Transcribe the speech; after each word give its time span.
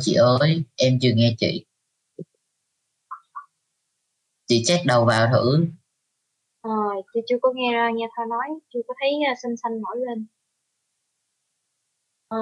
chị 0.00 0.14
ơi, 0.14 0.62
em 0.76 0.98
chưa 1.02 1.10
nghe 1.14 1.34
chị. 1.38 1.66
Chị 4.46 4.62
check 4.66 4.86
đầu 4.86 5.04
vào 5.04 5.28
thử. 5.32 5.66
Ờ, 6.60 6.70
chị 7.14 7.20
chưa 7.28 7.36
có 7.42 7.52
nghe 7.54 7.90
nghe 7.94 8.06
Thoa 8.16 8.26
nói, 8.30 8.46
chưa 8.74 8.80
có 8.88 8.94
thấy 9.00 9.10
uh, 9.32 9.38
xanh 9.42 9.56
xanh 9.56 9.80
nổi 9.80 9.96
lên. 10.06 10.26
Ờ, 12.28 12.38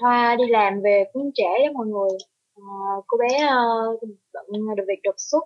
Thoa 0.00 0.36
đi 0.38 0.44
làm 0.48 0.80
về 0.84 1.04
cũng 1.12 1.30
trễ 1.34 1.66
đó 1.66 1.72
mọi 1.74 1.86
người. 1.86 2.18
Ờ, 2.54 2.62
cô 3.06 3.18
bé 3.18 3.44
uh, 3.44 4.02
bận 4.32 4.76
được 4.76 4.84
việc 4.88 5.00
đột 5.02 5.14
xuất. 5.18 5.44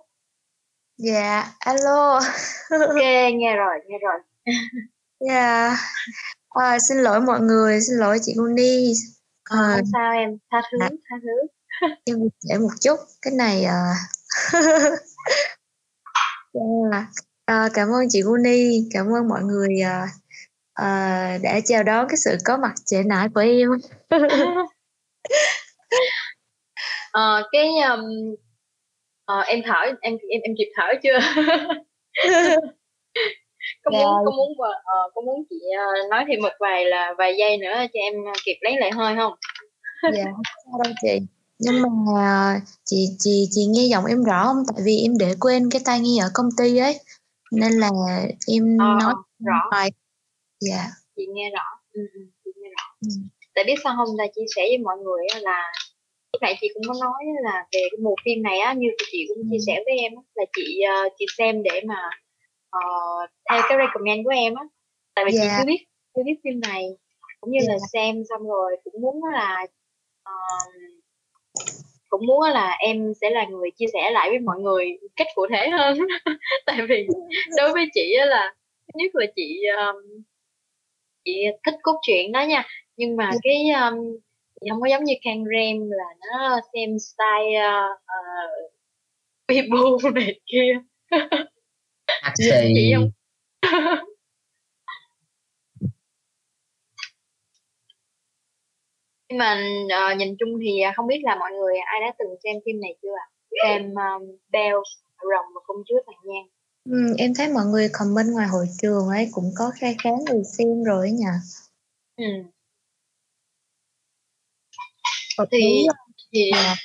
Dạ, 0.97 1.53
alo. 1.59 2.13
Ok, 2.69 3.03
nghe 3.33 3.55
rồi, 3.55 3.75
nghe 3.87 3.97
rồi. 3.97 4.19
Dạ. 5.19 5.75
À, 6.49 6.79
xin 6.79 6.97
lỗi 6.97 7.21
mọi 7.21 7.39
người, 7.39 7.81
xin 7.81 7.97
lỗi 7.97 8.17
chị 8.21 8.33
Uni. 8.37 8.93
Ờ, 9.49 9.57
À, 9.57 9.75
không 9.75 9.85
sao 9.93 10.11
em, 10.13 10.37
tha 10.51 10.61
thứ, 10.71 10.77
Dạ. 10.79 10.89
tha 11.09 11.15
thứ. 11.21 11.47
em 12.05 12.17
trễ 12.39 12.57
một 12.57 12.69
chút. 12.81 12.99
Cái 13.21 13.33
này 13.33 13.63
à... 13.65 13.93
dạ. 16.53 17.05
À, 17.45 17.69
cảm 17.73 17.87
ơn 17.89 18.05
chị 18.09 18.21
Uni, 18.21 18.89
cảm 18.93 19.05
ơn 19.13 19.27
mọi 19.27 19.41
người 19.43 19.79
à, 19.85 20.07
à, 20.73 21.37
đã 21.43 21.59
chào 21.65 21.83
đón 21.83 22.07
cái 22.09 22.17
sự 22.17 22.37
có 22.45 22.57
mặt 22.57 22.73
trễ 22.85 23.03
nải 23.03 23.27
của 23.35 23.41
em. 23.41 23.69
Ờ, 27.11 27.43
cái 27.51 27.67
um, 27.89 28.35
ờ, 29.25 29.41
em 29.41 29.59
thở, 29.65 29.73
em 30.01 30.17
em 30.29 30.41
em 30.43 30.55
kịp 30.57 30.71
thở 30.75 30.83
chưa? 31.03 31.19
Có 33.91 33.91
muốn 33.91 34.25
có 34.25 34.31
muốn 34.31 34.53
ờ, 34.85 35.09
có 35.15 35.21
muốn 35.21 35.43
chị 35.49 35.55
ờ, 35.77 36.07
nói 36.09 36.25
thêm 36.27 36.41
một 36.41 36.53
vài 36.59 36.85
là 36.85 37.13
vài 37.17 37.35
giây 37.39 37.57
nữa 37.57 37.73
cho 37.93 37.99
em 37.99 38.13
kịp 38.45 38.57
lấy 38.61 38.77
lại 38.79 38.91
hơi 38.91 39.15
không? 39.15 39.33
Dạ, 40.15 40.23
không 40.35 40.41
sao 40.65 40.79
đâu 40.83 40.93
chị. 41.01 41.19
Nhưng 41.59 41.81
mà 41.81 42.61
chị 42.85 43.07
chị 43.19 43.47
chị 43.51 43.65
nghe 43.65 43.81
giọng 43.91 44.05
em 44.05 44.23
rõ 44.23 44.43
không? 44.43 44.63
Tại 44.75 44.81
vì 44.85 44.97
em 45.05 45.17
để 45.19 45.33
quên 45.39 45.69
cái 45.71 45.81
tai 45.85 45.99
nghe 45.99 46.21
ở 46.21 46.29
công 46.33 46.49
ty 46.57 46.77
ấy. 46.77 46.99
Nên 47.51 47.71
là 47.71 47.89
em 48.47 48.77
Ờ, 48.79 48.85
nói 48.99 49.13
rõ. 49.39 49.61
hoài. 49.71 49.91
Dạ. 50.59 50.85
chị 51.15 51.25
nghe 51.33 51.49
rõ 51.49 51.63
ừ, 51.93 52.01
ừ, 52.13 52.19
chị 52.45 52.51
nghe 52.55 52.69
rõ 52.69 52.83
Ừ. 53.01 53.07
tại 53.55 53.63
biết 53.67 53.75
sao 53.83 53.93
không 53.97 54.15
ta 54.17 54.23
chia 54.35 54.45
sẻ 54.55 54.61
với 54.61 54.77
mọi 54.77 54.97
người 54.97 55.27
là 55.41 55.73
lúc 56.33 56.41
nãy 56.41 56.55
chị 56.61 56.67
cũng 56.73 56.83
có 56.87 56.93
nói 57.01 57.23
là 57.43 57.65
về 57.71 57.79
cái 57.91 57.97
mùa 58.01 58.15
phim 58.25 58.43
này 58.43 58.57
á 58.59 58.73
như 58.73 58.87
chị 59.11 59.25
cũng 59.27 59.37
chia 59.51 59.57
Ừ. 59.57 59.63
sẻ 59.67 59.81
với 59.85 59.97
em 59.99 60.11
là 60.35 60.43
chị 60.55 60.81
chị 61.19 61.25
xem 61.37 61.63
để 61.63 61.81
mà 61.87 61.95
ờ, 62.85 63.27
theo 63.51 63.61
cái 63.69 63.77
recommend 63.77 64.23
của 64.25 64.31
em 64.31 64.55
á 64.55 64.63
tại 65.15 65.25
vì 65.25 65.31
chị 65.31 65.37
Dạ. 65.37 65.57
chưa 65.59 65.65
biết 65.67 65.85
chưa 66.15 66.23
biết 66.25 66.35
phim 66.43 66.59
này 66.59 66.83
cũng 67.41 67.51
như 67.51 67.59
là 67.67 67.77
Dạ. 67.79 67.85
xem 67.93 68.23
xong 68.29 68.47
rồi 68.47 68.77
cũng 68.83 69.01
muốn 69.01 69.21
là 69.33 69.65
ờ, 70.23 70.33
cũng 72.09 72.25
muốn 72.27 72.41
là 72.49 72.77
em 72.79 73.13
sẽ 73.21 73.29
là 73.29 73.45
người 73.45 73.71
chia 73.71 73.85
sẻ 73.93 74.11
lại 74.11 74.29
với 74.29 74.39
mọi 74.39 74.59
người 74.59 74.97
cách 75.15 75.27
cụ 75.35 75.45
thể 75.49 75.69
hơn 75.69 75.97
tại 76.65 76.77
vì 76.89 77.07
đối 77.57 77.73
với 77.73 77.85
chị 77.93 78.13
á 78.19 78.25
là 78.25 78.53
thứ 78.87 78.91
nhất 79.03 79.11
là 79.15 79.25
chị 79.35 79.59
um, 79.77 80.23
chị 81.25 81.43
thích 81.65 81.75
cốt 81.83 81.95
truyện 82.01 82.31
đó 82.31 82.41
nha 82.45 82.63
nhưng 82.97 83.15
mà 83.17 83.29
Dạ. 83.33 83.39
cái 83.43 83.69
um, 83.89 84.17
chị 84.61 84.67
không 84.71 84.81
có 84.81 84.87
giống 84.87 85.03
như 85.03 85.13
Kang 85.23 85.43
Rem 85.45 85.89
là 85.89 86.05
nó 86.19 86.59
xem 86.73 86.89
style 86.99 87.67
uh, 87.67 87.99
uh, 87.99 88.71
Weibo 89.47 90.13
này 90.13 90.39
kia 90.45 90.79
Hắc 92.21 92.33
chị 92.35 92.43
xì. 92.51 92.93
không 92.95 93.09
nhưng 99.29 99.37
mà 99.37 99.61
ờ, 99.99 100.13
nhìn 100.15 100.35
chung 100.39 100.49
thì 100.61 100.79
à, 100.81 100.93
không 100.95 101.07
biết 101.07 101.19
là 101.23 101.35
mọi 101.35 101.51
người 101.51 101.73
ai 101.77 102.01
đã 102.01 102.13
từng 102.19 102.27
xem 102.43 102.55
phim 102.65 102.81
này 102.81 102.95
chưa 103.01 103.15
ạ 103.19 103.25
xem 103.63 103.81
um, 103.95 104.37
Belle 104.51 104.71
rồng 105.21 105.45
và 105.55 105.61
công 105.67 105.77
chúa 105.87 105.97
tàn 106.07 106.15
nhang 106.23 106.47
Ừ, 106.89 107.15
em 107.17 107.33
thấy 107.37 107.47
mọi 107.49 107.65
người 107.65 107.89
comment 107.93 108.27
ngoài 108.33 108.47
hội 108.47 108.65
trường 108.81 109.07
ấy 109.09 109.29
cũng 109.31 109.51
có 109.57 109.71
kha 109.79 109.87
khá 110.03 110.09
người 110.29 110.41
xem 110.57 110.83
rồi 110.83 111.07
ấy 111.07 111.11
nhỉ. 111.11 111.25
ừ. 112.17 112.23
Thì 115.51 115.87
thì 116.33 116.51
Dạ. 116.53 116.75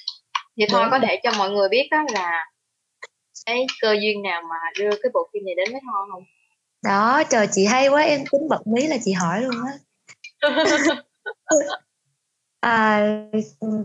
thì 0.57 0.65
thôi 0.69 0.85
có 0.91 0.99
thể 1.03 1.21
cho 1.23 1.31
mọi 1.39 1.51
người 1.51 1.69
biết 1.69 1.89
đó 1.91 2.05
là 2.13 2.47
cái 3.47 3.67
cơ 3.81 3.97
duyên 4.03 4.23
nào 4.23 4.43
mà 4.51 4.57
đưa 4.79 4.91
cái 5.03 5.11
bộ 5.15 5.29
phim 5.33 5.45
này 5.45 5.55
đến 5.55 5.69
với 5.73 5.81
Thoa 5.85 6.01
không 6.13 6.25
Đó, 6.85 7.23
trời 7.31 7.47
chị 7.53 7.65
hay 7.67 7.89
quá, 7.89 8.03
em 8.03 8.21
tính 8.33 8.49
bật 8.49 8.67
mí 8.67 8.87
là 8.87 8.97
chị 9.05 9.13
hỏi 9.13 9.41
luôn 9.43 9.55
á. 9.67 9.73
À, 12.61 13.07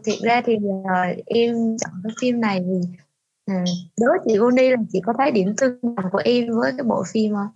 thiệt 0.06 0.16
ra 0.24 0.42
thì 0.46 0.56
ờ, 0.90 1.02
em 1.26 1.56
chọn 1.78 1.92
cái 2.04 2.12
phim 2.22 2.42
này 2.42 2.60
vì 2.60 2.88
ừ, 3.48 3.54
đối 4.00 4.10
với 4.10 4.20
chị 4.28 4.36
Uni 4.36 4.70
là 4.70 4.78
chị 4.94 5.00
có 5.06 5.14
thấy 5.18 5.32
điểm 5.32 5.54
tương 5.58 5.80
đồng 5.96 6.06
của 6.12 6.22
em 6.26 6.46
với 6.62 6.72
cái 6.78 6.84
bộ 6.84 7.04
phim 7.14 7.34
không? 7.34 7.48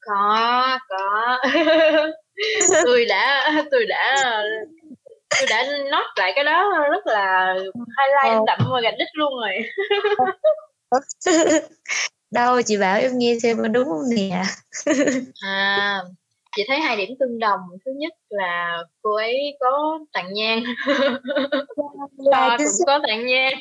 có 0.00 0.78
có 0.88 1.38
tôi 2.84 3.04
đã 3.04 3.52
tôi 3.70 3.86
đã 3.86 4.42
tôi 5.40 5.46
đã 5.50 5.62
note 5.90 6.12
lại 6.16 6.32
cái 6.34 6.44
đó 6.44 6.70
rất 6.90 7.06
là 7.06 7.54
highlight 7.74 8.38
Ờ. 8.38 8.44
đậm 8.46 8.58
và 8.72 8.80
gạch 8.80 8.94
đích 8.98 9.08
luôn 9.12 9.32
rồi 9.40 9.52
Đâu, 12.30 12.62
chị 12.62 12.76
bảo 12.78 12.98
em 12.98 13.18
nghe 13.18 13.38
xem 13.42 13.58
có 13.62 13.68
đúng 13.68 13.88
không 13.88 14.02
nè. 14.16 14.42
à 15.42 16.02
chị 16.56 16.64
thấy 16.68 16.80
hai 16.80 16.96
điểm 16.96 17.10
tương 17.20 17.38
đồng. 17.38 17.60
Thứ 17.84 17.92
nhất 17.96 18.12
là 18.28 18.78
cô 19.02 19.14
ấy 19.14 19.56
có 19.60 19.98
tàn 20.12 20.32
nhang. 20.32 20.62
Là 22.18 22.56
chính 22.58 22.66
cũng 22.66 22.86
có 22.86 23.00
tàn 23.08 23.26
nhang. 23.26 23.52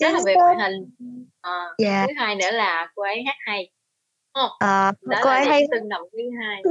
Đó 0.00 0.10
là 0.10 0.20
về 0.26 0.34
ngoại 0.34 0.56
hình. 0.58 0.90
À, 1.40 1.66
Dạ, 1.78 2.06
thứ 2.06 2.12
hai 2.16 2.34
nữa 2.34 2.50
là 2.50 2.88
cô 2.94 3.02
ấy 3.02 3.22
hát 3.26 3.36
hay. 3.38 3.70
Không? 4.34 4.50
Ờ, 4.58 4.92
đó 5.02 5.20
cô 5.22 5.30
là 5.30 5.36
ấy 5.36 5.44
hay 5.44 5.66
tương 5.72 5.88
đồng 5.88 6.02
thứ 6.12 6.18
hai. 6.40 6.62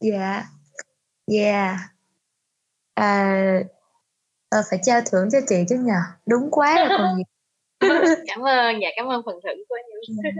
Dạ, 0.00 0.44
dạ. 1.26 1.78
À, 2.94 3.34
Ờ, 4.50 4.62
phải 4.70 4.78
trao 4.82 5.00
thưởng 5.06 5.28
cho 5.32 5.38
chị 5.48 5.56
chứ 5.68 5.76
nhờ. 5.76 6.00
Đúng 6.26 6.50
quá 6.50 6.78
rồi 6.78 6.88
còn 6.98 7.16
gì 7.16 7.22
cảm 8.26 8.40
ơn 8.40 8.80
dạ 8.82 8.88
cảm 8.96 9.06
ơn 9.06 9.22
phần 9.26 9.34
thưởng 9.44 9.64
của 9.68 9.74
em. 9.74 10.34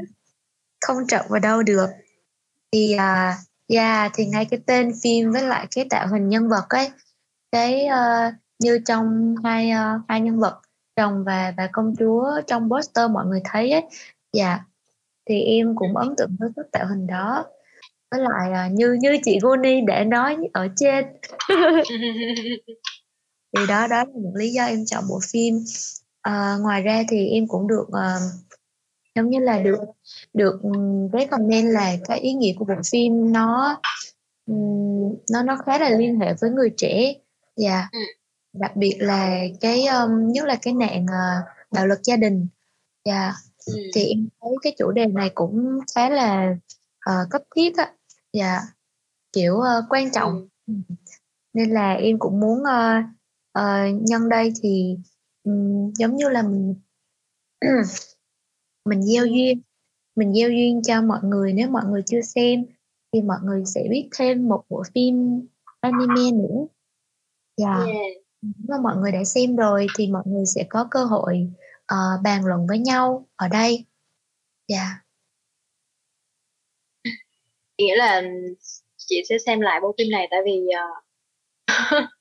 Không 0.81 0.97
trọng 1.09 1.27
vào 1.29 1.41
đâu 1.41 1.63
được. 1.63 1.89
Thì 2.73 2.95
à 2.95 3.39
yeah, 3.69 4.11
thì 4.15 4.27
ngay 4.27 4.45
cái 4.45 4.61
tên 4.67 4.93
phim 5.03 5.33
với 5.33 5.43
lại 5.43 5.67
cái 5.71 5.87
tạo 5.91 6.07
hình 6.09 6.29
nhân 6.29 6.49
vật 6.49 6.65
ấy 6.69 6.91
cái 7.53 7.87
ờ, 7.87 8.33
như 8.59 8.81
trong 8.87 9.35
hai 9.45 9.71
ờ, 9.71 10.01
hai 10.09 10.21
nhân 10.21 10.39
vật 10.39 10.61
chồng 10.97 11.25
và 11.25 11.55
và 11.57 11.69
công 11.73 11.95
chúa 11.99 12.41
trong 12.47 12.71
poster 12.71 13.11
mọi 13.11 13.27
người 13.27 13.41
thấy 13.45 13.71
ấy 13.73 13.83
dạ. 14.33 14.61
Thì 15.29 15.41
em 15.43 15.75
cũng 15.77 15.97
ấn 15.97 16.15
tượng 16.17 16.37
với 16.39 16.51
cái 16.57 16.65
tạo 16.73 16.87
hình 16.87 17.07
đó. 17.07 17.47
Với 18.11 18.21
lại 18.21 18.53
à, 18.53 18.69
như 18.73 18.93
như 19.01 19.19
chị 19.25 19.39
Goni 19.43 19.81
đã 19.81 20.05
nói 20.05 20.37
ở 20.53 20.69
trên. 20.77 21.07
Thì 23.57 23.67
đó 23.69 23.87
đó 23.87 23.97
là 23.97 24.05
một 24.05 24.33
lý 24.35 24.51
do 24.53 24.65
em 24.65 24.85
chọn 24.87 25.05
bộ 25.09 25.21
phim 25.33 25.65
Ờ, 26.29 26.59
ngoài 26.61 26.83
ra 26.83 27.03
thì 27.09 27.29
em 27.29 27.49
cũng 27.49 27.67
được 27.69 27.87
ờ, 27.93 28.21
giống 29.15 29.31
như 29.31 29.39
là 29.39 29.59
được 29.63 29.79
được 30.35 30.61
cái 31.13 31.27
comment 31.27 31.71
là 31.73 31.97
cái 32.05 32.19
ý 32.19 32.33
nghĩa 32.33 32.53
của 32.59 32.65
bộ 32.65 32.75
phim 32.91 33.33
nó 33.33 33.81
nó 35.33 35.43
nó 35.45 35.57
khá 35.67 35.79
là 35.79 35.91
liên 35.91 36.21
hệ 36.21 36.35
với 36.41 36.51
người 36.51 36.71
trẻ 36.77 37.15
dạ 37.57 37.89
Ừ. 37.93 37.99
đặc 38.53 38.77
biệt 38.77 38.97
là 39.01 39.41
cái 39.61 39.87
um, 39.87 40.29
nhất 40.33 40.45
là 40.47 40.57
cái 40.63 40.75
nạn 40.75 41.07
ờ, 41.11 41.43
bạo 41.71 41.87
lực 41.87 41.99
gia 42.05 42.17
đình 42.17 42.47
dạ 43.05 43.33
Ừ. 43.67 43.75
thì 43.95 44.05
em 44.07 44.29
thấy 44.43 44.53
cái 44.63 44.75
chủ 44.79 44.91
đề 44.91 45.07
này 45.07 45.31
cũng 45.35 45.79
khá 45.95 46.11
là 46.11 46.55
ờ, 47.01 47.27
cấp 47.31 47.43
thiết 47.57 47.77
á 47.77 47.93
dạ 48.33 48.61
kiểu 49.33 49.61
ờ, 49.61 49.87
quan 49.91 50.11
trọng 50.13 50.49
Ừ. 50.67 50.75
Ừ. 50.89 50.95
nên 51.53 51.71
là 51.71 51.93
em 51.93 52.19
cũng 52.19 52.41
muốn 52.41 52.65
ờ, 52.65 53.03
ờ, 53.53 53.87
nhân 54.01 54.29
đây 54.29 54.53
thì 54.63 54.97
giống 55.99 56.17
như 56.17 56.29
là 56.29 56.43
mình 56.43 56.75
mình 58.85 59.03
gieo 59.03 59.27
duyên 59.27 59.63
mình 60.19 60.35
gieo 60.35 60.51
duyên 60.51 60.83
cho 60.83 61.03
mọi 61.03 61.19
người. 61.23 61.53
Nếu 61.53 61.69
mọi 61.71 61.85
người 61.85 62.03
chưa 62.07 62.21
xem 62.21 62.67
thì 63.13 63.23
mọi 63.23 63.39
người 63.43 63.65
sẽ 63.67 63.87
biết 63.91 64.09
thêm 64.17 64.49
một 64.49 64.65
bộ 64.69 64.83
phim 64.95 65.47
anime 65.81 66.31
nữa. 66.31 66.67
Dạ. 67.57 67.85
Yeah. 67.87 68.17
nếu 68.43 68.67
mà 68.69 68.77
mọi 68.83 68.97
người 68.97 69.13
đã 69.13 69.25
xem 69.25 69.57
rồi 69.57 69.87
thì 69.97 70.07
mọi 70.07 70.23
người 70.27 70.47
sẽ 70.47 70.65
có 70.69 70.89
cơ 70.91 71.05
hội 71.05 71.51
ờ, 71.87 71.97
bàn 72.25 72.45
luận 72.45 72.67
với 72.67 72.79
nhau 72.79 73.27
ở 73.37 73.49
đây. 73.49 73.85
Dạ. 74.69 75.03
Nghĩa 77.79 77.97
là 77.97 78.23
chị 78.97 79.23
sẽ 79.29 79.39
xem 79.47 79.61
lại 79.61 79.81
bộ 79.83 79.95
phim 79.99 80.11
này 80.11 80.29
tại 80.31 80.41
vì 80.45 80.67
ờ, 80.69 80.87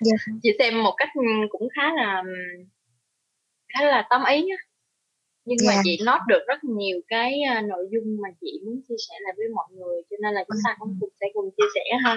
dạ. 0.00 0.16
Chị 0.42 0.50
xem 0.58 0.82
một 0.82 0.94
cách 0.96 1.08
ừm, 1.14 1.48
cũng 1.50 1.68
khá 1.76 1.94
là 1.94 2.22
khá 3.74 3.84
là 3.84 4.06
tâm 4.10 4.24
ý 4.24 4.36
á. 4.36 4.56
Nhưng 5.44 5.66
mà 5.66 5.72
Dạ. 5.74 5.80
chị 5.84 5.98
note 6.06 6.24
được 6.28 6.40
rất 6.48 6.64
nhiều 6.64 7.00
cái 7.08 7.42
ờ, 7.42 7.60
nội 7.60 7.88
dung 7.92 8.16
mà 8.22 8.28
chị 8.40 8.60
muốn 8.64 8.80
chia 8.88 8.94
sẻ 9.08 9.14
lại 9.20 9.34
với 9.36 9.46
mọi 9.54 9.66
người 9.70 10.02
cho 10.10 10.16
nên 10.22 10.34
là 10.34 10.44
chúng 10.48 10.60
ta 10.64 10.76
cũng 10.78 10.96
cùng 11.00 11.10
sẽ 11.20 11.26
cùng 11.34 11.50
chia 11.56 11.64
sẻ 11.74 11.98
ha. 12.04 12.16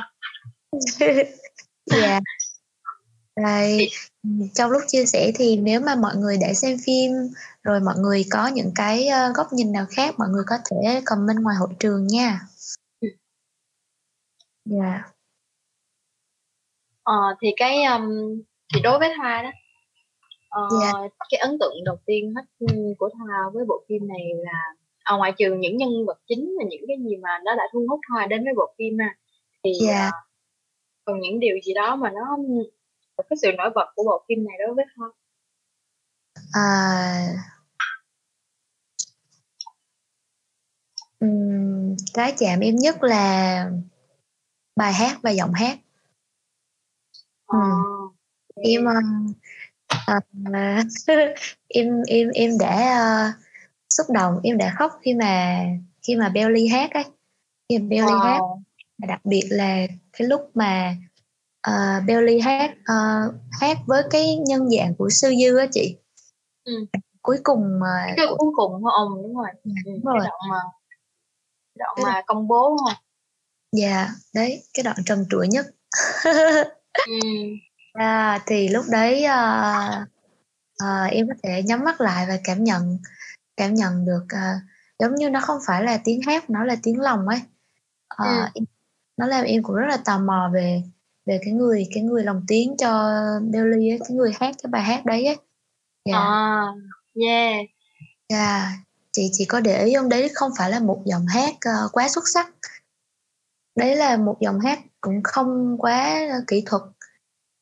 Dạ. 1.85 2.19
Rồi 3.35 3.89
trong 4.55 4.71
lúc 4.71 4.81
chia 4.87 5.05
sẻ 5.05 5.31
thì 5.35 5.57
nếu 5.57 5.79
mà 5.79 5.95
mọi 5.95 6.15
người 6.15 6.37
đã 6.41 6.53
xem 6.53 6.77
phim 6.85 7.11
rồi 7.63 7.79
mọi 7.79 7.95
người 7.97 8.25
có 8.31 8.47
những 8.47 8.71
cái 8.75 9.07
ờ, 9.07 9.31
góc 9.35 9.53
nhìn 9.53 9.71
nào 9.71 9.85
khác 9.89 10.15
mọi 10.17 10.29
người 10.29 10.43
có 10.47 10.57
thể 10.65 11.01
comment 11.05 11.39
ngoài 11.41 11.55
hội 11.59 11.69
trường 11.79 12.07
nha. 12.07 12.39
Ừ. 13.01 13.07
dạ 14.65 15.03
Ờ, 17.03 17.13
thì 17.41 17.53
cái 17.57 17.83
um, 17.83 18.09
thì 18.73 18.81
đối 18.81 18.99
với 18.99 19.09
Thoa 19.17 19.41
đó 19.43 19.49
ờ, 20.49 20.61
Dạ. 20.81 20.91
cái 21.29 21.39
ấn 21.39 21.57
tượng 21.59 21.83
đầu 21.85 21.97
tiên 22.05 22.33
hết 22.35 22.65
của 22.99 23.09
Thoa 23.09 23.49
với 23.53 23.65
bộ 23.67 23.83
phim 23.89 24.07
này 24.07 24.21
là 24.37 24.63
ở 25.03 25.17
ngoài 25.17 25.31
trừ 25.37 25.53
những 25.53 25.77
nhân 25.77 26.05
vật 26.07 26.17
chính 26.27 26.55
và 26.59 26.65
những 26.69 26.81
cái 26.87 26.97
gì 26.99 27.17
mà 27.17 27.29
nó 27.45 27.55
đã 27.55 27.63
thu 27.73 27.85
hút 27.89 27.99
Thoa 28.09 28.27
đến 28.27 28.43
với 28.43 28.53
bộ 28.57 28.73
phim 28.77 28.97
ha 28.99 29.15
thì 29.63 29.71
Dạ. 29.87 30.05
ờ, 30.05 30.11
còn 31.05 31.19
những 31.19 31.39
điều 31.39 31.55
gì 31.65 31.73
đó 31.73 31.95
mà 31.95 32.09
nó 32.11 32.37
cái 33.29 33.37
sự 33.41 33.51
nổi 33.57 33.69
bật 33.75 33.85
của 33.95 34.03
bộ 34.03 34.23
phim 34.29 34.45
này 34.45 34.57
đối 34.67 34.75
với 34.75 34.85
Thoa 34.95 35.07
À, 36.53 37.27
ừm, 41.19 41.95
cái 42.13 42.33
chạm 42.37 42.59
em 42.59 42.75
nhất 42.75 43.03
là 43.03 43.65
bài 44.75 44.93
hát 44.93 45.17
và 45.23 45.29
giọng 45.29 45.53
hát 45.53 45.77
Ờ, 47.51 47.59
em 48.63 48.85
ờ, 48.85 50.19
em 51.67 52.01
em 52.07 52.29
em 52.29 52.57
đã 52.59 52.97
ờ, 52.99 53.31
xúc 53.89 54.07
động 54.13 54.39
em 54.43 54.57
đã 54.57 54.73
khóc 54.77 54.91
khi 55.01 55.13
mà 55.13 55.65
khi 56.07 56.15
mà 56.15 56.29
Belly 56.29 56.67
hát 56.67 56.91
ấy. 56.93 57.03
Khi 57.69 57.77
mà 57.79 57.85
Belly 57.89 58.11
hát 58.23 58.39
wow. 58.39 58.61
và 58.97 59.07
đặc 59.07 59.25
biệt 59.25 59.47
là 59.49 59.87
cái 60.13 60.27
lúc 60.27 60.41
mà 60.53 60.95
uh, 61.69 62.05
Belly 62.05 62.39
hát 62.39 62.71
ờ, 62.85 62.95
hát 63.61 63.77
với 63.85 64.03
cái 64.09 64.35
nhân 64.35 64.69
dạng 64.69 64.95
của 64.95 65.09
Sư 65.09 65.33
Dư 65.43 65.57
á 65.57 65.65
chị. 65.71 65.95
Ừ. 66.63 66.85
cuối 67.21 67.37
cùng 67.43 67.79
mà 67.79 68.13
cái 68.17 68.25
của, 68.29 68.35
cuối 68.37 68.51
cùng 68.55 68.83
của 68.83 68.89
ông 68.89 69.23
đúng 69.23 69.37
rồi. 69.37 69.49
Ừ, 69.63 69.71
đúng 69.85 70.01
cái 70.05 70.13
rồi. 70.13 70.19
đoạn 70.19 70.39
mà 70.49 70.59
cái 71.75 71.79
đoạn 71.79 71.93
Cái 71.95 72.05
mà 72.05 72.21
công 72.27 72.47
bố 72.47 72.77
không? 72.77 72.93
Dạ 73.71 74.09
đấy 74.35 74.63
cái 74.73 74.83
đoạn 74.83 74.97
trần 75.05 75.25
trụi 75.29 75.47
nhất 75.47 75.65
ừ. 76.93 77.19
À, 77.93 78.39
thì 78.45 78.67
lúc 78.67 78.85
đấy 78.91 79.23
à, 79.23 80.05
à, 80.77 81.03
em 81.11 81.27
có 81.27 81.33
thể 81.43 81.63
nhắm 81.63 81.83
mắt 81.83 82.01
lại 82.01 82.25
và 82.27 82.37
cảm 82.43 82.63
nhận 82.63 82.97
cảm 83.57 83.73
nhận 83.73 84.05
được 84.05 84.25
à, 84.29 84.53
giống 84.99 85.15
như 85.15 85.29
nó 85.29 85.39
không 85.39 85.57
phải 85.67 85.83
là 85.83 85.99
tiếng 86.03 86.21
hát 86.21 86.49
nó 86.49 86.63
là 86.63 86.75
tiếng 86.83 86.99
lòng 86.99 87.27
ấy. 87.27 87.39
À, 88.07 88.25
Ừ. 88.25 88.45
em- 88.53 88.65
nó 89.17 89.27
làm 89.27 89.45
em 89.45 89.63
cũng 89.63 89.75
rất 89.75 89.87
là 89.89 89.97
tò 90.05 90.19
mò 90.19 90.49
về 90.53 90.83
về 91.25 91.39
cái 91.45 91.53
người 91.53 91.87
cái 91.93 92.03
người 92.03 92.23
lồng 92.23 92.43
tiếng 92.47 92.75
cho 92.77 93.13
Belly 93.51 93.89
ấy, 93.89 93.99
cái 93.99 94.11
người 94.11 94.31
hát 94.39 94.55
cái 94.63 94.69
bài 94.69 94.83
hát 94.83 95.05
đấy 95.05 95.25
ấy. 95.25 95.37
Dạ. 96.05 96.17
À 96.17 96.61
yeah. 97.21 97.65
Dạ 98.29 98.71
chị 99.11 99.29
chỉ 99.33 99.45
có 99.45 99.59
để 99.59 99.85
ý 99.85 99.93
không? 99.95 100.09
Đấy 100.09 100.31
không 100.33 100.51
phải 100.57 100.69
là 100.71 100.79
một 100.79 101.01
giọng 101.05 101.25
hát 101.25 101.53
ờ, 101.61 101.89
quá 101.91 102.07
xuất 102.09 102.23
sắc. 102.33 102.49
Đấy 103.75 103.95
là 103.95 104.17
một 104.17 104.37
giọng 104.41 104.59
hát 104.59 104.79
cũng 105.01 105.21
không 105.23 105.75
quá 105.79 106.27
kỹ 106.47 106.63
thuật. 106.65 106.81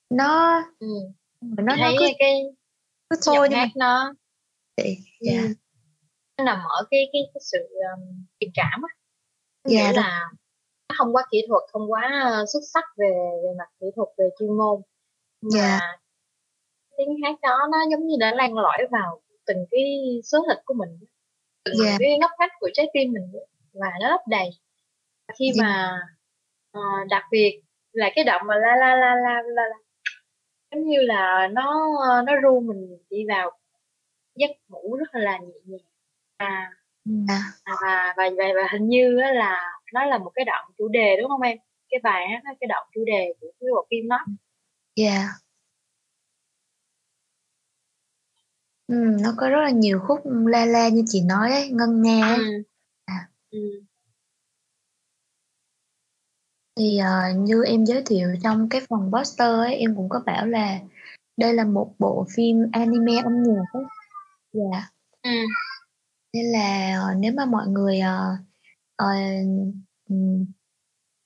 Nó 0.10 0.62
ừ. 0.79 0.88
nó 1.41 1.75
nó 1.75 1.91
cứ 2.00 2.05
cái 2.19 2.43
cứ 3.10 3.15
thôi 3.25 3.48
nhưng 3.50 3.60
mà 3.60 3.67
nó 3.75 4.13
chị 4.77 4.98
ừ, 5.19 5.27
dạ. 5.31 5.41
Nó 6.38 6.43
nằm 6.43 6.60
ở 6.69 6.86
cái 6.91 7.10
cái, 7.13 7.22
cái 7.34 7.41
sự 7.41 7.58
um, 7.58 8.25
tình 8.39 8.50
cảm 8.53 8.81
á. 8.81 8.96
Dạ, 9.63 9.91
là 9.96 10.29
nó 10.89 10.96
không 10.98 11.15
quá 11.15 11.25
kỹ 11.31 11.46
thuật 11.48 11.63
không 11.72 11.91
quá 11.91 12.34
uh, 12.41 12.50
xuất 12.53 12.60
sắc 12.74 12.84
về 12.98 13.12
về 13.43 13.50
mặt 13.58 13.69
kỹ 13.79 13.88
thuật 13.96 14.08
về 14.17 14.29
chuyên 14.39 14.58
môn. 14.58 14.81
Mà 15.41 15.50
Dạ. 15.53 15.79
tiếng 16.98 17.15
hát 17.24 17.36
đó 17.41 17.67
nó 17.72 17.77
giống 17.91 18.08
như 18.08 18.15
đã 18.19 18.36
len 18.36 18.53
lỏi 18.55 18.88
vào 18.91 19.22
từng 19.46 19.65
cái 19.72 20.00
số 20.24 20.46
thịt 20.50 20.58
của 20.65 20.74
mình 20.74 21.00
từng 21.63 21.75
Dạ. 21.86 21.96
cái 22.00 22.17
ngóc 22.19 22.31
ngách 22.39 22.51
của 22.60 22.69
trái 22.74 22.89
tim 22.93 23.12
mình 23.13 23.31
và 23.74 23.88
nó 24.01 24.10
lấp 24.10 24.22
đầy. 24.27 24.50
Khi 25.39 25.51
Dạ. 25.53 25.63
mà 25.63 26.00
ờ, 26.72 26.82
đặc 27.10 27.24
biệt 27.32 27.62
là 27.92 28.10
cái 28.16 28.24
động 28.26 28.42
mà 28.46 28.56
la 28.56 28.76
la 28.76 28.96
la 28.96 29.16
la 29.16 29.42
la, 29.56 29.64
la 29.70 29.76
giống 30.72 30.88
như 30.90 30.98
là 31.02 31.48
nó 31.52 31.88
nó 32.28 32.34
ru 32.44 32.60
mình 32.60 32.98
đi 33.10 33.26
vào 33.28 33.52
giấc 34.36 34.52
ngủ 34.70 34.96
rất 34.96 35.10
là 35.22 35.38
nhẹ 35.38 35.56
nhàng 35.66 35.82
à 36.38 36.72
Dạ. 37.06 37.40
À, 37.64 37.74
và, 37.82 38.14
và 38.18 38.30
và 38.38 38.44
và 38.56 38.68
hình 38.72 38.88
như 38.90 39.18
á 39.20 39.32
là 39.34 39.62
nó 39.94 40.06
là 40.06 40.18
một 40.18 40.32
cái 40.36 40.46
đoạn 40.46 40.72
chủ 40.78 40.88
đề 40.88 41.16
đúng 41.22 41.30
không 41.30 41.42
em 41.42 41.58
cái 41.90 42.00
bài 42.04 42.28
hát 42.30 42.42
cái 42.60 42.68
đoạn 42.68 42.88
chủ 42.96 43.02
đề 43.06 43.34
của 43.42 43.48
cái 43.60 43.68
bộ 43.76 43.88
phim 43.92 44.08
đó 44.10 44.18
Dạ. 44.96 45.28
Ừ, 48.88 48.96
nó 49.24 49.34
có 49.38 49.50
rất 49.50 49.62
là 49.62 49.70
nhiều 49.70 50.00
khúc 50.08 50.20
la 50.48 50.66
la 50.66 50.90
như 50.90 51.04
chị 51.08 51.22
nói 51.22 51.52
ấy, 51.52 51.70
ngân 51.72 52.02
nga 52.02 52.28
ấy. 52.28 52.38
ừ. 52.38 52.64
À. 53.06 53.28
Ừ. 53.52 53.60
Thì 56.79 56.98
ờ, 56.98 57.33
như 57.38 57.63
em 57.63 57.86
giới 57.86 58.03
thiệu 58.05 58.27
trong 58.43 58.69
cái 58.69 58.81
phần 58.89 59.12
poster 59.13 59.48
ấy, 59.50 59.75
em 59.75 59.95
cũng 59.95 60.09
có 60.09 60.19
bảo 60.25 60.48
là 60.48 60.79
đây 61.38 61.53
là 61.53 61.63
một 61.65 61.93
bộ 62.00 62.25
phim 62.36 62.57
anime 62.71 63.15
âm 63.24 63.43
nhạc 63.43 63.63
ấy. 63.74 63.83
Dạ. 64.53 64.89
Ừ. 65.24 65.31
Nên 66.33 66.45
là 66.45 67.00
ờ, 67.07 67.13
nếu 67.19 67.33
mà 67.38 67.45
mọi 67.45 67.67
người 67.67 68.00
ờ, 68.00 68.36
ờ, 68.95 69.07
ừm, 70.09 70.45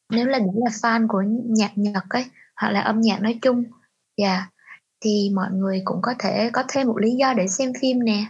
nếu 0.09 0.25
là 0.25 0.39
những 0.39 0.63
là 0.63 0.71
fan 0.71 1.07
của 1.07 1.23
nhạc 1.45 1.71
Nhật 1.75 2.03
ấy 2.09 2.25
hoặc 2.55 2.71
là 2.71 2.81
âm 2.81 3.01
nhạc 3.01 3.21
nói 3.21 3.39
chung, 3.41 3.63
dạ 4.17 4.49
thì 5.01 5.31
mọi 5.35 5.51
người 5.51 5.81
cũng 5.85 5.99
có 6.01 6.13
thể 6.19 6.49
có 6.53 6.63
thêm 6.69 6.87
một 6.87 6.97
lý 7.01 7.11
do 7.11 7.33
để 7.33 7.47
xem 7.47 7.71
phim 7.81 7.99
nè, 8.05 8.25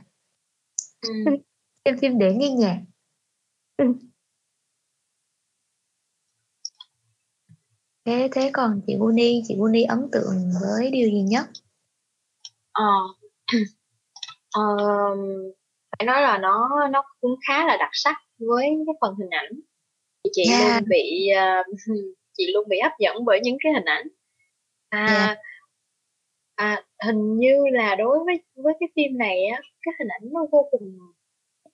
Ừ. 1.01 1.09
xem 1.85 1.97
phim 1.97 2.19
để 2.19 2.33
nghe 2.33 2.49
nhạc. 2.49 2.81
Thế 8.05 8.29
thế 8.31 8.49
còn 8.53 8.81
chị 8.87 8.93
Uni, 8.99 9.41
chị 9.47 9.55
Uni 9.59 9.83
ấn 9.83 9.99
tượng 10.11 10.51
với 10.61 10.91
điều 10.91 11.09
gì 11.09 11.21
nhất? 11.21 11.45
Ờ, 12.71 12.83
ờm, 14.55 15.17
phải 15.97 16.05
nói 16.05 16.21
là 16.21 16.37
nó 16.37 16.69
nó 16.91 17.03
cũng 17.21 17.35
khá 17.47 17.65
là 17.65 17.77
đặc 17.77 17.89
sắc 17.93 18.15
với 18.39 18.65
cái 18.85 18.95
phần 19.01 19.15
hình 19.19 19.29
ảnh. 19.29 19.51
Chị 20.31 20.43
Yeah. 20.49 20.61
luôn 20.61 20.89
bị 20.89 21.27
ờ, 21.35 21.63
chị 22.37 22.51
luôn 22.53 22.69
bị 22.69 22.79
hấp 22.83 22.91
dẫn 22.99 23.25
bởi 23.25 23.39
những 23.43 23.57
cái 23.63 23.73
hình 23.73 23.85
ảnh. 23.85 24.07
À, 24.89 25.05
Yeah. 25.13 25.37
à 26.55 26.83
hình 27.05 27.37
như 27.37 27.55
là 27.71 27.95
đối 27.95 28.19
với 28.25 28.43
với 28.55 28.73
cái 28.79 28.89
phim 28.95 29.17
này 29.17 29.45
á, 29.45 29.61
cái 29.81 29.93
hình 29.99 30.07
ảnh 30.07 30.21
nó 30.33 30.45
vô 30.51 30.67
cùng 30.71 30.97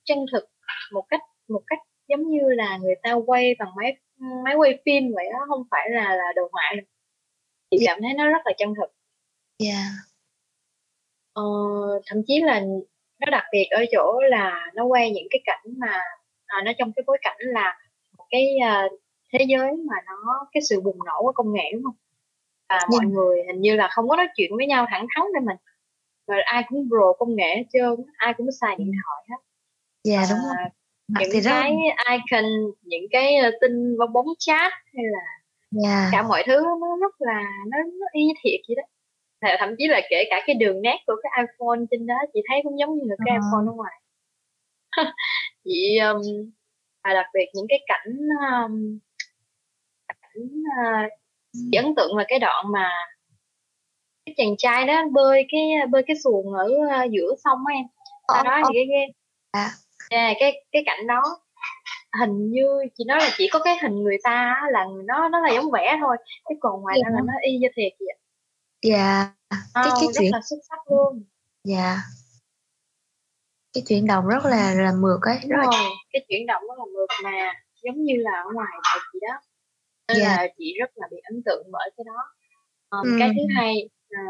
chân 0.05 0.19
thực 0.31 0.45
một 0.93 1.05
cách 1.09 1.21
một 1.49 1.61
cách 1.67 1.79
giống 2.07 2.29
như 2.29 2.39
là 2.49 2.77
người 2.77 2.95
ta 3.03 3.13
quay 3.13 3.55
bằng 3.59 3.69
máy 3.77 3.97
máy 4.19 4.55
quay 4.55 4.79
phim 4.85 5.03
vậy 5.15 5.25
đó, 5.33 5.39
không 5.47 5.63
phải 5.71 5.89
là 5.89 6.15
là 6.15 6.33
đồ 6.35 6.49
họa. 6.51 6.73
Chị 7.71 7.77
cảm 7.85 7.99
thấy 8.01 8.13
nó 8.13 8.29
rất 8.29 8.41
là 8.45 8.51
chân 8.57 8.73
thực. 8.75 8.91
Yeah. 9.63 9.85
Ờ, 11.33 11.43
thậm 12.05 12.21
chí 12.27 12.41
là 12.41 12.61
nó 13.19 13.31
đặc 13.31 13.43
biệt 13.51 13.67
ở 13.71 13.85
chỗ 13.91 14.19
là 14.29 14.71
nó 14.73 14.85
quay 14.85 15.11
những 15.11 15.27
cái 15.29 15.41
cảnh 15.45 15.63
mà 15.77 15.99
à, 16.45 16.61
nó 16.65 16.71
trong 16.77 16.91
cái 16.95 17.03
bối 17.07 17.17
cảnh 17.21 17.37
là 17.39 17.77
một 18.17 18.25
cái 18.29 18.57
à, 18.63 18.87
thế 19.33 19.45
giới 19.47 19.71
mà 19.71 19.95
nó 20.05 20.47
cái 20.51 20.61
sự 20.69 20.81
bùng 20.81 20.97
nổ 21.05 21.17
của 21.19 21.31
công 21.35 21.53
nghệ 21.53 21.63
đúng 21.73 21.83
không? 21.83 21.95
Và 22.69 22.79
mọi 22.91 22.99
Yeah. 23.01 23.13
người 23.13 23.43
hình 23.47 23.61
như 23.61 23.75
là 23.75 23.87
không 23.91 24.09
có 24.09 24.15
nói 24.15 24.27
chuyện 24.35 24.51
với 24.57 24.67
nhau 24.67 24.85
thẳng 24.89 25.05
thắn 25.15 25.25
để 25.33 25.39
mình 25.39 25.57
và 26.27 26.35
ai 26.45 26.63
cũng 26.69 26.87
pro 26.89 27.13
công 27.19 27.35
nghệ 27.35 27.55
hết 27.55 27.63
trơn, 27.73 27.95
ai 28.17 28.33
cũng 28.37 28.47
xài 28.61 28.75
điện 28.75 28.91
thoại 29.03 29.25
hết. 29.29 29.37
Yeah, 30.11 30.29
đúng 30.29 30.39
rồi. 30.39 30.69
Thì 31.19 31.25
những 31.33 31.45
là 31.45 31.61
cái 31.61 31.75
icon, 32.09 32.45
những 32.81 33.05
cái 33.11 33.35
ờ, 33.35 33.51
tin 33.61 33.97
bong 33.97 34.13
bóng 34.13 34.27
chat 34.39 34.73
hay 34.95 35.05
là 35.11 35.25
yeah. 35.83 36.09
cả 36.11 36.23
mọi 36.23 36.43
thứ 36.47 36.55
nó 36.81 36.97
rất 37.01 37.15
là 37.19 37.41
nó 37.71 37.77
nó 37.99 38.05
y 38.13 38.27
thiệt 38.43 38.59
vậy 38.67 38.75
đó. 38.75 38.83
Thậm 39.59 39.69
chí 39.77 39.87
là 39.87 40.01
kể 40.09 40.23
cả 40.29 40.41
cái 40.47 40.55
đường 40.55 40.81
nét 40.81 40.97
của 41.07 41.13
cái 41.23 41.31
iPhone 41.45 41.85
trên 41.91 42.07
đó 42.07 42.15
chị 42.33 42.39
thấy 42.49 42.59
cũng 42.63 42.79
giống 42.79 42.95
như 42.95 43.03
là 43.05 43.15
cái 43.25 43.35
Ờ. 43.35 43.39
iPhone 43.39 43.71
ở 43.71 43.75
ngoài 43.75 44.01
chị 45.63 45.97
um, 45.97 46.21
và 47.03 47.13
đặc 47.13 47.25
biệt 47.33 47.45
những 47.53 47.65
cái 47.69 47.79
cảnh 47.87 48.17
um, 48.51 48.99
cảnh 50.07 50.43
uh, 50.45 51.11
chị 51.71 51.77
ấn 51.77 51.95
tượng 51.95 52.17
là 52.17 52.25
cái 52.27 52.39
đoạn 52.39 52.65
mà 52.71 52.89
cái 54.25 54.35
chàng 54.37 54.55
trai 54.57 54.85
đó 54.85 55.03
bơi 55.11 55.45
cái 55.51 55.61
bơi 55.89 56.03
cái 56.07 56.15
xuồng 56.23 56.53
ở 56.53 56.65
uh, 56.65 57.11
giữa 57.11 57.35
sông 57.43 57.59
á 57.67 57.73
em 57.73 57.85
sau 58.27 58.43
đó 58.43 58.61
thì 58.67 58.79
cái 58.79 58.85
cái 58.89 59.13
À. 59.51 59.69
yeah, 60.09 60.35
cái 60.39 60.65
cái 60.71 60.83
cảnh 60.85 61.07
đó 61.07 61.21
hình 62.19 62.51
như 62.51 62.65
chị 62.97 63.03
nói 63.07 63.19
là 63.19 63.29
chỉ 63.37 63.49
có 63.51 63.59
cái 63.59 63.75
hình 63.81 64.03
người 64.03 64.17
ta 64.23 64.61
là 64.71 64.85
nó 65.05 65.29
nó 65.29 65.39
là 65.39 65.53
giống 65.53 65.71
vẽ 65.71 65.97
thôi 66.01 66.17
chứ 66.49 66.55
còn 66.59 66.81
ngoài 66.81 66.97
ra 67.05 67.09
là 67.09 67.15
Yeah. 67.17 67.25
nó 67.27 67.33
y 67.41 67.57
như 67.57 67.67
thiệt 67.75 67.93
vậy 67.99 68.17
Yeah. 68.81 69.27
Ờ, 69.73 69.81
Cái 69.83 69.91
cái 69.99 70.07
rất 70.07 70.13
chuyện 70.19 70.31
là 70.31 70.39
xuất 70.49 70.57
sắc 70.69 70.91
luôn 70.91 71.23
yeah. 71.69 71.97
Cái 73.73 73.83
chuyển 73.87 74.07
động 74.07 74.27
rất 74.27 74.45
là 74.45 74.73
là 74.73 74.91
mượt 74.99 75.19
ấy, 75.21 75.37
đúng 75.41 75.49
rất 75.49 75.57
là 75.57 75.65
rồi 75.77 75.89
cái 76.13 76.25
chuyển 76.29 76.45
động 76.45 76.61
rất 76.61 76.79
là 76.79 76.85
mượt 76.93 77.09
mà 77.23 77.53
giống 77.83 78.03
như 78.03 78.13
là 78.17 78.31
ở 78.31 78.53
ngoài 78.53 78.73
thật 78.93 78.99
gì 79.13 79.19
đó 79.27 79.33
nên 80.07 80.17
Yeah. 80.19 80.37
là 80.37 80.47
chị 80.57 80.73
rất 80.79 80.89
là 80.95 81.07
bị 81.11 81.17
ấn 81.23 81.41
tượng 81.45 81.67
bởi 81.71 81.89
cái 81.97 82.03
đó 82.07 82.35
Ờm, 82.89 83.05
Ừm. 83.05 83.15
cái 83.19 83.29
thứ 83.29 83.41
hai 83.55 83.89
à, 84.09 84.23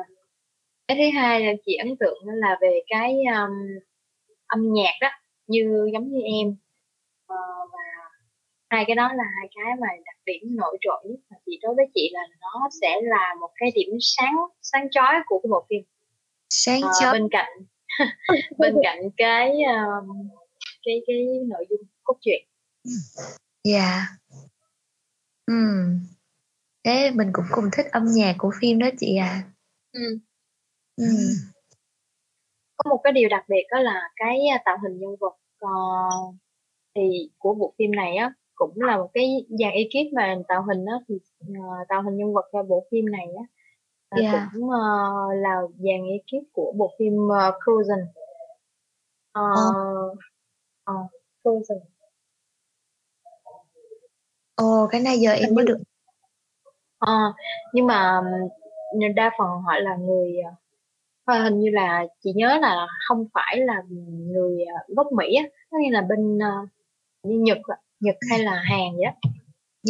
cái 0.87 0.97
thứ 0.97 1.19
hai 1.19 1.41
là 1.41 1.51
chị 1.65 1.75
ấn 1.75 1.95
tượng 1.99 2.17
là 2.25 2.57
về 2.61 2.79
cái 2.87 3.11
um, 3.11 3.51
âm 4.47 4.73
nhạc 4.73 4.93
đó 5.01 5.09
như 5.49 5.89
giống 5.93 6.11
như 6.11 6.21
em 6.21 6.55
Ờ, 7.27 7.35
và 7.71 7.79
hai 8.69 8.83
cái 8.87 8.95
đó 8.95 9.13
là 9.13 9.23
hai 9.37 9.49
cái 9.55 9.65
mà 9.81 9.87
đặc 10.05 10.15
điểm 10.25 10.55
nổi 10.55 10.77
trội 10.81 11.03
nhất 11.09 11.19
mà 11.29 11.37
chị 11.45 11.59
đối 11.61 11.75
với 11.75 11.85
chị 11.93 12.09
là 12.13 12.21
nó 12.41 12.69
sẽ 12.81 12.95
là 13.01 13.35
một 13.41 13.49
cái 13.55 13.71
điểm 13.75 13.89
sáng 14.01 14.35
sáng 14.61 14.87
chói 14.91 15.13
của 15.25 15.39
cái 15.43 15.47
bộ 15.49 15.65
phim 15.69 15.83
sáng 16.49 16.81
Ờ, 16.81 16.89
chói. 17.01 17.13
bên 17.13 17.27
cạnh 17.31 17.51
bên 18.57 18.75
cạnh 18.83 18.99
cái 19.17 19.49
um, 19.49 20.29
cái 20.85 21.01
cái 21.07 21.25
nội 21.47 21.65
dung 21.69 21.79
cốt 22.03 22.17
truyện 22.21 22.45
Yeah. 23.63 24.01
Ừm. 25.45 25.99
Thế 26.83 27.11
mình 27.11 27.29
cũng 27.33 27.45
cùng 27.51 27.65
thích 27.73 27.85
âm 27.91 28.05
nhạc 28.05 28.35
của 28.37 28.51
phim 28.61 28.79
đó 28.79 28.87
chị 28.99 29.15
à. 29.17 29.43
ừ. 29.91 30.19
Ừm. 30.95 31.07
có 32.77 32.89
một 32.89 33.01
cái 33.03 33.13
điều 33.13 33.29
đặc 33.29 33.45
biệt 33.49 33.63
đó 33.71 33.79
là 33.79 34.09
cái 34.15 34.47
à, 34.47 34.61
tạo 34.65 34.77
hình 34.83 34.99
nhân 34.99 35.15
vật 35.19 35.35
Ờ, 35.59 35.69
thì 36.95 37.29
của 37.37 37.53
bộ 37.53 37.73
phim 37.77 37.91
này 37.91 38.15
á 38.15 38.33
cũng 38.55 38.81
là 38.81 38.97
một 38.97 39.09
cái 39.13 39.45
dàn 39.49 39.71
ekip 39.71 40.13
mà 40.13 40.35
tạo 40.47 40.63
hình 40.63 40.85
á 40.85 40.93
thì 41.07 41.15
ờ, 41.39 41.85
tạo 41.89 42.01
hình 42.01 42.17
nhân 42.17 42.33
vật 42.33 42.49
cho 42.51 42.63
bộ 42.63 42.87
phim 42.91 43.05
này 43.05 43.27
á 43.37 43.43
Yeah. 44.11 44.31
cũng 44.53 44.69
ờ, 44.69 44.79
là 45.33 45.61
dàn 45.77 46.07
ekip 46.11 46.47
của 46.53 46.73
bộ 46.75 46.91
phim 46.99 47.13
uh, 47.13 47.55
Frozen 47.65 48.05
Ờ, 49.31 49.43
ờ, 50.83 50.93
Frozen 51.43 51.79
Ồ, 54.55 54.87
cái 54.91 55.01
này 55.01 55.19
giờ 55.19 55.31
em 55.31 55.55
mới 55.55 55.65
được. 55.65 55.77
Ờ, 56.97 57.13
nhưng 57.73 57.87
mà 57.87 58.21
đa 59.15 59.31
phần 59.37 59.47
họ 59.47 59.73
là 59.79 59.95
người 59.95 60.33
ờ, 61.29 61.43
hình 61.43 61.59
như 61.59 61.69
là 61.71 62.03
chị 62.23 62.31
nhớ 62.35 62.57
là 62.61 62.87
không 63.07 63.25
phải 63.33 63.57
là 63.57 63.73
người 64.27 64.63
ờ, 64.63 64.93
gốc 64.95 65.07
Mỹ 65.17 65.35
á, 65.35 65.43
có 65.71 65.77
nghĩa 65.81 65.91
là 65.91 66.01
bên 66.01 66.39
ờ, 66.39 66.51
như 67.23 67.39
Nhật 67.39 67.57
ạ, 67.63 67.77
Nhật 67.99 68.15
hay 68.29 68.39
là 68.39 68.51
Hàn 68.51 68.95
vậy 68.95 69.05
đó. 69.05 69.29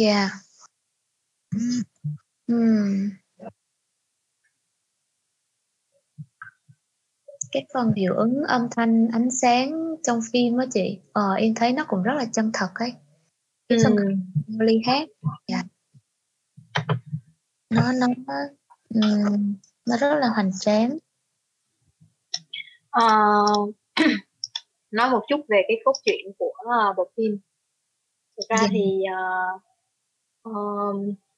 Yeah. 0.04 0.30
Ừm. 2.46 3.10
Cái 7.52 7.66
phần 7.74 7.92
hiệu 7.92 8.14
ứng 8.14 8.42
âm 8.42 8.68
thanh, 8.70 9.08
ánh 9.12 9.28
sáng 9.30 9.96
trong 10.02 10.20
phim 10.32 10.56
á 10.56 10.66
chị, 10.72 10.98
ờ, 11.12 11.32
em 11.32 11.54
thấy 11.54 11.72
nó 11.72 11.84
cũng 11.88 12.02
rất 12.02 12.12
là 12.16 12.24
chân 12.32 12.50
thật 12.54 12.68
ấy. 12.74 12.92
Cái 13.68 13.78
sân 13.78 13.96
khấu 13.96 14.06
Ly 14.60 14.82
hát, 14.86 15.08
dạ. 15.48 15.62
Nó 17.70 17.92
nó 17.92 18.06
ừm, 18.94 19.54
nó 19.88 19.96
rất 19.96 20.14
là 20.14 20.28
hoành 20.28 20.50
tráng. 20.60 20.98
Ờ, 22.90 23.06
nói 24.90 25.10
một 25.10 25.20
chút 25.28 25.40
về 25.48 25.62
cái 25.68 25.80
cốt 25.84 25.92
truyện 26.04 26.32
của 26.38 26.52
ờ, 26.66 26.94
bộ 26.96 27.08
phim. 27.16 27.38
Thực 28.36 28.48
ra 28.48 28.56
Dạ. 28.60 28.66
thì 28.70 29.02
ờ, 29.16 29.22
ờ, 30.42 30.52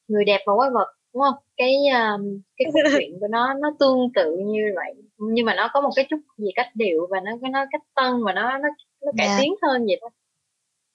người 0.09 0.25
đẹp 0.25 0.40
và 0.47 0.52
quái 0.56 0.71
vật 0.71 0.94
đúng 1.14 1.23
không? 1.23 1.35
Cái 1.56 1.75
ờ, 1.94 2.18
cái 2.56 2.66
cốt 2.73 2.80
truyện 3.04 3.18
của 3.21 3.28
nó 3.28 3.54
nó 3.54 3.73
tương 3.80 4.12
tự 4.14 4.37
như 4.38 4.62
vậy 4.75 4.94
nhưng 5.18 5.47
mà 5.47 5.54
nó 5.54 5.71
có 5.73 5.80
một 5.80 5.90
cái 5.97 6.06
chút 6.11 6.16
gì 6.38 6.50
cách 6.54 6.68
điệu 6.75 7.06
và 7.11 7.21
nó 7.21 7.32
nó 7.50 7.64
cách 7.73 7.82
tân 7.94 8.25
và 8.25 8.32
nó 8.32 8.59
nó 8.59 8.68
nó 9.02 9.12
cải 9.18 9.26
Dạ. 9.28 9.38
tiến 9.40 9.54
hơn 9.62 9.87
vậy 9.87 9.99
thôi. 10.00 10.11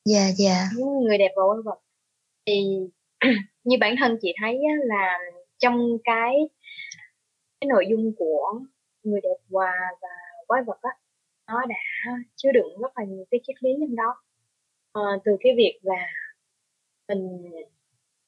Dạ 0.05 0.27
dạ. 0.37 0.65
những 0.77 0.99
người 1.03 1.17
đẹp 1.17 1.31
và 1.35 1.43
quái 1.47 1.59
vật 1.65 1.79
thì 2.45 2.77
như 3.63 3.77
bản 3.79 3.95
thân 3.99 4.17
chị 4.21 4.33
thấy 4.41 4.53
á, 4.53 4.73
là 4.85 5.17
trong 5.57 5.97
cái 6.03 6.35
cái 7.61 7.67
nội 7.67 7.85
dung 7.89 8.11
của 8.17 8.59
người 9.03 9.21
đẹp 9.23 9.37
và 9.49 9.71
và 10.01 10.07
quái 10.47 10.63
vật 10.67 10.77
á. 10.81 10.91
Nó 11.47 11.65
đã 11.69 11.75
chứa 12.35 12.51
đựng 12.53 12.81
rất 12.81 12.91
là 12.97 13.03
nhiều 13.05 13.25
cái 13.31 13.39
triết 13.43 13.55
lý 13.63 13.69
trong 13.79 13.95
đó. 13.95 14.15
À, 14.93 15.01
từ 15.25 15.31
cái 15.39 15.53
việc 15.57 15.79
là 15.81 16.07
mình 17.07 17.51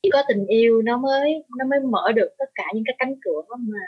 chỉ 0.04 0.10
có 0.14 0.24
tình 0.28 0.46
yêu 0.48 0.82
nó 0.82 0.98
mới 0.98 1.44
nó 1.58 1.66
mới 1.66 1.80
mở 1.80 2.12
được 2.16 2.30
tất 2.38 2.50
cả 2.56 2.64
những 2.74 2.84
cái 2.88 2.96
cánh 3.00 3.16
cửa 3.22 3.42
mà 3.60 3.80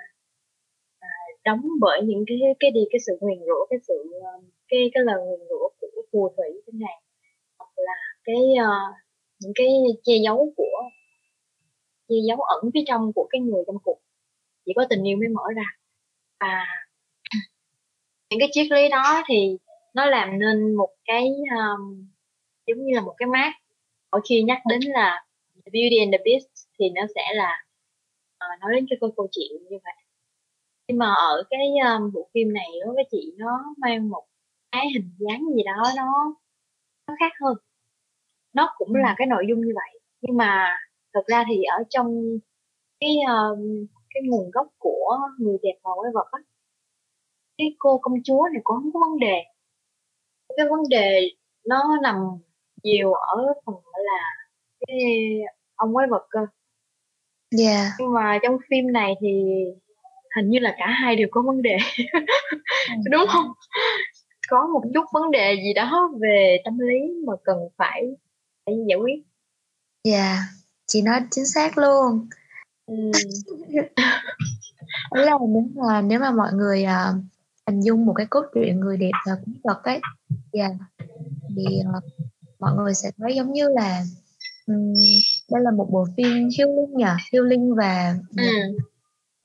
à, 0.99 1.09
đóng 1.45 1.61
bởi 1.81 2.01
những 2.03 2.23
cái 2.27 2.37
cái 2.59 2.71
đi 2.71 2.81
cái 2.91 2.99
sự 3.07 3.17
nguyền 3.21 3.39
rủa 3.47 3.65
cái 3.69 3.79
sự 3.87 3.93
ờ, 4.23 4.31
cái 4.67 4.91
cái 4.93 5.03
lời 5.03 5.21
nguyền 5.25 5.39
rủa 5.49 5.69
của 5.79 6.01
phù 6.11 6.33
thủy 6.37 6.61
thế 6.67 6.73
này. 6.73 7.01
Hoặc 7.57 7.71
là 7.75 7.93
cái 8.23 8.35
uh, 8.35 8.95
những 9.39 9.51
cái 9.55 9.67
che 10.03 10.13
giấu 10.25 10.53
của 10.57 10.81
che 12.09 12.15
giấu 12.27 12.41
ẩn 12.41 12.71
phía 12.73 12.83
trong 12.87 13.13
của 13.15 13.27
cái 13.31 13.41
người 13.41 13.63
trong 13.67 13.77
cuộc. 13.83 13.99
Chỉ 14.65 14.73
có 14.75 14.85
tình 14.89 15.03
yêu 15.07 15.17
mới 15.17 15.27
mở 15.27 15.43
ra. 15.55 15.63
Và 16.39 16.65
những 18.31 18.39
cái 18.39 18.49
triết 18.51 18.71
lý 18.71 18.89
đó 18.89 19.23
thì 19.27 19.57
nó 19.93 20.05
làm 20.05 20.39
nên 20.39 20.75
một 20.75 20.89
cái 21.05 21.27
um, 21.51 22.07
giống 22.67 22.85
như 22.85 22.95
là 22.95 23.01
một 23.01 23.13
cái 23.17 23.27
mát 23.27 23.53
mỗi 24.11 24.21
khi 24.29 24.43
nhắc 24.43 24.57
đến 24.69 24.79
là 24.81 25.25
Beauty 25.65 25.97
and 25.99 26.11
the 26.13 26.17
Beast 26.25 26.47
thì 26.79 26.89
nó 26.95 27.01
sẽ 27.15 27.21
là 27.33 27.65
ờ, 28.37 28.47
nói 28.61 28.71
đến 28.75 28.85
cái 28.89 28.97
câu 29.01 29.11
câu 29.17 29.27
chuyện 29.31 29.51
như 29.69 29.77
vậy. 29.83 29.93
Nhưng 30.87 30.97
mà 30.97 31.13
ở 31.13 31.43
cái 31.49 31.67
um, 31.85 32.11
bộ 32.13 32.29
phim 32.33 32.53
này 32.53 32.67
đối 32.85 32.95
với 32.95 33.03
chị 33.11 33.33
nó 33.37 33.75
mang 33.77 34.09
một 34.09 34.23
cái 34.71 34.87
hình 34.93 35.09
dáng 35.19 35.45
gì 35.55 35.63
đó 35.63 35.83
nó 35.97 36.35
nó 37.07 37.15
khác 37.19 37.31
hơn. 37.41 37.57
Nó 38.53 38.73
cũng 38.77 38.95
là 38.95 39.15
cái 39.17 39.27
nội 39.27 39.45
dung 39.49 39.61
như 39.61 39.73
vậy. 39.75 39.99
Nhưng 40.21 40.37
mà 40.37 40.77
thực 41.13 41.27
ra 41.27 41.43
thì 41.47 41.63
ở 41.63 41.83
trong 41.89 42.37
cái 42.99 43.17
um, 43.27 43.85
cái 44.09 44.23
nguồn 44.25 44.51
gốc 44.51 44.67
của 44.77 45.17
người 45.39 45.57
đẹp 45.63 45.75
và 45.83 45.91
quái 45.95 46.11
vật 46.13 46.27
á 46.31 46.39
cái 47.57 47.75
cô 47.79 47.97
công 47.97 48.23
chúa 48.23 48.47
này 48.53 48.61
cũng 48.63 48.77
không 48.77 48.93
có 48.93 48.99
vấn 48.99 49.19
đề. 49.19 49.43
Cái 50.57 50.67
vấn 50.69 50.79
đề 50.89 51.31
nó 51.65 51.97
nằm 52.03 52.15
nhiều 52.83 53.13
ở 53.13 53.53
phần 53.65 53.75
là 53.93 54.35
cái 54.87 54.99
ông 55.75 55.93
quái 55.93 56.07
vật 56.09 56.27
cơ. 56.29 56.39
Dạ. 57.51 57.91
nhưng 57.99 58.13
mà 58.13 58.39
trong 58.43 58.57
phim 58.69 58.91
này 58.93 59.13
thì 59.21 59.29
hình 60.35 60.49
như 60.49 60.59
là 60.59 60.75
cả 60.77 60.87
hai 60.87 61.15
đều 61.15 61.27
có 61.31 61.41
vấn 61.41 61.61
đề. 61.61 61.77
Đúng 63.11 63.25
không? 63.27 63.51
Có 64.49 64.67
một 64.67 64.81
chút 64.93 65.05
vấn 65.13 65.31
đề 65.31 65.55
gì 65.63 65.73
đó 65.73 66.11
về 66.21 66.61
tâm 66.65 66.79
lý 66.79 66.99
mà 67.27 67.33
cần 67.43 67.57
phải 67.77 68.03
phải 68.65 68.75
giải 68.89 68.97
quyết. 68.97 69.21
Dạ. 70.03 70.37
Chị 70.87 71.01
nói 71.01 71.21
chính 71.31 71.45
xác 71.45 71.77
luôn. 71.77 72.27
Ừ. 72.85 73.11
Là 75.11 75.37
nếu 75.49 75.63
mà 75.75 76.01
nếu 76.01 76.19
mà 76.19 76.31
mọi 76.31 76.53
người 76.53 76.83
à, 76.83 77.13
hình 77.71 77.81
dung 77.81 78.05
một 78.05 78.13
cái 78.13 78.25
cốt 78.29 78.45
truyện 78.53 78.79
người 78.79 78.97
đẹp 78.97 79.11
là 79.25 79.35
quái 79.35 79.55
vật 79.63 79.83
ấy. 79.83 79.99
Dạ. 80.53 80.69
Thì 81.55 81.81
à, 81.93 81.99
mọi 82.59 82.75
người 82.75 82.93
sẽ 82.93 83.11
thấy 83.17 83.35
giống 83.35 83.53
như 83.53 83.69
là 83.69 84.03
ừm, 84.67 84.93
đây 85.51 85.61
là 85.63 85.71
một 85.71 85.87
bộ 85.91 86.07
phim 86.17 86.49
healing 86.57 86.97
nhỉ 86.97 87.05
healing 87.33 87.75
và 87.75 88.15
ừ. 88.37 88.43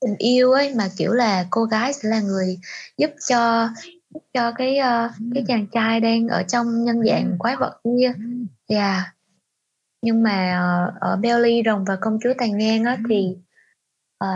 tình 0.01 0.15
yêu 0.17 0.51
ấy 0.51 0.75
mà 0.75 0.89
kiểu 0.97 1.13
là 1.13 1.45
cô 1.49 1.63
gái 1.63 1.93
sẽ 1.93 2.09
là 2.09 2.21
người 2.21 2.59
giúp 2.97 3.11
cho 3.29 3.69
giúp 4.13 4.23
cho 4.33 4.51
cái 4.51 4.77
ờ, 4.77 5.09
cái 5.33 5.43
chàng 5.47 5.67
trai 5.67 5.99
đang 5.99 6.27
ở 6.27 6.43
trong 6.43 6.83
nhân 6.83 7.01
dạng 7.05 7.35
quái 7.39 7.55
vật 7.55 7.81
kia. 7.83 8.13
Dạ. 8.69 9.13
Nhưng 10.01 10.23
mà 10.23 10.59
ờ, 10.59 11.09
ở 11.09 11.15
Belly 11.15 11.61
rồng 11.65 11.85
và 11.85 11.95
công 12.01 12.19
chúa 12.23 12.33
tàn 12.37 12.57
nhang 12.57 12.83
á 12.83 12.97
thì 13.09 13.37
ờ, 14.17 14.27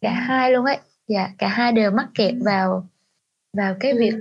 cả 0.00 0.12
hai 0.12 0.52
luôn 0.52 0.64
ấy. 0.64 0.78
Dạ 1.08 1.30
cả 1.38 1.48
hai 1.48 1.72
đều 1.72 1.90
mắc 1.90 2.08
kẹt 2.14 2.34
vào 2.40 2.89
vào 3.52 3.74
cái 3.80 3.92
Ừ. 3.92 3.98
việc 4.00 4.14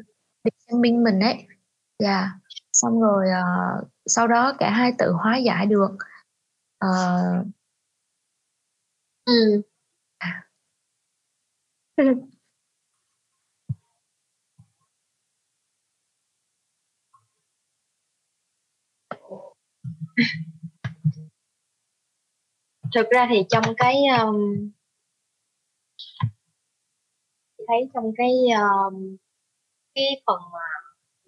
việc 0.43 0.51
chứng 0.67 0.81
minh 0.81 1.03
mình 1.03 1.19
ấy 1.19 1.48
dạ 2.00 2.31
xong 2.74 3.01
rồi 3.01 3.25
ờ, 3.29 3.43
sau 4.05 4.27
đó 4.27 4.53
cả 4.59 4.71
hai 4.71 4.91
tự 5.00 5.12
hóa 5.12 5.38
giải 5.38 5.65
được 5.65 5.91
Ờ, 6.79 6.89
Ừ. 9.25 9.62
thực 22.95 23.09
ra 23.09 23.27
thì 23.29 23.43
trong 23.50 23.63
cái 23.77 23.95
um, 24.21 24.69
thấy 27.69 27.89
trong 27.93 28.11
cái 28.17 28.31
um, 28.59 29.17
cái 29.95 30.05
phần 30.27 30.39
mà 30.53 30.59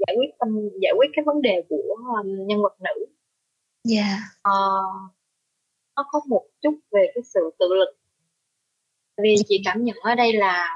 giải 0.08 0.16
quyết 0.20 0.30
tâm 0.40 0.70
giải 0.82 0.94
quyết 0.98 1.10
cái 1.14 1.24
vấn 1.26 1.42
đề 1.42 1.64
của 1.70 1.96
um, 2.22 2.48
nhân 2.48 2.62
vật 2.62 2.76
nữ. 2.82 3.06
Dạ. 3.84 4.18
Ờ, 4.42 4.82
nó 5.96 6.06
có 6.12 6.22
một 6.28 6.44
chút 6.62 6.76
về 6.92 7.12
cái 7.16 7.24
sự 7.24 7.40
tự 7.60 7.66
lực. 7.74 7.98
Vì 9.24 9.36
chị 9.48 9.62
cảm 9.66 9.84
nhận 9.84 9.96
ở 10.02 10.16
đây 10.16 10.34
là 10.34 10.68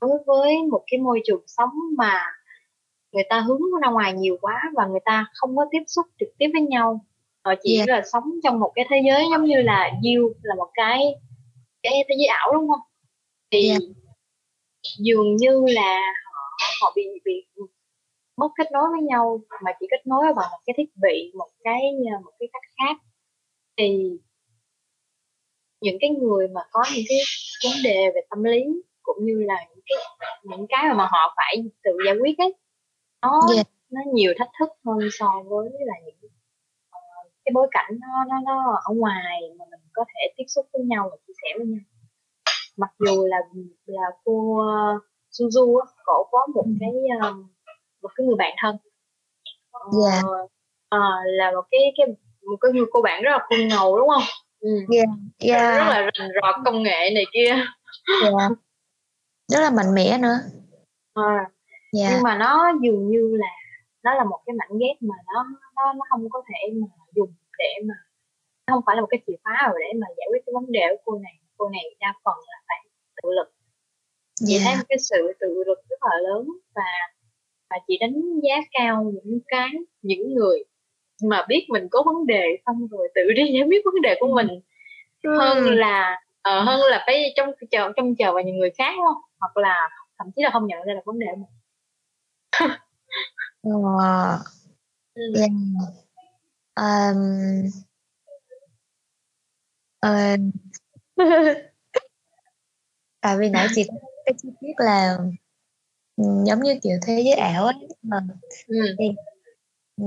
đối 0.00 0.18
với 0.26 0.56
một 0.70 0.84
cái 0.90 1.00
môi 1.00 1.20
trường 1.24 1.42
sống 1.46 1.70
mà 1.98 2.22
người 3.12 3.24
ta 3.30 3.40
hướng 3.40 3.60
ra 3.82 3.90
ngoài 3.90 4.12
nhiều 4.12 4.36
quá 4.40 4.62
và 4.76 4.86
người 4.86 5.00
ta 5.04 5.26
không 5.34 5.56
có 5.56 5.64
tiếp 5.70 5.82
xúc 5.86 6.06
trực 6.20 6.28
tiếp 6.38 6.46
với 6.52 6.62
nhau 6.62 7.04
ờ, 7.42 7.54
chỉ 7.62 7.78
Dạ. 7.78 7.84
là 7.88 8.02
sống 8.12 8.30
trong 8.44 8.60
một 8.60 8.72
cái 8.74 8.84
thế 8.90 8.96
giới 9.06 9.24
giống 9.30 9.44
như 9.44 9.56
là 9.62 9.90
you 9.90 10.32
là 10.42 10.54
một 10.54 10.70
cái 10.74 11.04
cái 11.82 11.92
thế 12.08 12.14
giới 12.18 12.26
ảo 12.26 12.50
đúng 12.54 12.68
không? 12.68 12.80
Thì 13.50 13.68
Dạ. 13.68 13.76
Dường 14.98 15.36
như 15.36 15.64
là 15.68 16.00
họ 16.24 16.40
họ 16.80 16.92
bị 16.96 17.06
bị 17.24 17.46
mất 18.36 18.48
kết 18.58 18.72
nối 18.72 18.84
với 18.92 19.02
nhau 19.02 19.40
mà 19.64 19.72
chỉ 19.80 19.86
kết 19.90 20.06
nối 20.06 20.24
bằng 20.24 20.48
một 20.52 20.58
cái 20.66 20.74
thiết 20.76 20.90
bị 21.02 21.32
một 21.34 21.48
cái 21.64 21.80
một 22.24 22.32
cái 22.38 22.48
cách 22.52 22.62
khác 22.78 22.96
thì 23.76 24.18
những 25.80 25.96
cái 26.00 26.10
người 26.10 26.48
mà 26.48 26.60
có 26.70 26.82
những 26.94 27.04
cái 27.08 27.18
vấn 27.64 27.72
đề 27.84 28.10
về 28.14 28.20
tâm 28.30 28.44
lý 28.44 28.64
cũng 29.02 29.16
như 29.26 29.42
là 29.46 29.66
những 29.68 29.84
cái 29.86 29.98
những 30.44 30.66
cái 30.68 30.94
mà 30.94 31.06
họ 31.10 31.34
phải 31.36 31.64
tự 31.82 31.92
giải 32.06 32.14
quyết 32.20 32.38
ấy 32.38 32.54
nó 33.22 33.40
Dạ. 33.56 33.62
nó 33.90 34.00
nhiều 34.12 34.32
thách 34.38 34.50
thức 34.60 34.68
hơn 34.84 34.98
so 35.12 35.42
với 35.46 35.68
là 35.80 35.94
những 36.06 36.30
ờ, 36.90 37.00
cái 37.44 37.52
bối 37.54 37.68
cảnh 37.70 37.90
nó 38.00 38.24
nó 38.28 38.40
nó 38.46 38.80
ở 38.84 38.94
ngoài 38.94 39.40
mà 39.58 39.64
mình 39.70 39.80
có 39.92 40.04
thể 40.08 40.32
tiếp 40.36 40.44
xúc 40.48 40.66
với 40.72 40.82
nhau 40.82 41.08
và 41.10 41.16
chia 41.26 41.32
sẻ 41.42 41.48
với 41.58 41.66
nhau 41.66 41.80
mặc 42.76 42.90
dù 42.98 43.26
là 43.26 43.36
là 43.86 44.02
cô 44.24 44.32
uh, 44.32 45.02
Suzu 45.30 45.78
á, 45.78 45.86
cổ 46.04 46.28
có 46.30 46.46
một 46.54 46.66
cái 46.80 46.92
um, 47.22 47.46
một 48.02 48.10
cái 48.14 48.26
người 48.26 48.36
bạn 48.38 48.54
thân. 48.62 48.76
Ờ, 49.70 49.80
Dạ. 50.02 50.22
ờ, 50.88 50.98
là 51.24 51.50
một 51.50 51.64
cái 51.70 51.80
cái 51.96 52.06
một 52.46 52.56
cái 52.60 52.72
người 52.72 52.86
cô 52.92 53.02
bạn 53.02 53.22
rất 53.22 53.30
là 53.30 53.46
cool 53.48 53.64
ngầu 53.64 53.98
đúng 53.98 54.08
không? 54.08 54.22
Ừ. 54.60 54.70
dạ 54.88 55.04
rất 55.40 55.58
dạ. 55.58 55.88
là 55.88 56.10
rành 56.14 56.28
rọt 56.42 56.54
công 56.64 56.82
nghệ 56.82 57.10
này 57.14 57.24
kia. 57.32 57.54
Dạ. 58.22 58.48
Rất 59.48 59.60
là 59.60 59.70
mạnh 59.70 59.94
mẽ 59.94 60.18
nữa. 60.18 60.38
Ờ, 61.12 61.22
dạ. 61.92 62.08
Nhưng 62.12 62.22
mà 62.22 62.38
nó 62.38 62.72
dường 62.82 63.08
như 63.08 63.36
là 63.36 63.48
nó 64.02 64.14
là 64.14 64.24
một 64.24 64.40
cái 64.46 64.54
mảnh 64.54 64.78
ghép 64.80 64.96
mà 65.00 65.14
nó 65.34 65.46
nó 65.76 65.92
nó 65.92 66.00
không 66.10 66.30
có 66.30 66.42
thể 66.48 66.74
mà 66.80 66.86
dùng 67.14 67.34
để 67.58 67.82
mà 67.88 67.94
nó 68.66 68.74
không 68.74 68.82
phải 68.86 68.96
là 68.96 69.00
một 69.00 69.08
cái 69.10 69.20
chìa 69.26 69.36
khóa 69.44 69.72
để 69.80 69.98
mà 70.00 70.06
giải 70.16 70.26
quyết 70.30 70.42
cái 70.46 70.52
vấn 70.54 70.72
đề 70.72 70.80
của 70.90 71.02
cô 71.04 71.18
này 71.18 71.32
cô 71.56 71.68
này 71.68 71.82
đa 72.00 72.14
phần 72.24 72.34
là 72.46 72.58
phải 72.68 72.78
tự 73.22 73.28
lực. 73.30 73.54
Chị 74.46 74.58
thấy 74.64 74.72
dạ. 74.72 74.78
một 74.78 74.84
cái 74.88 74.98
sự 74.98 75.32
tự 75.40 75.62
lực 75.66 75.78
rất 75.88 75.96
là 76.00 76.16
lớn 76.28 76.48
và 76.74 76.82
và 77.70 77.76
chị 77.86 77.98
đánh 78.00 78.40
giá 78.42 78.54
cao 78.72 79.12
những 79.24 79.38
cái 79.46 79.68
những 80.02 80.34
người 80.34 80.64
mà 81.22 81.46
biết 81.48 81.66
mình 81.68 81.88
có 81.90 82.02
vấn 82.06 82.26
đề 82.26 82.44
xong 82.66 82.86
rồi 82.90 83.08
tự 83.14 83.22
đi 83.36 83.42
giải 83.58 83.68
quyết 83.68 83.84
vấn 83.84 84.02
đề 84.02 84.16
của 84.20 84.34
mình. 84.34 84.48
Hơn 85.38 85.64
Ừ. 85.64 85.74
là 85.74 86.20
ờ, 86.42 86.62
hơn 86.62 86.80
là 86.90 87.02
phải 87.06 87.32
trong 87.36 87.50
chờ 87.70 87.92
trong 87.96 88.14
chờ 88.16 88.32
vào 88.32 88.42
những 88.42 88.58
người 88.58 88.70
khác 88.78 88.94
không? 89.04 89.22
Hoặc 89.40 89.56
là 89.56 89.88
thậm 90.18 90.26
chí 90.36 90.42
là 90.42 90.50
không 90.52 90.66
nhận 90.66 90.82
ra 90.82 90.94
là 90.94 91.00
vấn 91.04 91.18
đề 91.18 91.26
của 91.30 91.36
mình. 91.36 91.50
Ờ, 93.62 94.38
ừ. 95.14 95.22
dạ. 95.34 95.46
Ờm, 96.74 97.16
ờ, 100.00 100.36
tại 103.20 103.36
vì 103.38 103.48
nãy 103.48 103.66
chị 103.74 103.84
có 103.88 104.08
cái 104.24 104.34
chi 104.42 104.48
tiết 104.60 104.72
là 104.76 105.18
ừ, 106.16 106.24
giống 106.46 106.62
như 106.62 106.78
kiểu 106.82 106.98
thế 107.06 107.22
giới 107.24 107.34
ảo 107.34 107.64
ấy 107.64 107.74
mà 108.02 108.20
Ừ. 108.66 108.76
ừ, 109.96 110.04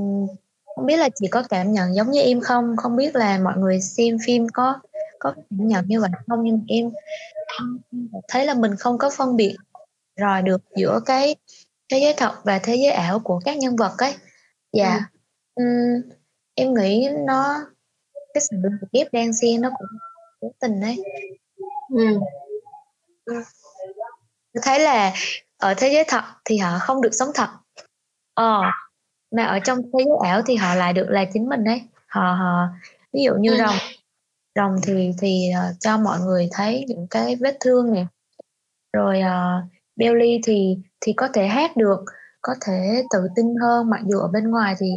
không 0.76 0.86
biết 0.86 0.98
là 0.98 1.10
chị 1.15 1.28
có 1.28 1.43
cảm 1.50 1.72
nhận 1.72 1.96
giống 1.96 2.12
như 2.12 2.22
em 2.22 2.39
không? 2.41 2.76
Không 2.78 2.96
biết 2.96 3.15
là 3.15 3.39
mọi 3.39 3.58
người 3.58 3.82
xem 3.82 4.17
phim 4.26 4.48
có 4.54 4.80
có 5.20 5.34
cảm 5.36 5.67
nhận 5.67 5.86
như 5.88 6.02
vậy 6.02 6.10
không? 6.28 6.43
Nhưng 6.43 6.58
mà 6.58 6.63
em 6.67 6.91
em 7.91 8.10
thấy 8.28 8.46
là 8.46 8.54
mình 8.54 8.76
không 8.76 8.98
có 8.98 9.10
phân 9.17 9.36
biệt 9.36 9.56
rồi 10.15 10.41
được 10.41 10.62
giữa 10.76 11.00
cái 11.06 11.36
thế 11.89 12.00
giới 12.00 12.13
thật 12.17 12.32
và 12.43 12.60
thế 12.63 12.76
giới 12.76 12.91
ảo 12.91 13.20
của 13.20 13.39
các 13.46 13.58
nhân 13.58 13.76
vật 13.76 13.91
ấy. 13.98 14.13
Dạ. 14.74 15.00
Ừm, 15.56 16.02
em 16.56 16.74
nghĩ 16.74 17.10
nó 17.28 17.65
cái 18.34 18.41
sự 18.41 18.58
lồng 18.63 18.74
ghép 18.91 19.13
đan 19.13 19.34
xen 19.34 19.62
nó 19.62 19.70
cũng 19.78 19.88
cố 20.39 20.52
tình 20.60 20.82
ấy 20.82 21.04
Ừ. 21.89 22.19
tôi 24.54 24.62
thấy 24.63 24.80
là 24.80 25.13
ở 25.58 25.73
thế 25.78 25.89
giới 25.93 26.04
thật 26.08 26.23
thì 26.45 26.58
họ 26.58 26.78
không 26.80 27.02
được 27.02 27.13
sống 27.13 27.30
thật 27.36 27.50
ờ 28.34 28.62
mà 29.32 29.45
ở 29.45 29.60
trong 29.60 29.82
thế 29.82 30.06
giới 30.06 30.30
ảo 30.30 30.41
thì 30.45 30.56
họ 30.56 30.76
lại 30.76 30.93
được 30.93 31.06
là 31.10 31.26
chính 31.34 31.50
mình 31.50 31.63
ấy 31.63 31.82
họ 32.08 32.21
họ 32.34 32.67
ví 33.13 33.23
dụ 33.23 33.34
như 33.39 33.52
Ừ. 33.52 33.58
rồng 33.58 33.76
rồng 34.56 34.76
thì 34.84 35.12
thì 35.21 35.52
ờ, 35.56 35.73
cho 35.80 35.97
mọi 35.97 36.19
người 36.19 36.50
thấy 36.52 36.86
những 36.88 37.08
cái 37.10 37.36
vết 37.36 37.58
thương 37.60 37.93
nè 37.93 38.06
rồi 38.93 39.21
uh, 39.21 39.71
Belly 39.95 40.39
thì 40.43 40.78
thì 41.02 41.13
có 41.13 41.28
thể 41.34 41.47
hát 41.47 41.78
được 41.78 42.00
có 42.41 42.54
thể 42.65 43.04
tự 43.13 43.28
tin 43.36 43.56
hơn 43.62 43.89
mặc 43.89 44.02
dù 44.06 44.19
ở 44.19 44.28
bên 44.28 44.52
ngoài 44.52 44.76
thì 44.80 44.88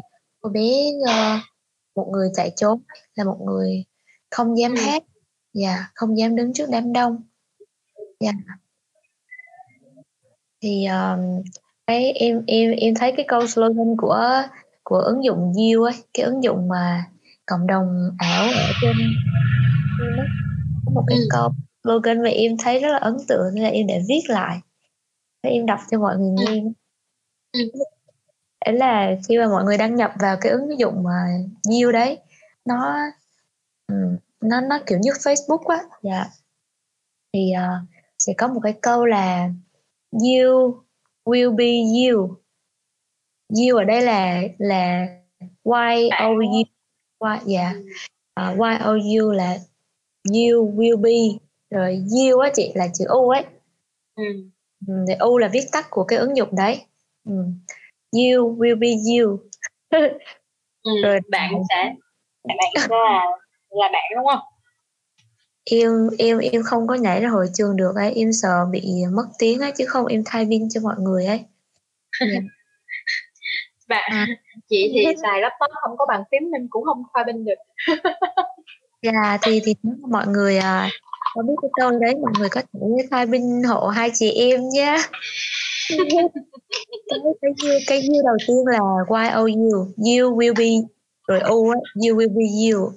cô 0.40 0.50
bé 0.50 0.70
ờ, 1.06 1.38
một 1.96 2.08
người 2.12 2.28
chạy 2.34 2.52
trốn 2.56 2.82
là 3.14 3.24
một 3.24 3.38
người 3.46 3.84
không 4.30 4.58
dám 4.58 4.74
Ừ. 4.74 4.80
hát 4.86 5.02
dạ 5.52 5.90
không 5.94 6.18
dám 6.18 6.36
đứng 6.36 6.52
trước 6.52 6.66
đám 6.70 6.92
đông 6.92 7.22
dạ 8.20 8.32
thì 10.62 10.86
um, 10.86 11.42
cái 11.86 12.12
em 12.12 12.42
em 12.46 12.70
em 12.70 12.94
thấy 12.94 13.12
cái 13.16 13.24
câu 13.28 13.46
slogan 13.46 13.96
của 13.98 14.42
của 14.82 14.96
ứng 14.98 15.24
dụng 15.24 15.54
Diêu 15.54 15.82
ấy 15.82 15.94
cái 16.14 16.26
ứng 16.26 16.42
dụng 16.42 16.68
mà 16.68 17.04
cộng 17.46 17.66
đồng 17.66 18.10
ảo 18.18 18.42
ở 18.42 18.68
trên 18.80 18.96
có 20.86 20.92
một 20.92 21.04
cái 21.06 21.18
Ừ. 21.18 21.26
câu 21.30 21.50
slogan 21.84 22.22
mà 22.22 22.28
em 22.30 22.56
thấy 22.58 22.80
rất 22.80 22.88
là 22.88 22.98
ấn 22.98 23.16
tượng 23.28 23.54
nên 23.54 23.64
là 23.64 23.70
em 23.70 23.86
để 23.86 24.00
viết 24.08 24.20
lại 24.28 24.60
để 25.42 25.50
em 25.50 25.66
đọc 25.66 25.80
cho 25.90 25.98
mọi 25.98 26.16
người 26.18 26.46
Ừ. 26.46 26.54
nghe 26.54 26.62
Ừ. 27.52 27.60
đấy 28.66 28.74
là 28.78 29.16
khi 29.28 29.38
mà 29.38 29.48
mọi 29.48 29.64
người 29.64 29.78
đăng 29.78 29.94
nhập 29.94 30.12
vào 30.20 30.36
cái 30.40 30.52
ứng 30.52 30.78
dụng 30.78 31.02
mà 31.02 31.26
Diêu 31.70 31.92
đấy 31.92 32.18
nó 32.64 32.96
nó 34.40 34.60
nó 34.60 34.78
kiểu 34.86 34.98
như 35.02 35.10
Facebook 35.10 35.66
á 35.66 35.78
dạ 36.02 36.24
thì 37.32 37.52
ờ, 37.52 37.68
sẽ 38.18 38.32
có 38.38 38.48
một 38.48 38.60
cái 38.62 38.72
câu 38.82 39.06
là 39.06 39.50
you 40.12 40.82
will 41.24 41.56
be 41.56 41.66
you 42.10 42.36
you 43.48 43.76
ở 43.76 43.84
đây 43.84 44.02
là 44.02 44.42
là 44.58 45.06
why 45.64 46.10
Bạn 46.10 46.20
are 46.20 46.46
you 46.46 46.62
why 47.18 47.38
dạ 47.46 47.74
Ờ, 48.34 48.54
why 48.54 48.78
are 48.78 49.00
you 49.18 49.32
là 49.32 49.58
you 50.24 50.74
will 50.76 50.96
be 51.00 51.38
rồi 51.70 52.04
you 52.10 52.38
á 52.38 52.50
chị 52.54 52.72
là 52.74 52.88
chữ 52.94 53.04
u 53.08 53.28
ấy 53.28 53.44
ừ. 54.14 54.24
Ừ, 54.86 54.94
thì 55.08 55.14
U 55.14 55.38
là 55.38 55.48
viết 55.52 55.64
tắt 55.72 55.86
của 55.90 56.04
cái 56.04 56.18
ứng 56.18 56.36
dụng 56.36 56.56
đấy 56.56 56.84
ừ. 57.24 57.32
You 58.12 58.56
will 58.58 58.78
be 58.78 58.88
you 58.88 59.38
Ừ. 60.82 60.90
Rồi. 61.02 61.20
bạn 61.30 61.52
sẽ 61.68 61.94
bạn 62.44 62.56
sẽ 62.74 62.86
là 62.88 63.22
là 63.70 63.88
bạn 63.92 64.02
đúng 64.16 64.26
không? 64.26 64.40
Em 65.64 65.90
em 66.18 66.38
em 66.38 66.62
không 66.62 66.86
có 66.86 66.94
nhảy 66.94 67.20
ra 67.20 67.28
hội 67.28 67.46
trường 67.54 67.76
được 67.76 67.92
ấy. 67.96 68.12
Em 68.14 68.32
sợ 68.32 68.66
bị 68.70 68.82
mất 69.12 69.26
tiếng 69.38 69.60
ấy 69.60 69.72
chứ 69.78 69.84
không 69.86 70.06
em 70.06 70.22
thay 70.26 70.46
pin 70.50 70.68
cho 70.70 70.80
mọi 70.80 70.94
người 70.98 71.26
ấy. 71.26 71.40
Dạ. 72.20 72.26
bạn 73.88 74.10
À. 74.12 74.26
chị 74.68 74.90
thì 74.94 75.04
xài 75.22 75.40
laptop 75.40 75.70
không 75.82 75.96
có 75.98 76.06
bàn 76.08 76.22
phím 76.30 76.50
nên 76.50 76.68
cũng 76.70 76.84
không 76.84 77.02
khoa 77.12 77.24
binh 77.24 77.44
được. 77.44 77.54
Dạ 79.02 79.38
thì 79.42 79.60
thì 79.64 79.74
mà 79.82 79.92
mọi 80.08 80.26
người 80.26 80.58
à, 80.58 80.88
có 81.34 81.42
biết 81.42 81.54
cái 81.62 81.70
câu 81.80 81.90
đấy 81.90 82.14
mọi 82.14 82.32
người 82.38 82.48
có 82.48 82.60
thể 82.60 82.80
thay 83.10 83.26
pin 83.26 83.62
hộ 83.62 83.86
hai 83.86 84.10
chị 84.14 84.30
em 84.30 84.60
nhé. 84.68 84.96
Cái 87.10 87.20
cái 87.40 87.50
you, 87.62 87.80
cái 87.86 88.00
you 88.08 88.22
đầu 88.26 88.36
tiên 88.46 88.56
là 88.66 88.78
y 89.22 89.28
o 89.30 89.40
u 89.40 89.46
you 89.96 90.38
will 90.38 90.54
be 90.54 90.88
rồi 91.28 91.40
u 91.40 91.64
you 91.94 92.16
will 92.16 92.34
be 92.34 92.70
you 92.70 92.92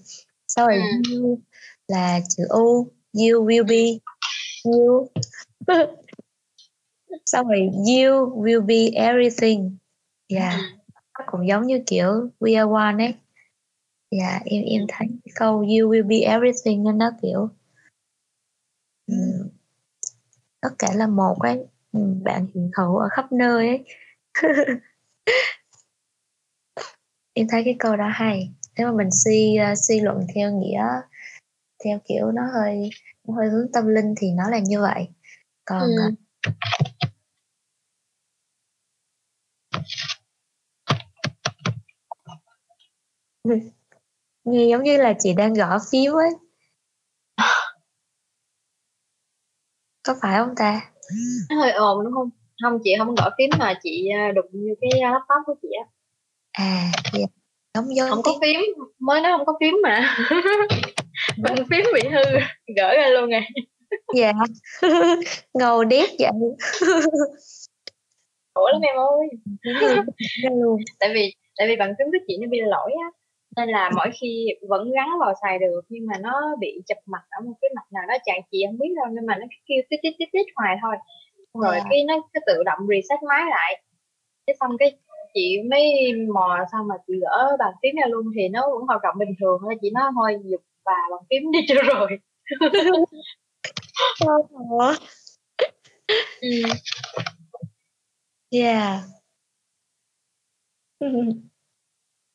sau 0.56 0.68
rồi 0.68 0.78
Ừ. 0.78 1.14
you 1.22 1.40
là 1.88 2.20
chữ 2.38 2.44
u 2.50 2.92
you 3.14 3.46
will 3.46 3.68
be 3.68 4.00
you. 4.64 5.08
Rồi 7.26 7.60
you 7.74 8.34
will 8.44 8.66
be 8.66 8.90
everything. 8.96 9.78
Dạ 10.30 10.58
Ừ. 11.14 11.24
cũng 11.32 11.48
giống 11.48 11.68
như 11.68 11.80
kiểu 11.88 12.30
we 12.40 12.56
are 12.58 12.72
one 12.96 13.06
ấy. 13.06 13.16
Dạ 14.12 14.40
em 14.46 14.64
em 14.64 14.82
thấy 14.88 15.08
cái 15.26 15.34
câu 15.36 15.58
you 15.60 15.68
will 15.92 16.08
be 16.08 16.18
everything 16.18 16.84
nên 16.84 16.98
nó 16.98 17.12
kiểu 17.22 17.50
ừm, 19.08 19.50
tất 20.62 20.70
cả 20.80 20.88
là 20.96 21.08
một 21.08 21.36
ấy 21.40 21.66
Ừm, 21.92 22.24
bạn 22.24 22.48
hiện 22.56 22.72
hữu 22.78 22.98
ở 22.98 23.08
khắp 23.12 23.32
nơi 23.32 23.68
ấy. 23.68 23.84
Em 27.34 27.48
thấy 27.50 27.62
cái 27.66 27.76
câu 27.80 27.96
đó 27.98 28.08
hay 28.14 28.52
nếu 28.78 28.88
mà 28.88 28.94
mình 28.98 29.10
suy 29.12 29.58
uh, 29.72 29.78
suy 29.88 30.00
luận 30.00 30.28
theo 30.36 30.52
nghĩa 30.52 30.84
theo 31.86 32.00
kiểu 32.06 32.32
nó 32.32 32.42
hơi 32.54 32.90
nó 33.28 33.36
hơi 33.36 33.50
hướng 33.50 33.72
tâm 33.74 33.88
linh 33.88 34.16
thì 34.18 34.28
nó 34.32 34.50
là 34.50 34.60
như 34.60 34.82
vậy. 34.82 35.08
Còn 35.66 35.82
Ừ. 35.82 36.08
uh, 36.08 36.14
nghe 44.44 44.66
giống 44.66 44.84
như 44.84 44.98
là 44.98 45.14
chị 45.20 45.34
đang 45.34 45.54
gõ 45.54 45.78
phiếu 45.92 46.16
ấy. 46.16 46.30
Có 50.04 50.16
phải 50.22 50.38
không 50.38 50.56
ta? 50.58 50.92
Nó 51.50 51.56
hơi 51.56 51.72
ồn 51.72 52.04
đúng 52.04 52.14
không? 52.14 52.30
Không 52.64 52.80
chị 52.84 52.92
không 52.98 53.16
gõ 53.16 53.30
phím 53.38 53.50
mà 53.60 53.74
chị 53.84 54.10
à, 54.10 54.32
đụng 54.36 54.50
như 54.52 54.76
cái 54.82 54.90
laptop 55.02 55.46
của 55.46 55.56
chị 55.62 55.68
á. 55.84 55.86
À 56.52 56.92
dạ. 57.14 57.26
Giống 57.74 57.96
giống 57.96 58.10
không 58.10 58.22
có 58.24 58.34
phím 58.42 58.60
mới 59.00 59.22
nói 59.22 59.32
không 59.38 59.46
có 59.46 59.54
phím 59.60 59.76
mà. 59.84 60.16
Bàn 61.44 61.56
phím 61.56 61.86
bị 61.94 62.02
hư 62.10 62.22
gỡ 62.76 62.96
ra 62.98 63.08
luôn 63.08 63.30
rồi 63.30 63.42
dạ. 64.16 64.32
Ngầu 65.54 65.84
đét 65.84 66.10
vậy. 66.20 66.30
Khổ 68.54 68.68
lắm 68.72 68.82
em 68.82 68.96
ơi. 68.96 69.28
Luôn. 70.52 70.80
Tại 71.00 71.10
vì 71.14 71.34
tại 71.58 71.68
vì 71.68 71.76
bàn 71.76 71.94
phím 72.00 72.06
của 72.06 72.26
chị 72.28 72.38
nó 72.42 72.48
bị 72.50 72.62
lỗi 72.62 72.92
á 73.04 73.10
nên 73.58 73.70
là 73.70 73.92
mỗi 73.96 74.10
khi 74.22 74.48
vẫn 74.70 74.92
gắn 74.92 75.10
vào 75.20 75.34
xài 75.42 75.60
được 75.60 75.82
nhưng 75.90 76.06
mà 76.08 76.14
nó 76.22 76.56
bị 76.60 76.82
chập 76.86 76.98
mặt 77.06 77.22
ở 77.30 77.46
một 77.46 77.54
cái 77.62 77.70
mặt 77.76 77.84
nào 77.92 78.04
đó 78.08 78.14
chẳng 78.26 78.42
chị 78.52 78.64
không 78.68 78.78
biết 78.78 78.94
đâu 78.96 79.06
nhưng 79.12 79.26
mà 79.26 79.36
nó 79.36 79.46
cứ 79.50 79.56
kêu 79.66 79.82
tít 79.90 80.00
tít 80.04 80.14
tít 80.20 80.30
tít 80.34 80.46
hoài 80.56 80.76
thôi. 80.82 80.96
Rồi 81.64 81.76
Dạ. 81.78 81.84
cái 81.90 82.04
nó 82.08 82.16
cứ 82.34 82.40
tự 82.46 82.64
động 82.66 82.80
reset 82.90 83.24
máy 83.24 83.42
lại. 83.50 83.82
Cái 84.48 84.56
xong 84.60 84.72
cái 84.80 84.98
chị 85.34 85.58
mới 85.70 85.84
mò 86.34 86.58
xong 86.72 86.88
mà 86.88 86.96
chị 87.08 87.14
gỡ 87.22 87.56
bàn 87.60 87.74
phím 87.82 87.96
ra 87.96 88.08
luôn 88.10 88.26
thì 88.36 88.48
nó 88.50 88.62
vẫn 88.74 88.82
hoạt 88.88 89.02
động 89.04 89.16
bình 89.20 89.36
thường 89.40 89.60
thôi 89.62 89.76
chị 89.82 89.90
nói 89.92 90.04
thôi 90.16 90.38
dục 90.46 90.62
và 90.86 90.94
bàn 91.12 91.20
phím 91.30 91.52
đi 91.52 91.60
cho 91.68 91.76
rồi 91.94 92.20
ừ. 96.42 96.50
Yeah. 98.52 99.04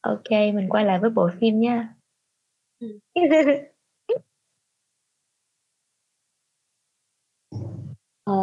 ok, 0.00 0.30
mình 0.30 0.68
quay 0.68 0.84
lại 0.84 0.98
với 0.98 1.10
bộ 1.10 1.28
phim 1.40 1.60
nha. 1.60 1.94
Ừ. 2.80 2.98
Ờ, 8.28 8.34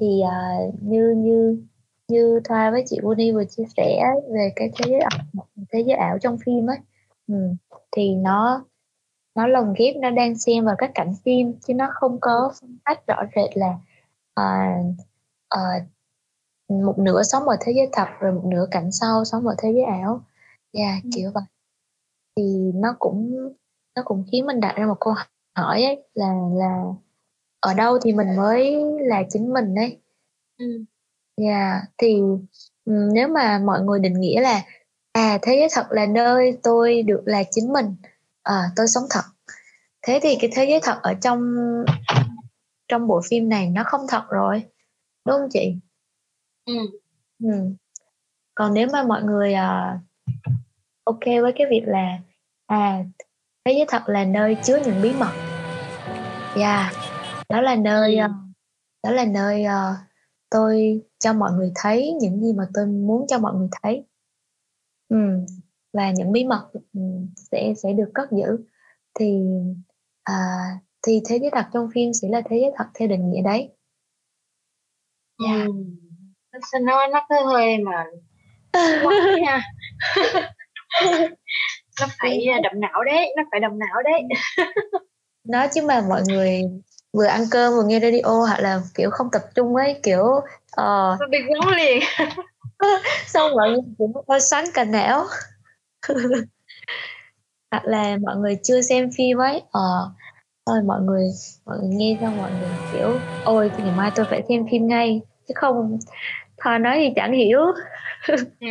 thì 0.00 0.20
à, 0.20 0.58
như 0.82 1.14
như 1.16 1.62
như 2.10 2.40
Thoa 2.44 2.70
với 2.70 2.82
chị 2.86 2.98
Uni 3.02 3.32
vừa 3.32 3.44
chia 3.44 3.64
sẻ 3.76 4.04
về 4.34 4.52
cái 4.56 4.70
thế 4.76 4.84
giới 4.90 5.00
ảo, 5.00 5.46
thế 5.72 5.80
giới 5.86 5.96
ảo 5.96 6.18
trong 6.18 6.38
phim 6.46 6.66
ấy, 6.70 6.78
ừ. 7.28 7.34
thì 7.92 8.14
nó 8.14 8.64
nó 9.34 9.46
lồng 9.46 9.74
ghép 9.78 9.96
nó 9.96 10.10
đang 10.10 10.38
xen 10.38 10.64
vào 10.64 10.74
các 10.78 10.90
cảnh 10.94 11.12
phim 11.24 11.52
chứ 11.66 11.74
nó 11.74 11.88
không 11.94 12.18
có 12.20 12.52
phân 12.60 12.78
tách 12.84 13.06
rõ 13.06 13.16
rệt 13.36 13.56
là 13.56 13.78
à, 14.34 14.76
à, 15.48 15.60
một 16.68 16.98
nửa 16.98 17.22
sống 17.22 17.42
ở 17.48 17.56
thế 17.60 17.72
giới 17.76 17.88
thật 17.92 18.06
rồi 18.20 18.32
một 18.32 18.44
nửa 18.44 18.66
cảnh 18.70 18.92
sau 18.92 19.24
sống 19.24 19.46
ở 19.46 19.54
thế 19.58 19.72
giới 19.72 19.82
ảo 19.84 20.20
dạ 20.72 21.00
Ừ. 21.04 21.10
kiểu 21.14 21.30
vậy 21.34 21.42
thì 22.36 22.72
nó 22.74 22.96
cũng 22.98 23.34
nó 23.96 24.02
cũng 24.04 24.24
khiến 24.32 24.46
mình 24.46 24.60
đặt 24.60 24.74
ra 24.76 24.86
một 24.86 24.96
câu 25.00 25.14
hỏi 25.56 25.82
ấy 25.82 26.02
là 26.14 26.34
là 26.54 26.84
ở 27.60 27.74
đâu 27.74 27.98
thì 28.02 28.12
mình 28.12 28.36
mới 28.36 28.76
là 29.00 29.22
chính 29.30 29.52
mình 29.52 29.74
ấy 29.74 29.98
Ừ. 30.58 30.84
dạ 31.36 31.82
thì 31.98 32.20
ừm, 32.84 33.12
nếu 33.14 33.28
mà 33.28 33.58
mọi 33.64 33.80
người 33.80 33.98
định 34.00 34.20
nghĩa 34.20 34.40
là 34.40 34.62
à 35.12 35.38
thế 35.42 35.56
giới 35.58 35.68
thật 35.72 35.86
là 35.90 36.06
nơi 36.06 36.58
tôi 36.62 37.02
được 37.02 37.22
là 37.24 37.42
chính 37.50 37.72
mình 37.72 37.94
à, 38.42 38.62
tôi 38.76 38.86
sống 38.86 39.04
thật 39.10 39.22
thế 40.02 40.20
thì 40.22 40.36
cái 40.40 40.50
thế 40.54 40.64
giới 40.64 40.80
thật 40.82 40.98
ở 41.02 41.14
trong 41.14 41.56
trong 42.88 43.06
bộ 43.06 43.20
phim 43.30 43.48
này 43.48 43.70
nó 43.70 43.84
không 43.86 44.00
thật 44.08 44.22
rồi 44.30 44.62
đúng 45.26 45.36
không 45.38 45.48
chị 45.52 45.74
Ừ. 46.66 46.74
ừ. 47.42 47.50
còn 48.54 48.74
nếu 48.74 48.88
mà 48.92 49.02
mọi 49.02 49.22
người 49.22 49.54
à, 49.54 49.98
ok 51.04 51.24
với 51.42 51.52
cái 51.58 51.66
việc 51.70 51.82
là 51.86 52.18
à 52.66 53.04
thế 53.64 53.72
giới 53.72 53.84
thật 53.88 54.02
là 54.06 54.24
nơi 54.24 54.56
chứa 54.64 54.78
những 54.86 55.02
bí 55.02 55.12
mật 55.12 55.32
dạ 56.58 56.92
đó 57.48 57.60
là 57.60 57.74
nơi 57.76 58.16
Ừ. 58.16 58.22
ờ, 58.22 58.28
đó 59.02 59.10
là 59.10 59.24
nơi 59.24 59.64
ờ, 59.64 59.94
tôi 60.50 61.02
cho 61.20 61.32
mọi 61.32 61.52
người 61.52 61.72
thấy 61.74 62.12
những 62.20 62.40
gì 62.40 62.52
mà 62.52 62.64
tôi 62.74 62.86
muốn 62.86 63.26
cho 63.28 63.38
mọi 63.38 63.54
người 63.54 63.68
thấy 63.82 64.04
ừ. 65.08 65.16
và 65.92 66.10
những 66.10 66.32
bí 66.32 66.44
mật 66.44 66.70
sẽ 67.36 67.74
sẽ 67.82 67.92
được 67.92 68.10
cất 68.14 68.28
giữ 68.32 68.64
thì 69.14 69.40
à, 70.22 70.34
thì 71.06 71.20
thế 71.28 71.38
giới 71.38 71.50
thật 71.54 71.66
trong 71.72 71.88
phim 71.94 72.12
sẽ 72.12 72.28
là 72.28 72.42
thế 72.50 72.58
giới 72.60 72.70
thật 72.76 72.86
theo 72.94 73.08
định 73.08 73.30
nghĩa 73.30 73.42
đấy 73.42 73.70
Dạ. 75.44 75.64
Ừ. 75.66 75.72
Nó 76.52 76.58
sao 76.72 76.80
nó 76.80 77.06
nó 77.06 77.26
cứ 77.28 77.36
hơi 77.46 77.78
mà 77.78 78.04
quái 79.02 79.42
ha 79.46 79.60
nó 82.00 82.06
phải 82.22 82.46
à, 82.46 82.60
đậm 82.62 82.72
não 82.80 83.04
đấy 83.04 83.34
nó 83.36 83.42
phải 83.50 83.60
đậm 83.60 83.78
não 83.78 84.02
đấy 84.04 84.22
nói 85.44 85.68
chứ 85.74 85.82
mà 85.86 86.00
mọi 86.08 86.22
người 86.28 86.62
vừa 87.12 87.24
ăn 87.24 87.44
cơm 87.50 87.72
vừa 87.72 87.82
nghe 87.82 88.00
radio 88.00 88.32
hoặc 88.46 88.60
là 88.60 88.80
kiểu 88.94 89.10
không 89.10 89.28
tập 89.32 89.42
trung 89.54 89.76
ấy 89.76 90.00
kiểu 90.02 90.24
ờ 90.70 91.16
nó 91.20 91.26
bị 91.30 91.38
quấn 91.48 91.76
liền. 91.76 92.02
xong 93.26 93.52
mọi 93.54 93.70
người 93.70 93.94
cũng 93.98 94.12
có 94.26 94.38
xoắn 94.38 94.64
cả 94.74 94.84
não. 94.84 95.26
Hoặc 97.70 97.84
là 97.84 98.16
mọi 98.22 98.36
người 98.36 98.58
chưa 98.62 98.80
xem 98.80 99.10
phim 99.16 99.38
ấy 99.38 99.62
ờ 99.72 100.10
thôi 100.66 100.82
mọi 100.86 101.00
người 101.00 101.24
mọi 101.66 101.78
người 101.78 101.88
nghe 101.92 102.18
xong 102.20 102.36
mọi 102.36 102.50
người 102.52 102.78
kiểu 102.92 103.22
ôi 103.42 103.70
thì 103.76 103.82
ngày 103.82 103.92
mai 103.92 104.10
tôi 104.14 104.26
phải 104.30 104.42
xem 104.48 104.66
phim 104.70 104.86
ngay. 104.86 105.20
Chứ 105.48 105.54
không 105.56 105.98
thôi 106.58 106.78
nói 106.78 106.96
thì 106.98 107.12
chẳng 107.16 107.32
hiểu. 107.32 107.60
Ừ. 108.60 108.66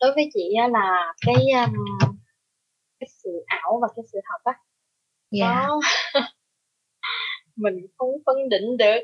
đối 0.00 0.12
với 0.14 0.30
chị 0.34 0.54
là 0.70 1.14
cái 1.26 1.34
um, 1.34 1.74
cái 3.00 3.08
sự 3.24 3.30
ảo 3.46 3.78
và 3.82 3.88
cái 3.96 4.04
sự 4.12 4.18
thật 4.28 4.38
á 4.44 4.52
dạ. 5.32 5.66
Nó 5.68 5.80
mình 7.56 7.86
không 7.96 8.10
phân 8.26 8.48
định 8.48 8.76
được. 8.78 9.00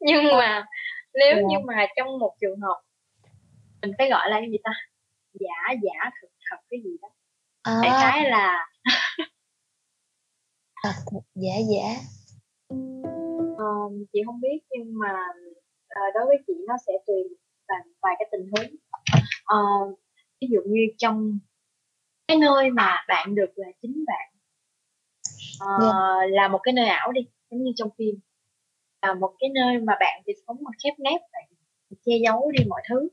Nhưng 0.00 0.24
mà 0.24 0.66
nếu 1.14 1.36
Dạ. 1.36 1.42
như 1.48 1.56
mà 1.66 1.86
trong 1.96 2.18
một 2.18 2.34
trường 2.40 2.60
hợp 2.60 2.80
mình 3.82 3.92
phải 3.98 4.10
gọi 4.10 4.30
là 4.30 4.40
cái 4.40 4.50
gì 4.50 4.58
ta? 4.64 4.70
Giả 5.34 5.74
giả 5.82 6.10
thực 6.20 6.28
thật 6.50 6.56
cái 6.70 6.80
gì 6.84 6.90
đó. 7.02 7.08
Đại 7.82 7.90
à, 7.90 8.00
khái 8.02 8.30
là 8.30 8.66
thật 10.82 10.92
thật 11.12 11.20
giả 11.34 11.54
giả. 11.70 11.94
Um, 13.58 14.04
chị 14.12 14.22
không 14.26 14.40
biết 14.40 14.58
nhưng 14.70 14.98
mà 14.98 15.12
ờ, 15.88 16.00
đối 16.14 16.26
với 16.26 16.36
chị 16.46 16.52
nó 16.68 16.74
sẽ 16.86 16.92
tùy 17.06 17.22
vào 17.68 17.78
vài 18.02 18.14
cái 18.18 18.28
tình 18.32 18.50
huống. 18.50 18.76
Ờ, 19.44 19.58
ví 20.40 20.48
dụ 20.50 20.60
như 20.66 20.80
trong 20.98 21.38
cái 22.28 22.36
nơi 22.36 22.70
mà 22.70 23.04
bạn 23.08 23.34
được 23.34 23.50
là 23.56 23.68
chính 23.82 24.04
bạn 24.06 24.31
Ờ, 25.58 25.66
Dạ. 25.82 26.26
là 26.30 26.48
một 26.48 26.60
cái 26.62 26.72
nơi 26.72 26.86
ảo 26.86 27.12
đi 27.12 27.20
giống 27.50 27.64
như 27.64 27.72
trong 27.76 27.88
phim 27.98 28.14
là 29.02 29.14
một 29.14 29.34
cái 29.38 29.50
nơi 29.54 29.78
mà 29.78 29.92
bạn 30.00 30.22
thì 30.26 30.32
sống 30.46 30.56
mà 30.62 30.70
khép 30.84 30.94
nép 30.98 31.20
bạn 31.32 31.44
che 32.06 32.12
giấu 32.24 32.50
đi 32.50 32.64
mọi 32.68 32.82
thứ 32.88 33.08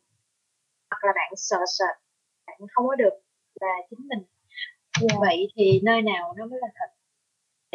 hoặc 0.91 1.03
là 1.05 1.11
bạn 1.15 1.33
sợ 1.35 1.57
sệt 1.79 1.95
bạn 2.47 2.57
không 2.71 2.87
có 2.87 2.95
được 2.95 3.13
là 3.61 3.67
chính 3.89 4.07
mình 4.07 4.19
Yeah. 5.01 5.19
vậy 5.19 5.47
thì 5.55 5.79
nơi 5.83 6.01
nào 6.01 6.33
nó 6.37 6.45
mới 6.45 6.59
là 6.61 6.67
thật 6.75 6.85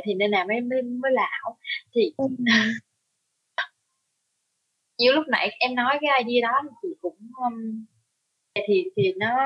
thì 0.05 0.15
nơi 0.15 0.29
nào 0.29 0.47
mới 0.49 0.61
mới, 0.61 0.83
mới 0.83 1.13
là 1.13 1.23
ảo 1.45 1.59
thì 1.95 2.13
Ừ. 2.17 2.25
như 4.99 5.13
lúc 5.13 5.25
nãy 5.29 5.51
em 5.59 5.75
nói 5.75 5.99
cái 6.01 6.25
idea 6.25 6.49
đó 6.51 6.71
thì 6.83 6.89
cũng 7.01 7.17
um, 7.47 7.85
thì 8.69 8.85
thì 8.97 9.13
nó 9.17 9.37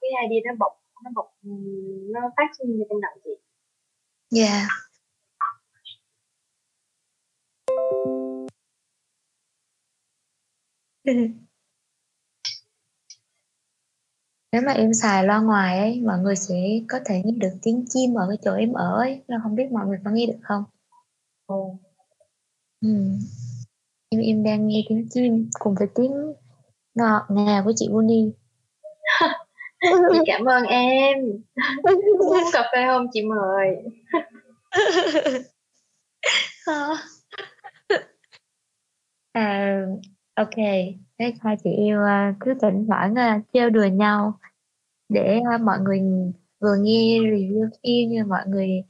cái 0.00 0.10
idea 0.28 0.40
nó 0.52 0.56
bộc 0.58 0.72
nó 1.04 1.10
bộc 1.14 1.26
um, 1.44 2.12
nó 2.12 2.20
phát 2.36 2.46
sinh 2.58 2.76
như 2.76 2.84
trong 2.90 3.00
đầu 3.00 3.12
chị 3.24 3.30
Yeah. 4.30 4.68
Nếu 14.52 14.62
mà 14.66 14.72
em 14.72 14.94
xài 14.94 15.24
loa 15.24 15.40
ngoài 15.40 15.78
ấy, 15.78 16.00
mọi 16.06 16.18
người 16.18 16.36
sẽ 16.36 16.54
có 16.88 16.98
thể 17.06 17.22
nghe 17.24 17.32
được 17.36 17.58
tiếng 17.62 17.84
chim 17.88 18.14
ở 18.14 18.26
cái 18.28 18.38
chỗ 18.44 18.54
em 18.54 18.72
ở 18.72 18.96
ấy. 18.98 19.22
Là 19.28 19.36
không 19.42 19.54
biết 19.54 19.72
mọi 19.72 19.86
người 19.86 19.98
có 20.04 20.10
nghe 20.10 20.26
được 20.26 20.38
không? 20.42 20.64
Ồ. 21.46 21.78
Ừ. 22.80 22.88
Em 24.08 24.20
em 24.20 24.44
đang 24.44 24.68
nghe 24.68 24.82
tiếng 24.88 25.08
chim 25.10 25.50
cùng 25.58 25.74
với 25.78 25.88
tiếng 25.94 26.12
ngọt 26.94 27.26
ngào 27.30 27.64
của 27.64 27.72
chị 27.76 27.88
Bonnie. 27.92 28.30
chị 29.80 30.18
cảm 30.26 30.44
ơn 30.44 30.64
em. 30.64 31.18
Uống 32.18 32.44
cà 32.52 32.70
phê 32.72 32.86
không 32.86 33.06
chị 33.12 33.22
mời. 33.22 33.76
À, 39.32 39.82
ok, 40.34 40.56
thế 41.18 41.32
hai 41.40 41.56
chị 41.64 41.70
yêu 41.70 42.04
à, 42.04 42.34
cứ 42.40 42.54
thỉnh 42.62 42.86
thoảng 42.88 43.14
à, 43.14 43.40
trêu 43.52 43.70
đùa 43.70 43.84
nhau 43.84 44.38
để 45.08 45.40
à, 45.52 45.58
mọi 45.58 45.78
người 45.80 46.00
vừa 46.60 46.76
nghe 46.80 47.18
review 47.18 47.68
phim 47.82 48.10
như 48.10 48.24
mọi 48.24 48.42
người 48.46 48.84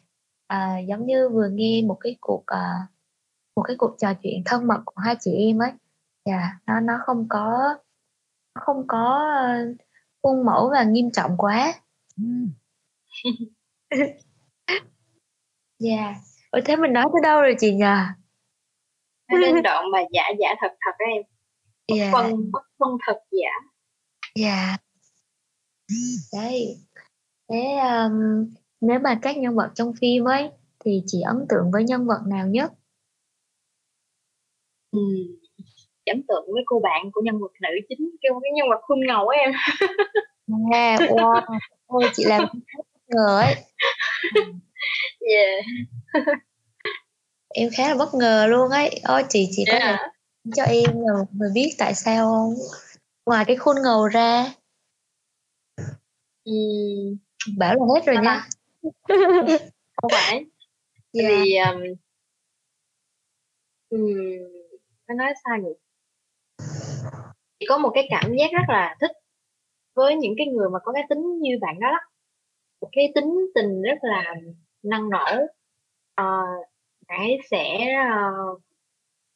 à, 0.47 0.79
giống 0.79 1.07
như 1.07 1.29
vừa 1.29 1.49
nghe 1.49 1.83
một 1.87 1.97
cái 2.01 2.17
cuộc 2.21 2.47
à, 2.47 2.87
một 3.57 3.63
cái 3.63 3.77
cuộc 3.79 3.97
trò 3.99 4.15
chuyện 4.23 4.43
thân 4.45 4.67
mật 4.67 4.83
của 4.85 5.01
hai 5.01 5.17
chị 5.21 5.33
em 5.33 5.59
ấy. 5.59 5.73
Dạ, 6.25 6.59
nó 6.67 6.81
nó 6.81 6.99
không 7.07 7.27
có 7.29 7.75
không 8.55 8.87
có 8.87 9.29
khuôn 10.23 10.47
mẫu 10.47 10.71
và 10.73 10.85
nghiêm 10.85 11.11
trọng 11.13 11.37
quá. 11.39 11.75
Dạ. 15.79 16.15
Ủa 16.51 16.61
thế 16.65 16.77
mình 16.77 16.93
nói 16.93 17.05
tới 17.13 17.21
đâu 17.23 17.41
rồi 17.43 17.55
chị 17.59 17.75
nhờ? 17.75 17.97
Đến 19.31 19.63
đoạn 19.65 19.85
mà 19.93 19.99
giả 20.13 20.23
giả 20.41 20.49
thật 20.61 20.69
thật 20.81 20.91
đó 20.99 21.05
em 21.15 21.23
Dạ. 21.99 22.11
phân 22.13 22.51
bất 22.53 22.63
phân 22.79 22.91
thật 23.07 23.19
giả 23.31 23.51
Dạ. 24.35 24.77
Đấy. 26.33 26.77
Thế 27.51 27.77
um, 27.77 28.47
nếu 28.81 28.99
mà 28.99 29.19
các 29.23 29.39
nhân 29.39 29.57
vật 29.57 29.71
trong 29.75 29.93
phim 30.01 30.25
ấy 30.25 30.51
thì 30.85 31.03
chị 31.07 31.21
ấn 31.21 31.47
tượng 31.49 31.71
với 31.73 31.85
nhân 31.85 32.07
vật 32.07 32.21
nào 32.27 32.47
nhất? 32.47 32.73
ừ. 34.91 34.99
Ấn 36.09 36.23
tượng 36.29 36.45
với 36.53 36.63
cô 36.67 36.81
bạn 36.81 37.11
của 37.13 37.21
nhân 37.25 37.39
vật 37.41 37.53
nữ 37.61 37.69
chính 37.89 38.11
kêu 38.21 38.41
cái 38.43 38.51
nhân 38.55 38.69
vật 38.71 38.81
khuôn 38.83 39.07
ngầu 39.07 39.29
á 39.29 39.39
em 39.39 39.53
À, 40.73 40.97
wow. 40.97 41.43
Ôi 41.87 42.05
chị 42.15 42.25
làm 42.25 42.43
ngờ 43.09 43.41
ấy. 43.41 43.55
yeah. 45.31 45.65
Em 47.49 47.69
khá 47.77 47.89
là 47.89 47.95
bất 47.95 48.15
ngờ 48.15 48.47
luôn 48.51 48.71
ấy. 48.71 49.01
Ôi 49.05 49.25
chị 49.29 49.49
chị 49.51 49.65
có 49.67 49.73
thể 49.79 49.87
yeah. 49.87 50.01
cho 50.57 50.63
em 50.63 50.85
là 50.95 51.13
một 51.19 51.27
người 51.33 51.51
biết 51.55 51.69
tại 51.79 51.95
sao 51.95 52.27
không? 52.27 52.55
Ngoài 53.27 53.45
cái 53.45 53.57
khuôn 53.57 53.77
ngầu 53.83 54.07
ra, 54.09 54.45
ừ. 56.45 56.53
bảo 57.59 57.75
là 57.75 57.81
hết 57.95 58.07
rồi 58.07 58.17
Sao 58.17 58.25
nha. 58.25 58.49
không 59.97 60.11
phải 60.11 60.45
Dạ. 61.13 61.23
Tại 61.29 61.41
vì 61.43 61.57
um, 61.57 61.83
um, 63.89 64.01
phải 65.07 65.17
nói 65.17 65.33
sao 65.45 65.57
nhỉ 65.59 65.71
chỉ 67.61 67.67
có 67.69 67.79
một 67.79 67.91
cái 67.95 68.07
cảm 68.11 68.33
giác 68.39 68.51
rất 68.53 68.63
là 68.69 68.97
thích 69.01 69.11
với 69.95 70.17
những 70.17 70.35
cái 70.39 70.47
người 70.47 70.69
mà 70.71 70.79
có 70.85 70.93
cái 70.93 71.03
tính 71.09 71.39
như 71.41 71.59
bạn 71.61 71.81
đó, 71.81 71.89
đó. 71.93 71.99
một 72.81 72.89
cái 72.93 73.13
tính 73.15 73.47
tình 73.55 73.83
rất 73.83 73.99
là 74.03 74.35
năng 74.83 75.11
nổ 75.11 75.25
Ờ, 76.15 76.43
bạn 77.09 77.21
ấy 77.21 77.39
sẽ 77.51 77.79
ờ, 78.11 78.31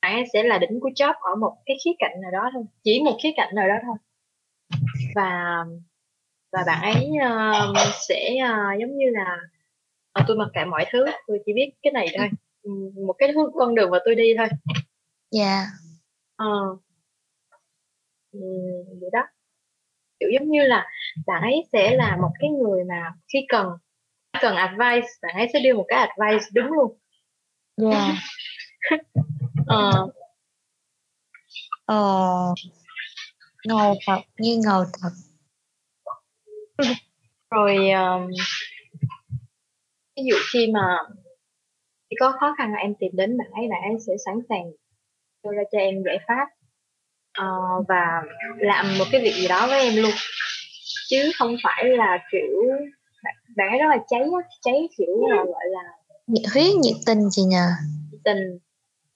bạn 0.02 0.14
ấy 0.14 0.24
sẽ 0.32 0.42
là 0.42 0.58
đỉnh 0.58 0.80
của 0.80 0.88
job 0.88 1.14
ở 1.20 1.34
một 1.36 1.56
cái 1.66 1.76
khía 1.84 1.90
cạnh 1.98 2.20
nào 2.22 2.30
đó 2.30 2.50
thôi 2.54 2.62
chỉ 2.84 3.02
một 3.04 3.16
khía 3.22 3.30
cạnh 3.36 3.54
nào 3.54 3.68
đó 3.68 3.74
thôi 3.86 3.96
và 5.14 5.64
và 6.52 6.62
bạn 6.66 6.82
ấy 6.82 7.08
ờ, 7.22 7.52
sẽ 8.08 8.36
ờ, 8.44 8.56
giống 8.80 8.96
như 8.96 9.06
là 9.12 9.36
ờ, 10.12 10.24
tôi 10.28 10.36
mặc 10.36 10.48
kệ 10.54 10.64
mọi 10.64 10.84
thứ 10.92 11.04
tôi 11.26 11.38
chỉ 11.46 11.52
biết 11.52 11.70
cái 11.82 11.92
này 11.92 12.06
thôi 12.18 12.28
một 13.06 13.12
cái 13.18 13.32
hướng- 13.32 13.52
con 13.54 13.74
đường 13.74 13.90
mà 13.90 13.98
tôi 14.04 14.14
đi 14.14 14.34
thôi 14.38 14.46
Dạ. 15.30 15.66
Ờ. 16.36 16.46
Ừ, 18.32 18.40
vậy 19.00 19.10
đó 19.12 19.20
kiểu 20.20 20.28
giống 20.38 20.48
như 20.50 20.62
là 20.64 20.86
bạn 21.26 21.42
ấy 21.42 21.64
sẽ 21.72 21.96
là 21.96 22.16
một 22.16 22.30
cái 22.40 22.50
người 22.50 22.84
mà 22.84 23.14
khi 23.32 23.38
cần 23.48 23.66
cần 24.40 24.56
advice 24.56 25.08
bạn 25.22 25.34
ấy 25.36 25.48
sẽ 25.52 25.60
đưa 25.60 25.74
một 25.74 25.84
cái 25.88 26.06
advice 26.08 26.46
đúng 26.54 26.66
luôn 26.72 26.98
Dạ. 27.76 28.12
ờ, 29.66 30.08
Ờ. 31.84 32.54
Ngầu 33.64 33.94
thật, 34.06 34.18
nghe 34.38 34.56
ngầu 34.56 34.84
thật. 35.02 35.10
rồi 37.50 37.90
um, 37.90 38.30
ví 40.16 40.22
dụ 40.30 40.36
khi 40.52 40.70
mà 40.74 40.98
khi 42.10 42.16
có 42.20 42.32
khó 42.40 42.54
khăn 42.58 42.72
em 42.82 42.94
tìm 43.00 43.10
đến 43.14 43.38
bạn 43.38 43.50
ấy 43.52 43.68
bạn 43.70 43.82
ấy 43.82 44.00
sẽ 44.06 44.12
sẵn 44.24 44.34
sàng 44.48 44.64
đưa 45.44 45.50
ra 45.56 45.62
cho 45.72 45.78
em 45.78 46.02
giải 46.04 46.18
pháp 46.28 46.48
ờ, 47.32 47.46
và 47.88 48.22
làm 48.58 48.98
một 48.98 49.04
cái 49.12 49.20
việc 49.20 49.34
gì 49.34 49.48
đó 49.48 49.66
với 49.66 49.80
em 49.80 49.96
luôn 50.02 50.12
chứ 51.08 51.30
không 51.38 51.56
phải 51.62 51.84
là 51.84 52.18
kiểu 52.32 52.68
bạn, 53.56 53.70
ấy 53.70 53.78
rất 53.78 53.86
là 53.90 53.98
cháy 54.08 54.20
á, 54.20 54.48
cháy 54.62 54.88
kiểu 54.98 55.26
là 55.28 55.36
gọi 55.36 55.64
là 55.70 55.82
Nhiệt 56.26 56.42
huyết, 56.54 56.74
nhiệt 56.82 56.96
tình 57.06 57.28
chị 57.30 57.42
nhờ. 57.42 57.66
tình 58.24 58.58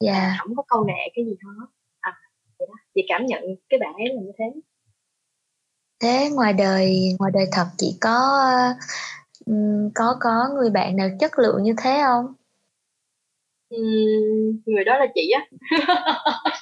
Dạ. 0.00 0.36
không 0.38 0.56
có 0.56 0.62
câu 0.68 0.84
nệ 0.84 1.08
cái 1.14 1.24
gì 1.24 1.36
hết 1.42 1.66
à 2.00 2.12
vậy 2.58 2.68
đó 2.70 2.74
chị 2.94 3.02
cảm 3.08 3.26
nhận 3.26 3.42
cái 3.68 3.80
bạn 3.80 3.94
ấy 3.94 4.06
là 4.14 4.22
như 4.22 4.32
thế 4.38 4.44
Thế 6.02 6.30
ngoài 6.32 6.52
đời 6.52 7.16
ngoài 7.18 7.30
đời 7.34 7.46
thật 7.52 7.66
chị 7.78 7.98
có 8.00 8.18
có 9.94 10.16
có 10.20 10.48
người 10.54 10.70
bạn 10.70 10.96
nào 10.96 11.08
chất 11.20 11.38
lượng 11.38 11.62
như 11.62 11.74
thế 11.82 12.00
không? 12.04 12.26
Ừm, 13.68 14.60
người 14.66 14.84
đó 14.84 14.98
là 14.98 15.06
chị 15.14 15.30
á 15.30 15.46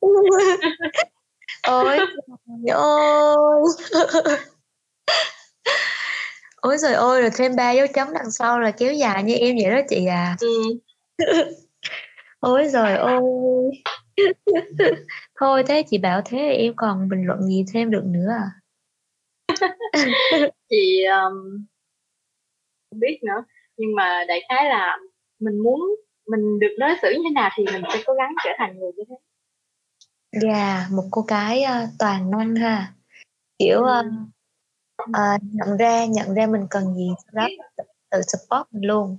Ôi 0.00 1.98
trời 2.46 2.74
ơi. 2.74 3.62
Ôi 6.56 6.76
trời 6.82 6.94
ơi 6.94 7.20
rồi 7.20 7.30
thêm 7.36 7.56
ba 7.56 7.70
dấu 7.70 7.86
chấm 7.94 8.08
đằng 8.14 8.30
sau 8.30 8.60
là 8.60 8.70
kéo 8.70 8.92
dài 8.92 9.22
như 9.22 9.34
em 9.34 9.56
vậy 9.62 9.70
đó 9.70 9.80
chị 9.88 10.06
à. 10.06 10.36
Ừm, 10.40 10.78
Ôi 12.40 12.68
trời 12.72 12.96
ơi. 12.96 13.20
Thôi 15.40 15.62
thế 15.66 15.82
chị 15.90 15.98
bảo 15.98 16.22
thế 16.24 16.38
em 16.38 16.72
còn 16.76 17.08
bình 17.08 17.26
luận 17.26 17.42
gì 17.42 17.64
thêm 17.72 17.90
được 17.90 18.02
nữa 18.04 18.28
à? 18.38 18.50
chị 20.70 21.04
um, 21.04 21.66
không 22.90 23.00
biết 23.00 23.18
nữa 23.22 23.44
nhưng 23.76 23.94
mà 23.94 24.24
đại 24.28 24.40
khái 24.48 24.64
là 24.64 24.98
mình 25.38 25.58
muốn 25.62 25.80
mình 26.26 26.58
được 26.58 26.76
đối 26.78 26.90
xử 27.02 27.10
như 27.10 27.20
thế 27.24 27.30
nào 27.34 27.50
thì 27.56 27.64
mình 27.72 27.82
sẽ 27.92 28.02
cố 28.06 28.14
gắng 28.14 28.34
trở 28.44 28.50
thành 28.58 28.78
người 28.78 28.90
như 28.96 29.04
thế 29.08 29.14
Dạ, 30.32 30.88
một 30.90 31.04
cô 31.10 31.22
gái 31.22 31.62
ờ, 31.62 31.86
toàn 31.98 32.30
năng 32.30 32.56
ha. 32.56 32.92
Kiểu 33.58 33.82
ờ, 33.82 34.02
Ừm, 34.02 35.12
ờ, 35.12 35.22
nhận 35.42 35.76
ra 35.76 36.04
nhận 36.06 36.34
ra 36.34 36.46
mình 36.46 36.66
cần 36.70 36.94
gì 36.94 37.08
sau 37.24 37.30
đó 37.32 37.48
tự, 37.76 37.84
tự 38.10 38.20
support 38.22 38.66
mình 38.72 38.88
luôn. 38.88 39.18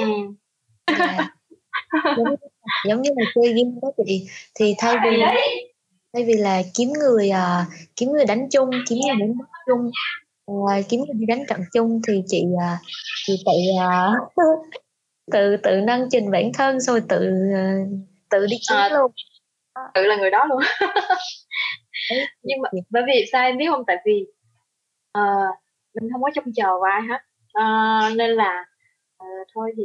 ừm. 0.00 0.36
Dạ. 0.88 1.30
Giống, 2.16 2.36
giống 2.88 3.02
như 3.02 3.10
là 3.16 3.30
chơi 3.34 3.48
game 3.54 3.78
đó 3.82 3.90
chị 4.06 4.28
thì 4.54 4.74
thay 4.78 4.96
vì 5.04 5.10
thay 6.12 6.24
vì 6.24 6.34
là 6.34 6.62
kiếm 6.74 6.88
người 6.92 7.30
ờ, 7.30 7.64
kiếm 7.96 8.10
người 8.12 8.24
đánh 8.24 8.48
chung 8.50 8.70
kiếm 8.88 8.98
người 9.06 9.16
đánh 9.20 9.38
bắt 9.38 9.48
chung 9.66 9.90
ờ, 10.46 10.82
kiếm 10.88 11.00
người 11.00 11.14
đi 11.14 11.26
đánh 11.26 11.44
trận 11.48 11.60
chung 11.72 12.00
thì 12.08 12.22
chị 12.26 12.44
ờ, 12.60 12.76
chị 13.26 13.42
tự 13.46 13.52
ờ, 13.80 14.12
tự 15.32 15.56
tự 15.62 15.80
nâng 15.86 16.08
trình 16.10 16.30
bản 16.30 16.52
thân 16.54 16.80
xong 16.80 16.94
rồi 16.94 17.02
tự 17.08 17.30
ờ, 17.54 17.62
tự 18.30 18.46
đi 18.46 18.56
kiếm 18.68 18.76
À, 18.78 18.88
luôn 18.92 19.12
tự 19.94 20.02
là 20.06 20.16
người 20.16 20.30
đó 20.30 20.44
luôn. 20.48 20.62
Nhưng 22.42 22.60
mà 22.62 22.68
bởi 22.90 23.02
vì 23.06 23.24
sao 23.32 23.42
em 23.42 23.58
biết 23.58 23.66
không? 23.70 23.84
Tại 23.86 23.96
vì 24.06 24.26
ờ, 25.12 25.22
mình 25.94 26.10
không 26.12 26.22
có 26.22 26.30
trông 26.34 26.52
chờ 26.54 26.66
vào 26.66 26.82
ai 26.82 27.00
hết. 27.08 27.18
Ờ, 27.52 27.64
nên 28.16 28.30
là 28.30 28.64
Ờ, 29.20 29.26
thôi 29.54 29.72
thì 29.76 29.84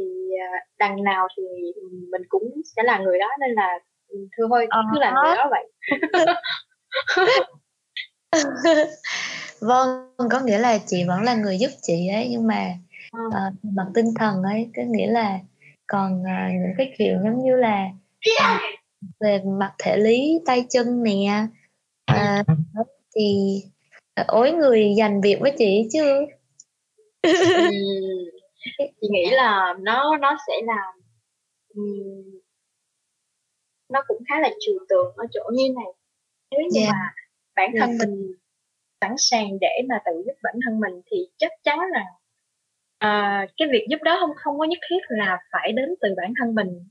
đằng 0.78 1.04
nào 1.04 1.28
thì 1.36 1.42
mình 2.10 2.22
cũng 2.28 2.42
sẽ 2.76 2.82
là 2.82 2.98
người 2.98 3.18
đó 3.18 3.26
nên 3.40 3.50
là 3.50 3.78
ừ, 4.08 4.18
thưa 4.36 4.44
thôi 4.48 4.66
Ờ. 4.70 4.82
cứ 4.92 4.98
là 5.00 5.10
người 5.10 5.36
đó 5.36 5.50
vậy. 5.50 5.72
Vâng 9.60 10.10
có 10.30 10.40
nghĩa 10.40 10.58
là 10.58 10.78
chị 10.86 11.04
vẫn 11.08 11.22
là 11.22 11.34
người 11.34 11.58
giúp 11.58 11.70
chị 11.82 12.08
ấy 12.08 12.28
nhưng 12.30 12.46
mà 12.46 12.74
về 13.12 13.38
mặt 13.62 13.86
tinh 13.94 14.14
thần 14.18 14.42
ấy 14.42 14.70
có 14.76 14.82
nghĩa 14.86 15.06
là 15.06 15.38
còn 15.86 16.24
ờ, 16.24 16.48
những 16.52 16.74
cái 16.78 16.94
chuyện 16.98 17.20
giống 17.24 17.42
như 17.44 17.56
là 17.56 17.86
ờ, 18.40 18.58
về 19.20 19.42
mặt 19.60 19.72
thể 19.78 19.96
lý 19.96 20.40
tay 20.46 20.66
chân 20.70 21.02
nè 21.02 21.46
ờ, 22.06 22.42
thì 23.16 23.56
ối 24.26 24.52
người 24.52 24.94
dành 24.98 25.20
việc 25.20 25.36
với 25.40 25.52
chị 25.58 25.88
chứ 25.92 26.26
Ừm, 27.22 27.70
chị 29.00 29.08
nghĩ 29.10 29.30
là 29.30 29.74
nó 29.80 30.16
nó 30.16 30.36
sẽ 30.46 30.54
là 30.64 30.92
ừm, 31.74 32.40
nó 33.88 34.02
cũng 34.08 34.18
khá 34.28 34.40
là 34.40 34.48
trừu 34.60 34.78
tượng 34.88 35.14
ở 35.16 35.24
chỗ 35.32 35.50
như 35.52 35.64
này 35.76 35.92
nếu 36.50 36.60
như 36.60 36.80
Dạ. 36.80 36.88
mà 36.92 37.10
bản 37.56 37.70
Dạ. 37.74 37.80
thân 37.80 37.98
mình 37.98 38.32
sẵn 39.00 39.14
sàng 39.18 39.58
để 39.60 39.82
mà 39.88 39.98
tự 40.06 40.12
giúp 40.26 40.32
bản 40.42 40.54
thân 40.64 40.80
mình 40.80 41.02
thì 41.10 41.16
chắc 41.36 41.52
chắn 41.64 41.78
là 41.92 42.04
à, 42.98 43.46
cái 43.56 43.68
việc 43.72 43.86
giúp 43.90 43.98
đó 44.02 44.16
không 44.20 44.30
không 44.36 44.58
có 44.58 44.64
nhất 44.64 44.78
thiết 44.90 44.98
là 45.08 45.38
phải 45.52 45.72
đến 45.72 45.88
từ 46.00 46.08
bản 46.16 46.32
thân 46.40 46.54
mình 46.54 46.88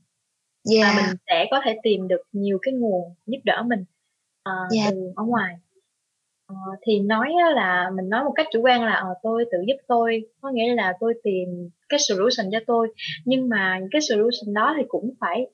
mà 0.82 0.92
dạ 0.92 0.92
mình 0.96 1.16
sẽ 1.26 1.46
có 1.50 1.60
thể 1.64 1.78
tìm 1.82 2.08
được 2.08 2.20
nhiều 2.32 2.58
cái 2.62 2.74
nguồn 2.74 3.14
giúp 3.26 3.38
đỡ 3.44 3.62
mình 3.66 3.84
à, 4.42 4.52
Dạ. 4.70 4.90
từ 4.90 5.12
ở 5.16 5.24
ngoài 5.24 5.54
Ờ, 6.48 6.54
thì 6.82 7.00
nói 7.00 7.32
là 7.54 7.90
mình 7.94 8.08
nói 8.08 8.24
một 8.24 8.32
cách 8.36 8.46
chủ 8.52 8.60
quan 8.62 8.84
là 8.84 8.92
ờ, 8.94 9.14
tôi 9.22 9.44
tự 9.52 9.58
giúp 9.66 9.76
tôi 9.88 10.22
có 10.40 10.50
nghĩa 10.50 10.74
là 10.74 10.92
tôi 11.00 11.14
tìm 11.22 11.70
cái 11.88 12.00
solution 12.08 12.46
cho 12.52 12.58
tôi 12.66 12.94
nhưng 13.24 13.48
mà 13.48 13.80
cái 13.90 14.00
solution 14.00 14.54
đó 14.54 14.74
thì 14.78 14.82
cũng 14.88 15.10
phải 15.20 15.46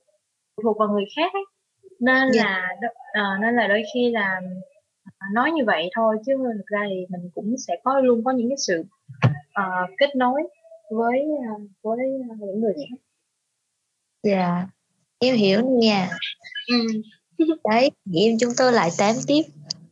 thuộc 0.62 0.79
vào 0.79 0.88
người 0.88 1.05
khác 1.16 1.33
ấy. 1.33 1.42
nên 2.01 2.33
Dạ. 2.33 2.42
là 2.44 2.68
ờ, 3.14 3.38
nên 3.40 3.55
là 3.57 3.68
đôi 3.68 3.83
khi 3.94 4.11
là 4.11 4.40
nói 5.35 5.51
như 5.53 5.64
vậy 5.66 5.90
thôi 5.96 6.16
chứ 6.27 6.33
thực 6.57 6.66
ra 6.66 6.81
thì 6.90 7.07
mình 7.09 7.31
cũng 7.35 7.55
sẽ 7.59 7.77
có 7.85 8.01
luôn 8.01 8.25
có 8.25 8.31
những 8.31 8.48
cái 8.48 8.57
sự 8.66 8.85
ờ, 9.53 9.64
kết 9.98 10.16
nối 10.16 10.42
với 10.90 11.20
ờ, 11.48 11.64
với 11.83 11.98
những 12.40 12.61
người 12.61 12.75
khác 12.90 12.96
dạ 14.22 14.66
em 15.23 15.37
hiểu 15.37 15.61
nha. 15.81 16.11
Ừ. 16.67 16.77
đấy 17.71 17.91
em 18.15 18.39
chúng 18.41 18.53
tôi 18.57 18.73
lại 18.73 18.91
tám 18.99 19.17
tiếp. 19.27 19.43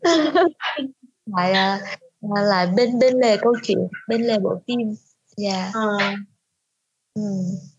Lại 1.26 1.52
ờ, 1.52 1.78
ờ, 2.36 2.42
lại 2.42 2.66
bên 2.76 2.98
bên 2.98 3.14
lề 3.14 3.36
câu 3.36 3.54
chuyện 3.62 3.78
bên 4.08 4.22
lề 4.22 4.38
bộ 4.38 4.62
phim. 4.66 4.78
Dạ. 5.36 5.70
Ờ, 5.74 5.98
ừ. 7.14 7.22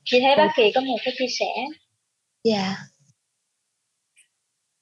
chị 0.05 0.19
thấy 0.21 0.35
bác 0.37 0.53
Kỳ 0.57 0.71
có 0.75 0.81
một 0.81 0.97
cái 1.03 1.13
chia 1.17 1.25
sẻ. 1.39 1.65
Dạ. 2.43 2.75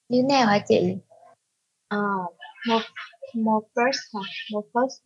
Như 0.10 0.24
nào 0.30 0.48
hả 0.48 0.60
chị? 0.68 0.96
Ờ, 1.88 1.98
một 2.68 2.82
một 3.34 3.64
first 3.76 4.20
một 4.52 4.66
first 4.74 4.98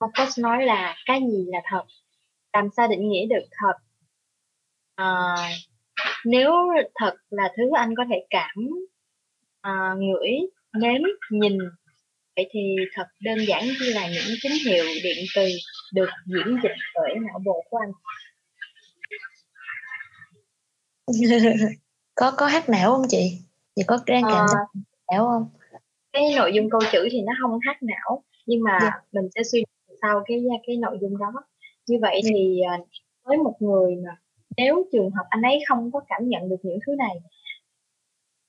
một 0.00 0.10
first 0.14 0.42
nói 0.42 0.64
là 0.64 0.96
cái 1.06 1.20
gì 1.20 1.44
là 1.46 1.58
thật? 1.70 1.82
Làm 2.52 2.68
sao 2.76 2.88
định 2.88 3.10
nghĩa 3.10 3.26
được 3.26 3.46
thật? 3.50 3.74
Ờ, 4.94 5.34
nếu 6.24 6.52
thật 6.94 7.14
là 7.30 7.52
thứ 7.56 7.62
anh 7.76 7.94
có 7.96 8.04
thể 8.10 8.26
cảm 8.30 8.68
à, 9.60 9.94
ngửi 9.98 10.30
nếm 10.80 11.02
nhìn 11.30 11.58
vậy 12.36 12.48
thì 12.50 12.76
thật 12.94 13.06
đơn 13.20 13.38
giản 13.48 13.64
như 13.64 13.92
là 13.94 14.06
những 14.08 14.36
tín 14.42 14.52
hiệu 14.66 14.84
điện 15.04 15.24
từ 15.36 15.48
được 15.94 16.08
diễn 16.26 16.56
dịch 16.62 16.72
bởi 16.94 17.14
não 17.26 17.38
bộ 17.44 17.64
của 17.70 17.78
anh. 17.78 17.92
Có 22.14 22.32
có 22.36 22.46
hát 22.46 22.68
não 22.68 22.92
không 22.96 23.06
chị? 23.08 23.38
Chị 23.76 23.82
có 23.86 23.98
đang 24.06 24.22
cảm 24.22 24.32
Ờ, 24.32 24.46
giác 24.52 24.80
não 25.12 25.26
không? 25.26 25.48
Cái 26.12 26.22
nội 26.36 26.52
dung 26.54 26.70
câu 26.70 26.80
chữ 26.92 27.08
thì 27.12 27.20
nó 27.22 27.32
không 27.42 27.58
hát 27.62 27.76
não 27.82 28.24
nhưng 28.46 28.62
mà 28.62 28.78
Dạ. 28.82 28.90
mình 29.12 29.28
sẽ 29.34 29.42
suy 29.52 29.58
nghĩ 29.58 29.96
sau 30.02 30.22
cái 30.26 30.44
cái 30.66 30.76
nội 30.76 30.98
dung 31.00 31.18
đó. 31.18 31.32
Như 31.86 31.96
vậy 32.00 32.20
Dạ. 32.24 32.30
thì 32.34 32.60
à, 32.70 32.78
với 33.24 33.36
một 33.36 33.56
người 33.60 33.96
mà 34.06 34.16
nếu 34.58 34.84
trường 34.92 35.10
hợp 35.10 35.24
anh 35.28 35.42
ấy 35.42 35.58
không 35.68 35.90
có 35.92 36.00
cảm 36.08 36.28
nhận 36.28 36.48
được 36.48 36.56
những 36.62 36.78
thứ 36.86 36.94
này. 36.98 37.16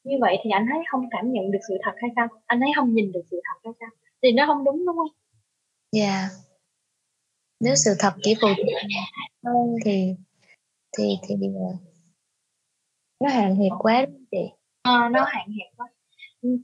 Như 0.04 0.16
vậy 0.22 0.38
thì 0.44 0.50
anh 0.50 0.66
ấy 0.68 0.80
không 0.92 1.06
cảm 1.12 1.32
nhận 1.32 1.52
được 1.52 1.60
sự 1.68 1.78
thật 1.84 1.92
hay 1.98 2.10
sao? 2.16 2.28
Anh 2.46 2.60
ấy 2.60 2.70
không 2.76 2.94
nhìn 2.94 3.12
được 3.12 3.22
sự 3.32 3.42
thật 3.44 3.60
hay 3.64 3.74
sao? 3.80 3.90
Thì 4.22 4.32
nó 4.32 4.46
không 4.48 4.64
đúng 4.64 4.86
đúng 4.86 4.96
không? 4.96 5.12
Dạ. 5.92 6.30
Nếu 7.60 7.76
sự 7.76 7.92
thật 8.00 8.14
chỉ 8.22 8.36
phụ 8.42 8.48
thuộc 8.48 8.66
vào 9.44 9.54
hơn 9.54 9.76
thì 9.86 10.16
thì 10.98 11.18
thì 11.28 11.36
ờ, 11.36 11.78
nó 13.20 13.30
hạn 13.30 13.56
hẹp 13.56 13.72
quá 13.80 14.06
chị? 14.32 14.50
Ờ, 14.82 15.10
nó 15.12 15.24
hạn 15.24 15.48
hẹp 15.48 15.78
quá. 15.78 15.88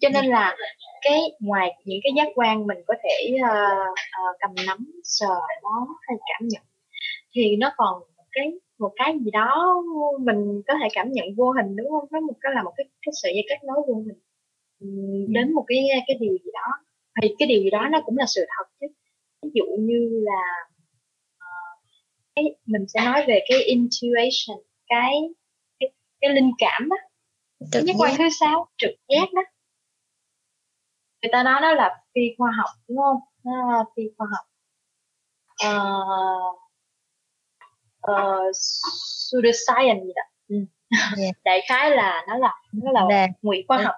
Cho 0.01 0.09
nên 0.09 0.25
là 0.25 0.55
cái 1.01 1.19
ngoài 1.39 1.71
những 1.85 1.99
cái 2.03 2.11
giác 2.17 2.27
quan 2.35 2.67
mình 2.67 2.77
có 2.87 2.93
thể 3.03 3.37
ờ, 3.49 3.65
ờ, 4.11 4.23
cầm 4.39 4.65
nắm 4.67 4.91
sờ 5.03 5.35
mó 5.63 5.87
hay 6.01 6.17
cảm 6.33 6.47
nhận 6.47 6.63
thì 7.31 7.55
nó 7.55 7.71
còn 7.77 8.03
cái 8.31 8.51
một 8.77 8.91
cái 8.95 9.15
gì 9.19 9.31
đó 9.31 9.75
mình 10.19 10.61
có 10.67 10.73
thể 10.81 10.87
cảm 10.93 11.11
nhận 11.11 11.25
vô 11.37 11.51
hình 11.51 11.75
đúng 11.75 11.91
không? 11.91 12.07
Nó 12.11 12.19
một 12.19 12.33
cái 12.41 12.51
là 12.55 12.63
một 12.63 12.73
cái 12.77 12.85
cái 13.01 13.13
sợi 13.21 13.33
dây 13.33 13.45
kết 13.49 13.67
nối 13.67 13.77
vô 13.87 14.03
hình. 14.05 14.19
Đến 15.33 15.53
một 15.53 15.65
cái 15.67 15.87
cái 16.07 16.17
điều 16.19 16.33
gì 16.33 16.51
đó. 16.53 16.85
Thì 17.21 17.35
cái 17.39 17.47
điều 17.47 17.63
gì 17.63 17.69
đó 17.69 17.87
nó 17.91 18.01
cũng 18.05 18.17
là 18.17 18.25
sự 18.27 18.45
thật 18.57 18.65
chứ. 18.81 18.87
Ví 19.41 19.49
dụ 19.53 19.65
như 19.79 20.23
là 20.23 20.41
ờ, 21.39 21.47
cái 22.35 22.55
mình 22.65 22.85
sẽ 22.87 23.05
nói 23.05 23.25
về 23.27 23.39
cái 23.49 23.59
intuition 23.59 24.57
cái 24.87 25.13
cái, 25.79 25.89
cái 26.21 26.33
linh 26.33 26.51
cảm 26.57 26.89
đó 26.89 26.95
trực 27.71 27.83
giác. 27.85 27.93
quan 27.97 28.13
thứ 28.17 28.23
sáu 28.39 28.67
trực 28.77 28.91
giác 29.09 29.33
đó. 29.33 29.41
Người 31.21 31.29
ta 31.31 31.43
nói 31.43 31.61
nó 31.61 31.73
là 31.73 32.03
phi 32.15 32.21
khoa 32.37 32.51
học 32.57 32.69
đúng 32.87 32.97
không? 32.97 33.17
Nó 33.43 33.85
phi 33.95 34.03
khoa 34.17 34.27
học. 34.31 34.45
Ờ 35.63 36.64
ờ 38.05 38.51
pseudoscience 38.51 40.03
gì 40.05 40.11
đó. 40.15 40.21
Ừ. 40.47 40.55
Dạ. 41.17 41.27
đại 41.43 41.61
khái 41.69 41.91
là 41.91 42.25
nó 42.27 42.37
là 42.37 42.53
nó 42.73 42.91
là 42.91 43.05
là 43.09 43.27
ngụy 43.41 43.65
khoa 43.67 43.77
học. 43.77 43.95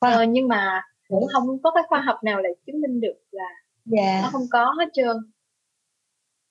Khoa 0.00 0.10
học. 0.10 0.18
ờ, 0.18 0.24
nhưng 0.24 0.48
mà 0.48 0.82
cũng 1.08 1.26
không 1.32 1.62
có 1.62 1.70
cái 1.70 1.82
khoa 1.88 2.00
học 2.00 2.16
nào 2.24 2.40
lại 2.40 2.52
chứng 2.66 2.80
minh 2.80 3.00
được 3.00 3.16
là 3.30 3.48
nó 3.84 3.96
dạ 4.02 4.28
không 4.32 4.46
có 4.50 4.74
hết 4.78 4.88
trơn. 4.92 5.16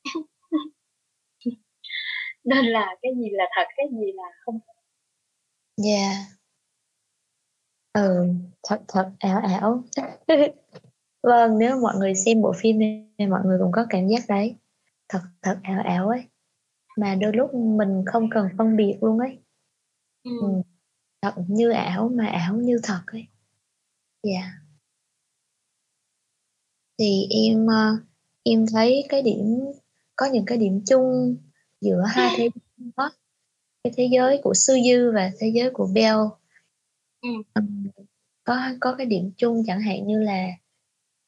Nên 2.44 2.66
là 2.66 2.96
cái 3.02 3.12
gì 3.18 3.30
là 3.32 3.46
thật 3.56 3.64
cái 3.78 3.86
gì 3.92 4.12
là 4.16 4.24
không 4.46 4.60
dạ. 5.78 6.12
Ừ 7.94 8.28
thật 8.64 8.82
thật 8.88 9.12
ảo 9.20 9.42
ảo. 9.42 9.84
Vâng 11.24 11.58
nếu 11.58 11.78
mọi 11.82 11.96
người 11.98 12.14
xem 12.16 12.42
bộ 12.42 12.54
phim 12.58 12.80
này 12.80 13.28
mọi 13.30 13.42
người 13.46 13.60
cũng 13.62 13.72
có 13.72 13.86
cảm 13.90 14.08
giác 14.08 14.22
đấy. 14.28 14.56
Thật 15.10 15.20
thật 15.42 15.56
ảo 15.64 15.82
ảo 15.86 16.10
ấy 16.10 16.31
mà 17.02 17.16
đôi 17.16 17.34
lúc 17.34 17.54
mình 17.54 18.04
không 18.06 18.30
cần 18.30 18.48
phân 18.58 18.78
biệt 18.78 18.98
luôn 19.02 19.20
ấy 19.20 19.40
ừ. 20.24 20.32
ừ. 20.42 20.48
thật 21.22 21.34
như 21.48 21.70
ảo 21.70 22.10
mà 22.10 22.28
ảo 22.28 22.56
như 22.56 22.80
thật 22.84 23.02
ấy 23.06 23.28
dạ 24.24 24.54
thì 27.00 27.28
em 27.30 27.68
ờ, 27.68 27.98
em 28.44 28.66
thấy 28.74 29.06
cái 29.10 29.22
điểm 29.22 29.60
có 30.16 30.26
những 30.26 30.46
cái 30.46 30.58
điểm 30.58 30.82
chung 30.88 31.36
giữa 31.82 32.04
hai 32.08 32.30
thế 32.38 32.50
giới 32.78 32.92
đó 32.98 33.12
cái 33.84 33.94
thế 33.98 34.10
giới 34.12 34.40
của 34.44 34.54
Sư 34.54 34.78
Dư 34.86 35.12
và 35.12 35.32
thế 35.40 35.52
giới 35.56 35.70
của 35.70 35.88
Bell 35.94 36.18
Ừ. 37.22 37.30
Có 38.44 38.58
có 38.80 38.96
cái 38.98 39.06
điểm 39.06 39.32
chung 39.38 39.64
chẳng 39.68 39.82
hạn 39.82 40.08
như 40.08 40.20
là 40.20 40.48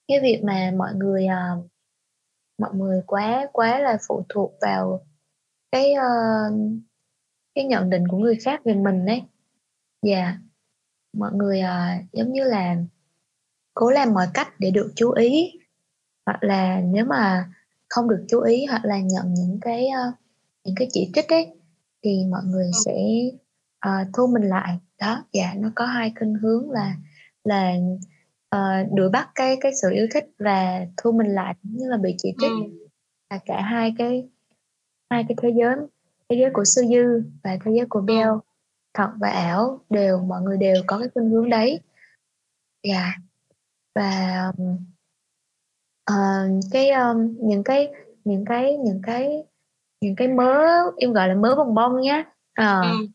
cái 0.08 0.20
việc 0.20 0.41
mà 0.43 0.74
mọi 0.78 0.93
người 0.95 1.26
ờ, 1.26 1.64
mọi 2.58 2.74
người 2.74 3.02
quá 3.08 3.47
quá 3.54 3.80
là 3.80 3.97
phụ 4.08 4.26
thuộc 4.30 4.54
vào 4.62 5.06
cái 5.74 5.93
ờ, 5.93 6.05
cái 7.55 7.65
nhận 7.65 7.89
định 7.89 8.07
của 8.07 8.17
người 8.17 8.36
khác 8.36 8.61
về 8.65 8.74
mình 8.74 9.05
ấy 9.05 9.21
dạ 10.01 10.38
mọi 11.13 11.32
người 11.34 11.59
ờ, 11.59 11.80
giống 12.13 12.34
như 12.34 12.43
là 12.43 12.76
cố 13.74 13.89
làm 13.89 14.13
mọi 14.13 14.28
cách 14.34 14.47
để 14.59 14.71
được 14.71 14.91
chú 14.95 15.11
ý 15.11 15.51
hoặc 16.26 16.38
là 16.43 16.82
nếu 16.82 17.05
mà 17.05 17.49
không 17.89 18.09
được 18.09 18.26
chú 18.30 18.39
ý 18.39 18.65
hoặc 18.65 18.86
là 18.86 18.99
nhận 18.99 19.34
những 19.34 19.59
cái 19.61 19.88
ờ, 19.88 20.01
những 20.63 20.76
cái 20.78 20.88
chỉ 20.91 21.11
trích 21.15 21.30
ấy 21.30 21.47
thì 22.03 22.26
mọi 22.32 22.41
người 22.45 22.65
Ừ. 22.65 22.71
sẽ 22.86 22.95
ờ, 23.80 23.91
thu 24.13 24.28
mình 24.28 24.43
lại 24.43 24.80
đó 24.99 25.26
dạ 25.34 25.53
nó 25.57 25.71
có 25.76 25.86
hai 25.86 26.13
khuynh 26.19 26.34
hướng 26.36 26.71
là 26.71 26.95
là 27.43 27.74
ờ, 28.49 28.84
đuổi 28.93 29.09
bắt 29.09 29.30
cái 29.36 29.57
cái 29.61 29.71
sự 29.82 29.89
yêu 29.93 30.07
thích 30.13 30.26
và 30.39 30.86
thu 30.97 31.11
mình 31.11 31.28
lại 31.28 31.55
như 31.63 31.89
là 31.89 31.97
bị 31.97 32.15
chỉ 32.17 32.30
trích 32.41 32.51
Ừ. 32.51 32.88
là 33.30 33.39
cả 33.45 33.61
hai 33.61 33.95
cái 33.97 34.30
hai 35.14 35.26
cái 35.30 35.36
thế 35.41 35.49
giới 35.59 35.76
thế 36.30 36.38
giới 36.39 36.49
của 36.53 36.64
sư 36.64 36.82
dư 36.89 37.30
và 37.43 37.57
thế 37.66 37.72
giới 37.76 37.86
của 37.89 38.01
Bell 38.01 38.32
thật 38.93 39.09
và 39.20 39.30
ảo 39.30 39.80
đều 39.89 40.20
mọi 40.20 40.41
người 40.41 40.57
đều 40.57 40.76
có 40.88 40.99
cái 40.99 41.07
khuynh 41.14 41.30
hướng 41.30 41.49
đấy. 41.49 41.80
Dạ. 42.88 43.14
Và 43.95 44.43
um, 44.57 44.78
ờ, 46.05 46.16
cái 46.72 46.89
um, 46.89 47.38
những 47.41 47.64
cái 47.64 47.91
những 48.24 48.45
cái 48.45 48.78
những 48.78 49.01
cái 49.03 49.43
những 50.01 50.16
cái 50.16 50.28
mớ 50.28 50.64
em 50.97 51.14
gọi 51.14 51.28
là 51.28 51.36
mớ 51.36 51.55
bong 51.55 51.76
bong 51.76 52.01
nhá. 52.01 52.24
Ờ. 52.55 52.82
Ừ. 52.82 53.07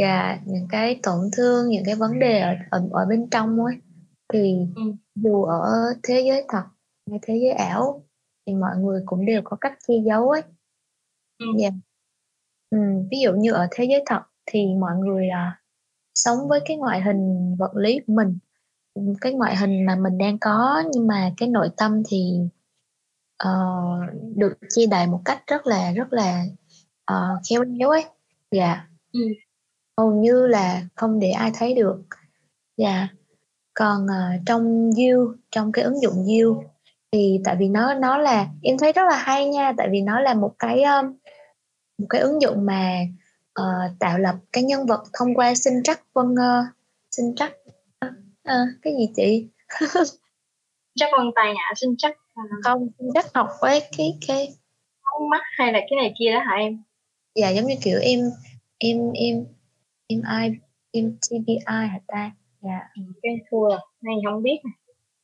và 0.00 0.38
những 0.46 0.66
cái 0.70 1.00
tổn 1.02 1.20
thương 1.36 1.68
những 1.68 1.82
cái 1.86 1.94
vấn 1.94 2.18
đề 2.18 2.40
ở 2.40 2.54
ở, 2.70 2.88
ở 2.92 3.06
bên 3.06 3.30
trong 3.30 3.64
ấy. 3.64 3.74
Thì 4.32 4.56
Ừ. 4.76 4.82
dù 5.14 5.44
ở 5.44 5.94
thế 6.02 6.20
giới 6.20 6.44
thật 6.48 6.64
hay 7.10 7.18
thế 7.22 7.36
giới 7.42 7.50
ảo 7.52 8.02
thì 8.46 8.54
mọi 8.54 8.76
người 8.76 9.02
cũng 9.06 9.26
đều 9.26 9.42
có 9.44 9.56
cách 9.60 9.78
che 9.88 9.94
giấu 10.06 10.30
ấy 10.30 10.42
Dạ. 11.38 11.70
Ừ, 12.70 12.78
ví 13.10 13.18
dụ 13.24 13.32
như 13.32 13.52
ở 13.52 13.68
thế 13.70 13.84
giới 13.84 14.02
thật 14.06 14.22
thì 14.46 14.66
mọi 14.80 14.96
người 14.96 15.28
à, 15.28 15.60
sống 16.14 16.38
với 16.48 16.60
cái 16.64 16.76
ngoại 16.76 17.00
hình 17.02 17.54
vật 17.58 17.76
lý 17.76 18.00
của 18.06 18.12
mình 18.12 18.38
cái 19.20 19.32
ngoại 19.32 19.56
hình 19.56 19.86
mà 19.86 19.96
mình 19.96 20.18
đang 20.18 20.38
có 20.38 20.82
nhưng 20.92 21.06
mà 21.06 21.32
cái 21.36 21.48
nội 21.48 21.68
tâm 21.76 22.02
thì 22.08 22.40
ờ, 23.36 23.50
được 24.36 24.52
che 24.70 24.86
đậy 24.86 25.06
một 25.06 25.20
cách 25.24 25.42
rất 25.46 25.66
là 25.66 25.92
rất 25.92 26.12
là 26.12 26.44
ờ, 27.04 27.40
khéo 27.50 27.62
léo 27.64 27.90
ấy. 27.90 28.04
Dạ. 28.50 28.86
Ừ. 29.12 29.20
hầu 29.98 30.12
như 30.12 30.46
là 30.46 30.82
không 30.94 31.20
để 31.20 31.30
ai 31.30 31.50
thấy 31.54 31.74
được. 31.74 32.02
Dạ. 32.76 33.08
Còn 33.74 34.06
ờ, 34.06 34.30
trong 34.46 34.90
You 34.96 35.34
trong 35.50 35.72
cái 35.72 35.84
ứng 35.84 36.02
dụng 36.02 36.14
You 36.26 36.62
thì 37.12 37.40
tại 37.44 37.56
vì 37.58 37.68
nó 37.68 37.94
nó 37.94 38.18
là 38.18 38.48
em 38.62 38.78
thấy 38.78 38.92
rất 38.92 39.02
là 39.10 39.16
hay 39.16 39.48
nha 39.48 39.72
tại 39.76 39.88
vì 39.92 40.00
nó 40.00 40.20
là 40.20 40.34
một 40.34 40.54
cái 40.58 40.82
um, 40.82 41.12
một 41.98 42.06
cái 42.10 42.20
ứng 42.20 42.42
dụng 42.42 42.66
mà 42.66 43.00
ờ, 43.52 43.64
tạo 43.98 44.18
lập 44.18 44.34
cái 44.52 44.64
nhân 44.64 44.86
vật 44.86 45.02
thông 45.18 45.34
qua 45.34 45.54
sinh 45.54 45.82
trắc 45.84 46.02
vân 46.14 46.34
ờ, 46.34 46.64
sinh 47.10 47.34
trắc 47.36 47.52
ờ, 47.98 48.08
ờ, 48.44 48.56
cái 48.82 48.92
gì 48.98 49.08
chị? 49.16 49.48
Chắc 50.94 51.08
vân 51.18 51.26
tay 51.34 51.54
nhã 51.54 51.72
sinh 51.76 51.94
chắc 51.98 52.16
à, 52.34 52.42
không 52.64 52.88
sinh 52.98 53.10
trắc 53.14 53.26
học 53.34 53.48
với 53.60 53.82
cái 53.96 54.18
cái 54.26 54.48
không 55.00 55.28
mắt 55.28 55.42
hay 55.58 55.72
là 55.72 55.78
cái 55.78 55.96
này 55.96 56.14
kia 56.18 56.32
đó 56.32 56.40
hả 56.40 56.54
em? 56.54 56.82
Dạ 57.34 57.48
giống 57.50 57.66
như 57.66 57.74
kiểu 57.82 57.98
em 58.02 58.20
em 58.78 59.12
em 59.12 59.46
em 60.06 60.22
ai 60.22 60.52
em 60.92 61.16
TBI 61.30 61.58
hả 61.66 62.00
ta? 62.06 62.30
Dạ. 62.62 62.88
Ừ, 62.96 63.02
cái 63.22 63.32
thua 63.50 63.68
này 64.00 64.14
không 64.24 64.42
biết 64.42 64.58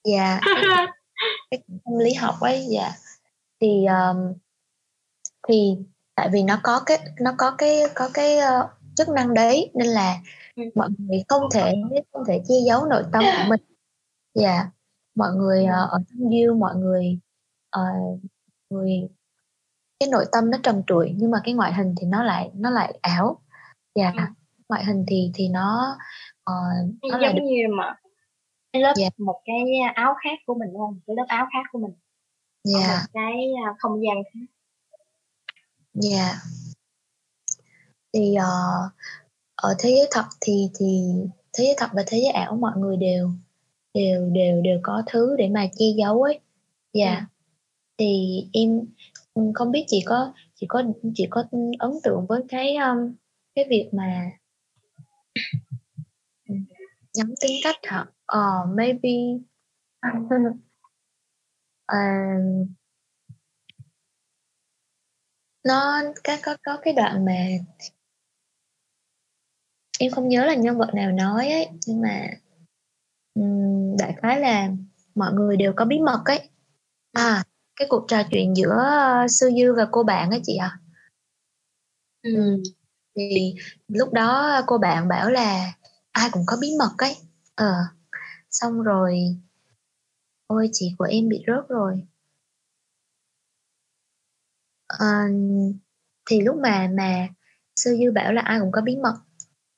dạ 0.04 0.40
cái 1.50 1.60
tâm 1.68 1.98
lý 1.98 2.14
học 2.14 2.34
ấy 2.40 2.66
dạ. 2.70 2.92
Thì 3.60 3.84
um, 3.86 4.32
thì 5.48 5.76
tại 6.14 6.28
vì 6.32 6.42
nó 6.42 6.60
có 6.62 6.80
cái 6.86 6.98
nó 7.20 7.34
có 7.38 7.54
cái 7.58 7.80
có 7.94 8.10
cái 8.14 8.38
ờ, 8.38 8.68
chức 8.96 9.08
năng 9.08 9.34
đấy 9.34 9.70
nên 9.74 9.86
là 9.88 10.16
Ừ. 10.56 10.62
mọi 10.74 10.88
người 10.98 11.24
không 11.28 11.42
thể 11.54 11.74
không 12.12 12.24
thể 12.28 12.42
che 12.48 12.54
giấu 12.66 12.86
nội 12.86 13.02
tâm 13.12 13.24
của 13.36 13.42
mình 13.48 13.60
dạ 14.34 14.70
mọi 15.14 15.28
người 15.36 15.64
ờ, 15.64 15.86
ở 15.90 15.98
trong 16.08 16.28
yêu 16.28 16.54
mọi 16.54 16.74
người 16.76 17.18
ờ, 17.70 17.82
người 18.70 19.08
cái 20.00 20.08
nội 20.08 20.24
tâm 20.32 20.50
nó 20.50 20.58
trần 20.62 20.82
trụi 20.86 21.14
nhưng 21.16 21.30
mà 21.30 21.38
cái 21.44 21.54
ngoại 21.54 21.72
hình 21.72 21.94
thì 22.00 22.06
nó 22.06 22.22
lại 22.22 22.50
nó 22.54 22.70
lại 22.70 22.98
ảo 23.02 23.40
dạ 23.94 24.12
Ừ. 24.16 24.22
ngoại 24.68 24.84
hình 24.84 25.04
thì 25.08 25.30
thì 25.34 25.48
nó 25.48 25.96
ờ, 26.44 26.54
nó 27.10 27.18
lại 27.18 27.32
được 27.32 27.38
giống 27.42 27.46
như 27.48 27.62
mà 27.78 27.94
cái 28.72 28.82
lớp 28.82 28.92
Dạ. 28.96 29.08
một 29.18 29.40
cái 29.44 29.56
áo 29.94 30.14
khác 30.24 30.38
của 30.46 30.54
mình 30.54 30.68
đúng 30.72 30.80
không 30.80 31.00
cái 31.06 31.16
lớp 31.16 31.26
áo 31.28 31.46
khác 31.52 31.68
của 31.72 31.78
mình 31.78 31.92
dạ 32.64 32.88
một 32.88 33.06
cái 33.12 33.52
à, 33.66 33.74
không 33.78 34.02
gian 34.02 34.16
khác 34.34 34.40
Dạ. 35.94 36.34
Thì 38.12 38.34
ờ, 38.34 38.46
ở 39.56 39.74
thế 39.78 39.90
giới 39.90 40.08
thật 40.10 40.24
thì 40.40 40.70
thì 40.78 40.86
thế 41.52 41.64
giới 41.64 41.74
thật 41.78 41.90
và 41.92 42.04
thế 42.06 42.18
giới 42.18 42.30
ảo 42.32 42.56
mọi 42.56 42.72
người 42.76 42.96
đều 42.96 43.30
đều 43.94 44.30
đều 44.30 44.62
đều 44.62 44.80
có 44.82 45.02
thứ 45.06 45.36
để 45.38 45.48
mà 45.48 45.66
che 45.78 45.86
giấu 45.98 46.22
ấy. 46.22 46.40
Dạ. 46.92 47.16
Ừ. 47.18 47.24
Thì 47.98 48.42
em 48.52 48.80
ừ, 49.34 49.42
không 49.54 49.70
biết 49.72 49.84
chị 49.88 50.02
có 50.06 50.32
chị 50.54 50.66
có 50.68 50.82
chị 51.14 51.26
có 51.30 51.44
ấn 51.78 51.90
tượng 52.04 52.26
với 52.28 52.42
cái 52.48 52.76
um, 52.76 53.14
cái 53.54 53.64
việc 53.70 53.88
mà 53.92 54.30
nhắm 57.14 57.34
tính 57.40 57.52
cách 57.64 57.76
hả? 57.82 58.06
Ờ 58.26 58.66
maybe 58.76 59.10
Ờ, 61.86 61.98
nó 65.64 66.02
cái 66.24 66.38
có 66.42 66.56
có 66.62 66.78
cái 66.82 66.94
đoạn 66.94 67.24
mà 67.24 67.32
em 69.98 70.10
không 70.12 70.28
nhớ 70.28 70.44
là 70.44 70.54
nhân 70.54 70.78
vật 70.78 70.94
nào 70.94 71.12
nói 71.12 71.48
ấy 71.50 71.68
nhưng 71.86 72.00
mà 72.00 72.28
đại 73.98 74.14
khái 74.22 74.40
là 74.40 74.68
mọi 75.14 75.32
người 75.32 75.56
đều 75.56 75.72
có 75.76 75.84
bí 75.84 76.00
mật 76.00 76.22
ấy. 76.24 76.48
À 77.12 77.44
cái 77.76 77.88
cuộc 77.90 78.04
trò 78.08 78.22
chuyện 78.30 78.54
giữa 78.56 78.76
ờ, 78.78 79.26
sư 79.28 79.50
dư 79.58 79.74
và 79.74 79.88
cô 79.90 80.02
bạn 80.02 80.30
ấy 80.30 80.40
chị 80.44 80.56
ạ. 80.56 80.78
Ừ. 82.22 82.62
thì 83.16 83.54
lúc 83.88 84.12
đó 84.12 84.60
cô 84.66 84.78
bạn 84.78 85.08
bảo 85.08 85.30
là 85.30 85.72
ai 86.12 86.28
cũng 86.32 86.42
có 86.46 86.56
bí 86.60 86.68
mật 86.78 86.92
ấy. 86.98 87.16
Ờ 87.54 87.74
xong 88.50 88.82
rồi 88.82 89.18
ôi 90.46 90.68
chị 90.72 90.94
của 90.98 91.04
em 91.04 91.28
bị 91.28 91.44
rớt 91.46 91.68
rồi 91.68 92.02
uh, 94.94 95.74
thì 96.30 96.40
lúc 96.40 96.56
mà 96.56 96.88
mà 96.96 97.28
sư 97.76 97.96
dư 98.00 98.12
bảo 98.12 98.32
là 98.32 98.42
ai 98.42 98.60
cũng 98.60 98.72
có 98.72 98.80
bí 98.80 98.96
mật. 98.96 99.14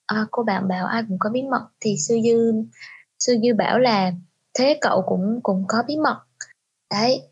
À, 0.06 0.26
cô 0.30 0.42
bạn 0.42 0.68
bảo 0.68 0.86
ai 0.86 1.02
cũng 1.08 1.18
có 1.20 1.30
bí 1.30 1.42
mật. 1.42 1.68
Thì 1.80 1.96
sư 1.98 2.18
dư 2.24 2.52
sư 3.18 3.36
dư 3.42 3.54
bảo 3.54 3.78
là 3.78 4.12
thế 4.58 4.78
cậu 4.80 5.02
cũng 5.06 5.40
cũng 5.42 5.64
có 5.68 5.82
bí 5.88 5.96
mật. 5.96 6.22
Đấy 6.90 7.22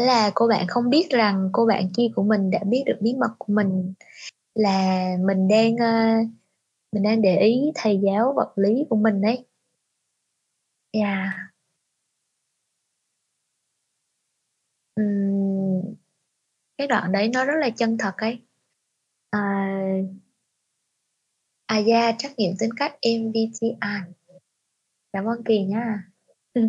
là 0.00 0.30
cô 0.34 0.48
bạn 0.48 0.66
không 0.68 0.90
biết 0.90 1.08
rằng 1.10 1.50
cô 1.52 1.66
bạn 1.66 1.92
kia 1.96 2.08
của 2.16 2.22
mình 2.22 2.50
đã 2.50 2.60
biết 2.66 2.82
được 2.86 2.96
bí 3.00 3.14
mật 3.14 3.30
của 3.38 3.52
mình 3.52 3.94
là 4.54 5.08
mình 5.26 5.48
đang 5.48 5.74
uh, 5.74 6.28
mình 6.92 7.02
đang 7.02 7.22
để 7.22 7.38
ý 7.38 7.72
thầy 7.74 8.00
giáo 8.04 8.32
vật 8.36 8.52
lý 8.56 8.84
của 8.90 8.96
mình 8.96 9.20
đấy 9.20 9.46
yeah. 10.92 11.34
Dạ. 11.36 11.50
uhm, 15.00 15.94
cái 16.78 16.86
đoạn 16.86 17.12
đấy 17.12 17.30
nó 17.34 17.44
rất 17.44 17.54
là 17.60 17.70
chân 17.70 17.98
thật 17.98 18.14
ấy. 18.16 18.42
À, 19.30 19.68
à 21.66 21.78
da 21.78 22.12
trắc 22.18 22.32
nghiệm 22.36 22.54
tính 22.58 22.70
cách 22.76 22.92
MBTI 23.20 23.76
à. 23.80 24.06
cảm 25.12 25.24
ơn 25.24 25.44
Kỳ 25.44 25.64
nha. 25.64 26.04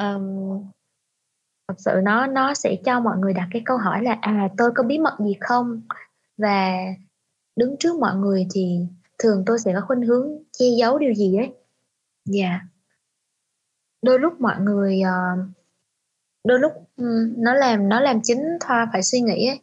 Um, 0.00 0.64
thật 1.68 1.74
sự 1.78 1.90
nó 2.04 2.26
nó 2.26 2.54
sẽ 2.54 2.76
cho 2.84 3.00
mọi 3.00 3.18
người 3.18 3.32
đặt 3.32 3.48
cái 3.50 3.62
câu 3.64 3.76
hỏi 3.76 4.02
là 4.02 4.18
à 4.20 4.48
tôi 4.58 4.70
có 4.74 4.82
bí 4.82 4.98
mật 4.98 5.16
gì 5.18 5.36
không? 5.40 5.82
Và 6.36 6.76
đứng 7.56 7.76
trước 7.78 7.98
mọi 7.98 8.16
người 8.16 8.46
thì 8.54 8.78
thường 9.18 9.42
tôi 9.46 9.58
sẽ 9.58 9.72
có 9.74 9.80
khuynh 9.86 10.02
hướng 10.02 10.28
che 10.52 10.66
giấu 10.78 10.98
điều 10.98 11.14
gì 11.14 11.36
ấy? 11.36 11.52
Dạ. 12.24 12.60
Đôi 14.02 14.18
lúc 14.18 14.40
mọi 14.40 14.60
người 14.60 15.00
uh, 15.02 15.48
đôi 16.44 16.58
lúc 16.60 16.72
ừm, 16.96 17.34
nó 17.36 17.54
làm 17.54 17.88
nó 17.88 18.00
làm 18.00 18.20
chính 18.22 18.42
Thoa 18.60 18.88
phải 18.92 19.02
suy 19.02 19.20
nghĩ 19.20 19.46
ấy. 19.46 19.60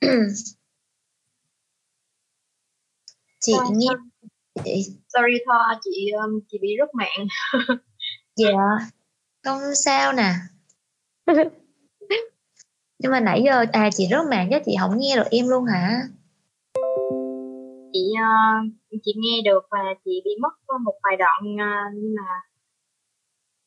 Chị 3.40 3.52
Sorry, 3.52 3.74
nghe 3.76 3.86
sorry. 3.86 4.02
chị 4.64 4.92
sorry 5.08 5.38
Thoa 5.46 5.80
chị 5.84 6.10
um, 6.10 6.40
chị 6.48 6.58
bị 6.62 6.68
rớt 6.78 6.94
mạng. 6.94 7.26
Dạ. 8.36 8.52
Không 9.44 9.60
sao 9.74 10.12
nè. 10.12 10.32
Nhưng 12.98 13.12
mà 13.12 13.20
nãy 13.20 13.42
giờ 13.44 13.64
à 13.72 13.90
chị 13.92 14.06
rất 14.10 14.26
mạng 14.30 14.48
chứ 14.50 14.56
chị 14.64 14.76
không 14.80 14.98
nghe 14.98 15.16
được 15.16 15.26
em 15.30 15.48
luôn 15.48 15.64
hả? 15.64 16.02
Chị 17.92 18.12
uh, 18.12 18.72
chị 19.04 19.12
nghe 19.16 19.42
được 19.44 19.66
và 19.70 19.78
chị 20.04 20.22
bị 20.24 20.30
mất 20.40 20.52
một 20.84 20.94
vài 21.02 21.16
đoạn 21.16 21.42
uh, 21.42 21.94
nhưng 21.94 22.14
mà 22.14 22.28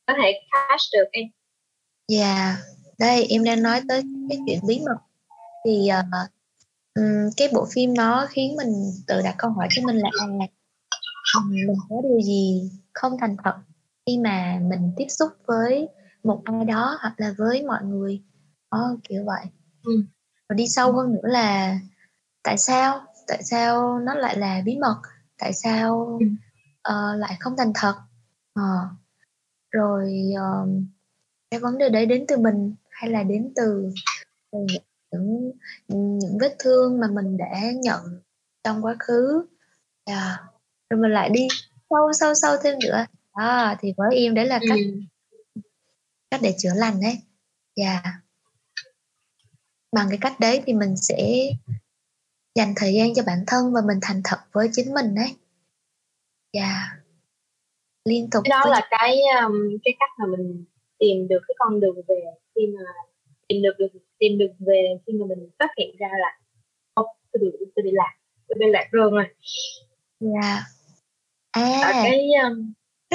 có 0.07 0.13
thể 0.22 0.34
catch 0.51 0.82
được 0.93 1.09
em 1.11 1.26
Dạ, 2.10 2.57
đây 2.99 3.26
em 3.26 3.43
đang 3.43 3.64
nói 3.64 3.82
tới 3.88 4.03
cái 4.30 4.38
chuyện 4.47 4.60
bí 4.68 4.80
mật. 4.80 4.97
Thì 5.66 5.89
ừm, 6.93 7.30
cái 7.38 7.47
bộ 7.53 7.68
phim 7.74 7.93
nó 7.93 8.28
khiến 8.30 8.55
mình 8.57 8.91
tự 9.07 9.22
đặt 9.22 9.36
câu 9.38 9.51
hỏi 9.51 9.68
cho 9.72 9.82
mình 9.86 9.95
là 9.97 10.10
à, 10.20 11.39
mình 11.49 11.76
có 11.89 11.95
điều 12.03 12.22
gì 12.22 12.72
không 12.93 13.18
thành 13.22 13.36
thật 13.43 13.55
khi 14.05 14.18
mà 14.18 14.60
mình 14.70 14.91
tiếp 14.97 15.05
xúc 15.10 15.30
với 15.47 15.88
một 16.24 16.41
ai 16.45 16.66
đó 16.66 16.97
hoặc 17.01 17.14
là 17.18 17.34
với 17.38 17.64
mọi 17.64 17.84
người? 17.84 18.22
Đó, 18.72 18.95
kiểu 19.10 19.24
vậy. 19.26 19.45
Ừ. 19.84 20.03
rồi 20.49 20.55
đi 20.57 20.68
sâu 20.68 20.93
hơn 20.93 21.14
nữa 21.14 21.30
là 21.30 21.80
tại 22.43 22.57
sao? 22.57 23.01
Tại 23.28 23.43
sao 23.43 23.99
nó 23.99 24.14
lại 24.14 24.38
là 24.38 24.62
bí 24.66 24.78
mật? 24.78 25.01
Tại 25.38 25.53
sao 25.53 26.18
Ừ. 26.20 26.26
ờ, 26.82 27.16
lại 27.16 27.38
không 27.39 27.53
thành 27.57 27.72
thật? 27.76 27.95
Ờ, 28.53 28.88
rồi 29.72 30.14
ờ, 30.38 30.68
cái 31.52 31.60
vấn 31.60 31.78
đề 31.78 31.89
đấy 31.89 32.06
đến 32.06 32.26
từ 32.28 32.38
mình 32.38 32.76
hay 32.89 33.10
là 33.12 33.24
đến 33.24 33.54
từ, 33.56 33.89
từ 34.52 34.60
những 35.12 35.52
những 35.88 36.38
vết 36.41 36.56
thương 36.60 37.00
mà 37.00 37.08
mình 37.08 37.38
đã 37.38 37.62
nhận 37.74 38.00
trong 38.64 38.86
quá 38.86 38.95
khứ? 39.00 39.45
À, 40.06 40.43
rồi 40.89 41.02
mình 41.02 41.12
lại 41.12 41.30
đi 41.30 41.47
sâu 41.89 42.14
sâu 42.14 42.34
sâu 42.34 42.58
thêm 42.64 42.80
nữa. 42.80 43.06
À, 43.32 43.78
thì 43.82 43.93
với 43.97 44.16
em 44.16 44.34
đấy 44.34 44.45
là 44.45 44.60
cách 44.70 44.80
ừ. 45.56 45.62
cách 46.32 46.39
để 46.43 46.56
chữa 46.58 46.74
lành 46.76 47.02
đấy 47.02 47.18
dạ. 47.76 48.04
Bằng 49.91 50.08
cái 50.10 50.18
cách 50.22 50.39
đấy 50.39 50.64
thì 50.66 50.74
mình 50.74 50.95
sẽ 50.97 51.50
dành 52.56 52.74
thời 52.76 52.93
gian 52.93 53.14
cho 53.16 53.24
bản 53.26 53.43
thân 53.47 53.74
và 53.74 53.82
mình 53.88 54.00
thành 54.02 54.22
thật 54.24 54.38
với 54.52 54.70
chính 54.72 54.93
mình 54.93 55.16
đấy 55.16 55.36
dạ. 56.54 56.97
Liên 58.06 58.30
tục 58.30 58.43
cái 58.45 58.50
đó 58.50 58.62
với- 58.64 58.72
là 58.72 58.88
cái 58.89 59.22
um, 59.45 59.54
cái 59.84 59.93
cách 60.00 60.10
mà 60.20 60.26
mình 60.38 60.66
tìm 61.00 61.28
được 61.28 61.39
cái 61.47 61.56
con 61.60 61.80
đường 61.80 61.95
về 62.08 62.22
khi 62.56 62.68
mà 62.68 62.82
tìm 63.47 63.62
được 63.62 63.74
được 63.78 63.88
tìm 64.20 64.38
được 64.38 64.52
về 64.60 64.97
khi 65.08 65.14
mà 65.14 65.26
mình 65.26 65.50
phát 65.60 65.70
hiện 65.78 65.95
ra 66.00 66.10
là 66.20 66.39
ô 66.93 67.04
tôi 67.32 67.41
bị 67.41 67.66
tôi 67.76 67.84
bị 67.84 67.91
lạc 67.93 68.16
tôi 68.47 68.58
bị 68.60 68.66
lạc 68.70 68.89
rương 68.91 69.12
rồi. 69.12 69.26
Dạ. 70.20 70.64
Ở 71.52 71.62
à 71.82 71.91
cái 72.04 72.28
um, 72.43 72.74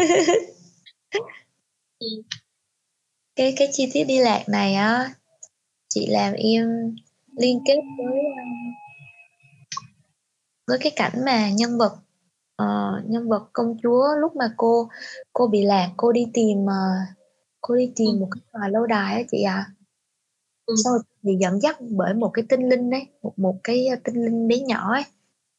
cái 3.37 3.55
cái 3.57 3.69
chi 3.73 3.91
tiết 3.93 4.05
đi 4.05 4.19
lạc 4.19 4.45
này 4.49 4.75
á 4.75 5.15
chị 5.89 6.07
làm 6.07 6.33
em 6.33 6.97
liên 7.37 7.61
kết 7.67 7.77
với 7.99 8.19
um, 8.19 8.75
với 10.67 10.79
cái 10.79 10.93
cảnh 10.97 11.13
mà 11.27 11.51
nhân 11.51 11.79
vật 11.79 11.97
ờ, 12.57 13.03
nhân 13.07 13.29
vật 13.29 13.49
công 13.53 13.77
chúa 13.83 14.07
lúc 14.21 14.37
mà 14.37 14.55
cô 14.57 14.89
cô 15.33 15.47
bị 15.47 15.63
lạc 15.63 15.91
cô 15.97 16.13
đi 16.13 16.27
tìm 16.35 16.67
ờ, 16.67 16.75
cô 17.67 17.75
đi 17.77 17.93
tìm 17.97 18.09
Ừ. 18.11 18.19
một 18.21 18.29
cái 18.31 18.41
tòa 18.53 18.69
lâu 18.69 18.87
đài 18.87 19.15
á 19.15 19.23
chị 19.31 19.43
ạ 19.43 19.67
Ừ. 20.67 20.75
sau 20.85 20.93
bị 21.23 21.33
dẫn 21.41 21.61
dắt 21.61 21.77
bởi 21.81 22.15
một 22.15 22.31
cái 22.35 22.45
tinh 22.49 22.69
linh 22.69 22.91
đấy 22.91 23.07
một 23.23 23.39
một 23.39 23.57
cái 23.65 23.87
ờ, 23.87 23.97
tinh 24.05 24.25
linh 24.25 24.49
bé 24.49 24.59
nhỏ 24.59 24.93
ấy. 24.93 25.03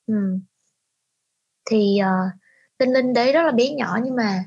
Ừ. 0.07 0.39
thì 1.69 1.97
ờ, 1.97 2.11
tinh 2.77 2.89
linh 2.93 3.13
đấy 3.13 3.31
rất 3.31 3.43
là 3.43 3.51
bé 3.51 3.69
nhỏ 3.69 3.99
nhưng 4.03 4.15
mà 4.15 4.43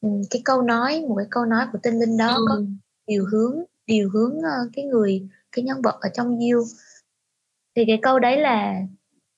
ừ, 0.00 0.08
cái 0.30 0.42
câu 0.44 0.62
nói 0.62 1.00
một 1.08 1.14
cái 1.18 1.26
câu 1.30 1.44
nói 1.44 1.66
của 1.72 1.78
tinh 1.82 1.94
linh 1.98 2.16
đó 2.16 2.38
có 2.48 2.54
ừ, 2.54 2.66
điều 3.06 3.24
hướng 3.32 3.62
điều 3.86 4.10
hướng 4.10 4.38
ờ, 4.42 4.68
cái 4.72 4.84
người 4.84 5.28
cái 5.52 5.64
nhân 5.64 5.82
vật 5.82 5.98
ở 6.00 6.08
trong 6.14 6.38
diêu 6.40 6.64
thì 7.76 7.84
cái 7.86 7.98
câu 8.02 8.18
đấy 8.18 8.36
là 8.40 8.80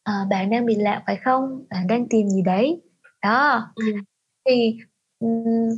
ờ, 0.02 0.12
bạn 0.30 0.50
đang 0.50 0.66
bị 0.66 0.74
lạc 0.74 1.02
phải 1.06 1.16
không? 1.24 1.64
Bạn 1.70 1.86
đang 1.86 2.08
tìm 2.08 2.28
gì 2.28 2.42
đấy? 2.42 2.80
Đó. 3.22 3.66
Ừ, 3.74 3.84
thì 4.48 4.78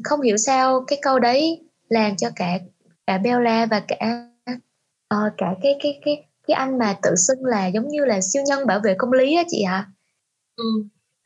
không 0.04 0.20
hiểu 0.20 0.36
sao 0.36 0.84
cái 0.86 0.98
câu 1.02 1.18
đấy 1.18 1.64
làm 1.88 2.16
cho 2.16 2.30
cả 2.36 2.58
cả 3.06 3.18
Bella 3.18 3.66
và 3.66 3.82
cả 3.88 4.26
ờ, 5.08 5.30
cả 5.38 5.54
cái 5.62 5.76
cái 5.82 6.00
cái 6.04 6.26
cái 6.46 6.54
anh 6.54 6.78
mà 6.78 6.96
tự 7.02 7.14
xưng 7.16 7.44
là 7.44 7.66
giống 7.66 7.88
như 7.88 8.04
là 8.04 8.20
siêu 8.20 8.42
nhân 8.46 8.66
bảo 8.66 8.80
vệ 8.84 8.94
công 8.98 9.12
lý 9.12 9.36
á 9.36 9.42
chị 9.48 9.62
ạ. 9.62 9.88
Ừ, 10.56 10.64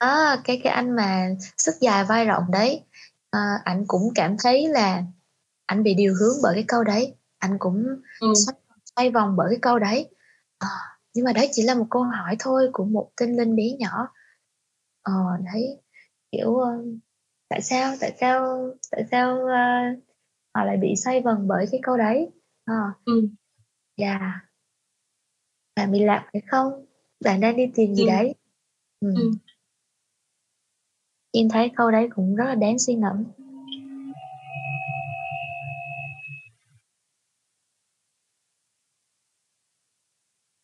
đó 0.00 0.36
cái 0.44 0.60
cái 0.64 0.72
anh 0.72 0.96
mà 0.96 1.28
sức 1.58 1.74
dài 1.80 2.04
vai 2.04 2.24
rộng 2.24 2.44
đấy 2.50 2.84
ờ, 3.30 3.40
ảnh 3.64 3.84
cũng 3.86 4.02
cảm 4.14 4.36
thấy 4.42 4.68
là 4.68 5.02
ảnh 5.66 5.82
bị 5.82 5.94
điều 5.94 6.14
hướng 6.14 6.36
bởi 6.42 6.54
cái 6.54 6.64
câu 6.68 6.84
đấy 6.84 7.14
ảnh 7.38 7.56
cũng 7.58 7.86
ừ. 8.20 8.32
xoay, 8.46 8.56
xoay 8.96 9.10
vòng 9.10 9.34
bởi 9.36 9.46
cái 9.50 9.58
câu 9.62 9.78
đấy. 9.78 10.08
Ờ, 10.58 10.68
nhưng 11.14 11.24
mà 11.24 11.32
đấy 11.32 11.48
chỉ 11.52 11.62
là 11.62 11.74
một 11.74 11.86
câu 11.90 12.02
hỏi 12.02 12.36
thôi 12.38 12.70
của 12.72 12.84
một 12.84 13.10
tinh 13.16 13.36
linh 13.36 13.56
bé 13.56 13.64
nhỏ. 13.78 14.08
Ờ 15.02 15.12
đấy 15.44 15.80
kiểu 16.32 16.56
ờ, 16.56 16.70
tại 17.50 17.62
sao 17.62 17.94
tại 18.00 18.12
sao 18.20 18.68
tại 18.90 19.04
sao 19.10 19.46
ờ, 19.46 19.54
họ 20.54 20.64
lại 20.64 20.76
bị 20.76 20.94
xoay 20.96 21.20
vần 21.20 21.48
bởi 21.48 21.66
cái 21.72 21.80
câu 21.82 21.96
đấy? 21.96 22.30
Ờ. 22.64 22.74
Ừ. 23.04 23.28
dạ. 23.96 24.40
Bạn 25.76 25.92
bị 25.92 25.98
lạc 26.04 26.28
phải 26.32 26.42
không? 26.50 26.86
Bạn 27.24 27.40
đang 27.40 27.56
đi 27.56 27.70
tìm 27.74 27.94
gì 27.94 28.02
Ừ. 28.04 28.06
đấy? 28.08 28.34
Ừ. 29.00 29.14
Ừ. 29.16 29.30
em 31.32 31.48
thấy 31.48 31.70
câu 31.76 31.90
đấy 31.90 32.08
cũng 32.14 32.36
rất 32.36 32.44
là 32.44 32.54
đáng 32.54 32.78
suy 32.78 32.94
ngẫm. 32.94 33.24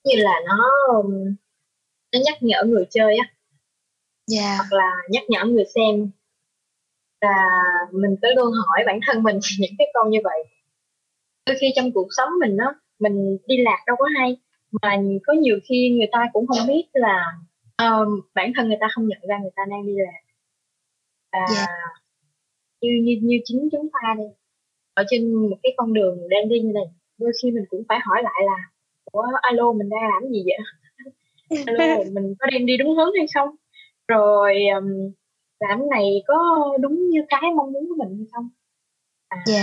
Như 0.05 0.12
là 0.16 0.32
nó 0.47 0.57
nó 2.12 2.18
nhắc 2.24 2.39
nhở 2.41 2.62
người 2.66 2.84
chơi 2.91 3.16
á. 3.16 3.32
Dạ. 4.26 4.57
Hoặc 4.57 4.76
là 4.76 4.91
nhắc 5.11 5.22
nhở 5.28 5.45
người 5.45 5.64
xem 5.74 6.11
và 7.21 7.35
mình 7.93 8.17
phải 8.23 8.31
luôn 8.37 8.53
hỏi 8.53 8.85
bản 8.87 9.01
thân 9.07 9.23
mình 9.23 9.39
những 9.61 9.73
cái 9.79 9.87
câu 9.95 10.05
như 10.11 10.19
vậy. 10.25 10.45
Đôi 11.47 11.57
khi 11.61 11.67
trong 11.77 11.93
cuộc 11.93 12.09
sống 12.11 12.29
mình 12.41 12.57
đó 12.57 12.75
mình 12.99 13.39
đi 13.47 13.57
lạc 13.57 13.79
đâu 13.87 13.97
có 13.99 14.09
hay 14.19 14.37
mà 14.83 14.97
có 15.27 15.33
nhiều 15.33 15.59
khi 15.69 15.91
người 15.99 16.09
ta 16.12 16.27
cũng 16.33 16.47
không 16.47 16.67
biết 16.69 16.85
là 16.93 17.33
um, 17.79 18.21
bản 18.35 18.53
thân 18.57 18.69
người 18.69 18.79
ta 18.81 18.87
không 18.95 19.09
nhận 19.09 19.19
ra 19.29 19.39
người 19.39 19.51
ta 19.57 19.62
đang 19.71 19.87
đi 19.87 19.93
lạc. 19.97 20.21
Và 21.33 21.47
Dạ. 21.55 21.67
như 22.81 22.91
như 23.03 23.19
như 23.23 23.39
chính 23.45 23.69
chúng 23.73 23.89
ta 23.93 24.14
đi 24.19 24.25
ở 24.95 25.05
trên 25.11 25.35
một 25.35 25.57
cái 25.62 25.73
con 25.77 25.93
đường 25.93 26.29
đang 26.29 26.49
đi 26.49 26.61
như 26.61 26.73
này 26.73 26.85
đôi 27.19 27.33
khi 27.43 27.51
mình 27.51 27.64
cũng 27.71 27.83
phải 27.89 27.99
hỏi 28.05 28.23
lại 28.23 28.43
là 28.47 28.57
ủa 29.12 29.23
alo 29.43 29.73
mình 29.73 29.89
đang 29.89 30.01
làm 30.11 30.33
gì 30.33 30.45
vậy? 30.47 30.59
Alo 31.67 31.97
mình 32.12 32.35
có 32.39 32.47
đang 32.53 32.67
đi 32.67 32.77
đúng 32.77 32.97
hướng 32.97 33.11
hay 33.19 33.27
không? 33.35 33.49
Rồi 34.09 34.55
um, 34.77 35.12
làm 35.61 35.88
này 35.90 36.22
có 36.26 36.36
đúng 36.80 37.11
như 37.11 37.20
cái 37.28 37.42
mong 37.57 37.72
muốn 37.72 37.88
của 37.88 38.04
mình 38.04 38.16
hay 38.18 38.26
không? 38.32 38.48
À, 39.28 39.38
Dạ. 39.46 39.62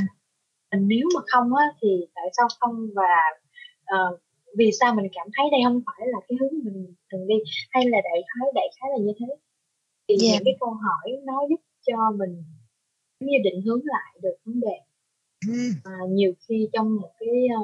mình 0.71 0.87
nếu 0.87 1.07
mà 1.15 1.21
không 1.27 1.55
á 1.55 1.65
thì 1.81 2.07
tại 2.15 2.25
sao 2.37 2.47
không? 2.59 2.87
Và 2.95 3.03
ờ, 3.85 4.17
vì 4.57 4.71
sao 4.79 4.95
mình 4.95 5.07
cảm 5.13 5.27
thấy 5.37 5.45
đây 5.51 5.61
không 5.65 5.81
phải 5.85 6.07
là 6.07 6.19
cái 6.27 6.37
hướng 6.41 6.63
mình 6.63 6.93
cần 7.09 7.27
đi 7.27 7.35
hay 7.71 7.85
là 7.89 7.97
đại 8.03 8.21
khái 8.27 8.47
đại 8.55 8.67
khái 8.81 8.89
là 8.91 8.97
như 9.05 9.13
thế? 9.19 9.25
Thì 10.07 10.15
Dạ. 10.19 10.33
những 10.33 10.41
cái 10.45 10.55
câu 10.59 10.69
hỏi 10.69 11.21
nó 11.23 11.41
giúp 11.49 11.61
cho 11.87 12.11
mình 12.17 12.43
như 13.19 13.37
định 13.43 13.61
hướng 13.65 13.81
lại 13.85 14.19
được 14.21 14.35
vấn 14.45 14.59
đề. 14.59 14.79
À, 15.83 15.91
nhiều 16.09 16.33
khi 16.47 16.69
trong 16.73 16.95
một 16.95 17.11
cái 17.19 17.47
ờ, 17.57 17.63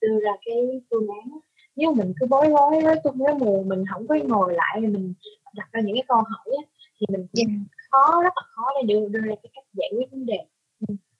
đưa 0.00 0.20
ra 0.20 0.32
cái 0.44 0.80
phương 0.90 1.06
án 1.08 1.38
nếu 1.76 1.94
mình 1.94 2.12
cứ 2.20 2.26
bối 2.26 2.46
rối 2.48 2.80
rối 2.82 2.96
tung 3.04 3.18
rối 3.18 3.34
mù 3.34 3.62
mình 3.66 3.84
không 3.92 4.06
có 4.06 4.14
ngồi 4.24 4.54
lại 4.54 4.80
mình 4.80 5.14
đặt 5.54 5.68
ra 5.72 5.80
những 5.80 5.96
cái 5.96 6.04
câu 6.08 6.16
hỏi 6.16 6.56
á, 6.58 6.62
thì 7.00 7.06
mình 7.10 7.26
cũng 7.32 7.32
Dạ. 7.34 7.44
khó 7.90 8.22
rất 8.22 8.32
là 8.36 8.42
khó 8.54 8.64
để 8.82 8.94
đưa 8.94 9.08
đưa 9.08 9.20
ra 9.20 9.34
cái 9.42 9.50
cách 9.54 9.64
giải 9.72 9.90
quyết 9.96 10.10
vấn 10.10 10.26
đề 10.26 10.38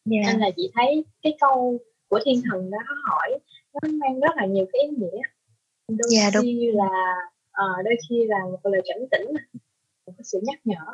dạ 0.04 0.20
nên 0.26 0.40
là 0.40 0.50
chị 0.56 0.70
thấy 0.74 1.04
cái 1.22 1.36
câu 1.40 1.78
của 2.08 2.20
thiên 2.24 2.42
thần 2.50 2.70
đó 2.70 2.78
hỏi 3.08 3.38
nó 3.74 3.80
mang 3.92 4.20
rất 4.20 4.30
là 4.36 4.46
nhiều 4.46 4.66
cái 4.72 4.82
ý 4.82 4.88
nghĩa 4.96 5.20
đôi 5.88 6.08
Dạ, 6.10 6.30
đúng. 6.34 6.42
khi 6.42 6.70
là 6.74 7.14
ờ, 7.50 7.64
đôi 7.84 7.94
khi 8.08 8.26
là 8.26 8.38
một 8.44 8.58
lời 8.62 8.82
cảnh 8.88 9.06
tỉnh 9.10 9.32
một 10.06 10.12
cái 10.16 10.24
sự 10.24 10.40
nhắc 10.42 10.60
nhở 10.64 10.84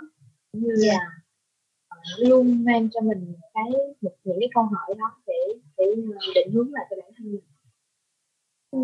cũng 0.53 0.63
như 0.63 0.75
Dạ. 0.77 0.93
là 0.93 1.11
ờ, 1.89 1.97
luôn 2.19 2.65
mang 2.65 2.89
cho 2.95 3.01
mình 3.01 3.33
cái 3.55 3.71
một 4.01 4.13
những 4.25 4.37
cái 4.41 4.49
câu 4.55 4.65
hỏi 4.65 4.95
đó 4.99 5.17
để 5.27 5.35
để 5.79 5.85
ờ, 6.15 6.33
định 6.35 6.51
hướng 6.53 6.73
lại 6.73 6.87
cho 6.91 6.97
bản 7.01 7.11
thân 7.19 7.33
mình 7.33 7.41
Ừ, 8.71 8.81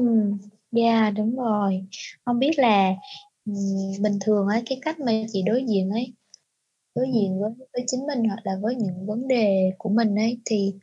dạ 0.77 1.11
đúng 1.11 1.37
rồi. 1.37 1.85
Không 2.25 2.39
biết 2.39 2.59
là 2.59 2.95
ừm, 3.47 3.57
bình 4.03 4.19
thường 4.25 4.47
ấy 4.49 4.63
cái 4.67 4.79
cách 4.83 5.01
mà 5.01 5.13
chị 5.33 5.43
đối 5.47 5.65
diện 5.69 5.91
ấy 5.91 6.15
đối 6.97 7.07
diện 7.15 7.41
với 7.41 7.51
với 7.75 7.85
chính 7.89 8.07
mình 8.07 8.25
hoặc 8.29 8.41
là 8.45 8.53
với 8.63 8.77
những 8.77 9.07
vấn 9.07 9.29
đề 9.29 9.73
của 9.79 9.89
mình 9.91 10.17
ấy 10.17 10.41
thì 10.47 10.75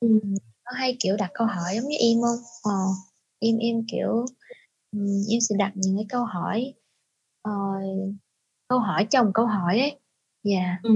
ừm, 0.00 0.20
có 0.64 0.72
hay 0.76 0.96
kiểu 1.00 1.16
đặt 1.18 1.30
câu 1.34 1.46
hỏi 1.46 1.74
giống 1.76 1.88
như 1.90 1.96
em 2.00 2.22
không? 2.22 2.36
Ờ, 2.64 2.72
em 3.40 3.58
em 3.58 3.84
kiểu 3.92 4.26
ừm, 4.92 5.06
em 5.30 5.40
sẽ 5.40 5.56
đặt 5.58 5.72
những 5.76 5.96
cái 5.96 6.06
câu 6.10 6.24
hỏi 6.24 6.74
ờ, 7.42 7.52
câu 8.68 8.78
hỏi 8.78 9.06
chồng 9.10 9.32
câu 9.34 9.46
hỏi 9.46 9.80
ấy. 9.80 10.00
Dạ. 10.44 10.78
Ừ. 10.82 10.90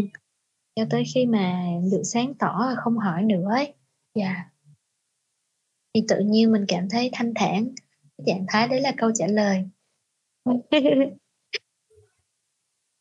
Cho 0.77 0.85
tới 0.91 1.05
khi 1.15 1.27
mà 1.27 1.63
được 1.93 2.03
sáng 2.05 2.35
tỏ 2.41 2.59
và 2.69 2.75
không 2.85 2.99
hỏi 2.99 3.25
nữa 3.25 3.49
ấy. 3.55 3.75
Dạ. 4.15 4.51
Thì 5.95 6.01
tự 6.09 6.17
nhiên 6.21 6.53
mình 6.53 6.65
cảm 6.69 6.89
thấy 6.91 7.11
thanh 7.13 7.33
thản. 7.35 7.69
Cái 8.19 8.25
trạng 8.27 8.47
thái 8.49 8.69
đấy 8.69 8.81
là 8.81 8.93
câu 8.97 9.11
trả 9.15 9.27
lời. 9.27 9.69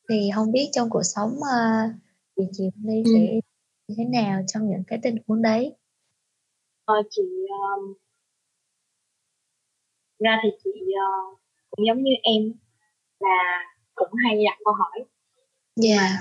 thì 0.09 0.29
không 0.35 0.51
biết 0.51 0.69
trong 0.73 0.89
cuộc 0.89 1.03
sống 1.03 1.29
uh, 1.29 1.91
chị 2.35 2.43
chị 2.51 2.63
Ly 2.83 3.03
Ừ. 3.05 3.11
sẽ 3.13 3.39
như 3.87 3.95
thế 3.97 4.05
nào 4.05 4.41
trong 4.47 4.69
những 4.69 4.83
cái 4.87 4.99
tình 5.03 5.15
huống 5.27 5.41
đấy 5.41 5.75
Ờ, 6.85 6.95
chị 7.09 7.21
um, 7.49 7.93
ra 10.19 10.39
thì 10.43 10.49
chị 10.63 10.69
ờ, 10.95 11.35
cũng 11.69 11.85
giống 11.87 12.03
như 12.03 12.11
em 12.23 12.53
là 13.19 13.63
cũng 13.95 14.09
hay 14.23 14.43
đặt 14.45 14.57
câu 14.65 14.73
hỏi 14.73 15.05
dạ 15.75 15.95
mà 15.97 16.19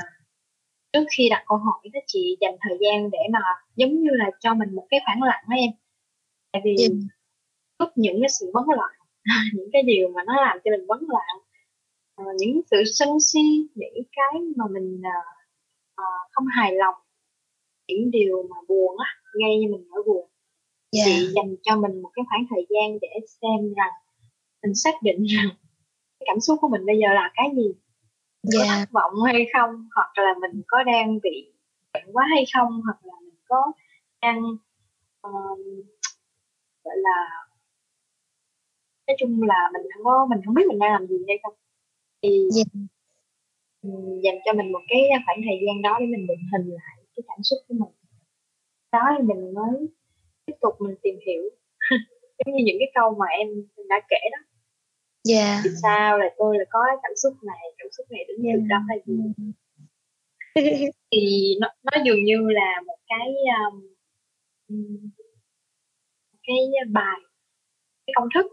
trước 0.93 1.05
khi 1.17 1.29
đặt 1.31 1.45
câu 1.47 1.59
hỏi 1.59 1.89
đó 1.93 2.01
chị 2.07 2.37
dành 2.41 2.57
thời 2.61 2.79
gian 2.81 3.11
để 3.11 3.19
mà 3.33 3.39
giống 3.77 3.91
như 4.03 4.11
là 4.13 4.31
cho 4.41 4.55
mình 4.55 4.75
một 4.75 4.87
cái 4.91 5.01
khoảng 5.05 5.23
lặng 5.23 5.45
đó 5.51 5.57
em 5.57 5.71
tại 6.53 6.63
vì 6.65 6.77
Dạ. 6.79 6.87
Lúc 7.83 7.91
những 7.97 8.19
cái 8.21 8.29
sự 8.29 8.51
bấn 8.55 8.65
loạn 8.77 8.95
những 9.55 9.69
cái 9.73 9.83
điều 9.83 10.09
mà 10.09 10.23
nó 10.27 10.35
làm 10.37 10.59
cho 10.65 10.71
mình 10.71 10.87
bấn 10.87 10.99
loạn 11.09 11.39
ờ, 12.15 12.25
những 12.39 12.61
sự 12.71 12.83
sân 12.87 13.09
si 13.21 13.69
những 13.75 14.05
cái 14.13 14.41
mà 14.57 14.65
mình 14.71 15.03
ờ, 15.05 15.21
ờ, 15.95 16.05
không 16.31 16.47
hài 16.47 16.73
lòng 16.73 16.95
những 17.89 18.11
điều 18.11 18.43
mà 18.51 18.57
buồn 18.69 18.99
á 18.99 19.09
gây 19.33 19.51
cho 19.63 19.77
mình 19.77 19.87
nỗi 19.91 20.03
buồn. 20.07 20.29
Dạ 20.93 21.03
chị 21.05 21.27
dành 21.35 21.55
cho 21.63 21.77
mình 21.77 22.03
một 22.03 22.11
cái 22.15 22.25
khoảng 22.29 22.47
thời 22.51 22.67
gian 22.71 22.99
để 23.01 23.09
xem 23.27 23.75
rằng 23.77 23.93
mình 24.63 24.75
xác 24.75 24.95
định 25.03 25.23
rằng 25.37 25.49
cái 26.19 26.27
cảm 26.27 26.41
xúc 26.41 26.59
của 26.61 26.69
mình 26.69 26.87
bây 26.87 26.99
giờ 26.99 27.15
là 27.15 27.31
cái 27.35 27.49
gì 27.57 27.69
mình 28.43 28.53
có 28.59 28.65
dạ 28.65 28.77
thất 28.79 28.91
vọng 28.93 29.13
hay 29.27 29.47
không 29.53 29.89
hoặc 29.95 30.11
là 30.17 30.35
mình 30.41 30.63
có 30.67 30.83
đang 30.83 31.19
bị 31.23 31.53
giận 31.95 32.03
quá 32.13 32.25
hay 32.31 32.45
không 32.55 32.81
hoặc 32.85 32.99
là 33.03 33.15
mình 33.21 33.39
có 33.49 33.73
đang 34.23 34.43
um, 35.23 35.61
gọi 36.85 36.97
là 36.97 37.43
nói 39.07 39.17
chung 39.21 39.43
là 39.43 39.71
mình 39.73 39.83
không 39.95 40.05
có 40.05 40.27
mình 40.31 40.41
không 40.45 40.55
biết 40.55 40.63
mình 40.69 40.79
đang 40.79 40.93
làm 40.93 41.07
gì 41.07 41.17
hay 41.29 41.39
không. 41.43 41.55
Thì 42.23 42.49
Dạ. 42.53 42.63
ừm, 43.83 44.21
dành 44.25 44.39
cho 44.45 44.53
mình 44.53 44.73
một 44.73 44.83
cái 44.89 45.01
khoảng 45.27 45.41
thời 45.47 45.59
gian 45.67 45.83
đó 45.83 45.97
để 46.01 46.07
mình 46.07 46.27
định 46.27 46.43
hình 46.53 46.71
lại 46.71 46.97
cái 47.17 47.23
cảm 47.29 47.39
xúc 47.43 47.59
của 47.69 47.75
mình. 47.75 47.93
Đó 48.93 49.03
thì 49.19 49.23
mình 49.29 49.55
mới 49.55 49.89
tiếp 50.47 50.55
tục 50.61 50.75
mình 50.81 50.95
tìm 51.03 51.15
hiểu. 51.27 51.43
Giống 52.39 52.55
như 52.57 52.65
những 52.67 52.77
cái 52.79 52.91
câu 52.95 53.15
mà 53.21 53.27
em 53.27 53.49
đã 53.89 54.01
kể 54.09 54.17
đó. 54.33 54.39
Dạ. 55.25 55.61
vì 55.65 55.71
sao 55.83 56.19
là 56.19 56.27
tôi 56.39 56.59
là 56.59 56.65
có 56.71 56.79
cái 56.87 56.97
cảm 57.03 57.13
xúc 57.17 57.33
này 57.43 57.59
cảm 57.79 57.89
xúc 57.97 58.07
này 58.11 58.25
đến 58.29 58.37
từ 58.43 58.61
đâu 58.69 58.81
hay 58.89 58.99
gì 59.07 59.15
thì 61.13 61.55
nó, 61.61 61.69
nó 61.83 62.03
dường 62.05 62.25
như 62.25 62.37
là 62.51 62.83
một 62.87 62.97
cái 63.07 63.29
um, 63.59 63.89
cái 66.43 66.57
bài 66.93 67.21
cái 68.07 68.15
công 68.17 68.29
thức 68.35 68.47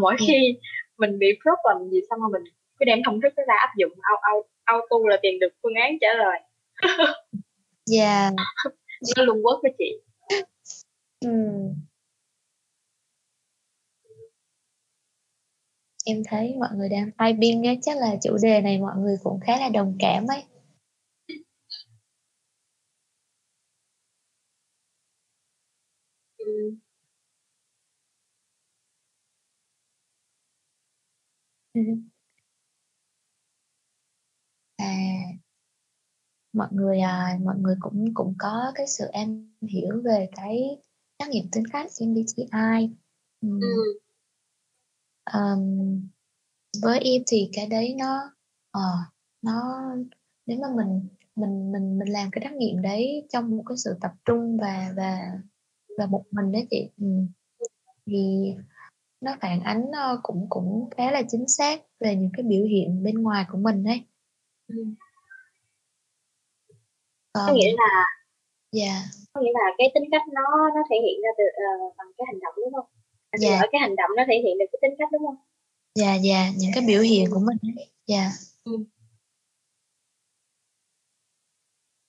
mỗi 0.00 0.16
Ừ. 0.18 0.24
khi 0.28 0.58
mình 0.98 1.18
bị 1.18 1.26
problem 1.42 1.90
gì 1.90 2.00
xong 2.10 2.20
rồi 2.20 2.30
mình 2.32 2.52
cứ 2.78 2.84
đem 2.84 2.98
công 3.06 3.20
thức 3.20 3.32
đó 3.36 3.42
ra 3.48 3.54
áp 3.58 3.70
dụng 3.78 3.92
au 4.02 4.16
au 4.22 4.42
auto 4.64 4.96
là 5.10 5.16
tìm 5.22 5.34
được 5.40 5.48
phương 5.62 5.74
án 5.74 5.96
trả 6.00 6.08
lời 6.18 6.38
Dạ. 7.86 8.30
nó 9.16 9.22
luôn 9.24 9.42
work 9.42 9.60
với 9.62 9.74
chị 9.78 10.00
Ừm. 11.20 11.74
Em 16.06 16.22
thấy 16.28 16.54
mọi 16.60 16.68
người 16.76 16.88
đang 16.88 17.10
typing 17.18 17.62
á, 17.64 17.72
chắc 17.82 17.96
là 17.98 18.16
chủ 18.22 18.36
đề 18.42 18.60
này 18.60 18.78
mọi 18.78 18.96
người 18.98 19.16
cũng 19.22 19.40
khá 19.40 19.58
là 19.60 19.68
đồng 19.68 19.96
cảm 20.00 20.26
ấy. 20.26 20.42
Ừm, 31.76 32.00
À, 34.78 34.86
mọi 36.52 36.68
người 36.72 37.00
à, 37.00 37.38
mọi 37.44 37.56
người 37.58 37.74
cũng 37.80 38.04
cũng 38.14 38.34
có 38.38 38.72
cái 38.74 38.86
sự 38.86 39.04
am 39.12 39.50
hiểu 39.62 40.00
về 40.04 40.28
cái 40.36 40.78
trắc 41.18 41.28
nghiệm 41.28 41.44
tính 41.52 41.64
cách 41.72 41.86
MBTI. 42.00 42.90
Ừm, 43.40 43.60
ừm, 43.60 43.98
ờm, 45.24 45.60
với 46.82 46.98
em 47.00 47.22
thì 47.26 47.50
cái 47.52 47.66
đấy 47.66 47.94
nó 47.98 48.32
ờ 48.70 48.80
nó 49.42 49.52
nếu 50.46 50.58
mà 50.62 50.68
mình 50.76 51.08
mình 51.36 51.72
mình 51.72 51.98
mình 51.98 52.08
làm 52.08 52.28
cái 52.32 52.40
trắc 52.44 52.52
nghiệm 52.54 52.82
đấy 52.82 53.26
trong 53.32 53.56
một 53.56 53.62
cái 53.66 53.76
sự 53.78 53.94
tập 54.00 54.12
trung 54.24 54.56
và 54.58 54.92
và 54.96 55.18
và 55.98 56.06
một 56.06 56.24
mình 56.30 56.52
đó 56.52 56.58
chị. 56.70 56.90
Ừ. 56.98 57.06
thì 58.06 58.14
nó 59.20 59.32
phản 59.40 59.60
ánh 59.60 59.84
ờ, 59.92 60.20
cũng 60.22 60.46
cũng 60.48 60.90
khá 60.96 61.10
là 61.10 61.22
chính 61.28 61.48
xác 61.48 61.80
về 62.00 62.16
những 62.16 62.30
cái 62.36 62.42
biểu 62.42 62.64
hiện 62.64 63.02
bên 63.04 63.14
ngoài 63.22 63.44
của 63.52 63.58
mình 63.58 63.84
đấy 63.84 64.04
ừm. 64.68 64.94
có 67.32 67.52
nghĩa 67.54 67.72
là 67.72 68.04
dạ 68.72 69.02
có 69.32 69.40
nghĩa 69.40 69.52
là 69.54 69.70
cái 69.78 69.90
tính 69.94 70.04
cách 70.12 70.22
nó 70.32 70.42
nó 70.74 70.82
thể 70.90 70.96
hiện 71.02 71.20
ra 71.22 71.28
từ 71.38 71.44
ờ, 71.44 71.90
bằng 71.98 72.06
cái 72.18 72.24
hành 72.28 72.40
động 72.40 72.54
đúng 72.56 72.72
không 72.74 72.86
Dạ. 73.38 73.58
lỗi, 73.60 73.68
cái 73.72 73.80
hành 73.80 73.96
động 73.96 74.10
nó 74.16 74.22
thể 74.28 74.34
hiện 74.44 74.58
được 74.58 74.64
cái 74.72 74.78
tính 74.82 74.96
cách 74.98 75.08
đúng 75.12 75.26
không 75.26 75.36
dạ 75.94 76.14
dạ 76.14 76.50
những 76.56 76.70
cái 76.74 76.84
biểu 76.86 77.02
hiện 77.02 77.24
của 77.30 77.38
mình 77.40 77.58
ấy. 77.76 77.90
dạ 78.06 78.30
Ừ. 78.64 78.72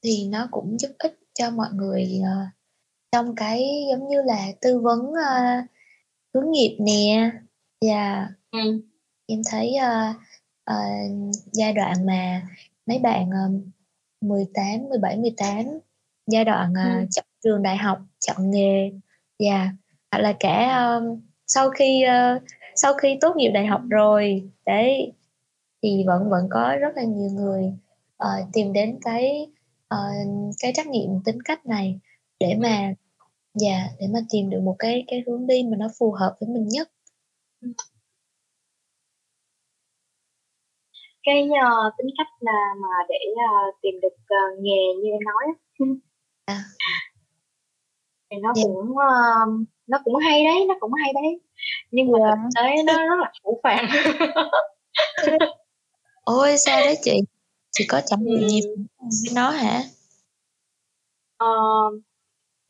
thì 0.03 0.27
nó 0.31 0.47
cũng 0.51 0.77
giúp 0.79 0.89
ích 0.99 1.19
cho 1.33 1.49
mọi 1.51 1.67
người 1.73 2.21
ờ, 2.23 2.45
trong 3.11 3.35
cái 3.35 3.63
giống 3.91 4.09
như 4.09 4.21
là 4.21 4.47
tư 4.61 4.79
vấn 4.79 4.99
ờ, 5.25 5.33
hướng 6.33 6.51
nghiệp 6.51 6.77
nè 6.79 7.31
và 7.81 8.27
ừ. 8.51 8.81
em 9.27 9.41
thấy 9.51 9.75
ờ, 9.75 10.13
ờ, 10.63 10.75
giai 11.51 11.73
đoạn 11.73 12.05
mà 12.05 12.41
mấy 12.85 12.99
bạn 12.99 13.29
uh, 13.29 13.61
18, 14.21 14.89
17, 14.89 15.17
18 15.17 15.65
giai 16.27 16.45
đoạn 16.45 16.73
ờ, 16.73 16.89
Ừ. 16.89 17.05
chọn 17.11 17.25
trường 17.43 17.63
đại 17.63 17.77
học, 17.77 17.99
chọn 18.19 18.51
nghề 18.51 18.91
và 19.39 19.69
hoặc 20.11 20.19
là 20.19 20.33
cả 20.39 20.75
ờ, 20.77 21.15
sau 21.47 21.69
khi 21.69 22.03
ờ, 22.03 22.39
sau 22.75 22.93
khi 22.93 23.17
tốt 23.21 23.35
nghiệp 23.35 23.49
đại 23.49 23.65
học 23.65 23.81
rồi 23.89 24.49
đấy 24.65 25.13
thì 25.83 26.03
vẫn 26.07 26.29
vẫn 26.29 26.47
có 26.49 26.75
rất 26.79 26.95
là 26.95 27.03
nhiều 27.03 27.29
người 27.29 27.73
ờ, 28.17 28.29
tìm 28.53 28.73
đến 28.73 28.99
cái 29.01 29.47
ờ, 29.87 29.97
cái 30.59 30.73
trắc 30.75 30.87
nghiệm 30.87 31.21
tính 31.25 31.41
cách 31.41 31.65
này 31.65 31.99
để 32.39 32.55
mà 32.59 32.93
dạ 33.59 33.87
để 33.99 34.07
mà 34.13 34.19
tìm 34.29 34.49
được 34.49 34.59
một 34.63 34.75
cái 34.79 35.03
cái 35.07 35.23
hướng 35.27 35.47
đi 35.47 35.63
mà 35.71 35.77
nó 35.77 35.87
phù 35.99 36.11
hợp 36.11 36.35
với 36.39 36.49
mình 36.49 36.67
nhất 36.67 36.89
cái 41.23 41.47
ờ, 41.61 41.91
tính 41.97 42.07
cách 42.17 42.27
là 42.39 42.73
mà 42.81 42.87
để 43.09 43.15
ờ, 43.51 43.71
tìm 43.81 43.99
được 44.01 44.13
ờ, 44.27 44.37
nghề 44.59 44.81
như 45.03 45.09
em 45.11 45.19
nói 45.23 45.43
á. 45.47 45.53
À. 46.45 46.63
thì 48.31 48.37
nó 48.41 48.53
Dạ. 48.55 48.61
cũng 48.63 48.97
ờ, 48.97 49.45
nó 49.87 49.97
cũng 50.03 50.15
hay 50.15 50.45
đấy 50.45 50.65
nó 50.67 50.75
cũng 50.79 50.93
hay 50.93 51.13
đấy 51.13 51.39
nhưng 51.91 52.11
mà 52.11 52.19
Dạ. 52.19 52.35
thực 52.35 52.49
tế 52.55 52.83
nó 52.83 52.93
rất 52.93 53.15
là 53.21 53.31
phủ 53.43 53.59
phàng 53.63 53.85
ôi 56.23 56.57
sao 56.57 56.79
đấy 56.85 56.95
chị 57.03 57.21
chị 57.71 57.85
có 57.89 58.01
trải 58.05 58.19
nghiệm 58.21 58.39
Ừ. 58.41 58.47
nhiều 58.47 58.75
với 58.99 59.33
nó 59.35 59.49
hả 59.49 59.81
Ờ, 61.37 61.47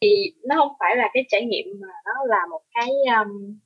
thì 0.02 0.34
nó 0.48 0.56
không 0.56 0.74
phải 0.80 0.96
là 0.96 1.10
cái 1.14 1.26
trải 1.28 1.46
nghiệm 1.46 1.66
mà 1.82 1.88
nó 2.06 2.12
là 2.26 2.46
một 2.52 2.62
cái 2.72 2.90
um, 2.90 3.60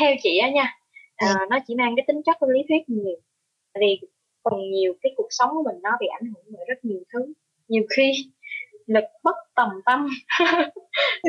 theo 0.00 0.14
chị 0.22 0.38
á 0.38 0.50
nha. 0.50 0.72
Dạ. 1.20 1.34
nó 1.50 1.58
chỉ 1.66 1.74
mang 1.74 1.96
cái 1.96 2.04
tính 2.08 2.22
chất 2.26 2.36
lý 2.42 2.60
thuyết 2.68 2.82
nhiều. 2.88 3.16
Tại 3.74 3.80
vì 3.80 4.08
phần 4.44 4.70
nhiều 4.70 4.94
cái 5.02 5.12
cuộc 5.16 5.26
sống 5.30 5.50
của 5.52 5.62
mình 5.62 5.82
nó 5.82 5.90
bị 6.00 6.06
ảnh 6.06 6.32
hưởng 6.34 6.44
bởi 6.56 6.64
rất 6.68 6.84
nhiều 6.84 7.00
thứ. 7.12 7.32
Nhiều 7.68 7.82
khi 7.96 8.12
lực 8.86 9.04
bất 9.24 9.36
tòng 9.54 9.70
tâm. 9.86 10.08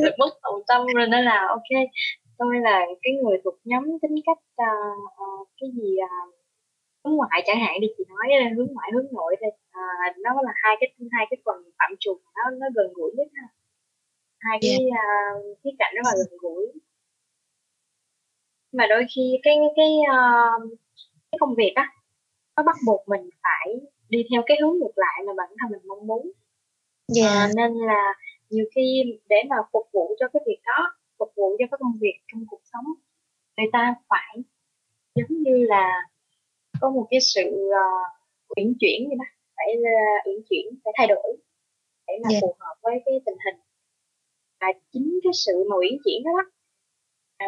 Lực 0.04 0.16
bất 0.20 0.30
tòng 0.44 0.62
tâm 0.68 0.82
rồi 0.96 1.08
nên 1.08 1.24
là 1.26 1.48
ok 1.50 1.88
tôi 2.38 2.56
là 2.62 2.86
cái 3.02 3.14
người 3.14 3.38
thuộc 3.44 3.56
nhóm 3.64 3.84
tính 4.02 4.16
cách 4.26 4.38
ờ, 4.56 4.66
ờ, 5.18 5.26
cái 5.62 5.70
gì 5.76 5.98
ờ, 5.98 6.08
hướng 7.04 7.16
ngoại 7.16 7.44
chẳng 7.46 7.60
hạn 7.60 7.82
đi 7.82 7.88
chị 7.98 8.04
nói 8.10 8.54
hướng 8.56 8.68
ngoại 8.74 8.90
hướng 8.94 9.08
nội 9.12 9.36
đây 9.42 9.52
à, 9.72 9.82
nó 10.24 10.30
là 10.44 10.52
hai 10.64 10.76
cái 10.80 10.90
hai 11.12 11.26
cái 11.30 11.38
phần 11.46 11.56
phạm 11.80 11.92
trù 12.00 12.20
nó 12.36 12.50
nó 12.60 12.68
gần 12.76 12.94
gũi 12.96 13.12
nhất 13.18 13.28
ha 13.36 13.48
hai 14.40 14.58
cái 14.62 14.78
uh, 14.88 15.58
khía 15.64 15.70
cạnh 15.80 15.94
rất 15.96 16.02
là 16.06 16.12
gần 16.18 16.38
gũi. 16.40 16.66
Mà 18.72 18.88
đôi 18.90 19.06
khi 19.16 19.40
cái 19.44 19.56
cái 19.76 19.92
uh, 20.02 20.80
cái 21.32 21.38
công 21.40 21.56
việc 21.56 21.72
á 21.76 21.94
nó 22.58 22.64
bắt 22.64 22.76
buộc 22.86 23.08
mình 23.08 23.30
phải 23.44 23.76
đi 24.10 24.24
theo 24.32 24.42
cái 24.46 24.58
hướng 24.62 24.78
ngược 24.80 24.96
lại 24.96 25.24
mà 25.28 25.34
bản 25.38 25.50
thân 25.62 25.72
mình 25.72 25.88
mong 25.88 26.08
muốn. 26.08 26.32
Dạ. 27.08 27.28
À, 27.28 27.50
nên 27.56 27.74
là 27.74 28.14
nhiều 28.50 28.66
khi 28.76 29.04
để 29.30 29.44
mà 29.50 29.56
phục 29.74 29.86
vụ 29.94 30.16
cho 30.20 30.28
cái 30.34 30.42
việc 30.48 30.60
đó 30.66 30.96
phục 31.20 31.32
vụ 31.36 31.56
cho 31.60 31.66
cái 31.72 31.78
công 31.80 31.94
việc 32.02 32.20
trong 32.28 32.46
cuộc 32.50 32.62
sống 32.74 32.86
người 33.58 33.68
ta 33.74 33.96
phải 34.10 34.44
giống 35.16 35.42
như 35.44 35.66
là 35.66 36.02
có 36.82 36.90
một 36.90 37.08
cái 37.10 37.20
sự 37.22 37.70
uh, 37.70 38.58
uyển 38.58 38.74
chuyển 38.80 39.10
như 39.10 39.16
đó 39.20 39.26
phải 39.56 39.76
uh, 39.78 40.28
uyển 40.28 40.42
chuyển 40.50 40.66
phải 40.84 40.94
thay 40.98 41.08
đổi 41.08 41.38
để 42.08 42.14
mà 42.24 42.30
Dạ. 42.32 42.38
phù 42.42 42.56
hợp 42.60 42.76
với 42.82 43.02
cái 43.06 43.22
tình 43.26 43.38
hình 43.46 43.67
và 44.62 44.68
chính 44.92 45.20
cái 45.24 45.34
sự 45.46 45.54
mà 45.70 45.76
uyển 45.76 45.98
chuyển 46.06 46.24
đó, 46.24 46.32
đó. 46.38 46.44
À, 47.38 47.48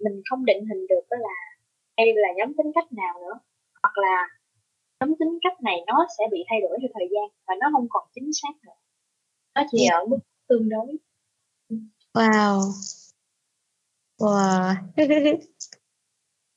mình 0.00 0.22
không 0.30 0.44
định 0.44 0.66
hình 0.66 0.86
được 0.86 1.04
đó 1.10 1.16
là 1.20 1.34
đây 1.96 2.14
là 2.16 2.28
nhóm 2.36 2.54
tính 2.58 2.72
cách 2.74 2.92
nào 2.92 3.14
nữa 3.20 3.38
hoặc 3.82 3.98
là 3.98 4.28
nhóm 5.00 5.14
tính 5.18 5.38
cách 5.42 5.62
này 5.62 5.76
nó 5.86 6.06
sẽ 6.18 6.24
bị 6.30 6.44
thay 6.48 6.60
đổi 6.60 6.78
theo 6.80 6.88
thời 6.94 7.08
gian 7.12 7.24
và 7.46 7.54
nó 7.60 7.66
không 7.72 7.86
còn 7.90 8.08
chính 8.14 8.30
xác 8.32 8.64
nữa. 8.66 8.72
Nó 9.54 9.62
chỉ 9.70 9.86
ở 9.86 10.06
mức 10.06 10.18
tương 10.48 10.68
đối. 10.68 10.96
Wow. 12.14 12.60
Wow. 14.18 14.74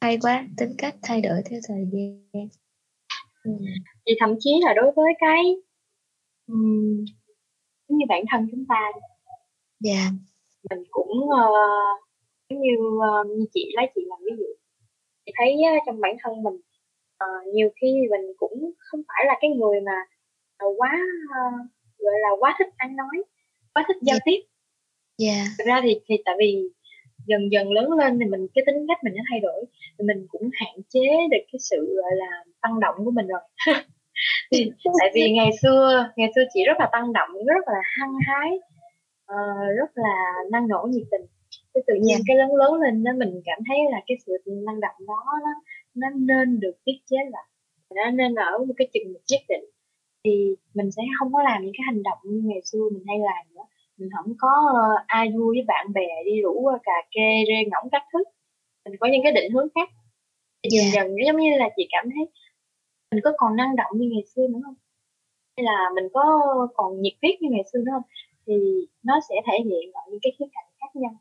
Hay 0.02 0.18
quá 0.22 0.48
tính 0.58 0.76
cách 0.78 0.96
thay 1.04 1.22
đổi 1.22 1.42
theo 1.50 1.60
thời 1.68 1.86
gian. 1.92 2.48
Ừ. 3.44 3.52
thì 4.06 4.14
thậm 4.20 4.36
chí 4.40 4.50
là 4.62 4.74
đối 4.74 4.92
với 4.96 5.14
cái 5.20 5.44
um, 6.48 7.06
giống 7.88 7.98
như 7.98 8.06
bản 8.10 8.24
thân 8.32 8.48
chúng 8.52 8.66
ta 8.70 8.92
dạ. 9.84 10.02
Mình 10.70 10.84
cũng 10.92 11.12
uh, 11.18 12.00
giống 12.50 12.62
như 12.62 12.76
uh, 12.78 13.28
như 13.38 13.46
chị 13.54 13.72
lấy 13.76 13.86
chị 13.96 14.02
làm 14.08 14.20
ví 14.26 14.32
dụ. 14.38 14.50
Chị 15.26 15.32
thấy 15.38 15.56
uh, 15.78 15.84
trong 15.86 16.02
bản 16.02 16.16
thân 16.24 16.44
mình 16.44 16.58
uh, 17.24 17.54
nhiều 17.54 17.70
khi 17.82 17.88
mình 18.12 18.34
cũng 18.38 18.72
không 18.78 19.02
phải 19.08 19.26
là 19.28 19.36
cái 19.42 19.50
người 19.50 19.82
mà 19.82 19.98
uh, 20.66 20.76
quá 20.78 20.94
uh, 21.26 21.68
gọi 21.98 22.20
là 22.22 22.30
quá 22.40 22.56
thích 22.60 22.68
ăn 22.78 22.96
nói 22.96 23.24
quá 23.74 23.84
thích 23.88 23.98
giao 24.02 24.16
Dạ. 24.16 24.24
tiếp. 24.26 24.40
Dạ. 25.18 25.46
Thực 25.58 25.68
ra 25.68 25.80
thì 25.84 26.00
thì 26.08 26.16
tại 26.26 26.36
vì 26.40 26.70
dần 27.28 27.52
dần 27.52 27.72
lớn 27.72 27.92
lên 27.92 28.20
thì 28.20 28.26
mình 28.26 28.48
cái 28.56 28.64
tính 28.66 28.86
cách 28.88 28.98
mình 29.04 29.14
nó 29.16 29.24
thay 29.30 29.40
đổi 29.40 29.66
thì 30.00 30.06
mình 30.06 30.28
cũng 30.30 30.50
hạn 30.54 30.76
chế 30.90 31.08
được 31.32 31.44
cái 31.52 31.60
sự 31.60 31.96
gọi 32.02 32.12
là 32.16 32.44
tăng 32.62 32.80
động 32.80 32.96
của 33.06 33.12
mình 33.12 33.28
rồi. 33.28 33.42
Thì 34.52 34.72
tại 35.00 35.12
vì 35.16 35.32
ngày 35.32 35.50
xưa 35.62 36.10
ngày 36.16 36.30
xưa 36.36 36.42
chị 36.54 36.60
rất 36.68 36.74
là 36.80 36.90
tăng 36.92 37.14
động 37.14 37.30
rất 37.48 37.68
là 37.68 37.82
hăng 38.00 38.14
hái 38.28 38.60
ờ, 39.26 39.36
rất 39.78 39.92
là 39.96 40.34
năng 40.52 40.68
nổ 40.68 40.88
nhiệt 40.90 41.08
tình. 41.12 41.22
Cái 41.74 41.84
tự 41.88 41.94
nhiên 42.02 42.18
Dạ. 42.18 42.24
cái 42.28 42.38
lớn 42.38 42.56
lớn 42.56 42.74
lên 42.74 43.04
đó 43.04 43.12
mình 43.18 43.42
cảm 43.46 43.60
thấy 43.68 43.78
là 43.92 44.02
cái 44.08 44.18
sự 44.26 44.32
năng 44.48 44.80
động 44.80 44.96
đó 45.08 45.24
nó 45.44 45.52
nó 45.96 46.08
nên 46.16 46.60
được 46.60 46.76
tiết 46.86 46.98
chế 47.10 47.18
lại 47.32 47.44
nó 47.96 48.12
nên 48.12 48.36
ở 48.36 48.58
một 48.68 48.74
cái 48.78 48.88
chừng 48.94 49.14
mực 49.14 49.22
nhất 49.32 49.42
định. 49.50 49.66
Thì 50.24 50.56
mình 50.74 50.92
sẽ 50.92 51.02
không 51.20 51.34
có 51.34 51.44
làm 51.44 51.64
những 51.64 51.74
cái 51.78 51.84
hành 51.86 52.04
động 52.04 52.18
như 52.24 52.42
ngày 52.50 52.62
xưa 52.66 52.80
mình 52.94 53.04
hay 53.08 53.18
làm 53.20 53.56
nữa. 53.56 53.62
Mình 53.98 54.10
không 54.18 54.34
có 54.40 54.50
ờ, 54.74 55.04
ai 55.08 55.30
vui 55.32 55.56
với 55.56 55.64
bạn 55.68 55.94
bè 55.94 56.08
đi 56.26 56.42
rủ 56.42 56.66
ờ, 56.68 56.78
cà 56.84 56.94
kê 57.12 57.44
rê 57.48 57.70
ngỗng 57.72 57.90
các 57.92 58.04
thứ. 58.14 58.20
Mình 58.86 58.96
có 59.00 59.08
những 59.12 59.22
cái 59.24 59.32
định 59.32 59.52
hướng 59.52 59.68
khác. 59.76 59.90
Dần 60.72 60.86
Dạ. 60.94 61.02
dần 61.04 61.16
giống 61.26 61.38
như 61.38 61.58
là 61.58 61.70
chị 61.78 61.88
cảm 61.92 62.06
thấy 62.16 62.26
mình 63.12 63.22
có 63.24 63.32
còn 63.38 63.56
năng 63.56 63.76
động 63.76 63.92
như 63.96 64.10
ngày 64.14 64.24
xưa 64.36 64.48
nữa 64.48 64.60
không? 64.66 64.76
Hay 65.58 65.64
là 65.66 65.90
mình 65.96 66.04
có 66.14 66.24
còn 66.74 67.02
nhiệt 67.02 67.14
huyết 67.22 67.42
như 67.42 67.50
ngày 67.52 67.64
xưa 67.74 67.80
nữa 67.80 67.92
không 67.94 68.04
thì 68.48 68.54
nó 69.04 69.20
sẽ 69.30 69.36
thể 69.48 69.58
hiện 69.66 69.92
ở 69.94 70.02
những 70.12 70.20
cái 70.22 70.32
khía 70.40 70.46
cạnh 70.54 70.66
khác 70.80 70.96
nhau 70.96 71.12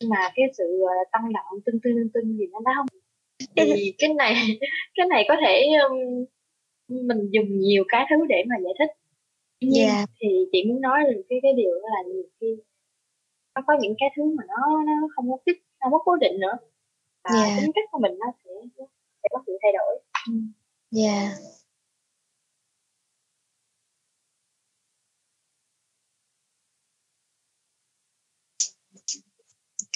nhưng 0.00 0.10
mà 0.10 0.16
cái 0.34 0.46
sự 0.58 0.64
ờ, 0.88 0.94
tăng 1.12 1.32
động 1.32 1.60
tưng 1.66 1.80
tưng 1.82 1.92
tưng 1.96 2.08
tưng 2.14 2.36
gì 2.38 2.46
nó 2.52 2.60
đó 2.64 2.72
không 2.76 2.86
thì 3.56 3.92
cái 3.98 4.14
này 4.14 4.34
cái 4.94 5.06
này 5.06 5.24
có 5.28 5.36
thể 5.46 5.66
um, 5.88 6.24
mình 6.88 7.28
dùng 7.30 7.58
nhiều 7.60 7.84
cái 7.88 8.06
thứ 8.10 8.16
để 8.28 8.44
mà 8.48 8.56
giải 8.64 8.72
thích 8.78 8.90
nhiên 9.60 9.86
Dạ. 9.88 10.04
thì 10.20 10.28
chị 10.52 10.64
muốn 10.64 10.80
nói 10.80 11.00
là 11.04 11.10
cái 11.28 11.38
cái 11.42 11.52
điều 11.56 11.70
đó 11.74 11.88
là 11.96 12.02
nhiều 12.14 12.22
khi 12.40 12.46
nó 13.54 13.62
có 13.66 13.76
những 13.80 13.94
cái 13.98 14.08
thứ 14.16 14.22
mà 14.36 14.42
nó 14.48 14.82
nó 14.86 14.92
không 15.16 15.30
có 15.30 15.36
fix 15.46 15.54
không 15.80 15.92
có 15.92 15.98
cố 16.04 16.16
định 16.16 16.40
nữa 16.40 16.52
và 17.24 17.30
Dạ. 17.34 17.56
tính 17.60 17.70
cách 17.74 17.84
của 17.92 17.98
mình 17.98 18.12
nó 18.18 18.26
sẽ 18.44 18.50
sẽ 19.22 19.28
có 19.30 19.42
sự 19.46 19.58
thay 19.62 19.72
đổi 19.72 19.98
Dạ. 20.90 21.30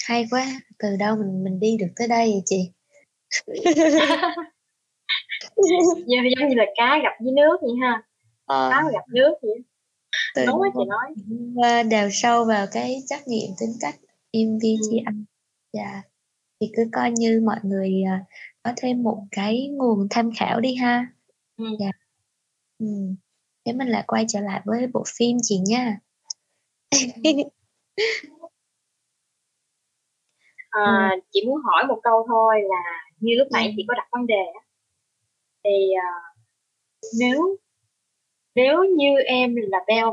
Hay 0.05 0.27
quá, 0.31 0.45
từ 0.79 0.95
đâu 0.99 1.15
mình 1.15 1.43
mình 1.43 1.59
đi 1.59 1.77
được 1.77 1.91
tới 1.95 2.07
đây 2.07 2.31
vậy 2.31 2.41
chị? 2.45 2.71
giống, 6.07 6.47
như 6.49 6.55
là 6.55 6.65
cá 6.75 6.99
gặp 7.03 7.13
dưới 7.23 7.33
nước 7.33 7.57
vậy 7.61 7.71
ha 7.81 8.03
Ờ, 8.45 8.69
cá 8.71 8.83
gặp 8.93 9.03
nước 9.07 9.33
vậy 9.41 9.63
từ 10.35 10.45
đúng 10.45 10.61
quá 10.61 10.69
chị 10.73 10.79
nói 10.87 11.13
mà 11.55 11.83
đào 11.83 12.09
sâu 12.11 12.45
vào 12.45 12.67
cái 12.71 13.03
trắc 13.07 13.27
nghiệm 13.27 13.49
tính 13.59 13.73
cách 13.81 13.95
vi 14.61 14.77
Ừ. 15.05 15.13
Dạ. 15.73 16.01
Thì 16.61 16.71
cứ 16.77 16.83
coi 16.91 17.11
như 17.11 17.41
mọi 17.45 17.59
người 17.63 18.03
à, 18.07 18.25
có 18.63 18.73
thêm 18.77 19.03
một 19.03 19.23
cái 19.31 19.67
nguồn 19.71 20.07
tham 20.09 20.31
khảo 20.37 20.59
đi 20.59 20.75
ha. 20.75 21.07
ừ. 21.57 21.65
Dạ. 21.79 21.91
Ừ. 22.79 22.85
Thế 23.65 23.73
mình 23.73 23.87
lại 23.87 24.03
quay 24.07 24.25
trở 24.27 24.39
lại 24.39 24.61
với 24.65 24.87
bộ 24.93 25.03
phim 25.17 25.37
chị 25.43 25.59
nha. 25.65 25.99
À, 30.71 31.15
chị 31.31 31.43
muốn 31.47 31.61
hỏi 31.63 31.83
một 31.87 31.99
câu 32.03 32.25
thôi 32.27 32.55
là 32.63 33.07
như 33.19 33.35
lúc 33.37 33.47
nãy 33.51 33.65
Ừ. 33.67 33.71
chị 33.77 33.85
có 33.87 33.93
đặt 33.97 34.07
vấn 34.11 34.27
đề 34.27 34.43
á, 34.53 34.61
thì 35.63 35.91
à, 36.03 36.09
nếu 37.19 37.57
nếu 38.55 38.83
như 38.97 39.15
em 39.25 39.55
là 39.55 39.79
Bell 39.87 40.07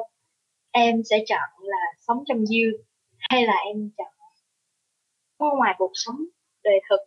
em 0.71 1.03
sẽ 1.05 1.25
chọn 1.29 1.49
là 1.63 1.77
sống 1.99 2.25
trong 2.27 2.39
you 2.39 2.79
hay 3.19 3.47
là 3.47 3.55
em 3.67 3.91
chọn 3.99 4.07
có 5.39 5.55
ngoài 5.57 5.75
cuộc 5.79 5.91
sống 5.95 6.17
đời 6.65 6.81
thực 6.91 7.01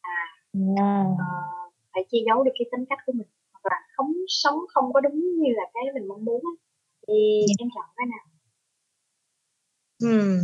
À. 0.00 0.26
ờ, 1.18 1.24
phải 1.94 2.04
che 2.10 2.18
giấu 2.26 2.44
được 2.44 2.52
cái 2.58 2.66
tính 2.72 2.84
cách 2.90 2.98
của 3.06 3.12
mình 3.12 3.26
hoặc 3.52 3.60
là 3.70 3.76
không 3.96 4.12
sống 4.28 4.58
không 4.68 4.92
có 4.92 5.00
đúng 5.00 5.20
như 5.38 5.50
là 5.56 5.62
cái 5.74 5.82
mình 5.94 6.08
mong 6.08 6.24
muốn 6.24 6.42
á, 6.44 6.52
thì 7.08 7.40
Dạ. 7.48 7.54
em 7.58 7.68
chọn 7.74 7.84
cái 7.96 8.06
nào 8.06 8.26
Hmm. 10.02 10.38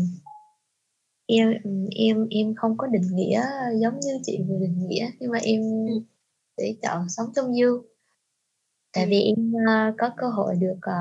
Em 1.39 1.55
em 1.97 2.27
em 2.31 2.55
không 2.55 2.77
có 2.79 2.87
định 2.87 3.03
nghĩa 3.13 3.43
giống 3.81 4.01
như 4.01 4.19
chị 4.23 4.39
vừa 4.49 4.59
định 4.61 4.89
nghĩa 4.89 5.11
nhưng 5.21 5.31
mà 5.31 5.39
em 5.43 5.61
Ừ. 5.87 6.01
sẽ 6.57 6.73
chọn 6.83 7.09
sống 7.09 7.27
trong 7.37 7.47
you 7.47 7.83
tại 8.93 9.05
Ừ. 9.05 9.09
vì 9.11 9.21
em 9.21 9.53
ờ, 9.69 9.93
có 9.99 10.11
cơ 10.17 10.29
hội 10.29 10.55
được 10.57 10.79
ờ, 10.83 10.93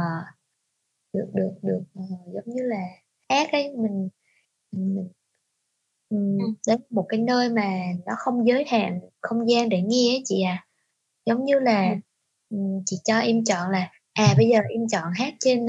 được 1.14 1.28
được 1.34 1.52
được 1.62 1.82
ờ, 1.96 2.02
giống 2.34 2.56
như 2.56 2.64
là 2.64 2.86
hát 3.30 3.52
ấy 3.52 3.74
mình 3.78 4.10
mình, 4.72 5.08
Ừ. 6.10 6.18
đến 6.68 6.80
một 6.90 7.06
cái 7.10 7.20
nơi 7.20 7.50
mà 7.50 7.82
nó 8.06 8.14
không 8.18 8.48
giới 8.48 8.66
hạn 8.68 9.00
không 9.22 9.50
gian 9.50 9.70
để 9.70 9.82
nghe 9.82 10.12
ấy 10.14 10.22
chị 10.26 10.42
à 10.42 10.66
giống 11.26 11.46
như 11.46 11.60
là 11.60 11.96
Ừ. 12.50 12.58
chị 12.86 12.98
cho 13.04 13.20
em 13.20 13.44
chọn 13.44 13.72
là 13.72 13.92
à 14.14 14.34
bây 14.38 14.50
giờ 14.50 14.60
em 14.70 14.88
chọn 14.88 15.04
hát 15.16 15.34
trên 15.40 15.66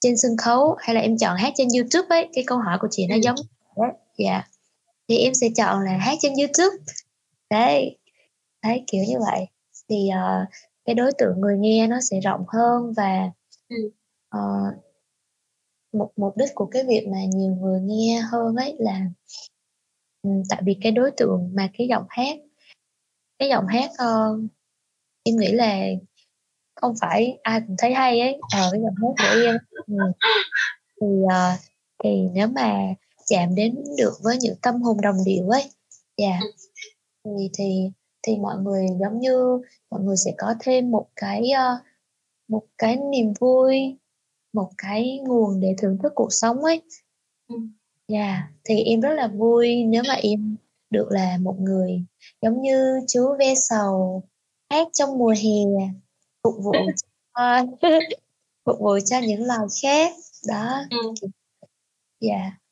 trên 0.00 0.16
sân 0.16 0.36
khấu 0.36 0.74
hay 0.78 0.94
là 0.94 1.00
em 1.00 1.18
chọn 1.18 1.36
hát 1.36 1.52
trên 1.56 1.68
YouTube 1.76 2.06
ấy 2.16 2.28
cái 2.34 2.44
câu 2.46 2.58
hỏi 2.58 2.78
của 2.80 2.88
chị 2.90 3.06
nó 3.06 3.14
Ừ. 3.14 3.20
giống 3.22 3.34
đấy 3.76 3.90
dạ 4.18 4.48
thì 5.08 5.18
em 5.18 5.34
sẽ 5.34 5.48
chọn 5.56 5.84
là 5.84 5.96
hát 5.96 6.14
trên 6.20 6.32
YouTube 6.38 6.76
đấy 7.50 7.98
đấy 8.62 8.84
kiểu 8.86 9.04
như 9.08 9.16
vậy 9.30 9.46
thì 9.88 10.08
ờ, 10.08 10.46
cái 10.84 10.94
đối 10.94 11.12
tượng 11.18 11.40
người 11.40 11.58
nghe 11.58 11.86
nó 11.86 11.96
sẽ 12.10 12.20
rộng 12.20 12.44
hơn 12.48 12.92
và 12.96 13.30
Ừ. 13.68 13.90
ờ, 14.28 14.40
một 15.92 16.10
mục 16.16 16.36
đích 16.36 16.48
của 16.54 16.66
cái 16.66 16.84
việc 16.88 17.06
mà 17.12 17.18
nhiều 17.34 17.54
người 17.54 17.80
nghe 17.80 18.20
hơn 18.32 18.56
ấy 18.56 18.76
là 18.78 19.00
ừ, 20.22 20.30
tại 20.50 20.62
vì 20.64 20.76
cái 20.82 20.92
đối 20.92 21.10
tượng 21.10 21.50
mà 21.54 21.68
cái 21.78 21.86
giọng 21.88 22.04
hát 22.08 22.36
cái 23.38 23.48
giọng 23.48 23.66
hát 23.66 23.90
ờ, 23.98 24.38
em 25.22 25.36
nghĩ 25.36 25.52
là 25.52 25.86
không 26.74 26.94
phải 27.00 27.38
ai 27.42 27.60
cũng 27.66 27.76
thấy 27.78 27.94
hay 27.94 28.20
ấy 28.20 28.38
ờ 28.54 28.68
cái 28.72 28.80
giọng 28.80 28.94
hát 29.02 29.14
của 29.18 29.42
em 29.44 29.56
ừ. 29.86 29.94
thì 31.00 31.06
ờ, 31.30 31.52
thì 32.04 32.10
nếu 32.32 32.46
mà 32.48 32.78
chạm 33.26 33.54
đến 33.54 33.84
được 33.98 34.12
với 34.22 34.36
những 34.40 34.56
tâm 34.62 34.82
hồn 34.82 34.96
đồng 35.02 35.16
điệu 35.24 35.48
ấy. 35.48 35.64
Dạ. 36.16 36.40
Thì 37.24 37.50
thì 37.58 37.90
thì 38.26 38.36
mọi 38.36 38.56
người 38.58 38.86
giống 39.00 39.20
như 39.20 39.60
mọi 39.90 40.00
người 40.00 40.16
sẽ 40.16 40.34
có 40.38 40.54
thêm 40.60 40.90
một 40.90 41.06
cái 41.16 41.50
ờ, 41.50 41.78
một 42.48 42.62
cái 42.78 42.96
niềm 42.96 43.32
vui 43.40 43.96
một 44.52 44.70
cái 44.78 45.20
nguồn 45.22 45.60
để 45.60 45.74
thưởng 45.78 45.98
thức 46.02 46.12
cuộc 46.14 46.32
sống 46.32 46.64
ấy. 46.64 46.82
Ừ. 47.48 47.56
dạ. 48.08 48.48
Thì 48.64 48.82
em 48.82 49.00
rất 49.00 49.12
là 49.14 49.28
vui 49.28 49.84
nếu 49.84 50.02
mà 50.08 50.14
em 50.14 50.56
được 50.90 51.08
là 51.10 51.38
một 51.40 51.56
người 51.60 52.04
giống 52.42 52.62
như 52.62 53.00
chú 53.08 53.36
ve 53.38 53.54
sầu 53.54 54.22
hát 54.70 54.88
trong 54.92 55.18
mùa 55.18 55.34
hè 55.42 55.86
phục 56.42 56.54
vụ 56.64 56.72
cho, 57.34 57.66
phục 58.64 58.76
vụ 58.80 58.98
cho 59.04 59.18
những 59.18 59.44
loài 59.44 59.66
khác. 59.82 60.12
Đó. 60.48 60.82
Ừ. 60.90 61.28
dạ. 62.20 62.50
Ừ. 62.58 62.63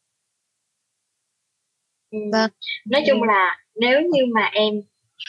vâng 2.33 2.51
nói 2.91 3.03
chung 3.07 3.23
là 3.23 3.57
nếu 3.75 4.01
như 4.01 4.23
mà 4.35 4.51
em 4.53 4.83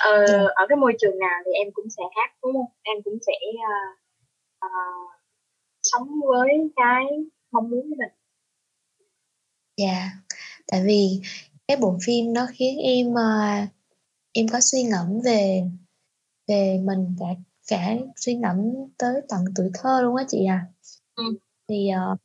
ờ, 0.03 0.25
Dạ. 0.27 0.38
ở 0.55 0.65
cái 0.69 0.75
môi 0.75 0.93
trường 1.01 1.19
nào 1.19 1.39
thì 1.45 1.51
em 1.51 1.67
cũng 1.73 1.86
sẽ 1.97 2.03
hát 2.15 2.31
đúng 2.43 2.53
không 2.53 2.71
em 2.84 2.97
cũng 3.03 3.17
sẽ 3.27 3.34
ờ, 3.69 3.75
ờ, 4.59 4.69
sống 5.84 6.07
với 6.27 6.49
cái 6.75 7.03
mong 7.51 7.69
muốn 7.69 7.81
của 7.89 7.95
mình 7.97 8.11
Dạ, 9.77 10.09
tại 10.67 10.84
vì 10.86 11.21
cái 11.67 11.77
bộ 11.77 11.97
phim 12.05 12.34
nó 12.34 12.47
khiến 12.53 12.77
em 12.77 13.17
à, 13.17 13.67
em 14.34 14.47
có 14.47 14.59
suy 14.61 14.84
ngẫm 14.84 15.21
về 15.25 15.63
về 16.47 16.79
mình 16.84 17.15
cả 17.19 17.25
cả 17.67 17.95
suy 18.15 18.36
ngẫm 18.36 18.57
tới 18.97 19.13
tận 19.29 19.39
tuổi 19.55 19.69
thơ 19.73 20.01
luôn 20.01 20.15
á 20.15 20.23
chị 20.27 20.45
à. 20.45 20.65
Ừ. 21.15 21.23
Thì 21.69 21.89
uh, 22.13 22.19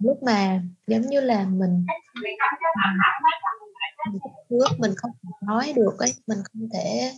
lúc 0.00 0.22
mà 0.22 0.62
giống 0.86 1.02
như 1.02 1.20
là 1.20 1.44
mình 1.44 1.86
nước 4.50 4.68
mình 4.78 4.94
không 4.96 5.10
nói 5.42 5.72
được 5.76 5.98
ấy, 5.98 6.14
mình 6.26 6.38
không 6.44 6.68
thể 6.72 7.12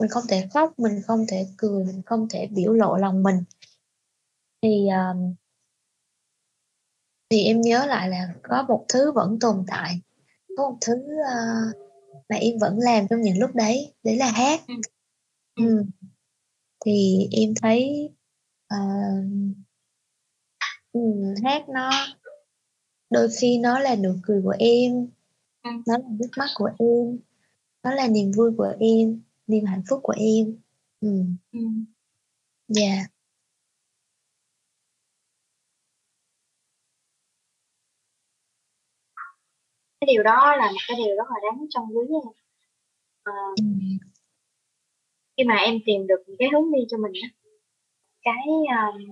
mình 0.00 0.10
không 0.10 0.22
thể 0.28 0.48
khóc, 0.54 0.78
mình 0.78 1.00
không 1.06 1.24
thể 1.28 1.46
cười, 1.56 1.84
mình 1.84 2.02
không 2.06 2.28
thể 2.28 2.46
biểu 2.46 2.72
lộ 2.72 2.96
lòng 2.96 3.22
mình. 3.22 3.36
Thì 4.62 4.88
à, 4.88 5.12
thì 7.30 7.44
em 7.44 7.60
nhớ 7.60 7.86
lại 7.86 8.08
là 8.08 8.34
có 8.42 8.64
một 8.68 8.84
thứ 8.88 9.12
vẫn 9.12 9.38
tồn 9.40 9.64
tại, 9.68 10.00
có 10.56 10.70
một 10.70 10.78
thứ 10.80 10.94
à, 11.28 11.62
mà 12.28 12.36
em 12.36 12.58
vẫn 12.60 12.78
làm 12.78 13.08
trong 13.08 13.20
những 13.20 13.38
lúc 13.38 13.54
đấy, 13.54 13.94
đấy 14.02 14.16
là 14.16 14.30
hát. 14.30 14.60
Ừ. 14.68 14.74
Ừ. 15.54 15.84
Thì 16.84 17.28
em 17.32 17.54
thấy 17.62 18.10
à, 18.68 18.78
ừ, 20.92 21.00
hát 21.44 21.68
nó 21.68 21.90
đôi 23.10 23.28
khi 23.40 23.58
nó 23.58 23.78
là 23.78 23.96
nụ 23.96 24.10
cười 24.22 24.40
của 24.44 24.54
em, 24.58 25.08
Ừ. 25.62 25.70
nó 25.86 25.98
là 25.98 26.08
nước 26.10 26.28
mắt 26.38 26.48
của 26.54 26.70
em, 26.78 27.18
nó 27.84 27.90
là 27.94 28.08
niềm 28.08 28.32
vui 28.36 28.50
của 28.58 28.74
em, 28.80 29.22
niềm 29.46 29.64
hạnh 29.64 29.82
phúc 29.90 30.00
của 30.02 30.14
em. 30.18 30.56
Ừ. 31.00 31.08
Ừ. 31.52 31.60
Dạ. 32.68 33.06
cái 40.00 40.08
điều 40.14 40.22
đó 40.22 40.56
là 40.56 40.70
một 40.70 40.78
cái 40.88 40.96
điều 40.96 41.16
rất 41.16 41.24
là 41.30 41.36
đáng 41.50 41.66
trân 41.70 41.82
quý 41.94 42.06
nha. 42.10 42.30
Ờ, 43.22 43.32
Ừ. 43.56 43.64
khi 45.36 45.44
mà 45.44 45.56
em 45.56 45.74
tìm 45.86 46.06
được 46.06 46.22
những 46.26 46.36
cái 46.38 46.48
hướng 46.52 46.72
đi 46.72 46.80
cho 46.88 46.96
mình 46.98 47.12
á, 47.22 47.28
cái 48.22 48.44
um, 48.48 49.02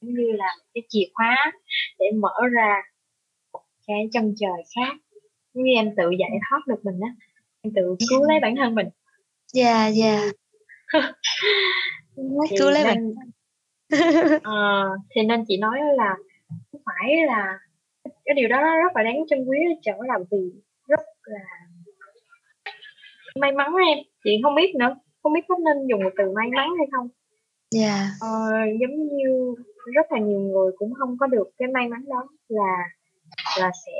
giống 0.00 0.14
như 0.14 0.32
là 0.32 0.56
cái 0.74 0.82
chìa 0.88 1.04
khóa 1.14 1.52
để 1.98 2.06
mở 2.20 2.48
ra 2.52 2.82
một 3.52 3.60
cái 3.86 4.08
chân 4.12 4.34
trời 4.40 4.62
khác. 4.76 4.96
Giống 5.54 5.64
như 5.64 5.72
em 5.76 5.94
tự 5.96 6.10
giải 6.18 6.30
thoát 6.50 6.60
được 6.66 6.84
mình 6.84 7.00
á. 7.02 7.08
Em 7.62 7.72
tự 7.76 7.96
cứu 8.10 8.28
lấy 8.28 8.40
bản 8.42 8.54
thân 8.56 8.74
mình. 8.74 8.88
Dạ 9.52 9.86
dạ. 9.86 10.22
Cứu 12.58 12.70
lấy 12.70 12.84
nên 12.84 13.14
ờ, 14.42 14.84
thì 15.10 15.22
nên 15.22 15.44
chị 15.48 15.56
nói 15.56 15.78
là 15.96 16.16
không 16.72 16.80
phải 16.84 17.16
là 17.26 17.58
cái 18.24 18.34
điều 18.34 18.48
đó 18.48 18.60
rất 18.60 18.92
là 18.94 19.02
đáng 19.02 19.16
trân 19.28 19.44
quý 19.44 19.58
chỗ 19.82 19.92
là 20.02 20.18
vì 20.30 20.38
rất 20.88 21.00
là 21.24 21.40
may 23.40 23.52
mắn 23.52 23.74
em. 23.88 23.98
Chị 24.24 24.30
không 24.42 24.54
biết 24.54 24.74
nữa 24.74 24.94
không 25.22 25.32
biết 25.32 25.40
có 25.48 25.56
nên 25.64 25.86
dùng 25.90 26.04
một 26.04 26.10
từ 26.18 26.24
may 26.36 26.48
mắn 26.56 26.68
hay 26.78 26.86
không 26.92 27.08
dạ. 27.70 28.10
Ờ, 28.20 28.28
giống 28.80 29.08
như 29.08 29.54
rất 29.94 30.12
là 30.12 30.18
nhiều 30.18 30.40
người 30.40 30.72
cũng 30.76 30.94
không 30.94 31.16
có 31.20 31.26
được 31.26 31.50
cái 31.58 31.68
may 31.68 31.88
mắn 31.88 32.04
đó 32.08 32.28
là 32.48 32.76
là 33.58 33.70
sẽ 33.86 33.92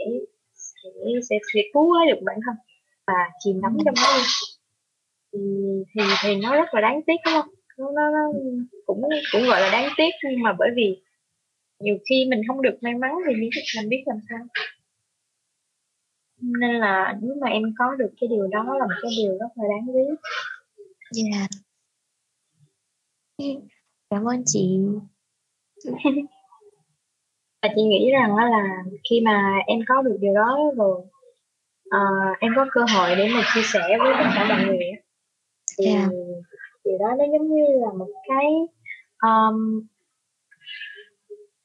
sẽ 0.55 0.91
sẽ, 1.31 1.37
sẽ 1.55 1.61
cứu 1.73 1.95
lấy 1.95 2.07
được 2.07 2.23
bản 2.25 2.37
thân 2.47 2.57
và 3.07 3.31
chìm 3.45 3.61
đắm 3.63 3.77
trong 3.85 3.95
nó 3.97 4.17
luôn. 4.17 4.27
Thì, 5.33 5.39
thì 5.95 6.03
thì 6.23 6.37
nó 6.43 6.57
rất 6.57 6.75
là 6.75 6.81
đáng 6.81 7.01
tiếc 7.07 7.17
đúng 7.25 7.35
không? 7.35 7.55
Nó, 7.79 7.91
nó, 7.91 8.11
nó 8.11 8.39
cũng 8.87 9.03
cũng 9.33 9.43
gọi 9.43 9.61
là 9.61 9.71
đáng 9.73 9.93
tiếc 9.97 10.11
nhưng 10.31 10.43
mà 10.43 10.53
bởi 10.59 10.69
vì 10.77 11.03
nhiều 11.81 11.99
khi 12.09 12.27
mình 12.31 12.41
không 12.49 12.63
được 12.63 12.79
may 12.81 12.95
mắn 12.95 13.11
thì 13.29 13.35
biết 13.41 13.51
mình 13.77 13.89
biết 13.89 14.03
làm 14.07 14.19
sao. 14.29 14.39
Nên 16.41 16.75
là 16.75 17.19
nếu 17.23 17.35
mà 17.41 17.49
em 17.49 17.63
có 17.79 17.95
được 17.95 18.11
cái 18.21 18.29
điều 18.29 18.47
đó 18.47 18.65
là 18.79 18.87
một 18.87 18.95
cái 19.03 19.11
điều 19.19 19.33
rất 19.39 19.49
là 19.57 19.65
đáng 19.69 19.97
quý. 19.97 20.03
Dạ 21.13 21.47
cảm 24.11 24.25
ơn 24.25 24.43
chị. 24.47 24.79
Và 27.63 27.69
chị 27.77 27.83
nghĩ 27.83 28.11
rằng 28.13 28.37
đó 28.37 28.45
là 28.49 28.83
khi 29.11 29.21
mà 29.21 29.59
em 29.67 29.81
có 29.89 30.03
được 30.03 30.17
điều 30.21 30.35
đó 30.35 30.59
rồi 30.77 31.01
ờ, 31.91 31.99
em 32.41 32.53
có 32.57 32.67
cơ 32.73 32.81
hội 32.95 33.17
để 33.17 33.29
mà 33.35 33.43
chia 33.55 33.63
sẻ 33.63 33.81
với 33.99 34.13
tất 34.19 34.31
cả 34.35 34.47
mọi 34.49 34.65
người 34.67 34.79
thì 35.79 35.85
Dạ. 35.85 36.09
điều 36.85 36.99
đó 36.99 37.07
nó 37.19 37.25
giống 37.33 37.55
như 37.55 37.65
là 37.81 37.93
một 37.99 38.09
cái 38.29 38.47
um, 39.23 39.87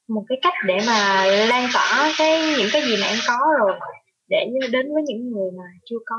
một 0.08 0.24
cái 0.30 0.38
cách 0.42 0.54
để 0.66 0.78
mà 0.88 1.26
lan 1.26 1.70
tỏa 1.74 2.14
cái 2.18 2.56
những 2.58 2.70
cái 2.74 2.82
gì 2.82 2.96
mà 3.02 3.08
em 3.08 3.18
có 3.28 3.40
rồi 3.60 3.80
để 4.28 4.46
đến 4.72 4.94
với 4.94 5.04
những 5.04 5.32
người 5.32 5.52
mà 5.58 5.64
chưa 5.86 5.98
có. 6.06 6.16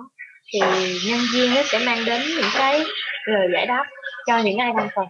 Thì 0.52 0.60
nhân 1.08 1.18
duyên 1.32 1.54
nó 1.54 1.60
sẽ 1.64 1.78
mang 1.86 2.04
đến 2.06 2.20
những 2.36 2.50
cái 2.54 2.80
lời 3.26 3.48
giải 3.52 3.66
đáp 3.66 3.84
cho 4.26 4.38
những 4.38 4.58
ai 4.58 4.72
đang 4.76 4.88
cần 4.94 5.06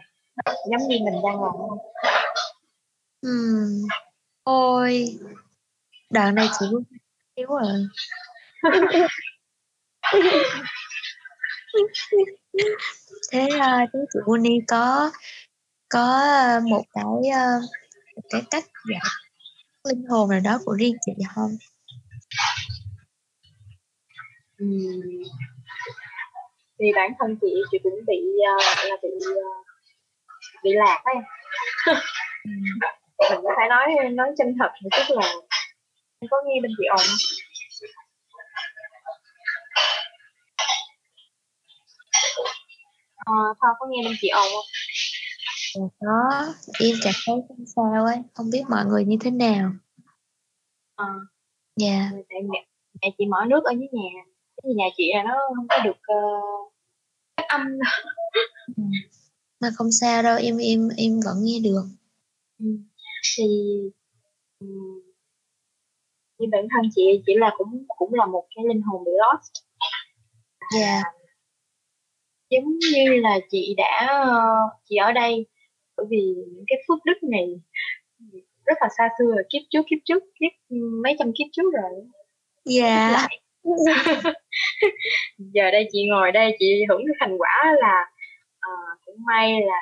giống 0.70 0.88
như 0.88 0.98
mình 1.04 1.20
đang 1.24 1.42
làm 1.42 1.52
Ừm. 3.22 3.82
ôi 4.42 5.18
đoạn 6.10 6.34
này 6.34 6.48
chị 6.60 6.66
yếu 7.34 7.48
rồi 7.48 7.86
thế 13.32 13.48
uh, 13.56 13.90
thế 13.92 14.00
chị 14.12 14.18
Uni 14.24 14.58
có 14.68 15.10
có 15.88 16.20
ờ, 16.20 16.60
một 16.60 16.82
cái 16.92 17.30
ờ, 17.34 17.60
một 18.16 18.22
cái 18.30 18.42
cách 18.50 18.64
giải 18.90 19.00
linh 19.84 20.04
hồn 20.06 20.30
nào 20.30 20.40
đó 20.44 20.58
của 20.64 20.72
riêng 20.72 20.96
chị 21.06 21.12
không 21.34 21.56
Ừm. 24.58 25.00
thì 26.78 26.86
bản 26.94 27.10
thân 27.18 27.36
chị 27.40 27.54
chị 27.70 27.78
cũng 27.82 28.00
bị 28.06 28.22
ờ, 28.46 28.88
là 28.88 28.96
bị 29.02 29.08
ờ, 29.22 29.73
bị 30.64 30.70
lạc 30.72 31.02
ấy. 31.04 31.14
Mình 33.30 33.40
có 33.42 33.50
phải 33.56 33.68
nói 33.68 34.10
nói 34.12 34.28
chân 34.38 34.56
thật 34.58 34.70
một 34.82 34.90
chút 34.92 35.14
là 35.16 35.32
em 36.20 36.28
có 36.30 36.36
nghe 36.46 36.60
bên 36.62 36.70
chị 36.78 36.84
ồn 36.84 36.98
không? 36.98 37.18
Ờ, 43.16 43.34
Thoa 43.60 43.70
có 43.78 43.86
nghe 43.90 44.08
bên 44.08 44.14
chị 44.20 44.28
ồn 44.28 44.46
không? 44.52 44.64
Dạ 45.74 45.82
có 46.00 46.54
em 46.80 46.96
cảm 47.04 47.12
thấy 47.26 47.36
không 47.48 47.64
sao 47.76 48.04
ấy 48.04 48.16
không 48.34 48.50
biết 48.52 48.62
mọi 48.70 48.84
người 48.84 49.04
như 49.04 49.16
thế 49.20 49.30
nào. 49.30 49.70
Ờ, 50.94 51.06
dạ. 51.76 52.10
Tại 52.28 52.38
mẹ, 52.52 52.66
mẹ 53.02 53.10
chị 53.18 53.24
mở 53.26 53.38
nước 53.48 53.64
ở 53.64 53.72
dưới 53.72 53.88
nhà 53.92 54.22
cái 54.62 54.72
nhà 54.74 54.84
chị 54.96 55.12
là 55.14 55.22
nó 55.22 55.34
không 55.56 55.66
có 55.68 55.78
được 55.84 55.96
uh, 56.12 57.48
âm 57.48 57.78
mà 59.64 59.70
không 59.74 59.92
sao 59.92 60.22
đâu 60.22 60.36
em 60.36 60.56
em 60.58 60.88
em 60.96 61.20
vẫn 61.24 61.36
nghe 61.42 61.58
được. 61.64 61.84
Ừ. 62.58 62.66
thì 63.36 63.44
ừm, 64.60 65.00
như 66.38 66.46
bản 66.52 66.66
thân 66.74 66.90
chị 66.94 67.22
chỉ 67.26 67.32
là 67.36 67.50
cũng 67.56 67.84
cũng 67.88 68.14
là 68.14 68.26
một 68.26 68.46
cái 68.56 68.64
linh 68.68 68.82
hồn 68.82 69.04
bị 69.04 69.12
lost. 69.12 69.52
Dạ. 70.74 71.02
giống 72.50 72.78
như 72.92 73.20
là 73.20 73.38
chị 73.50 73.74
đã 73.76 74.06
ờ, 74.08 74.42
chị 74.84 74.96
ở 74.96 75.12
đây 75.12 75.46
bởi 75.96 76.06
vì 76.10 76.34
những 76.36 76.64
cái 76.66 76.78
phước 76.88 76.98
đức 77.04 77.28
này 77.30 77.46
rất 78.64 78.74
là 78.80 78.88
xa 78.98 79.08
xưa 79.18 79.24
rồi 79.24 79.44
kiếp 79.50 79.62
trước 79.70 79.82
kiếp 79.90 79.98
trước 80.04 80.22
kiếp 80.40 80.76
mấy 81.04 81.16
trăm 81.18 81.32
kiếp 81.38 81.46
trước 81.52 81.72
rồi. 81.74 81.90
Dạ. 82.64 83.10
Lại. 83.12 83.40
Giờ 85.38 85.70
đây 85.70 85.88
chị 85.92 86.06
ngồi 86.08 86.32
đây 86.32 86.56
chị 86.58 86.84
hưởng 86.88 87.02
cái 87.06 87.16
thành 87.20 87.38
quả 87.38 87.74
là 87.80 88.06
ờ, 88.66 88.72
cũng 89.06 89.16
may 89.26 89.52
là 89.66 89.80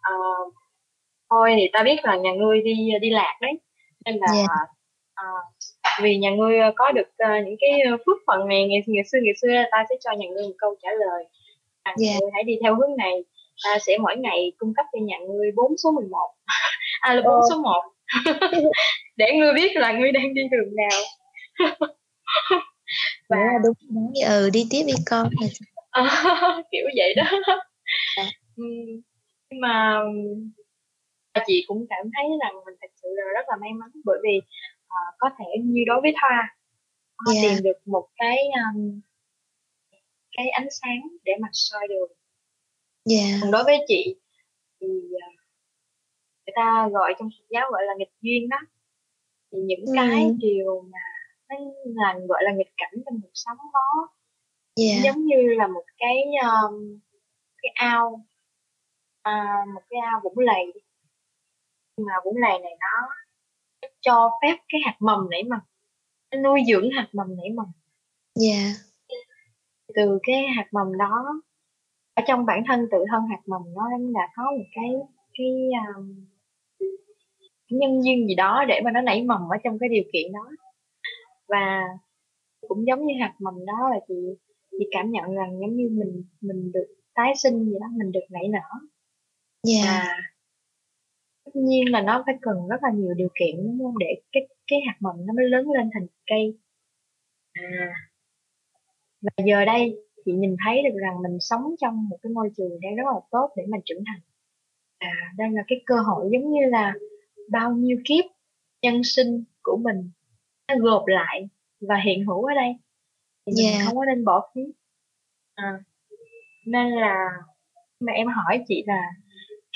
ờ, 0.00 0.12
thôi 1.30 1.52
thì 1.56 1.70
ta 1.72 1.82
biết 1.82 1.96
là 2.04 2.16
nhà 2.16 2.30
ngươi 2.32 2.60
đi 2.62 2.74
đi 3.00 3.10
lạc 3.10 3.34
đấy. 3.40 3.52
Nên 4.04 4.16
là 4.16 4.26
Dạ. 4.34 4.46
ờ, 5.14 5.24
vì 6.02 6.16
nhà 6.16 6.30
ngươi 6.30 6.58
có 6.76 6.92
được 6.92 7.08
ờ, 7.18 7.28
những 7.46 7.56
cái 7.60 7.70
phước 8.06 8.16
phận 8.26 8.48
này 8.48 8.66
ngày, 8.68 8.82
ngày 8.86 9.04
xưa 9.12 9.18
ngày 9.22 9.34
xưa 9.42 9.62
ta 9.70 9.84
sẽ 9.90 9.94
cho 10.04 10.10
nhà 10.12 10.26
ngươi 10.34 10.42
một 10.44 10.54
câu 10.58 10.76
trả 10.82 10.88
lời. 10.90 11.24
À, 11.82 11.94
Dạ. 11.96 12.12
ngươi 12.20 12.30
hãy 12.34 12.42
đi 12.42 12.54
theo 12.62 12.74
hướng 12.74 12.96
này 12.98 13.12
ta 13.64 13.78
sẽ 13.86 13.98
mỗi 13.98 14.16
ngày 14.16 14.52
cung 14.58 14.74
cấp 14.76 14.86
cho 14.92 14.98
nhà 15.02 15.16
ngươi 15.28 15.50
4 15.56 15.76
số 15.84 15.90
11 15.90 16.18
à 17.00 17.14
là 17.14 17.22
4 17.24 17.32
Ờ. 17.34 17.40
số 17.50 17.56
1 17.62 17.82
để 19.16 19.32
ngươi 19.38 19.52
biết 19.54 19.76
là 19.76 19.92
ngươi 19.92 20.12
đang 20.12 20.34
đi 20.34 20.42
đường 20.50 20.74
nào. 20.76 21.00
Và 23.28 23.36
là 23.36 23.52
đúng 23.64 23.74
đúng 23.94 24.12
ừ 24.28 24.50
đi 24.52 24.66
tiếp 24.70 24.82
đi 24.86 24.92
con. 25.10 25.30
Kiểu 26.70 26.86
vậy 26.96 27.14
đó 27.14 27.24
nhưng 28.56 29.60
mà 29.60 30.00
ừm, 30.04 30.52
chị 31.46 31.64
cũng 31.68 31.86
cảm 31.90 32.10
thấy 32.16 32.24
rằng 32.44 32.54
mình 32.66 32.74
thật 32.80 32.90
sự 33.02 33.08
là 33.16 33.24
rất 33.34 33.46
là 33.48 33.56
may 33.60 33.72
mắn 33.72 33.90
bởi 34.04 34.18
vì 34.22 34.40
ờ, 34.88 34.96
có 35.18 35.30
thể 35.38 35.44
như 35.64 35.82
đối 35.86 36.00
với 36.00 36.14
Thoa 36.20 36.56
Thoa 37.26 37.34
Dạ. 37.34 37.40
tìm 37.42 37.64
được 37.64 37.78
một 37.84 38.08
cái 38.16 38.36
um, 38.74 39.00
cái 40.36 40.48
ánh 40.48 40.68
sáng 40.70 41.08
để 41.24 41.32
mà 41.40 41.48
soi 41.52 41.86
đường. 41.88 42.12
Dạ. 43.04 43.38
Còn 43.42 43.50
đối 43.50 43.64
với 43.64 43.78
chị 43.88 44.16
thì 44.80 44.86
ờ, 45.22 45.28
người 46.46 46.52
ta 46.56 46.88
gọi 46.92 47.14
trong 47.18 47.28
Phật 47.38 47.46
giáo 47.50 47.70
gọi 47.72 47.82
là 47.86 47.94
nghịch 47.98 48.12
duyên 48.20 48.48
đó. 48.48 48.56
Thì 49.52 49.58
những 49.62 49.84
Ừ. 49.86 49.92
cái 49.96 50.30
điều 50.38 50.84
mà 50.92 50.98
nó 51.48 51.56
là 51.84 52.18
gọi 52.28 52.42
là 52.44 52.52
nghịch 52.52 52.72
cảnh 52.76 52.92
trong 53.06 53.20
cuộc 53.22 53.30
sống 53.34 53.56
đó 53.74 54.08
dạ. 54.76 54.94
giống 55.04 55.24
như 55.24 55.36
là 55.56 55.66
một 55.66 55.84
cái 55.98 56.16
um, 56.42 56.98
cái 57.66 57.88
ao 57.90 58.24
à, 59.22 59.64
một 59.74 59.80
cái 59.90 60.00
ao 60.00 60.20
vũng 60.24 60.38
lầy 60.38 60.72
nhưng 61.96 62.06
mà 62.06 62.12
vũng 62.24 62.36
lầy 62.36 62.58
này 62.58 62.72
nó 62.80 63.08
cho 64.00 64.30
phép 64.42 64.56
cái 64.68 64.80
hạt 64.84 64.96
mầm 65.00 65.30
nảy 65.30 65.42
mầm 65.42 65.60
nó 66.30 66.40
nuôi 66.40 66.60
dưỡng 66.68 66.90
hạt 66.90 67.08
mầm 67.12 67.36
nảy 67.36 67.50
mầm. 67.54 67.66
Dạ. 68.34 68.72
Từ 69.94 70.18
cái 70.22 70.46
hạt 70.56 70.68
mầm 70.72 70.98
đó 70.98 71.42
ở 72.14 72.22
trong 72.26 72.46
bản 72.46 72.62
thân 72.66 72.86
tự 72.90 72.98
thân 73.10 73.22
hạt 73.30 73.40
mầm 73.46 73.62
nó 73.74 73.82
đã 74.14 74.28
có 74.36 74.42
một 74.42 74.64
cái 74.72 74.90
cái 75.38 75.70
um, 75.96 76.26
nhân 77.68 78.04
duyên 78.04 78.28
gì 78.28 78.34
đó 78.34 78.64
để 78.68 78.80
mà 78.84 78.90
nó 78.90 79.00
nảy 79.00 79.24
mầm 79.24 79.40
ở 79.40 79.56
trong 79.64 79.78
cái 79.78 79.88
điều 79.88 80.04
kiện 80.12 80.32
đó. 80.32 80.50
Và 81.48 81.82
cũng 82.68 82.86
giống 82.86 83.06
như 83.06 83.14
hạt 83.20 83.34
mầm 83.38 83.66
đó 83.66 83.90
là 83.90 84.00
chị 84.08 84.14
chị 84.70 84.88
cảm 84.90 85.10
nhận 85.10 85.34
rằng 85.34 85.60
giống 85.60 85.76
như 85.76 85.88
mình 85.90 86.24
mình 86.40 86.72
được 86.72 86.95
tái 87.16 87.32
sinh 87.36 87.70
vậy 87.70 87.78
đó 87.80 87.86
mình 87.96 88.12
được 88.12 88.24
nảy 88.30 88.48
nở. 88.48 88.60
Dạ. 89.62 89.82
Và 89.86 90.16
tất 91.44 91.50
nhiên 91.56 91.92
là 91.92 92.00
nó 92.00 92.22
phải 92.26 92.34
cần 92.42 92.68
rất 92.68 92.76
là 92.82 92.90
nhiều 92.94 93.14
điều 93.14 93.28
kiện 93.40 93.56
đúng 93.56 93.78
không? 93.78 93.98
Để 93.98 94.22
cái 94.32 94.48
cái 94.66 94.80
hạt 94.86 94.96
mầm 95.00 95.26
nó 95.26 95.32
mới 95.34 95.44
lớn 95.44 95.70
lên 95.70 95.90
thành 95.94 96.06
cây. 96.26 96.58
À. 97.52 97.94
Và 99.20 99.30
giờ 99.46 99.64
đây 99.64 99.96
chị 100.24 100.32
nhìn 100.32 100.56
thấy 100.64 100.82
được 100.82 100.98
rằng 101.00 101.22
mình 101.22 101.38
sống 101.40 101.74
trong 101.80 102.08
một 102.08 102.18
cái 102.22 102.32
môi 102.32 102.50
trường 102.56 102.80
đang 102.82 102.96
rất 102.96 103.04
là 103.06 103.20
tốt 103.30 103.50
để 103.56 103.62
mà 103.68 103.78
trưởng 103.84 104.02
thành. 104.06 104.20
À 104.98 105.32
đây 105.36 105.48
là 105.50 105.62
cái 105.68 105.82
cơ 105.86 105.94
hội 105.96 106.28
giống 106.32 106.52
như 106.52 106.60
là 106.70 106.94
bao 107.50 107.72
nhiêu 107.72 107.98
kiếp 108.04 108.24
nhân 108.82 109.00
sinh 109.04 109.44
của 109.62 109.76
mình 109.76 110.10
nó 110.68 110.74
gộp 110.78 111.06
lại 111.06 111.48
và 111.80 111.96
hiện 112.04 112.26
hữu 112.26 112.44
ở 112.44 112.54
đây. 112.54 112.72
Thì 113.46 113.52
mình 113.56 113.72
Dạ. 113.78 113.84
không 113.84 113.96
có 113.96 114.04
nên 114.04 114.24
bỏ 114.24 114.50
phí 114.54 114.60
à, 115.54 115.80
nên 116.66 116.90
là 116.92 117.28
mà 118.00 118.12
em 118.12 118.26
hỏi 118.28 118.64
chị 118.68 118.84
là 118.86 119.10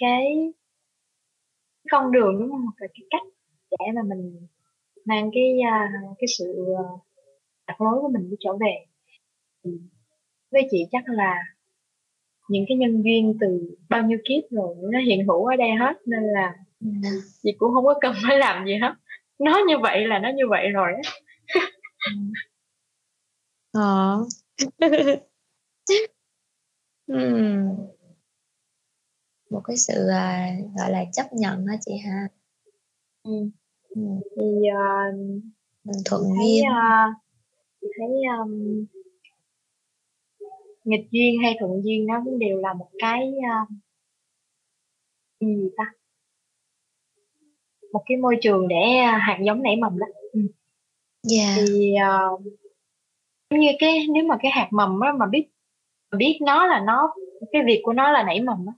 cái 0.01 0.53
con 1.91 2.12
đường 2.12 2.38
đúng 2.41 2.51
không? 2.51 2.66
Và 2.80 2.86
cái 2.95 3.07
cách 3.11 3.22
để 3.70 3.86
mà 3.95 4.03
mình 4.09 4.47
mang 5.05 5.30
cái 5.34 5.61
à, 5.70 5.93
cái 6.18 6.28
sự 6.38 6.74
à, 6.78 6.84
lạc 7.66 7.80
lối 7.80 8.01
của 8.03 8.09
mình 8.09 8.30
đi 8.30 8.36
trở 8.41 8.51
về. 8.61 8.86
Thì 9.64 9.70
với 10.53 10.68
chị 10.70 10.78
chắc 10.93 11.05
là 11.07 11.34
những 12.49 12.64
cái 12.68 12.76
nhân 12.76 13.03
duyên 13.03 13.38
từ 13.41 13.76
bao 13.88 14.03
nhiêu 14.03 14.18
kiếp 14.24 14.51
rồi 14.51 14.76
nó 14.93 14.99
hiện 15.01 15.26
hữu 15.26 15.45
ở 15.47 15.57
đây 15.57 15.70
hết 15.80 15.95
nên 16.07 16.22
là 16.22 16.55
Dạ. 16.80 17.11
chị 17.43 17.53
cũng 17.59 17.74
không 17.74 17.84
có 17.84 17.95
cần 18.01 18.14
phải 18.28 18.38
làm 18.38 18.66
gì 18.66 18.72
hết. 18.82 18.93
Nói 19.38 19.61
như 19.68 19.78
vậy 19.78 20.07
là 20.07 20.18
nó 20.18 20.30
như 20.36 20.45
vậy 20.49 20.68
rồi 20.68 20.93
á. 21.05 21.12
Ờ. 23.72 24.18
Ừm. 27.11 27.77
Một 29.51 29.61
cái 29.65 29.77
sự 29.77 30.09
à, 30.09 30.49
gọi 30.79 30.91
là 30.91 31.05
chấp 31.13 31.33
nhận 31.33 31.67
đó 31.67 31.73
chị 31.81 31.93
ha. 32.05 32.29
ừ. 33.23 33.31
Ừm, 33.89 34.21
thì 34.37 34.43
à, 34.77 35.11
Mình 35.85 35.97
chị 35.97 36.03
thuận 36.05 36.23
thấy 36.37 36.47
duyên. 36.57 36.65
à, 36.75 37.09
chị 37.81 37.87
thấy 37.99 38.09
um, 38.39 38.85
nghịch 40.85 41.07
duyên 41.11 41.35
hay 41.43 41.57
thuận 41.61 41.83
duyên 41.85 42.07
nó 42.07 42.23
cũng 42.25 42.39
đều 42.39 42.59
là 42.59 42.75
một 42.75 42.89
cái 42.99 43.33
à, 43.51 43.57
cái 45.41 45.51
gì 45.57 45.71
ta 45.77 45.85
một 47.93 48.03
cái 48.07 48.17
môi 48.17 48.37
trường 48.43 48.69
để 48.69 48.77
à, 49.05 49.19
hạt 49.23 49.39
giống 49.47 49.63
nảy 49.63 49.77
mầm 49.77 49.99
đó 49.99 50.07
ừ. 50.33 50.41
Dạ. 51.23 51.57
thì 51.57 51.95
giống 53.51 53.61
như 53.61 53.71
cái 53.79 54.07
nếu 54.15 54.25
mà 54.25 54.37
cái 54.43 54.51
hạt 54.55 54.69
mầm 54.71 55.01
á 55.01 55.13
mà 55.19 55.27
biết 55.27 55.49
biết 56.17 56.39
nó 56.43 56.67
là 56.67 56.81
nó 56.81 57.15
cái 57.53 57.63
việc 57.67 57.81
của 57.85 57.93
nó 57.93 58.13
là 58.13 58.23
nảy 58.23 58.41
mầm 58.41 58.67
á 58.67 58.73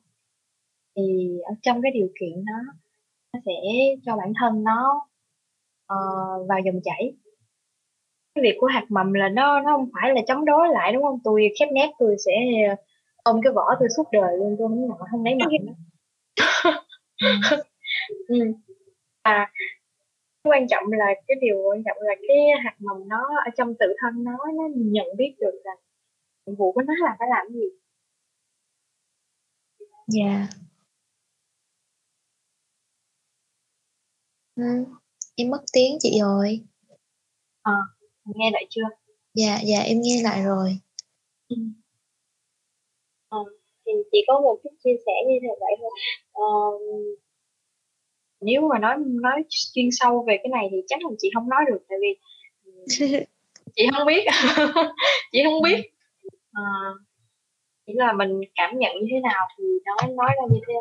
thì 0.97 1.29
ở 1.45 1.55
trong 1.63 1.83
cái 1.83 1.93
điều 1.93 2.09
kiện 2.21 2.45
đó 2.45 2.73
nó 3.33 3.41
sẽ 3.47 3.53
cho 4.07 4.17
bản 4.17 4.33
thân 4.41 4.65
nó 4.65 5.09
ờ, 5.87 5.97
vào 6.49 6.59
dòng 6.65 6.81
chảy 6.85 7.15
cái 8.35 8.43
việc 8.43 8.57
của 8.61 8.67
hạt 8.67 8.85
mầm 8.89 9.13
là 9.13 9.29
nó 9.29 9.61
nó 9.61 9.77
không 9.77 9.89
phải 9.95 10.15
là 10.15 10.21
chống 10.27 10.45
đối 10.45 10.69
lại 10.69 10.93
đúng 10.93 11.03
không 11.03 11.19
tôi 11.25 11.49
khép 11.59 11.69
nép 11.73 11.91
tôi 11.99 12.17
sẽ 12.27 12.33
ôm 13.23 13.41
cái 13.43 13.53
vỏ 13.53 13.75
tôi 13.81 13.89
suốt 13.97 14.05
đời 14.13 14.37
luôn 14.39 14.57
tôi 14.59 14.69
không 14.69 14.89
nọ 14.89 14.97
không 15.11 15.25
lấy 15.25 15.35
mầm 15.35 15.67
đó. 15.67 15.73
ừ. 18.29 18.37
à 19.23 19.53
quan 20.45 20.69
trọng 20.69 20.85
là 20.89 21.07
cái 21.29 21.37
điều 21.41 21.63
quan 21.71 21.83
trọng 21.85 21.97
là 22.01 22.15
cái 22.29 22.37
hạt 22.65 22.75
mầm 22.79 23.09
nó 23.09 23.29
ở 23.45 23.51
trong 23.57 23.75
tự 23.81 23.87
thân 23.99 24.25
nó 24.25 24.39
nó 24.55 24.69
nhận 24.77 25.07
biết 25.17 25.35
được 25.41 25.61
là 25.65 25.73
nhiệm 26.47 26.57
vụ 26.57 26.73
của 26.73 26.83
nó 26.83 26.93
là 27.05 27.17
phải 27.19 27.29
làm 27.31 27.47
gì 27.53 27.65
Dạ. 30.07 30.49
Ừ. 34.57 34.63
Em 35.37 35.51
mất 35.51 35.63
tiếng 35.73 35.97
chị 36.01 36.19
rồi. 36.21 36.61
ờ 37.63 37.73
nghe 38.25 38.51
lại 38.53 38.67
chưa 38.71 38.83
Dạ, 39.35 39.59
dạ 39.67 39.81
em 39.81 39.97
nghe 40.03 40.23
lại 40.23 40.43
rồi. 40.43 40.77
ừ. 41.49 41.57
ờ, 43.29 43.39
thì 43.87 43.93
chỉ 44.13 44.25
có 44.27 44.41
một 44.41 44.59
chút 44.63 44.71
chia 44.85 44.97
sẻ 45.07 45.13
như 45.29 45.35
thế 45.43 45.49
vậy 45.61 45.73
thôi 45.81 45.91
ờ, 46.33 46.43
nếu 48.41 48.61
mà 48.69 48.79
nói 48.79 48.97
nói 49.23 49.45
chuyên 49.75 49.89
sâu 49.93 50.25
về 50.29 50.37
cái 50.43 50.49
này 50.51 50.69
thì 50.71 50.77
chắc 50.89 50.99
là 51.05 51.11
chị 51.19 51.31
không 51.35 51.49
nói 51.49 51.61
được 51.71 51.79
tại 51.89 51.99
vì 52.01 52.17
chị 53.77 53.87
không 53.97 54.07
biết 54.07 54.25
chị 55.33 55.39
không 55.45 55.63
biết 55.63 55.91
Ờ, 56.53 56.63
chỉ 57.87 57.93
là 57.97 58.13
mình 58.13 58.41
cảm 58.55 58.79
nhận 58.79 58.93
như 59.01 59.07
thế 59.11 59.21
nào 59.21 59.49
thì 59.59 59.65
nói 59.85 60.15
nói 60.17 60.31
ra 60.37 60.47
như 60.51 60.61
thế. 60.69 60.75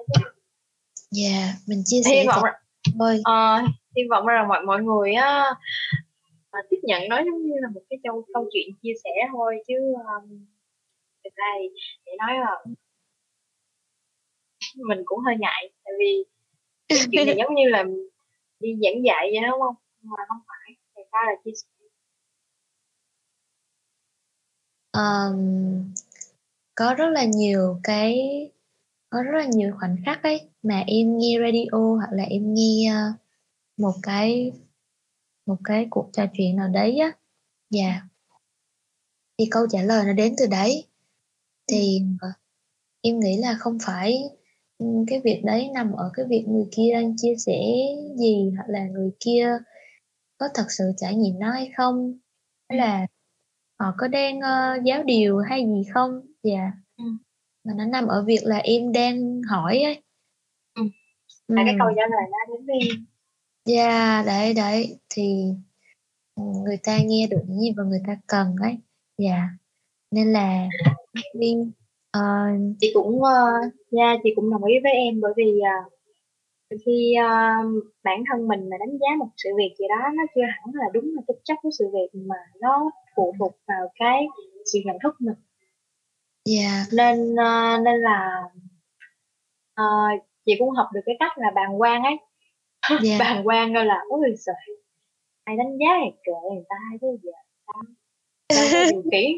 Dạ, 1.11 1.53
mình 1.67 1.81
chia 1.85 1.97
hy 1.97 2.03
sẻ 2.03 2.25
vọng 2.27 2.39
thật 2.43 2.51
thôi. 2.99 3.21
ờ, 3.23 3.61
hy 3.95 4.03
vọng 4.09 4.27
là 4.27 4.45
mọi 4.47 4.61
mọi 4.65 4.81
người 4.83 5.13
á 5.13 5.53
à, 6.51 6.59
tiếp 6.69 6.77
nhận 6.83 7.01
nó 7.09 7.17
giống 7.17 7.45
như 7.45 7.53
là 7.61 7.69
một 7.73 7.81
cái 7.89 7.99
câu 8.03 8.25
câu 8.33 8.49
chuyện 8.53 8.75
chia 8.83 8.93
sẻ 9.03 9.09
thôi 9.31 9.55
chứ 9.67 9.73
um, 9.93 10.45
thực 11.23 11.35
ra 11.35 11.45
thì 11.59 11.67
để 12.05 12.11
nói 12.17 12.37
là 12.39 12.65
mình 14.75 15.01
cũng 15.05 15.19
hơi 15.19 15.35
ngại 15.39 15.69
tại 15.83 15.93
vì 15.99 16.23
cái 16.87 16.99
chuyện 17.11 17.25
này 17.25 17.35
giống 17.39 17.55
như 17.55 17.69
là 17.69 17.83
đi 18.59 18.69
giảng 18.83 19.05
dạy 19.05 19.29
vậy 19.33 19.41
đó, 19.43 19.49
đúng 19.51 19.61
không? 19.61 19.75
Nhưng 20.01 20.11
mà 20.11 20.23
không 20.27 20.41
phải 20.47 20.75
thì 20.95 21.01
ra 21.11 21.19
là 21.25 21.33
chia 21.43 21.51
sẻ 21.55 21.67
Ờm, 24.91 25.35
có 26.75 26.93
rất 26.93 27.09
là 27.09 27.23
nhiều 27.25 27.79
cái 27.83 28.19
có 29.09 29.23
rất 29.23 29.31
là 29.39 29.45
nhiều 29.45 29.71
khoảnh 29.79 29.95
khắc 30.05 30.23
ấy 30.23 30.49
mà 30.63 30.83
em 30.87 31.17
nghe 31.17 31.37
radio 31.45 31.95
hoặc 31.97 32.09
là 32.11 32.23
em 32.23 32.53
nghe 32.53 32.91
ờ, 32.93 33.13
một 33.77 33.93
cái 34.03 34.51
một 35.45 35.57
cái 35.63 35.87
cuộc 35.89 36.09
trò 36.13 36.25
chuyện 36.33 36.55
nào 36.55 36.67
đấy 36.69 36.97
á. 36.99 37.11
Dạ. 37.69 38.01
Thì 39.39 39.45
câu 39.51 39.67
trả 39.71 39.81
lời 39.83 40.05
nó 40.05 40.13
đến 40.13 40.33
từ 40.37 40.47
đấy. 40.47 40.85
Thì 41.67 42.01
ờ, 42.21 42.29
em 43.01 43.19
nghĩ 43.19 43.37
là 43.37 43.55
không 43.59 43.77
phải 43.83 44.23
ừ, 44.79 44.85
cái 45.07 45.21
việc 45.23 45.41
đấy 45.45 45.69
nằm 45.73 45.91
ở 45.93 46.11
cái 46.13 46.25
việc 46.29 46.45
người 46.47 46.65
kia 46.71 46.91
đang 46.93 47.17
chia 47.17 47.35
sẻ 47.37 47.61
gì 48.17 48.51
hoặc 48.57 48.65
là 48.69 48.85
người 48.87 49.11
kia 49.19 49.57
có 50.37 50.49
thật 50.55 50.65
sự 50.69 50.85
trải 50.97 51.15
nghiệm 51.15 51.39
nó 51.39 51.51
hay 51.51 51.71
không 51.77 52.19
hay 52.69 52.79
là 52.79 53.07
họ 53.81 53.93
có 53.97 54.07
đang 54.07 54.39
ờ, 54.39 54.79
giáo 54.83 55.03
điều 55.03 55.37
hay 55.37 55.65
gì 55.65 55.89
không 55.93 56.21
dạ 56.43 56.71
Ừ. 56.97 57.03
mà 57.63 57.73
nó 57.77 57.85
nằm 57.85 58.07
ở 58.07 58.23
việc 58.23 58.39
là 58.43 58.57
em 58.57 58.91
đang 58.91 59.41
hỏi 59.41 59.79
ấy 59.83 60.01
Ừ. 60.75 60.83
là 61.47 61.63
cái 61.65 61.73
Ừ. 61.73 61.77
câu 61.79 61.89
trả 61.95 62.01
lời 62.01 62.29
nó 62.31 62.53
đến 62.55 62.65
với 62.65 62.75
em 62.89 63.05
Dạ, 63.65 64.23
đấy 64.25 64.53
đấy 64.53 64.97
thì 65.09 65.53
ừ, 66.35 66.43
người 66.63 66.77
ta 66.83 66.99
nghe 67.05 67.27
được 67.31 67.41
những 67.47 67.59
gì 67.59 67.71
mà 67.77 67.83
người 67.83 68.01
ta 68.07 68.17
cần 68.27 68.55
ấy. 68.61 68.77
Dạ. 69.17 69.49
Nên 70.11 70.27
là 70.33 70.67
Viên 71.39 71.71
ờ, 72.11 72.21
chị 72.79 72.91
cũng 72.93 73.19
uh, 73.21 73.73
yeah, 73.91 74.19
chị 74.23 74.29
cũng 74.35 74.51
đồng 74.51 74.63
ý 74.63 74.75
với 74.83 74.91
em 74.91 75.21
bởi 75.21 75.33
vì 75.37 75.59
uh, 75.59 75.93
khi 76.85 77.15
uh, 77.19 77.83
bản 78.03 78.23
thân 78.29 78.47
mình 78.47 78.69
mà 78.69 78.77
đánh 78.79 78.97
giá 78.99 79.07
một 79.19 79.27
sự 79.37 79.49
việc 79.57 79.75
gì 79.79 79.85
đó 79.89 80.09
nó 80.17 80.23
chưa 80.35 80.41
hẳn 80.41 80.73
là 80.73 80.85
đúng 80.93 81.05
là 81.15 81.21
thực 81.27 81.41
chất 81.43 81.57
của 81.61 81.69
sự 81.79 81.85
việc 81.93 82.19
mà 82.27 82.35
nó 82.61 82.91
phụ 83.15 83.33
thuộc 83.39 83.55
vào 83.67 83.91
cái 83.95 84.25
sự 84.73 84.79
nhận 84.85 84.97
thức 85.03 85.15
mình. 85.19 85.35
Dạ. 86.45 86.85
Nên 86.93 87.33
uh, 87.33 87.83
nên 87.85 88.01
là 88.01 88.41
uh, 89.81 90.23
chị 90.45 90.53
cũng 90.59 90.69
học 90.69 90.87
được 90.93 91.01
cái 91.05 91.15
cách 91.19 91.37
là 91.37 91.51
bàn 91.55 91.81
quan 91.81 92.03
ấy. 92.03 92.17
Dạ. 93.01 93.15
Bàn 93.19 93.47
quan 93.47 93.73
gọi 93.73 93.85
là 93.85 93.99
ôi 94.09 94.35
trời 94.45 94.55
ai 95.43 95.57
đánh 95.57 95.77
giá 95.79 95.91
thì 96.03 96.11
kệ 96.23 96.31
người 96.53 96.63
ta 96.69 96.75
chứ 97.01 97.07
giờ 97.23 97.31
sao 97.67 97.81
đâu 98.49 98.65
có 98.71 98.91
điều 98.91 99.01
khiển 99.11 99.31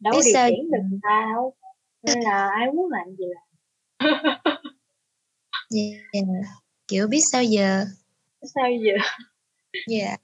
đâu 0.00 0.12
có 0.14 0.20
điều 0.24 0.56
khiển 0.56 0.70
được 0.70 0.82
người 0.90 1.00
ta 1.02 1.26
đâu 1.34 1.54
nên 2.02 2.20
là 2.20 2.48
ai 2.58 2.72
muốn 2.72 2.90
làm 2.90 3.16
gì 3.18 3.24
là 3.34 3.42
dạ 5.70 6.20
kiểu 6.90 7.06
biết 7.06 7.20
sao 7.20 7.42
giờ. 7.42 7.84
sao 8.54 8.70
giờ 8.70 8.92
Dạ. 9.88 10.16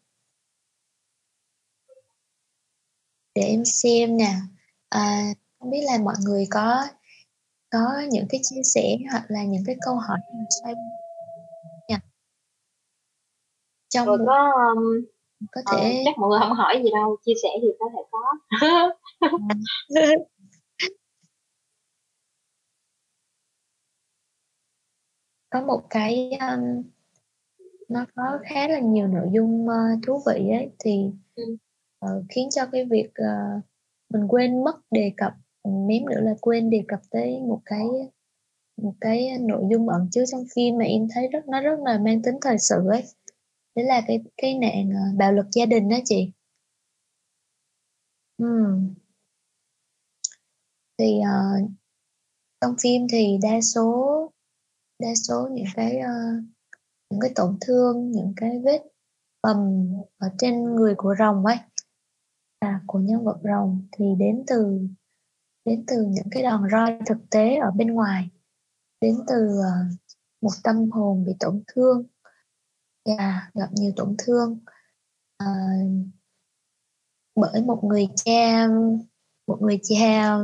Để 3.34 3.42
em 3.42 3.64
xem 3.64 4.16
nè. 4.16 4.34
À, 4.88 5.22
không 5.58 5.70
biết 5.70 5.80
là 5.84 5.98
mọi 6.04 6.14
người 6.24 6.44
có 6.50 6.84
có 7.70 8.02
những 8.10 8.26
cái 8.28 8.40
chia 8.42 8.62
sẻ 8.74 8.96
hoặc 9.10 9.24
là 9.28 9.44
những 9.44 9.62
cái 9.66 9.76
câu 9.80 9.94
hỏi 9.94 10.18
xoay 10.62 10.74
nha. 11.88 11.98
Trong 13.88 14.06
rồi 14.06 14.18
một 14.18 14.24
có 14.26 14.52
um, 14.74 15.04
có 15.52 15.60
ờ, 15.64 15.76
thể 15.76 16.02
chắc 16.04 16.18
mọi 16.18 16.30
người 16.30 16.38
không 16.40 16.52
hỏi 16.52 16.80
gì 16.84 16.90
đâu 16.90 17.16
chia 17.24 17.32
sẻ 17.42 17.48
thì 17.62 17.68
có 17.78 17.86
thể 17.94 18.02
có 18.10 18.20
có 25.50 25.60
một 25.62 25.82
cái 25.90 26.30
um, 26.40 26.82
nó 27.88 28.06
có 28.14 28.38
khá 28.42 28.68
là 28.68 28.78
nhiều 28.80 29.06
nội 29.08 29.28
dung 29.32 29.68
ờ, 29.68 29.74
thú 30.06 30.20
vị 30.26 30.50
ấy 30.50 30.70
thì 30.78 31.10
Ừ. 31.34 31.56
ờ, 31.98 32.22
khiến 32.28 32.48
cho 32.50 32.66
cái 32.72 32.84
việc 32.84 33.10
ờ, 33.14 33.60
mình 34.10 34.28
quên 34.28 34.64
mất 34.64 34.76
đề 34.90 35.12
cập 35.16 35.32
mém 35.64 36.06
nữa 36.10 36.20
là 36.20 36.34
quên 36.40 36.70
đề 36.70 36.84
cập 36.88 37.00
tới 37.10 37.40
một 37.40 37.60
cái 37.66 37.84
một 38.76 38.94
cái 39.00 39.38
nội 39.40 39.62
dung 39.70 39.88
ẩn 39.88 40.08
chứa 40.12 40.24
trong 40.26 40.44
phim 40.54 40.78
mà 40.78 40.84
em 40.84 41.08
thấy 41.14 41.28
rất 41.28 41.48
nó 41.48 41.60
rất 41.60 41.80
là 41.84 41.98
mang 41.98 42.22
tính 42.22 42.34
thời 42.42 42.58
sự 42.58 42.76
ấy 42.88 43.04
đấy 43.76 43.84
là 43.86 44.02
cái 44.06 44.20
cái 44.36 44.58
nạn 44.58 44.90
bạo 45.18 45.32
lực 45.32 45.46
gia 45.52 45.66
đình 45.66 45.88
đó 45.88 45.96
chị 46.04 46.32
Ừm. 48.38 48.94
thì 50.98 51.20
ờ, 51.20 51.60
trong 52.60 52.74
phim 52.82 53.06
thì 53.12 53.38
đa 53.42 53.60
số 53.74 54.30
đa 54.98 55.08
số 55.14 55.48
những 55.52 55.66
cái 55.74 55.96
uh, 56.00 56.44
những 57.10 57.20
cái 57.20 57.32
tổn 57.34 57.58
thương 57.60 58.10
những 58.10 58.32
cái 58.36 58.60
vết 58.64 58.82
bầm 59.42 59.88
ở 60.18 60.28
trên 60.38 60.64
người 60.64 60.94
của 60.96 61.14
rồng 61.18 61.46
ấy 61.46 61.56
à, 62.58 62.80
của 62.86 62.98
nhân 62.98 63.24
vật 63.24 63.38
rồng 63.44 63.86
thì 63.92 64.04
đến 64.18 64.44
từ 64.46 64.88
đến 65.64 65.84
từ 65.86 65.96
những 66.08 66.26
cái 66.30 66.42
đòn 66.42 66.62
roi 66.70 66.98
thực 67.06 67.18
tế 67.30 67.56
ở 67.56 67.70
bên 67.70 67.88
ngoài 67.88 68.28
đến 69.00 69.16
từ 69.26 69.58
uh, 69.58 69.98
một 70.40 70.52
tâm 70.62 70.90
hồn 70.90 71.24
bị 71.24 71.32
tổn 71.40 71.62
thương 71.66 72.06
và 73.04 73.50
gặp 73.54 73.68
nhiều 73.72 73.92
tổn 73.96 74.14
thương 74.18 74.58
à, 75.36 75.46
bởi 77.34 77.62
một 77.62 77.84
người 77.84 78.08
cha 78.16 78.68
một 79.46 79.58
người 79.60 79.80
cha 79.82 80.36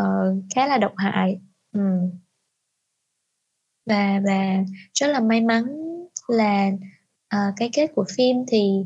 uh, 0.00 0.44
khá 0.54 0.66
là 0.66 0.78
độc 0.78 0.92
hại 0.96 1.40
ừ 1.72 1.80
và 3.86 4.20
và 4.26 4.64
rất 4.94 5.06
là 5.06 5.20
may 5.20 5.40
mắn 5.40 5.64
là 6.28 6.70
uh, 7.36 7.54
cái 7.56 7.70
kết 7.72 7.86
của 7.94 8.04
phim 8.16 8.36
thì 8.48 8.84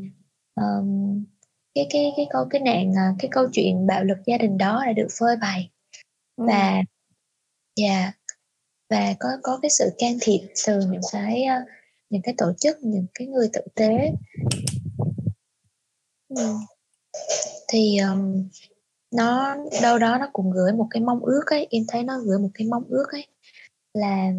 um, 0.55 1.23
cái 1.75 1.87
cái 1.89 2.13
cái 2.17 2.25
câu 2.29 2.45
cái 2.49 2.61
nạn 2.61 2.89
uh, 2.89 3.15
cái 3.19 3.29
câu 3.31 3.47
chuyện 3.53 3.87
bạo 3.87 4.03
lực 4.03 4.17
gia 4.25 4.37
đình 4.37 4.57
đó 4.57 4.83
đã 4.85 4.93
được 4.93 5.07
phơi 5.19 5.35
bày 5.41 5.69
ừ. 6.35 6.45
và 6.47 6.81
dạ 7.75 7.99
yeah, 7.99 8.13
và 8.89 9.15
có 9.19 9.29
có 9.43 9.59
cái 9.61 9.69
sự 9.69 9.89
can 9.97 10.17
thiệp 10.21 10.39
từ 10.67 10.79
những 10.79 11.01
cái 11.11 11.45
uh, 11.61 11.69
những 12.09 12.21
cái 12.21 12.35
tổ 12.37 12.53
chức 12.59 12.77
những 12.83 13.05
cái 13.13 13.27
người 13.27 13.49
tử 13.53 13.61
tế 13.75 14.11
ừ. 16.29 16.53
thì 17.67 17.97
um, 17.97 18.49
nó 19.11 19.55
đâu 19.81 19.99
đó 19.99 20.17
nó 20.17 20.29
cũng 20.33 20.51
gửi 20.51 20.73
một 20.73 20.87
cái 20.89 21.01
mong 21.01 21.19
ước 21.19 21.45
ấy 21.45 21.67
em 21.69 21.83
thấy 21.87 22.03
nó 22.03 22.19
gửi 22.19 22.39
một 22.39 22.49
cái 22.53 22.67
mong 22.67 22.83
ước 22.89 23.05
ấy 23.11 23.27
là 23.93 24.31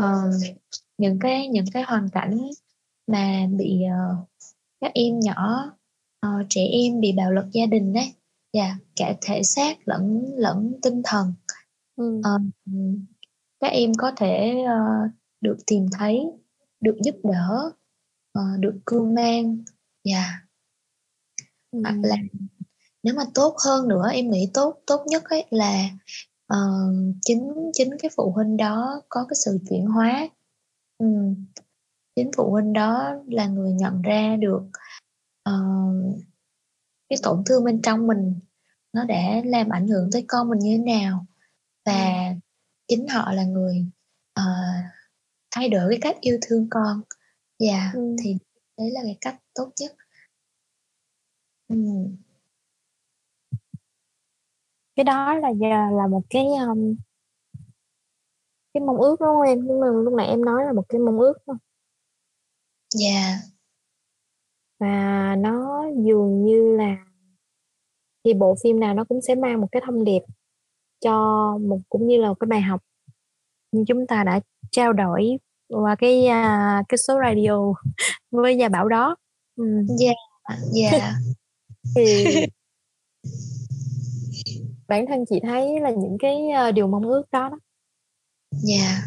uh, 0.00 0.56
những 0.98 1.18
cái 1.18 1.48
những 1.48 1.64
cái 1.72 1.82
hoàn 1.82 2.08
cảnh 2.08 2.38
mà 3.06 3.46
bị 3.58 3.82
uh, 3.84 4.28
các 4.80 4.92
em 4.94 5.20
nhỏ 5.20 5.64
uh, 6.26 6.46
trẻ 6.48 6.62
em 6.72 7.00
bị 7.00 7.12
bạo 7.16 7.32
lực 7.32 7.44
gia 7.52 7.66
đình 7.66 7.92
đấy 7.92 8.14
và 8.52 8.64
yeah, 8.64 8.76
cả 8.96 9.14
thể 9.22 9.42
xác 9.42 9.88
lẫn 9.88 10.24
lẫn 10.36 10.74
tinh 10.82 11.02
thần 11.04 11.34
ừ. 11.96 12.18
uh, 12.18 12.42
các 13.60 13.68
em 13.68 13.92
có 13.98 14.12
thể 14.16 14.64
uh, 14.64 15.10
được 15.40 15.56
tìm 15.66 15.86
thấy 15.98 16.24
được 16.80 16.96
giúp 17.04 17.14
đỡ 17.22 17.70
uh, 18.38 18.60
được 18.60 18.80
cưu 18.86 19.12
mang 19.12 19.64
và 20.04 20.12
yeah. 20.12 20.30
ừ. 21.70 21.80
hoặc 21.84 21.96
là 22.02 22.16
nếu 23.02 23.14
mà 23.14 23.24
tốt 23.34 23.56
hơn 23.64 23.88
nữa 23.88 24.08
em 24.12 24.30
nghĩ 24.30 24.50
tốt 24.54 24.82
tốt 24.86 25.04
nhất 25.06 25.24
ấy 25.24 25.46
là 25.50 25.88
uh, 26.54 27.14
chính 27.22 27.70
chính 27.72 27.90
cái 27.98 28.10
phụ 28.16 28.32
huynh 28.32 28.56
đó 28.56 29.02
có 29.08 29.26
cái 29.28 29.36
sự 29.44 29.58
chuyển 29.70 29.86
hóa 29.86 30.28
ừ. 30.98 31.06
chính 32.16 32.30
phụ 32.36 32.50
huynh 32.50 32.72
đó 32.72 33.14
là 33.26 33.46
người 33.46 33.72
nhận 33.72 34.02
ra 34.02 34.36
được 34.36 34.62
uh, 35.50 36.16
cái 37.08 37.18
tổn 37.22 37.42
thương 37.46 37.64
bên 37.64 37.82
trong 37.82 38.06
mình 38.06 38.34
nó 38.92 39.04
đã 39.04 39.42
làm 39.44 39.68
ảnh 39.68 39.88
hưởng 39.88 40.10
tới 40.12 40.24
con 40.28 40.48
mình 40.50 40.58
như 40.58 40.76
thế 40.78 40.92
nào 40.92 41.26
và 41.86 42.28
ừ. 42.28 42.34
chính 42.88 43.08
họ 43.08 43.32
là 43.32 43.44
người 43.44 43.86
uh, 44.40 44.84
thay 45.50 45.68
đổi 45.68 45.90
cái 45.90 45.98
cách 46.02 46.20
yêu 46.20 46.38
thương 46.42 46.66
con 46.70 47.00
và 47.60 47.66
yeah, 47.66 47.94
ừ. 47.94 48.16
thì 48.24 48.36
đấy 48.78 48.90
là 48.90 49.00
cái 49.04 49.16
cách 49.20 49.40
tốt 49.54 49.70
nhất 49.80 49.96
ừ 51.68 51.76
cái 54.96 55.04
đó 55.04 55.34
là 55.34 55.50
giờ 55.50 55.68
là 55.68 56.06
một 56.10 56.22
cái 56.30 56.44
um, 56.66 56.94
cái 58.74 58.80
mong 58.80 59.00
ước 59.00 59.16
đúng 59.20 59.28
không 59.28 59.42
em 59.42 59.58
nhưng 59.66 59.80
mà 59.80 59.86
lúc 59.86 60.14
nãy 60.14 60.26
em 60.26 60.44
nói 60.44 60.64
là 60.64 60.72
một 60.72 60.84
cái 60.88 61.00
mong 61.00 61.20
ước 61.20 61.32
không 61.46 61.56
dạ 62.94 63.08
yeah. 63.08 63.40
và 64.80 65.36
nó 65.38 65.86
dường 65.96 66.44
như 66.44 66.76
là 66.76 66.96
thì 68.24 68.34
bộ 68.34 68.56
phim 68.62 68.80
nào 68.80 68.94
nó 68.94 69.04
cũng 69.04 69.20
sẽ 69.20 69.34
mang 69.34 69.60
một 69.60 69.68
cái 69.72 69.82
thông 69.86 70.04
điệp 70.04 70.22
cho 71.00 71.12
một 71.60 71.80
cũng 71.88 72.06
như 72.06 72.18
là 72.20 72.28
một 72.28 72.34
cái 72.40 72.46
bài 72.46 72.60
học 72.60 72.80
như 73.72 73.84
chúng 73.88 74.06
ta 74.06 74.24
đã 74.24 74.40
trao 74.70 74.92
đổi 74.92 75.38
qua 75.68 75.94
cái 75.94 76.20
uh, 76.20 76.86
cái 76.88 76.98
số 76.98 77.18
radio 77.24 77.74
với 78.30 78.56
gia 78.56 78.68
bảo 78.68 78.88
đó 78.88 79.16
dạ 79.98 80.06
yeah. 80.06 80.60
dạ 80.72 80.90
yeah. 80.90 81.14
thì 81.96 82.24
bản 84.94 85.06
thân 85.06 85.24
chị 85.28 85.40
thấy 85.42 85.80
là 85.80 85.90
những 85.90 86.16
cái 86.20 86.50
ờ, 86.50 86.72
điều 86.72 86.86
mong 86.86 87.02
ước 87.02 87.22
đó 87.32 87.48
đó 87.48 87.58
dạ 88.50 88.76
yeah. 88.76 89.02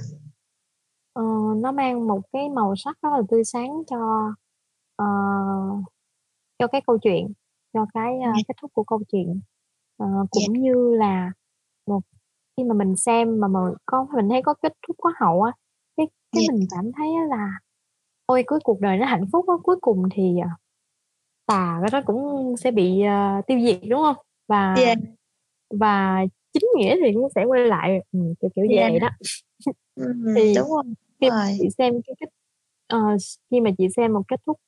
ờ, 1.13 1.23
nó 1.57 1.71
mang 1.71 2.07
một 2.07 2.21
cái 2.33 2.49
màu 2.49 2.75
sắc 2.75 2.97
rất 3.01 3.09
là 3.11 3.21
tươi 3.29 3.43
sáng 3.43 3.69
cho 3.87 3.97
uh, 5.03 5.83
cho 6.59 6.67
cái 6.67 6.81
câu 6.87 6.97
chuyện 6.97 7.33
cho 7.73 7.85
cái 7.93 8.13
uh, 8.29 8.35
kết 8.47 8.53
thúc 8.61 8.71
của 8.73 8.83
câu 8.83 9.01
chuyện 9.11 9.39
uh, 10.03 10.29
cũng 10.31 10.43
yeah. 10.53 10.63
như 10.63 10.95
là 10.95 11.31
một 11.87 11.99
khi 12.57 12.63
mà 12.63 12.73
mình 12.73 12.95
xem 12.95 13.39
mà 13.39 13.47
mà 13.47 13.59
có 13.85 14.07
mình 14.15 14.29
thấy 14.29 14.41
có 14.41 14.53
kết 14.53 14.73
thúc 14.87 14.95
có 15.01 15.11
hậu 15.19 15.41
á 15.41 15.51
cái 15.97 16.07
cái 16.31 16.43
yeah. 16.43 16.53
mình 16.53 16.67
cảm 16.71 16.91
thấy 16.97 17.07
là 17.29 17.51
ôi 18.25 18.43
cuối 18.47 18.59
cuộc 18.63 18.81
đời 18.81 18.97
nó 18.97 19.05
hạnh 19.05 19.25
phúc 19.31 19.45
á 19.49 19.53
cuối 19.63 19.75
cùng 19.81 20.03
thì 20.11 20.35
tà 21.45 21.79
cái 21.81 21.89
đó 21.91 22.01
cũng 22.05 22.55
sẽ 22.57 22.71
bị 22.71 23.01
uh, 23.03 23.45
tiêu 23.47 23.59
diệt 23.59 23.79
đúng 23.89 24.01
không 24.01 24.25
và 24.47 24.75
yeah 24.77 24.97
và 25.69 26.25
chính 26.53 26.69
nghĩa 26.75 26.95
thì 27.03 27.13
cũng 27.13 27.29
sẽ 27.35 27.45
quay 27.45 27.67
lại 27.67 27.99
ừ, 28.11 28.19
kiểu 28.41 28.49
kiểu 28.55 28.65
yeah. 28.69 28.91
vậy 28.91 28.99
đó 28.99 29.09
thì 30.35 30.53
đúng 30.55 30.69
rồi. 30.69 30.83
khi 31.21 31.29
mà 31.29 31.51
chị 31.59 31.69
xem 31.77 31.93
cái 32.07 32.15
kết 32.19 32.29
uh, 32.97 33.21
khi 33.51 33.61
mà 33.61 33.69
chị 33.77 33.87
xem 33.95 34.13
một 34.13 34.21
kết 34.27 34.41
thúc 34.45 34.59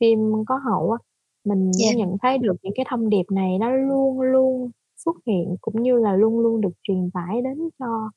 phim 0.00 0.18
có 0.46 0.56
hậu 0.56 0.90
á 0.90 0.98
mình 1.44 1.70
yeah. 1.84 1.96
nhận 1.96 2.16
thấy 2.22 2.38
được 2.38 2.56
những 2.62 2.72
cái 2.76 2.86
thông 2.88 3.08
điệp 3.08 3.24
này 3.30 3.58
nó 3.58 3.70
luôn 3.70 4.20
luôn 4.20 4.70
xuất 4.96 5.16
hiện 5.26 5.56
cũng 5.60 5.82
như 5.82 5.96
là 5.96 6.16
luôn 6.16 6.40
luôn 6.40 6.60
được 6.60 6.72
truyền 6.82 7.10
tải 7.10 7.42
đến 7.42 7.58
cho 7.78 8.10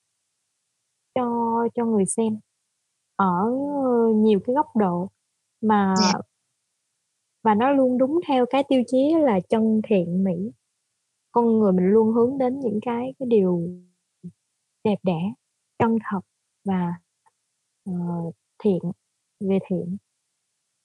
cho 1.15 1.57
cho 1.75 1.85
người 1.85 2.05
xem 2.05 2.39
ở 3.15 3.51
nhiều 4.15 4.39
cái 4.45 4.53
góc 4.55 4.75
độ 4.75 5.09
mà 5.61 5.95
yeah. 6.03 6.25
và 7.43 7.55
nó 7.55 7.71
luôn 7.71 7.97
đúng 7.97 8.19
theo 8.27 8.45
cái 8.45 8.63
tiêu 8.69 8.83
chí 8.87 9.13
là 9.21 9.39
chân 9.49 9.81
thiện 9.87 10.23
mỹ 10.23 10.51
con 11.31 11.59
người 11.59 11.71
mình 11.71 11.85
luôn 11.85 12.11
hướng 12.13 12.37
đến 12.37 12.59
những 12.59 12.79
cái 12.81 13.13
cái 13.19 13.27
điều 13.27 13.69
đẹp 14.83 14.99
đẽ 15.03 15.33
chân 15.79 15.97
thật 16.11 16.21
và 16.65 16.93
uh, 17.89 18.35
thiện 18.63 18.79
về 19.39 19.59
thiện. 19.69 19.97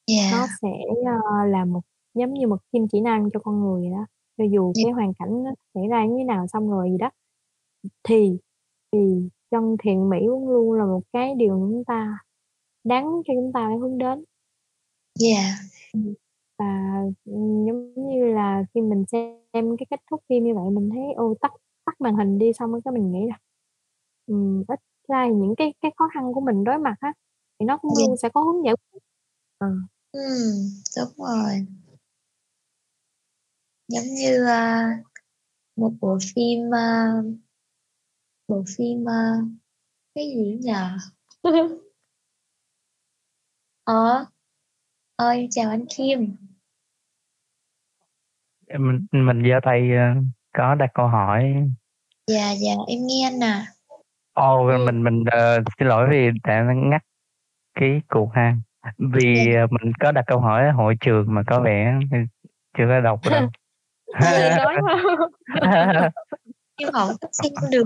Yeah. 0.06 0.32
nó 0.32 0.46
sẽ 0.62 0.68
uh, 0.90 1.50
là 1.50 1.64
một 1.64 1.80
giống 2.14 2.34
như 2.34 2.46
một 2.46 2.58
kim 2.72 2.88
chỉ 2.92 3.00
nam 3.00 3.28
cho 3.32 3.40
con 3.40 3.60
người 3.60 3.90
đó. 3.90 4.06
Cho 4.38 4.44
dù 4.52 4.72
yeah. 4.76 4.84
cái 4.84 4.92
hoàn 4.92 5.12
cảnh 5.18 5.44
nó 5.44 5.50
xảy 5.74 5.88
ra 5.88 6.06
như 6.06 6.14
thế 6.18 6.24
nào 6.24 6.46
xong 6.46 6.70
rồi 6.70 6.90
gì 6.90 6.96
đó 6.98 7.10
thì 8.02 8.38
thì 8.92 9.28
chân 9.50 9.76
thiện 9.82 10.08
mỹ 10.08 10.18
luôn 10.26 10.48
luôn 10.48 10.72
là 10.72 10.84
một 10.86 11.02
cái 11.12 11.34
điều 11.34 11.50
chúng 11.50 11.84
ta 11.86 12.18
đáng 12.84 13.04
cho 13.04 13.34
chúng 13.34 13.52
ta 13.52 13.66
phải 13.68 13.76
hướng 13.78 13.98
đến. 13.98 14.24
Yeah 15.20 15.54
và 16.58 16.66
giống 17.66 17.94
như 17.96 18.24
là 18.34 18.64
khi 18.74 18.80
mình 18.80 19.04
xem 19.12 19.76
cái 19.78 19.86
kết 19.90 20.00
thúc 20.10 20.22
phim 20.28 20.44
như 20.44 20.54
vậy 20.54 20.70
mình 20.72 20.90
thấy 20.90 21.02
ô 21.16 21.34
tắt 21.40 21.52
tắt 21.86 22.00
màn 22.00 22.16
hình 22.16 22.38
đi 22.38 22.52
xong 22.52 22.72
cái 22.84 22.92
mình 22.94 23.12
nghĩ 23.12 23.26
là 23.28 23.38
um, 24.26 24.64
ít 24.68 24.80
ra 25.08 25.26
những 25.28 25.54
cái 25.56 25.74
cái 25.80 25.92
khó 25.96 26.08
khăn 26.14 26.32
của 26.34 26.40
mình 26.40 26.64
đối 26.64 26.78
mặt 26.78 26.94
á 27.00 27.12
thì 27.60 27.66
nó 27.66 27.78
cũng 27.78 27.90
Yeah. 27.98 28.08
luôn 28.08 28.16
sẽ 28.16 28.28
có 28.28 28.40
hướng 28.40 28.64
giải 28.64 28.74
quyết 28.76 29.00
ờ. 29.58 29.68
Ừm, 30.12 30.82
đúng 30.96 31.26
rồi. 31.26 31.66
Giống 33.88 34.04
như, 34.04 34.44
a, 34.46 34.88
một 35.76 35.92
bộ 36.00 36.18
phim, 36.34 36.74
a 36.74 37.06
bộ 38.48 38.64
phim, 38.76 39.04
a 39.08 39.36
cái 40.14 40.26
gì 40.36 40.58
nhỉ? 40.62 40.72
Ờ. 43.84 44.26
Ơi, 45.16 45.48
chào 45.50 45.70
anh 45.70 45.84
Kim. 45.96 46.36
Mình 48.78 49.06
mình 49.12 49.42
giơ 49.50 49.60
tay, 49.62 49.90
ơ, 49.96 50.04
có 50.52 50.74
đặt 50.74 50.90
câu 50.94 51.06
hỏi. 51.08 51.54
Dạ, 52.26 52.52
dạ, 52.52 52.72
em 52.88 52.98
nghe 53.06 53.26
anh 53.26 53.38
nè. 53.38 53.62
Ồ, 54.32 54.66
Ừm. 54.66 54.84
mình 54.84 55.02
mình, 55.04 55.24
ờ, 55.30 55.60
xin 55.78 55.88
lỗi 55.88 56.06
vì 56.10 56.30
đã 56.44 56.64
ngắt 56.76 57.02
cái 57.74 58.02
cuộc 58.08 58.30
ha. 58.34 58.56
Vì, 58.98 59.52
Dạ. 59.54 59.60
ờ, 59.60 59.66
mình 59.70 59.92
có 60.00 60.12
đặt 60.12 60.24
câu 60.26 60.40
hỏi 60.40 60.66
ở 60.66 60.72
hội 60.72 60.96
trường 61.00 61.34
mà 61.34 61.42
có 61.46 61.60
vẻ, 61.60 61.98
chưa 62.78 62.84
có 62.88 63.00
đọc 63.00 63.20
đâu. 63.30 63.50
Hơi 64.14 64.50
nói 64.56 64.74
Em 66.76 66.88
hỏi 66.92 67.14
cấp 67.20 67.30
xin 67.32 67.52
được. 67.70 67.84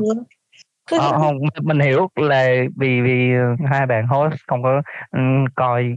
Ờ, 0.91 1.19
hông, 1.19 1.39
mình 1.63 1.81
hiểu 1.81 2.09
là 2.17 2.49
vì 2.77 3.01
vì, 3.01 3.35
ờ, 3.35 3.57
hai 3.71 3.87
bạn 3.87 4.07
host 4.07 4.35
không 4.47 4.63
có, 4.63 4.83
ừm, 5.11 5.45
coi 5.55 5.97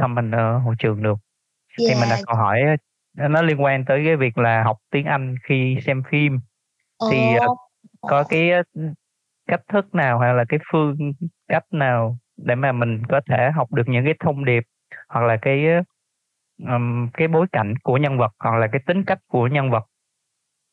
comment 0.00 0.32
ở 0.34 0.58
hội 0.58 0.74
trường 0.78 1.02
được. 1.02 1.18
Thì 1.88 1.94
mình 1.94 2.08
đặt 2.10 2.20
câu 2.26 2.36
hỏi 2.36 2.62
á, 2.62 2.76
nó 3.28 3.42
liên 3.42 3.62
quan 3.62 3.84
tới 3.84 4.02
cái 4.06 4.16
việc 4.16 4.38
là 4.38 4.62
học 4.64 4.78
tiếng 4.90 5.06
Anh 5.06 5.36
khi 5.44 5.78
xem 5.86 6.02
phim. 6.10 6.40
Thì, 7.10 7.34
ờ, 7.34 7.48
Ồ! 7.48 7.56
có 8.02 8.24
cái, 8.24 8.50
ưm, 8.74 8.94
cách 9.48 9.62
thức 9.72 9.94
nào 9.94 10.18
hay 10.20 10.34
là 10.34 10.44
cái 10.48 10.60
phương 10.72 11.12
cách 11.48 11.64
nào 11.72 12.18
để 12.36 12.54
mà 12.54 12.72
mình 12.72 13.02
có 13.08 13.20
thể 13.30 13.50
học 13.56 13.72
được 13.72 13.84
những 13.88 14.04
cái 14.04 14.14
thông 14.20 14.44
điệp 14.44 14.64
hoặc 15.08 15.22
là 15.26 15.36
cái, 15.42 15.66
cái 17.14 17.28
bối 17.28 17.46
cảnh 17.52 17.74
của 17.82 17.96
nhân 17.96 18.18
vật 18.18 18.32
hoặc 18.40 18.58
là 18.58 18.68
cái 18.72 18.80
tính 18.86 19.04
cách 19.06 19.18
của 19.28 19.46
nhân 19.48 19.70
vật 19.70 19.84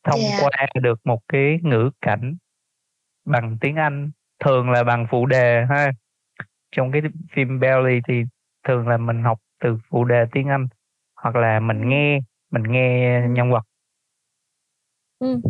thông 0.04 0.20
Dạ. 0.20 0.36
qua 0.42 0.66
được 0.82 1.00
một 1.04 1.20
cái 1.28 1.60
ngữ 1.62 1.90
cảnh 2.00 2.36
bằng 3.26 3.58
tiếng 3.60 3.76
Anh, 3.76 4.10
thường 4.44 4.70
là 4.70 4.84
bằng 4.84 5.06
phụ 5.10 5.26
đề 5.26 5.66
ha? 5.70 5.92
trong 6.72 6.92
cái 6.92 7.02
phim 7.32 7.60
Belly 7.60 8.00
thì 8.08 8.24
thường 8.68 8.88
là 8.88 8.96
mình 8.96 9.22
học 9.22 9.38
từ 9.60 9.78
phụ 9.88 10.04
đề 10.04 10.24
tiếng 10.32 10.48
Anh 10.48 10.66
hoặc 11.16 11.36
là 11.36 11.60
mình 11.60 11.80
Ừ. 11.80 11.86
nghe 11.86 12.20
mình 12.50 12.62
nghe 12.62 13.22
nhân 13.28 13.50
vật 13.50 13.62
Ừm. 15.18 15.40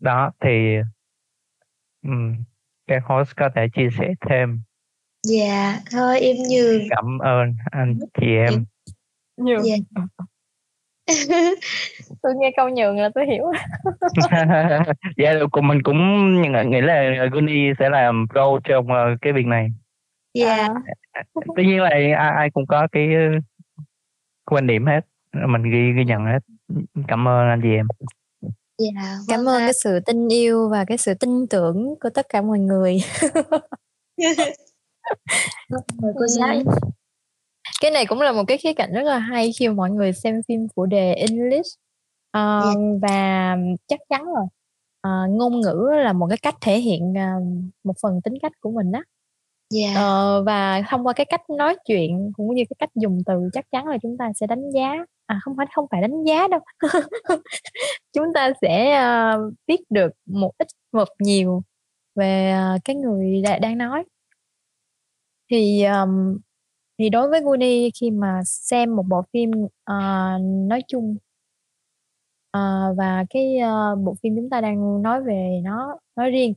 đó 0.00 0.32
thì 0.40 0.76
ừm, 2.02 2.34
các 2.86 3.02
host 3.04 3.36
có 3.36 3.48
thể 3.54 3.68
chia 3.74 3.88
sẻ 3.98 4.14
thêm 4.28 4.62
Dạ, 5.22 5.80
thôi 5.92 6.20
em 6.20 6.36
như 6.48 6.88
cảm 6.90 7.18
ơn 7.18 7.54
anh 7.70 7.98
chị 8.20 8.26
em 8.26 8.64
Nhường. 9.36 9.64
Dạ. 9.64 9.76
Tôi 12.22 12.32
nghe 12.36 12.52
câu 12.56 12.68
nhường 12.68 12.98
là 12.98 13.10
tôi 13.14 13.26
hiểu. 13.26 13.52
dạ 15.16 15.32
cùng 15.50 15.68
mình 15.68 15.82
cũng 15.82 15.98
nghĩ 16.70 16.80
là 16.80 17.26
Guni 17.32 17.72
sẽ 17.78 17.88
làm 17.90 18.26
pro 18.32 18.58
trong 18.64 18.88
ờ, 18.88 19.16
cái 19.20 19.32
việc 19.32 19.46
này 19.46 19.68
Dạ, 20.40 20.68
À, 21.12 21.22
tất 21.34 21.62
nhiên 21.62 21.80
là 21.80 21.88
ai, 21.90 22.12
ai 22.12 22.50
cũng 22.50 22.66
có 22.66 22.88
cái 22.92 23.08
ờ, 23.14 23.20
quan 24.50 24.66
điểm 24.66 24.86
hết 24.86 25.00
mình 25.48 25.62
ghi 25.62 25.92
ghi 25.96 26.04
nhận 26.04 26.24
hết 26.24 26.38
cảm 27.08 27.28
ơn 27.28 27.48
anh 27.48 27.60
chị 27.62 27.68
em 27.68 27.86
dạ. 28.78 29.18
Cảm 29.28 29.44
vâng 29.44 29.46
ơn 29.54 29.62
ạ. 29.62 29.66
cái 29.66 29.72
sự 29.84 30.00
tin 30.06 30.28
yêu 30.28 30.68
và 30.68 30.84
cái 30.84 30.98
sự 30.98 31.14
tin 31.14 31.46
tưởng 31.50 31.94
của 32.00 32.10
tất 32.10 32.26
cả 32.28 32.42
mọi 32.42 32.58
người. 32.58 32.98
Mời 35.70 36.12
cô 36.18 36.26
giáo 36.26 36.48
Ừm. 36.54 36.64
Cái 37.80 37.90
này 37.90 38.06
cũng 38.06 38.20
là 38.20 38.32
một 38.32 38.42
cái 38.48 38.58
khía 38.58 38.72
cạnh 38.72 38.92
rất 38.92 39.02
là 39.02 39.18
hay 39.18 39.50
khi 39.58 39.68
mọi 39.68 39.90
người 39.90 40.12
xem 40.12 40.40
phim 40.48 40.66
phụ 40.76 40.86
đề 40.86 41.14
English. 41.14 41.78
Ờ, 42.30 42.60
Dạ. 42.64 42.80
và 43.02 43.56
chắc 43.86 44.00
chắn 44.08 44.24
rồi. 44.24 44.46
Ờ, 45.00 45.10
ngôn 45.30 45.60
ngữ 45.60 45.88
là 46.04 46.12
một 46.12 46.26
cái 46.28 46.38
cách 46.42 46.54
thể 46.60 46.78
hiện 46.78 47.14
ờ, 47.14 47.26
một 47.84 47.94
phần 48.02 48.20
tính 48.24 48.34
cách 48.42 48.52
của 48.60 48.70
mình 48.70 48.92
á 48.92 49.02
yeah. 49.74 49.96
Ờ, 49.96 50.42
và 50.46 50.82
thông 50.88 51.06
qua 51.06 51.12
cái 51.12 51.26
cách 51.26 51.50
nói 51.50 51.76
chuyện 51.86 52.32
cũng 52.36 52.54
như 52.54 52.62
cái 52.70 52.76
cách 52.78 52.90
dùng 52.94 53.18
từ 53.26 53.34
chắc 53.52 53.64
chắn 53.70 53.86
là 53.86 53.98
chúng 54.02 54.16
ta 54.18 54.32
sẽ 54.36 54.46
đánh 54.46 54.70
giá 54.70 54.94
à 55.26 55.40
không 55.42 55.56
phải 55.56 55.66
không 55.74 55.86
phải 55.90 56.02
đánh 56.02 56.24
giá 56.24 56.48
đâu 56.48 56.60
chúng 58.12 58.26
ta 58.34 58.52
sẽ 58.62 59.00
uh, 59.34 59.54
biết 59.66 59.80
được 59.90 60.12
một 60.26 60.52
ít 60.58 60.68
một 60.92 61.08
nhiều 61.18 61.62
về 62.14 62.54
uh, 62.76 62.80
cái 62.84 62.96
người 62.96 63.42
đã- 63.42 63.58
đang 63.58 63.78
nói 63.78 64.04
thì 65.50 65.84
um, 65.84 66.38
thì 66.98 67.08
đối 67.08 67.28
với 67.28 67.40
Guni 67.40 67.90
khi 68.00 68.10
mà 68.10 68.40
xem 68.44 68.96
một 68.96 69.02
bộ 69.08 69.22
phim 69.32 69.50
uh, 69.64 70.40
nói 70.68 70.82
chung 70.88 71.16
uh, 72.56 72.96
và 72.96 73.24
cái 73.30 73.56
uh, 73.62 73.98
bộ 73.98 74.14
phim 74.22 74.36
chúng 74.36 74.50
ta 74.50 74.60
đang 74.60 75.02
nói 75.02 75.22
về 75.22 75.60
nó 75.64 75.98
nói 76.16 76.30
riêng 76.30 76.54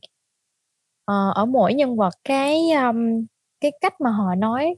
Ờ, 1.10 1.32
ở 1.34 1.46
mỗi 1.46 1.74
nhân 1.74 1.96
vật 1.96 2.14
cái 2.24 2.70
um, 2.70 3.26
cái 3.60 3.72
cách 3.80 4.00
mà 4.00 4.10
họ 4.10 4.34
nói 4.34 4.74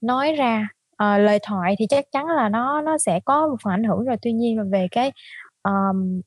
nói 0.00 0.32
ra 0.32 0.68
uh, 0.92 0.98
lời 1.20 1.38
thoại 1.42 1.74
thì 1.78 1.86
chắc 1.90 2.04
chắn 2.12 2.26
là 2.26 2.48
nó 2.48 2.82
nó 2.82 2.98
sẽ 2.98 3.20
có 3.24 3.48
một 3.48 3.56
phần 3.64 3.72
ảnh 3.72 3.84
hưởng 3.84 4.04
rồi. 4.04 4.16
Tuy 4.22 4.32
nhiên 4.32 4.58
là 4.58 4.64
về 4.72 4.88
cái 4.90 5.12
um, 5.64 6.20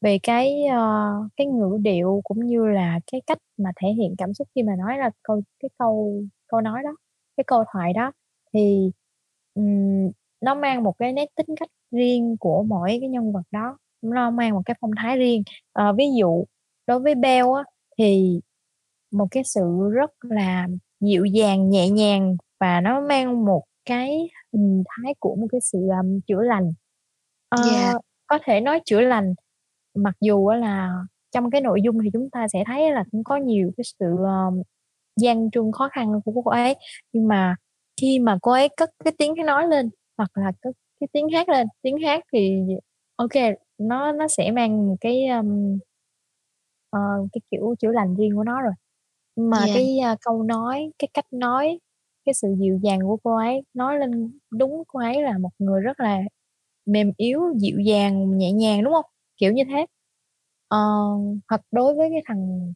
về 0.00 0.18
cái 0.22 0.62
uh, 0.68 1.32
cái 1.36 1.46
ngữ 1.46 1.78
điệu 1.82 2.20
cũng 2.24 2.46
như 2.46 2.66
là 2.66 3.00
cái 3.12 3.22
cách 3.26 3.38
mà 3.58 3.70
thể 3.76 3.88
hiện 3.88 4.14
cảm 4.18 4.34
xúc 4.34 4.48
khi 4.54 4.62
mà 4.62 4.72
nói 4.78 4.98
là 4.98 5.10
câu 5.22 5.42
cái 5.60 5.70
câu 5.78 6.22
câu 6.48 6.60
nói 6.60 6.82
đó 6.84 6.90
cái 7.36 7.44
câu 7.46 7.64
thoại 7.72 7.92
đó 7.92 8.12
thì 8.54 8.90
um, 9.54 10.10
nó 10.40 10.54
mang 10.54 10.84
một 10.84 10.94
cái 10.98 11.12
nét 11.12 11.26
tính 11.36 11.56
cách 11.60 11.70
riêng 11.90 12.36
của 12.40 12.62
mỗi 12.62 12.98
cái 13.00 13.08
nhân 13.10 13.32
vật 13.32 13.42
đó 13.50 13.78
nó 14.02 14.30
mang 14.30 14.52
một 14.54 14.62
cái 14.66 14.76
phong 14.80 14.90
thái 14.98 15.18
riêng. 15.18 15.42
Ờ, 15.72 15.92
ví 15.92 16.04
dụ 16.18 16.44
đối 16.86 17.00
với 17.00 17.14
Bell 17.14 17.46
á 17.56 17.64
thì 17.98 18.40
một 19.12 19.26
cái 19.30 19.42
sự 19.44 19.90
rất 19.92 20.10
là 20.22 20.66
dịu 21.00 21.24
dàng 21.24 21.70
nhẹ 21.70 21.88
nhàng 21.90 22.36
và 22.60 22.80
nó 22.80 23.00
mang 23.00 23.44
một 23.44 23.62
cái 23.84 24.28
hình 24.52 24.82
thái 24.88 25.14
của 25.18 25.36
một 25.36 25.46
cái 25.52 25.60
sự 25.60 25.78
um, 26.02 26.20
chữa 26.26 26.42
lành 26.42 26.72
Ờ, 27.48 27.58
Dạ. 27.66 27.94
có 28.26 28.38
thể 28.44 28.60
nói 28.60 28.80
chữa 28.84 29.00
lành 29.00 29.34
mặc 29.94 30.14
dù 30.20 30.50
là 30.50 30.92
trong 31.32 31.50
cái 31.50 31.60
nội 31.60 31.80
dung 31.84 31.98
thì 32.04 32.10
chúng 32.12 32.30
ta 32.30 32.46
sẽ 32.52 32.64
thấy 32.66 32.90
là 32.92 33.04
cũng 33.12 33.24
có 33.24 33.36
nhiều 33.36 33.70
cái 33.76 33.84
sự 34.00 34.06
um, 34.16 34.62
gian 35.20 35.50
truân 35.50 35.72
khó 35.72 35.88
khăn 35.92 36.20
của 36.24 36.42
cô 36.44 36.50
ấy 36.50 36.74
nhưng 37.12 37.28
mà 37.28 37.56
khi 38.00 38.18
mà 38.18 38.38
cô 38.42 38.52
ấy 38.52 38.68
cất 38.76 38.90
cái 39.04 39.12
tiếng 39.18 39.34
cái 39.36 39.44
nói 39.44 39.66
lên 39.68 39.90
hoặc 40.18 40.30
là 40.34 40.52
cất 40.62 40.74
cái 41.00 41.08
tiếng 41.12 41.28
hát 41.28 41.48
lên 41.48 41.66
tiếng 41.82 41.98
hát 42.06 42.24
thì 42.32 42.60
ok 43.16 43.30
nó 43.78 44.12
nó 44.12 44.28
sẽ 44.28 44.50
mang 44.50 44.86
một 44.88 44.96
cái 45.00 45.26
um, 45.26 45.78
ờ, 46.94 47.00
cái 47.32 47.40
kiểu 47.50 47.74
chữa 47.78 47.92
lành 47.92 48.14
riêng 48.16 48.36
của 48.36 48.44
nó 48.44 48.62
rồi 48.62 48.72
nhưng 49.36 49.50
mà 49.50 49.66
Dạ. 49.66 49.74
cái 49.74 49.98
à, 49.98 50.16
câu 50.26 50.42
nói 50.42 50.92
cái 50.98 51.08
cách 51.14 51.26
nói 51.32 51.80
cái 52.26 52.34
sự 52.34 52.48
dịu 52.60 52.78
dàng 52.82 53.00
của 53.02 53.16
cô 53.24 53.36
ấy 53.36 53.62
nói 53.74 53.98
lên 53.98 54.38
đúng 54.52 54.82
cô 54.88 55.00
ấy 55.00 55.22
là 55.22 55.38
một 55.38 55.50
người 55.58 55.80
rất 55.82 56.00
là 56.00 56.20
mềm 56.86 57.12
yếu 57.16 57.40
dịu 57.58 57.78
dàng 57.80 58.38
nhẹ 58.38 58.52
nhàng 58.52 58.84
đúng 58.84 58.92
không 58.94 59.06
kiểu 59.38 59.52
như 59.52 59.64
thế 59.70 59.86
ờ, 60.68 60.78
hoặc 61.50 61.60
đối 61.72 61.94
với 61.94 62.10
cái 62.12 62.22
thằng 62.26 62.72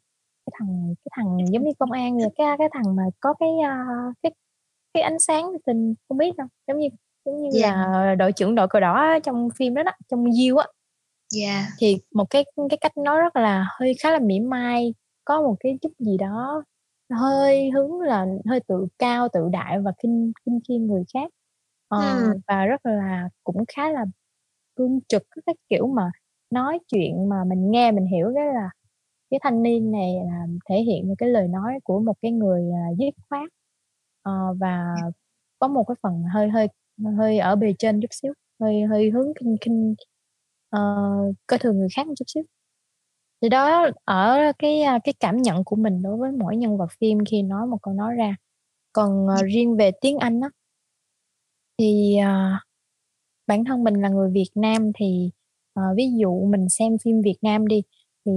cái 0.46 0.52
thằng 0.60 0.94
cái 1.04 1.10
thằng 1.16 1.38
giống 1.52 1.64
như 1.64 1.70
công 1.78 1.92
an 1.92 2.16
vậy 2.18 2.28
cái 2.36 2.56
cái 2.58 2.68
thằng 2.74 2.96
mà 2.96 3.02
có 3.20 3.34
cái 3.40 3.48
à, 3.64 3.84
cái 4.22 4.32
cái 4.94 5.02
ánh 5.02 5.18
sáng 5.20 5.52
tình 5.66 5.94
không 6.08 6.18
biết 6.18 6.36
đâu 6.36 6.48
giống 6.68 6.78
như 6.78 6.88
giống 7.24 7.42
như 7.42 7.50
Dạ. 7.50 7.60
là 7.62 8.14
đội 8.18 8.32
trưởng 8.32 8.54
đội 8.54 8.68
cờ 8.68 8.80
đỏ 8.80 8.94
á, 8.94 9.18
trong 9.24 9.48
phim 9.58 9.74
đó 9.74 9.82
đó 9.82 9.92
trong 10.08 10.32
Diêu 10.32 10.56
á 10.56 10.66
Dạ. 11.30 11.66
thì 11.80 11.98
một 12.14 12.24
cái 12.30 12.44
cái 12.70 12.78
cách 12.80 12.96
nói 12.96 13.20
rất 13.20 13.36
là 13.36 13.66
hơi 13.80 13.94
khá 14.02 14.10
là 14.12 14.18
mỉa 14.18 14.40
mai 14.40 14.94
có 15.24 15.42
một 15.42 15.56
cái 15.60 15.78
chút 15.82 15.92
gì 15.98 16.16
đó 16.18 16.64
hơi 17.14 17.70
hướng 17.70 18.00
là 18.00 18.26
hơi 18.48 18.60
tự 18.68 18.86
cao 18.98 19.28
tự 19.32 19.40
đại 19.52 19.80
và 19.80 19.92
khinh 20.02 20.32
khinh 20.46 20.60
khi 20.68 20.78
người 20.78 21.04
khác 21.14 21.30
Ờ, 21.88 21.98
Ừm. 21.98 22.40
và 22.48 22.64
rất 22.66 22.86
là 22.86 23.28
cũng 23.44 23.64
khá 23.76 23.90
là 23.90 24.04
cương 24.76 25.00
trực 25.08 25.22
cái 25.46 25.54
kiểu 25.70 25.86
mà 25.86 26.10
nói 26.50 26.78
chuyện 26.88 27.28
mà 27.28 27.36
mình 27.46 27.70
nghe 27.70 27.92
mình 27.92 28.06
hiểu 28.06 28.26
đó 28.30 28.42
là 28.44 28.70
cái 29.30 29.40
thanh 29.44 29.62
niên 29.62 29.90
này 29.92 30.14
là 30.26 30.46
thể 30.70 30.76
hiện 30.82 31.14
cái 31.18 31.28
lời 31.28 31.48
nói 31.48 31.80
của 31.84 32.00
một 32.00 32.14
cái 32.22 32.32
người 32.32 32.62
à, 32.72 32.84
dứt 32.98 33.14
khoát 33.30 33.50
Ờ, 34.22 34.32
và 34.60 34.86
có 35.58 35.68
một 35.68 35.84
cái 35.88 35.94
phần 36.02 36.22
hơi 36.34 36.48
hơi 36.50 36.68
hơi 37.18 37.38
ở 37.38 37.56
bề 37.56 37.74
trên 37.78 38.00
chút 38.00 38.08
xíu 38.10 38.32
hơi 38.60 38.82
hơi 38.84 39.10
hướng 39.10 39.32
khinh 39.40 39.56
khinh 39.60 39.94
ờ, 40.70 40.80
coi 41.46 41.58
thường 41.58 41.78
người 41.78 41.88
khác 41.96 42.06
một 42.06 42.12
chút 42.18 42.24
xíu. 42.28 42.42
Thì 43.42 43.48
đó 43.48 43.86
ở 44.04 44.38
cái 44.58 44.82
à, 44.82 44.98
cái 45.04 45.14
cảm 45.20 45.36
nhận 45.36 45.64
của 45.64 45.76
mình 45.76 46.02
đối 46.02 46.16
với 46.16 46.32
mỗi 46.32 46.56
nhân 46.56 46.78
vật 46.78 46.88
phim 47.00 47.18
khi 47.30 47.42
nói 47.42 47.66
một 47.66 47.78
câu 47.82 47.94
nói 47.94 48.14
ra. 48.14 48.36
Còn 48.92 49.28
à, 49.28 49.36
riêng 49.44 49.76
về 49.76 49.90
tiếng 50.02 50.18
Anh 50.18 50.40
á 50.42 50.50
thì 51.78 52.16
à, 52.16 52.60
bản 53.46 53.64
thân 53.64 53.84
mình 53.84 53.94
là 53.94 54.08
người 54.08 54.30
Việt 54.34 54.50
Nam 54.54 54.92
thì 54.98 55.30
à, 55.74 55.82
ví 55.96 56.04
dụ 56.20 56.46
mình 56.46 56.68
xem 56.68 56.98
phim 57.04 57.20
Việt 57.22 57.38
Nam 57.42 57.66
đi 57.68 57.82
thì 58.26 58.32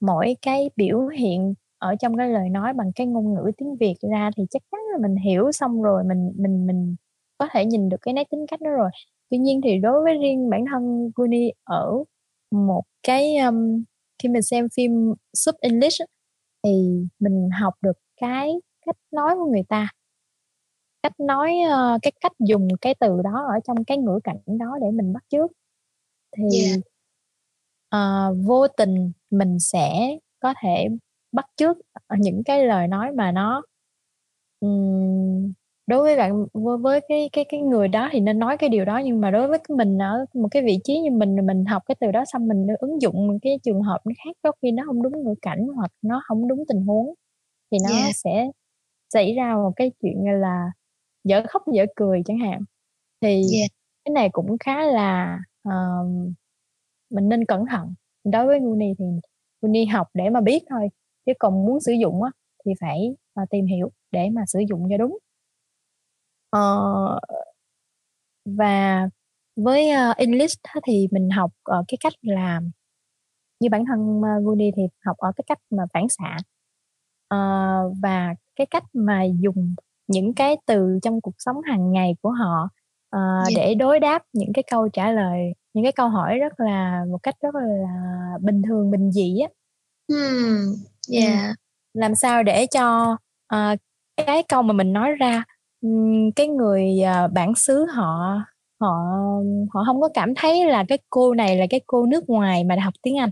mỗi 0.00 0.36
cái 0.42 0.70
biểu 0.76 1.06
hiện 1.08 1.54
ở 1.78 1.94
trong 2.00 2.16
cái 2.16 2.28
lời 2.30 2.48
nói 2.50 2.72
bằng 2.74 2.92
cái 2.96 3.06
ngôn 3.06 3.34
ngữ 3.34 3.50
tiếng 3.58 3.76
Việt 3.76 3.94
ra 4.12 4.30
thì 4.36 4.44
chắc 4.50 4.62
chắn 4.72 4.80
là 4.92 4.98
mình 5.08 5.16
hiểu 5.16 5.52
xong 5.52 5.82
rồi 5.82 6.04
mình 6.04 6.32
mình 6.36 6.66
mình 6.66 6.96
có 7.38 7.48
thể 7.52 7.66
nhìn 7.66 7.88
được 7.88 7.96
cái 8.02 8.14
nét 8.14 8.24
tính 8.30 8.46
cách 8.50 8.60
đó 8.60 8.70
rồi 8.70 8.90
tuy 9.30 9.38
nhiên 9.38 9.60
thì 9.64 9.78
đối 9.78 10.02
với 10.04 10.18
riêng 10.18 10.50
bản 10.50 10.64
thân 10.72 11.10
Guni 11.16 11.52
ở 11.64 11.92
một 12.50 12.82
cái 13.02 13.36
um, 13.36 13.84
khi 14.22 14.28
mình 14.28 14.42
xem 14.42 14.68
phim 14.76 15.14
sub 15.34 15.54
English 15.60 16.00
thì 16.64 16.70
mình 17.18 17.48
học 17.60 17.74
được 17.82 17.98
cái 18.20 18.52
cách 18.86 18.96
nói 19.12 19.34
của 19.36 19.46
người 19.52 19.62
ta 19.68 19.88
cách 21.02 21.20
nói 21.20 21.52
ờ, 21.70 21.98
cái 22.02 22.12
cách 22.20 22.32
dùng 22.48 22.68
cái 22.80 22.94
từ 23.00 23.22
đó 23.24 23.44
ở 23.54 23.60
trong 23.66 23.84
cái 23.84 23.98
ngữ 23.98 24.20
cảnh 24.24 24.38
đó 24.46 24.78
để 24.80 24.90
mình 24.90 25.12
bắt 25.12 25.24
chước 25.28 25.50
thì 26.36 26.44
Dạ. 26.50 26.76
ờ, 27.90 28.34
vô 28.46 28.68
tình 28.68 29.12
mình 29.30 29.58
sẽ 29.60 30.16
có 30.40 30.54
thể 30.62 30.88
bắt 31.32 31.46
chước 31.56 31.76
những 32.18 32.42
cái 32.44 32.66
lời 32.66 32.88
nói 32.88 33.12
mà 33.12 33.32
nó 33.32 33.62
ừm, 34.60 35.52
đối 35.86 36.02
với 36.02 36.16
bạn 36.16 36.46
với, 36.52 36.78
với 36.78 37.00
cái 37.08 37.28
cái 37.32 37.44
cái 37.48 37.60
người 37.60 37.88
đó 37.88 38.08
thì 38.12 38.20
nên 38.20 38.38
nói 38.38 38.56
cái 38.56 38.68
điều 38.70 38.84
đó 38.84 38.98
nhưng 39.04 39.20
mà 39.20 39.30
đối 39.30 39.48
với 39.48 39.58
mình 39.68 39.98
ở 40.02 40.24
một 40.34 40.48
cái 40.50 40.62
vị 40.62 40.78
trí 40.84 41.00
như 41.00 41.10
mình 41.10 41.36
mình 41.46 41.64
học 41.64 41.82
cái 41.86 41.94
từ 42.00 42.10
đó 42.12 42.24
xong 42.32 42.48
mình 42.48 42.66
ứng 42.78 43.02
dụng 43.02 43.26
một 43.28 43.34
cái 43.42 43.58
trường 43.62 43.82
hợp 43.82 43.98
nó 44.06 44.12
khác 44.24 44.36
có 44.42 44.52
khi 44.62 44.72
nó 44.72 44.82
không 44.86 45.02
đúng 45.02 45.24
ngữ 45.24 45.34
cảnh 45.42 45.66
hoặc 45.76 45.90
nó 46.02 46.22
không 46.26 46.48
đúng 46.48 46.64
tình 46.68 46.82
huống 46.86 47.14
thì 47.72 47.78
nó 47.84 47.90
Dạ. 48.06 48.12
sẽ 48.14 48.50
xảy 49.10 49.34
ra 49.34 49.54
một 49.56 49.72
cái 49.76 49.92
chuyện 50.02 50.24
là 50.42 50.72
dở 51.24 51.42
khóc 51.48 51.62
dở 51.74 51.86
cười 51.96 52.22
chẳng 52.26 52.38
hạn 52.38 52.60
thì 53.22 53.42
Dạ. 53.52 53.66
cái 54.04 54.12
này 54.14 54.28
cũng 54.32 54.58
khá 54.60 54.82
là 54.86 55.38
ờm, 55.62 56.32
mình 57.10 57.28
nên 57.28 57.44
cẩn 57.46 57.66
thận 57.70 57.94
đối 58.24 58.46
với 58.46 58.58
Uni 58.60 58.86
thì 58.98 59.04
Uni 59.60 59.84
học 59.86 60.08
để 60.14 60.30
mà 60.30 60.40
biết 60.40 60.64
thôi 60.70 60.88
chứ 61.26 61.32
còn 61.38 61.66
muốn 61.66 61.80
sử 61.80 61.92
dụng 61.92 62.22
á 62.22 62.30
thì 62.66 62.72
phải 62.80 63.16
à, 63.34 63.44
tìm 63.50 63.66
hiểu 63.66 63.90
để 64.12 64.30
mà 64.30 64.42
sử 64.46 64.60
dụng 64.68 64.88
cho 64.90 64.96
đúng 64.98 65.18
Ờ, 66.56 67.18
và 68.44 69.08
với 69.56 69.90
ờ, 69.90 70.12
English 70.16 70.60
thì 70.86 71.08
mình 71.10 71.30
học 71.30 71.50
ở 71.62 71.84
cái 71.88 71.98
cách 72.00 72.12
là 72.22 72.60
như 73.60 73.68
bản 73.70 73.84
thân 73.86 74.20
uh, 74.20 74.46
Uni 74.46 74.70
thì 74.76 74.82
học 75.04 75.16
ở 75.16 75.32
cái 75.36 75.44
cách 75.48 75.58
mà 75.70 75.82
phản 75.94 76.08
xạ 76.08 76.36
Ờ, 77.28 77.38
và 78.02 78.34
cái 78.56 78.66
cách 78.66 78.84
mà 78.92 79.22
dùng 79.40 79.74
những 80.06 80.34
cái 80.34 80.56
từ 80.66 80.98
trong 81.02 81.20
cuộc 81.20 81.34
sống 81.38 81.56
hàng 81.62 81.92
ngày 81.92 82.16
của 82.22 82.30
họ 82.30 82.68
ờ, 83.10 83.20
Yeah. 83.42 83.52
để 83.56 83.74
đối 83.74 84.00
đáp 84.00 84.22
những 84.32 84.52
cái 84.54 84.64
câu 84.70 84.88
trả 84.88 85.10
lời 85.12 85.54
những 85.74 85.84
cái 85.84 85.92
câu 85.92 86.08
hỏi 86.08 86.38
rất 86.38 86.60
là 86.60 87.04
một 87.10 87.18
cách 87.22 87.34
rất 87.40 87.54
là 87.54 88.38
bình 88.40 88.62
thường 88.68 88.90
bình 88.90 89.12
dị 89.12 89.38
á 89.40 89.48
Hmm. 90.08 90.74
Yeah. 91.12 91.56
làm 91.94 92.14
sao 92.14 92.42
để 92.42 92.66
cho 92.66 93.16
ờ, 93.46 93.76
cái 94.16 94.42
câu 94.48 94.62
mà 94.62 94.72
mình 94.72 94.92
nói 94.92 95.12
ra 95.12 95.44
cái 96.36 96.48
người 96.48 97.00
ờ, 97.00 97.28
bản 97.28 97.54
xứ 97.54 97.84
họ 97.84 98.40
họ 98.80 98.88
họ 99.74 99.84
không 99.86 100.00
có 100.00 100.08
cảm 100.14 100.34
thấy 100.36 100.64
là 100.70 100.84
cái 100.88 100.98
cô 101.10 101.34
này 101.34 101.56
là 101.56 101.66
cái 101.70 101.80
cô 101.86 102.06
nước 102.06 102.28
ngoài 102.28 102.64
mà 102.64 102.76
học 102.84 102.94
tiếng 103.02 103.18
Anh 103.18 103.30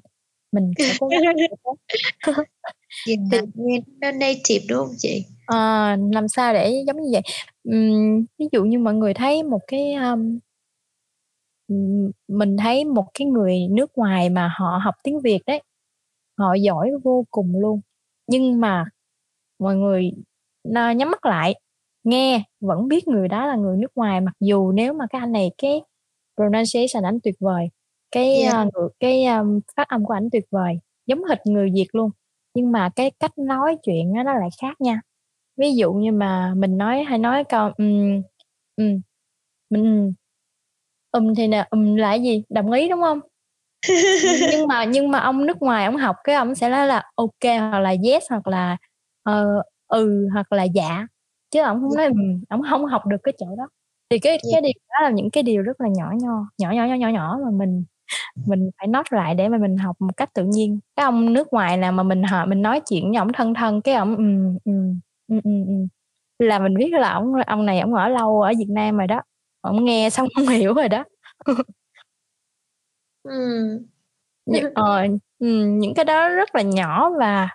mình 0.52 0.72
gắng 1.10 1.22
Yeah. 2.26 2.36
Thì- 3.06 3.16
Nghe 3.54 3.80
nó 4.00 4.10
native 4.12 4.64
đúng 4.68 4.78
không 4.78 4.94
chị? 4.98 5.24
Ờ, 5.46 5.86
làm 6.12 6.28
sao 6.28 6.52
để 6.52 6.84
giống 6.86 6.96
như 7.02 7.08
vậy 7.12 7.22
Ừm, 7.64 8.24
ví 8.38 8.48
dụ 8.52 8.64
như 8.64 8.78
mọi 8.78 8.94
người 8.94 9.14
thấy 9.14 9.42
một 9.42 9.60
cái 9.66 9.92
um, 9.94 10.38
mình 12.28 12.56
thấy 12.56 12.84
một 12.84 13.06
cái 13.14 13.26
người 13.26 13.58
nước 13.70 13.98
ngoài 13.98 14.30
mà 14.30 14.50
họ 14.58 14.80
học 14.84 14.94
tiếng 15.02 15.20
Việt 15.20 15.38
đấy 15.46 15.62
họ 16.38 16.54
giỏi 16.54 16.90
vô 17.04 17.24
cùng 17.30 17.60
luôn 17.60 17.80
nhưng 18.26 18.60
mà 18.60 18.84
mọi 19.58 19.76
người 19.76 20.12
nhắm 20.64 21.10
mắt 21.10 21.26
lại 21.26 21.54
nghe 22.04 22.42
vẫn 22.60 22.88
biết 22.88 23.08
người 23.08 23.28
đó 23.28 23.46
là 23.46 23.56
người 23.56 23.76
nước 23.76 23.92
ngoài 23.94 24.20
mặc 24.20 24.34
dù 24.40 24.72
nếu 24.72 24.92
mà 24.92 25.06
cái 25.10 25.20
anh 25.20 25.32
này 25.32 25.50
cái 25.58 25.82
pronunciation 26.36 27.04
ảnh 27.04 27.18
tuyệt 27.22 27.34
vời 27.40 27.68
cái 28.10 28.42
Yeah. 28.42 28.66
uh, 28.66 28.74
ngữ- 28.74 28.88
cái 29.00 29.24
um, 29.26 29.60
phát 29.76 29.88
âm 29.88 30.04
của 30.04 30.14
ảnh 30.14 30.28
tuyệt 30.32 30.44
vời 30.50 30.78
giống 31.06 31.24
hệt 31.24 31.46
người 31.46 31.70
Việt 31.74 31.86
luôn. 31.92 32.10
Nhưng 32.54 32.72
mà 32.72 32.90
cái 32.96 33.10
cách 33.20 33.38
nói 33.38 33.76
chuyện 33.82 34.12
á, 34.14 34.22
nó 34.22 34.34
lại 34.34 34.48
khác 34.60 34.80
nha. 34.80 35.00
Ví 35.56 35.74
dụ 35.74 35.92
như 35.92 36.12
mà 36.12 36.54
mình 36.56 36.78
nói 36.78 37.02
hay 37.02 37.18
nói 37.18 37.44
câu 37.44 37.70
um, 37.78 38.22
um, 38.76 39.00
mình 39.70 40.12
um 41.12 41.34
thì 41.34 41.48
nè 41.48 41.66
um 41.70 41.94
là 41.96 42.14
gì? 42.14 42.42
Đồng 42.48 42.72
ý 42.72 42.88
đúng 42.88 43.00
không? 43.00 43.20
Nhưng 44.50 44.66
mà 44.68 44.84
nhưng 44.84 45.10
mà 45.10 45.18
ông 45.18 45.46
nước 45.46 45.62
ngoài 45.62 45.84
ông 45.84 45.96
học 45.96 46.16
cái 46.24 46.34
ông 46.34 46.54
sẽ 46.54 46.68
nói 46.68 46.86
là 46.86 47.02
ok 47.14 47.44
hoặc 47.58 47.78
là 47.80 47.94
yes 48.04 48.24
hoặc 48.30 48.46
là 48.46 48.76
ờ, 49.22 49.62
ừ 49.88 50.28
hoặc 50.32 50.52
là 50.52 50.62
dạ 50.62 51.06
chứ 51.54 51.62
ông 51.62 51.80
không 51.80 51.94
nói 51.96 52.06
ừm, 52.06 52.40
ông 52.48 52.62
không 52.70 52.84
học 52.86 53.06
được 53.06 53.16
cái 53.22 53.34
chỗ 53.38 53.46
đó. 53.58 53.68
Thì 54.10 54.18
cái 54.18 54.38
cái 54.52 54.60
điều 54.60 54.72
đó 54.88 55.00
là 55.02 55.10
những 55.10 55.30
cái 55.30 55.42
điều 55.42 55.62
rất 55.62 55.80
là 55.80 55.88
nhỏ 55.96 56.12
nho 56.22 56.46
nhỏ 56.58 56.70
nhỏ 56.72 56.84
nhỏ 56.84 56.94
nhỏ 56.94 57.08
nhỏ 57.08 57.38
mà 57.44 57.50
mình 57.50 57.84
mình 58.46 58.70
phải 58.78 58.86
note 58.88 59.08
lại 59.16 59.34
để 59.34 59.48
mà 59.48 59.58
mình 59.58 59.76
học 59.76 59.96
một 60.00 60.16
cách 60.16 60.30
tự 60.34 60.44
nhiên. 60.44 60.80
Cái 60.96 61.04
ông 61.04 61.32
nước 61.32 61.48
ngoài 61.52 61.76
nào 61.76 61.92
mà 61.92 62.02
mình 62.02 62.22
hỏi 62.22 62.46
mình 62.46 62.62
nói 62.62 62.80
chuyện 62.90 63.10
với 63.10 63.18
ông 63.18 63.32
thân 63.32 63.54
thân 63.54 63.82
cái 63.82 63.94
ông 63.94 64.16
ừm, 64.16 64.58
ừm, 64.64 65.00
ừm, 65.28 65.40
ừm, 65.44 65.66
ừm. 65.66 65.88
là 66.38 66.58
mình 66.58 66.74
biết 66.74 66.92
là 66.92 67.12
ông 67.12 67.32
ông 67.46 67.66
này 67.66 67.80
ông 67.80 67.94
ở 67.94 68.08
lâu 68.08 68.42
ở 68.42 68.52
Việt 68.58 68.68
Nam 68.70 68.96
rồi 68.98 69.06
đó. 69.06 69.22
Ông 69.60 69.84
nghe 69.84 70.10
xong 70.10 70.28
không 70.36 70.46
hiểu 70.48 70.74
rồi 70.74 70.88
đó. 70.88 71.04
Những, 74.46 74.64
ờ, 74.74 75.06
ừm, 75.38 75.78
những 75.78 75.94
cái 75.94 76.04
đó 76.04 76.28
rất 76.28 76.54
là 76.54 76.62
nhỏ 76.62 77.10
và 77.18 77.48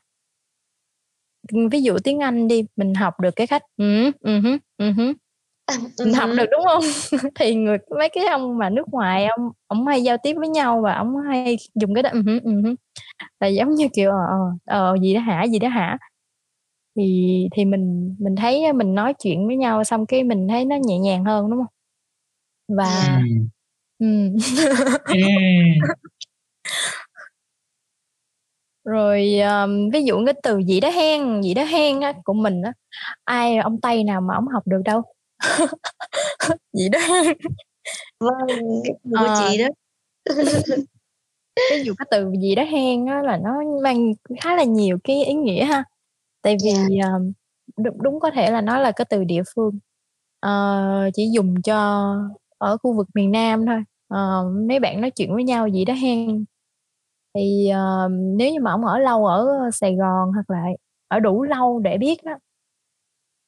ví 1.71 1.81
dụ 1.81 1.97
tiếng 2.03 2.19
Anh 2.19 2.47
đi 2.47 2.63
mình 2.75 2.93
học 2.93 3.19
được 3.19 3.35
cái 3.35 3.47
cách 3.47 3.61
ừ, 3.77 4.11
ừ, 4.19 4.39
hứ, 4.39 4.57
ừ, 4.77 4.91
hứ. 4.91 5.13
mình 6.05 6.13
học 6.13 6.29
được 6.37 6.45
đúng 6.51 6.61
không 6.65 6.83
thì 7.35 7.55
người 7.55 7.77
mấy 7.99 8.09
cái 8.09 8.25
ông 8.25 8.57
mà 8.57 8.69
nước 8.69 8.89
ngoài 8.91 9.25
ông 9.25 9.51
ông 9.67 9.87
hay 9.87 10.03
giao 10.03 10.17
tiếp 10.23 10.33
với 10.33 10.47
nhau 10.49 10.81
và 10.81 10.93
ông 10.93 11.17
hay 11.29 11.55
dùng 11.75 11.93
cái 11.93 12.03
đó 12.03 12.09
ừ, 12.13 12.21
ừ, 12.43 12.61
hứ. 12.61 12.75
là 13.39 13.47
giống 13.47 13.75
như 13.75 13.87
kiểu 13.93 14.11
ờ 14.11 14.17
ờ 14.65 14.91
ờ, 14.91 14.97
gì 15.01 15.13
đó 15.13 15.19
hả 15.19 15.43
gì 15.47 15.59
đó 15.59 15.69
hả 15.69 15.97
thì 16.95 17.47
thì 17.55 17.65
mình 17.65 18.15
mình 18.19 18.35
thấy 18.35 18.73
mình 18.73 18.95
nói 18.95 19.13
chuyện 19.23 19.47
với 19.47 19.57
nhau 19.57 19.83
xong 19.83 20.05
cái 20.05 20.23
mình 20.23 20.47
thấy 20.47 20.65
nó 20.65 20.75
nhẹ 20.75 20.99
nhàng 20.99 21.25
hơn 21.25 21.49
đúng 21.49 21.59
không 21.59 21.73
và 22.77 23.19
Ừm. 23.99 24.35
ừ. 25.05 25.13
Rồi 28.89 29.39
um, 29.39 29.89
ví 29.93 30.03
dụ 30.03 30.25
cái 30.25 30.33
từ 30.43 30.59
gì 30.59 30.79
đó 30.79 30.89
hen 30.89 31.41
gì 31.41 31.53
đó 31.53 31.63
hen 31.63 32.01
á 32.01 32.13
của 32.23 32.33
mình 32.33 32.61
á 32.61 32.73
ai 33.23 33.57
ông 33.57 33.81
tây 33.81 34.03
nào 34.03 34.21
mà 34.21 34.35
ông 34.35 34.47
học 34.47 34.63
được 34.67 34.81
đâu 34.85 35.01
gì 36.73 36.89
đó 36.89 36.99
Vâng, 38.19 38.47
của 39.03 39.17
Ờ. 39.27 39.35
chị 39.39 39.57
đó. 39.57 39.67
ví 41.71 41.83
dụ 41.83 41.93
cái 41.97 42.05
từ 42.11 42.31
gì 42.41 42.55
đó 42.55 42.63
hen 42.63 43.05
á 43.05 43.21
là 43.21 43.37
nó 43.37 43.51
mang 43.83 44.13
khá 44.41 44.55
là 44.55 44.63
nhiều 44.63 44.97
cái 45.03 45.25
ý 45.25 45.33
nghĩa 45.33 45.65
ha 45.65 45.83
tại 46.41 46.57
vì 46.63 46.71
Dạ. 46.99 47.07
um, 47.13 47.31
đúng, 47.77 48.01
đúng 48.03 48.19
có 48.19 48.31
thể 48.31 48.51
là 48.51 48.61
nó 48.61 48.77
là 48.79 48.91
cái 48.91 49.05
từ 49.09 49.23
địa 49.23 49.41
phương 49.55 49.79
Ờ, 50.39 51.09
chỉ 51.13 51.29
dùng 51.33 51.61
cho 51.61 52.07
ở 52.57 52.77
khu 52.77 52.93
vực 52.93 53.07
miền 53.13 53.31
Nam 53.31 53.65
thôi 53.65 53.83
Ờ, 54.07 54.43
mấy 54.69 54.79
bạn 54.79 55.01
nói 55.01 55.11
chuyện 55.11 55.33
với 55.35 55.43
nhau 55.43 55.67
gì 55.67 55.85
đó 55.85 55.93
hen 55.93 56.45
thì 57.35 57.71
uh, 57.71 58.11
nếu 58.11 58.51
như 58.53 58.59
mà 58.61 58.71
ông 58.71 58.85
ở 58.85 58.99
lâu 58.99 59.25
ở 59.25 59.69
Sài 59.73 59.95
Gòn 59.95 60.31
hoặc 60.33 60.49
là 60.49 60.63
ở 61.07 61.19
đủ 61.19 61.43
lâu 61.43 61.79
để 61.79 61.97
biết 61.97 62.23
đó 62.23 62.33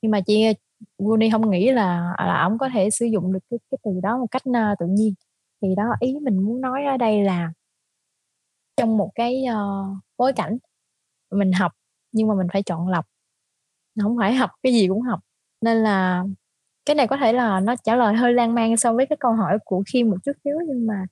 nhưng 0.01 0.11
mà 0.11 0.21
chị 0.21 0.43
ờ, 0.45 0.53
Guni 0.97 1.29
không 1.29 1.51
nghĩ 1.51 1.71
là 1.71 2.13
à, 2.17 2.25
là 2.27 2.41
ông 2.41 2.57
có 2.57 2.69
thể 2.73 2.89
sử 2.89 3.05
dụng 3.05 3.33
được 3.33 3.39
cái, 3.49 3.59
cái 3.71 3.77
từ 3.83 3.91
đó 4.03 4.17
một 4.17 4.27
cách 4.31 4.43
uh, 4.49 4.79
tự 4.79 4.85
nhiên. 4.89 5.13
Thì 5.61 5.75
đó 5.75 5.83
ý 5.99 6.19
mình 6.21 6.37
muốn 6.43 6.61
nói 6.61 6.85
ở 6.85 6.97
đây 6.97 7.23
là 7.23 7.51
trong 8.77 8.97
một 8.97 9.11
cái 9.15 9.43
uh, 9.51 9.97
bối 10.17 10.33
cảnh 10.33 10.57
mình 11.31 11.51
học 11.51 11.71
nhưng 12.11 12.27
mà 12.27 12.35
mình 12.35 12.47
phải 12.53 12.63
chọn 12.63 12.87
lọc 12.87 13.05
không 14.01 14.17
phải 14.19 14.33
học 14.33 14.51
cái 14.63 14.73
gì 14.73 14.87
cũng 14.87 15.01
học. 15.01 15.19
Nên 15.61 15.77
là 15.77 16.23
cái 16.85 16.95
này 16.95 17.07
có 17.07 17.17
thể 17.17 17.33
là 17.33 17.59
nó 17.59 17.75
trả 17.83 17.95
lời 17.95 18.15
hơi 18.15 18.33
lan 18.33 18.55
man 18.55 18.77
so 18.77 18.93
với 18.93 19.05
cái 19.05 19.17
câu 19.19 19.33
hỏi 19.33 19.57
của 19.65 19.83
khi 19.93 20.03
một 20.03 20.17
chút 20.25 20.31
xíu 20.43 20.55
nhưng 20.67 20.87
mà 20.87 21.05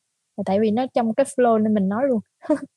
tại 0.46 0.60
vì 0.60 0.72
nó 0.72 0.86
trong 0.94 1.14
cái 1.14 1.26
flow 1.26 1.58
nên 1.64 1.74
mình 1.74 1.90
nói 1.90 2.04
luôn. 2.08 2.20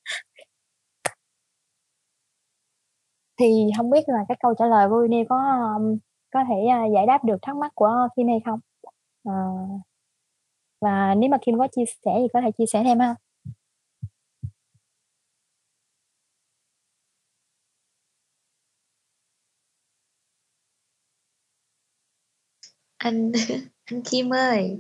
Thì 3.40 3.70
không 3.76 3.90
biết 3.90 4.08
là 4.08 4.18
cái 4.28 4.36
câu 4.42 4.54
trả 4.58 4.66
lời 4.66 4.88
của 4.88 4.94
Winnie 4.96 5.24
có 5.28 5.36
um, 5.76 5.98
có 6.32 6.40
thể 6.48 6.54
à, 6.70 6.84
giải 6.94 7.06
đáp 7.06 7.24
được 7.24 7.36
thắc 7.42 7.56
mắc 7.56 7.72
của 7.74 8.08
Kim 8.16 8.26
hay 8.28 8.40
không? 8.44 8.60
À, 9.24 9.32
và 10.80 11.14
nếu 11.14 11.30
mà 11.30 11.38
Kim 11.46 11.58
có 11.58 11.68
chia 11.76 11.84
sẻ 12.04 12.10
thì 12.18 12.26
có 12.32 12.40
thể 12.40 12.50
chia 12.58 12.66
sẻ 12.66 12.82
thêm 12.84 12.98
ha. 12.98 13.14
Anh 22.98 23.32
anh 23.90 24.02
Kim 24.04 24.30
ơi 24.34 24.78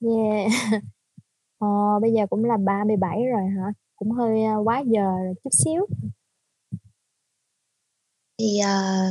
yeah 0.00 0.50
ờ, 1.58 1.68
bây 2.02 2.12
giờ 2.12 2.26
cũng 2.30 2.44
là 2.44 2.56
37 2.56 3.18
rồi 3.26 3.42
hả 3.56 3.72
cũng 3.96 4.10
hơi 4.10 4.42
uh, 4.58 4.66
quá 4.66 4.82
giờ 4.86 5.02
rồi 5.02 5.34
chút 5.44 5.50
xíu 5.64 5.86
Thì 8.38 8.58
à, 8.58 9.02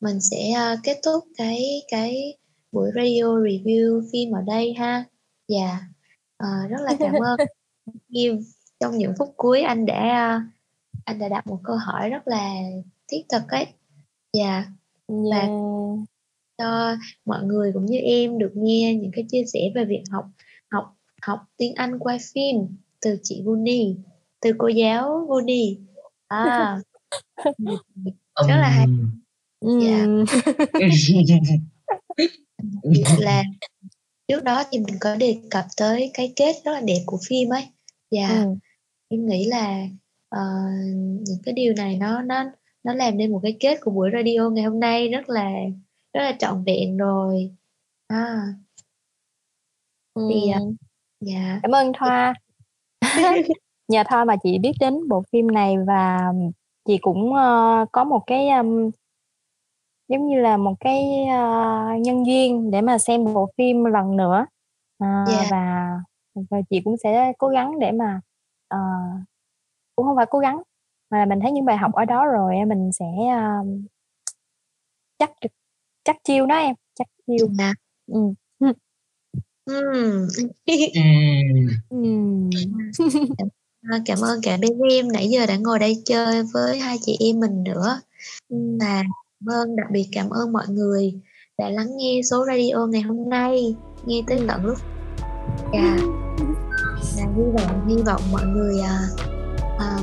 mình 0.00 0.20
sẽ 0.20 0.50
à, 0.50 0.76
kết 0.82 1.00
thúc 1.04 1.24
cái 1.36 1.82
cái 1.88 2.36
buổi 2.72 2.90
radio 2.94 3.24
review 3.24 4.02
phim 4.12 4.32
ở 4.32 4.40
đây 4.46 4.74
ha. 4.74 5.04
Dạ. 5.48 5.80
À, 6.36 6.66
rất 6.70 6.80
là 6.80 6.92
cảm 6.98 7.14
ơn 7.14 7.38
Kim 8.14 8.38
trong 8.80 8.98
những 8.98 9.12
phút 9.18 9.34
cuối 9.36 9.62
anh 9.62 9.86
đã 9.86 10.00
à, 10.00 10.46
anh 11.04 11.18
đã 11.18 11.28
đặt 11.28 11.46
một 11.46 11.60
câu 11.64 11.76
hỏi 11.76 12.10
rất 12.10 12.28
là 12.28 12.54
thiết 13.08 13.22
thực 13.28 13.42
ấy. 13.48 13.66
Dạ. 14.32 14.64
yeah. 15.32 15.48
Cho 16.58 16.96
mọi 17.26 17.44
người 17.44 17.70
cũng 17.74 17.86
như 17.86 17.98
em 17.98 18.38
được 18.38 18.52
nghe 18.54 18.94
những 18.94 19.10
cái 19.14 19.24
chia 19.30 19.42
sẻ 19.52 19.60
về 19.74 19.84
việc 19.84 20.02
học 20.10 20.24
học 20.70 20.84
học 21.22 21.40
tiếng 21.56 21.74
Anh 21.74 21.98
qua 21.98 22.18
phim 22.34 22.56
từ 23.00 23.18
chị 23.22 23.42
Vuni 23.44 23.96
từ 24.40 24.50
cô 24.58 24.68
giáo 24.68 25.26
Vuni 25.28 25.78
à 26.28 26.78
rất 28.48 28.56
là 28.56 28.68
hay. 28.68 28.86
Dạ. 29.60 30.06
Việc 32.84 33.04
là 33.18 33.42
trước 34.28 34.44
đó 34.44 34.64
thì 34.70 34.78
mình 34.78 34.94
có 35.00 35.16
đề 35.16 35.36
cập 35.50 35.64
tới 35.76 36.10
cái 36.14 36.32
kết 36.36 36.52
rất 36.64 36.72
là 36.72 36.80
đẹp 36.80 37.00
của 37.06 37.18
phim 37.28 37.48
ấy 37.48 37.62
và 38.10 38.28
Ừ. 38.28 38.54
em 39.08 39.26
nghĩ 39.26 39.44
là 39.46 39.82
ờ, 40.28 40.40
những 41.26 41.38
cái 41.44 41.54
điều 41.54 41.74
này 41.76 41.96
nó 41.96 42.22
nó 42.22 42.44
nó 42.84 42.94
làm 42.94 43.16
nên 43.18 43.32
một 43.32 43.40
cái 43.42 43.56
kết 43.60 43.78
của 43.80 43.90
buổi 43.90 44.10
radio 44.12 44.50
ngày 44.50 44.64
hôm 44.64 44.80
nay 44.80 45.08
rất 45.08 45.28
là 45.28 45.50
rất 46.12 46.20
là 46.20 46.32
trọn 46.38 46.64
vẹn 46.64 46.96
rồi. 46.96 47.50
À. 48.06 48.42
Thì, 50.30 50.50
à, 50.50 50.60
dạ. 51.20 51.60
Cảm 51.62 51.70
ơn 51.70 51.92
Thoa. 51.92 52.34
Nhờ 53.88 54.02
Thoa 54.08 54.24
mà 54.24 54.36
chị 54.42 54.58
biết 54.58 54.72
đến 54.80 55.08
bộ 55.08 55.22
phim 55.32 55.46
này 55.46 55.74
và 55.86 56.32
chị 56.84 56.98
cũng 56.98 57.34
ờ, 57.34 57.86
có 57.92 58.04
một 58.04 58.22
cái 58.26 58.48
um, 58.50 58.90
giống 60.08 60.28
như 60.28 60.40
là 60.40 60.56
một 60.56 60.74
cái 60.80 61.26
ờ, 61.30 61.86
nhân 62.00 62.26
duyên 62.26 62.70
để 62.70 62.80
mà 62.80 62.98
xem 62.98 63.34
bộ 63.34 63.50
phim 63.56 63.84
lần 63.84 64.16
nữa. 64.16 64.46
À, 64.98 65.24
Dạ. 65.28 65.46
và 65.50 65.90
và 66.50 66.58
chị 66.70 66.80
cũng 66.84 66.96
sẽ 67.02 67.32
cố 67.38 67.48
gắng 67.48 67.78
để 67.78 67.92
mà 67.92 68.20
ờ, 68.68 68.78
cũng 69.96 70.06
không 70.06 70.16
phải 70.16 70.26
cố 70.30 70.38
gắng 70.38 70.62
mà 71.10 71.18
là 71.18 71.24
mình 71.26 71.40
thấy 71.40 71.52
những 71.52 71.64
bài 71.64 71.76
học 71.76 71.92
ở 71.94 72.04
đó 72.04 72.26
rồi 72.26 72.54
mình 72.66 72.90
sẽ 72.92 73.06
um, 73.60 73.86
chắc 75.18 75.30
chắc 76.08 76.16
chiêu 76.24 76.46
đó 76.46 76.56
em 76.56 76.74
chắc 76.98 77.06
chiêu. 77.26 77.48
Dạ. 77.58 77.74
ừ. 78.06 78.20
Ừ. 79.66 80.12
Cảm 84.06 84.18
ơn 84.22 84.40
cả 84.42 84.56
bé 84.56 84.68
Rim 84.90 85.12
nãy 85.12 85.28
giờ 85.28 85.46
đã 85.46 85.56
ngồi 85.56 85.78
đây 85.78 86.02
chơi 86.04 86.42
với 86.54 86.78
hai 86.78 86.96
chị 87.02 87.16
em 87.20 87.40
mình 87.40 87.62
nữa. 87.62 88.00
Và 88.80 89.02
cảm 89.40 89.54
ơn 89.54 89.76
đặc 89.76 89.86
biệt 89.92 90.08
cảm 90.12 90.30
ơn 90.30 90.52
mọi 90.52 90.68
người 90.68 91.14
đã 91.58 91.70
lắng 91.70 91.96
nghe 91.96 92.20
số 92.30 92.46
radio 92.46 92.86
ngày 92.86 93.02
hôm 93.02 93.28
nay 93.28 93.74
nghe 94.06 94.22
tới 94.26 94.40
tận 94.48 94.64
lúc. 94.64 94.78
Và, 95.72 95.98
và 97.16 97.22
hy 97.36 97.42
vọng 97.56 97.88
hy 97.88 97.96
vọng 98.06 98.22
mọi 98.32 98.46
người 98.46 98.80
à, 98.80 98.98
à, 99.78 99.96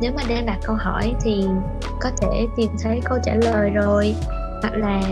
nếu 0.00 0.12
mà 0.16 0.22
đang 0.28 0.46
đặt 0.46 0.58
câu 0.66 0.76
hỏi 0.76 1.14
thì 1.24 1.44
có 2.00 2.10
thể 2.20 2.46
tìm 2.56 2.70
thấy 2.82 3.00
câu 3.04 3.18
trả 3.24 3.34
lời 3.34 3.70
rồi 3.70 4.14
hoặc 4.62 4.74
là 4.76 5.02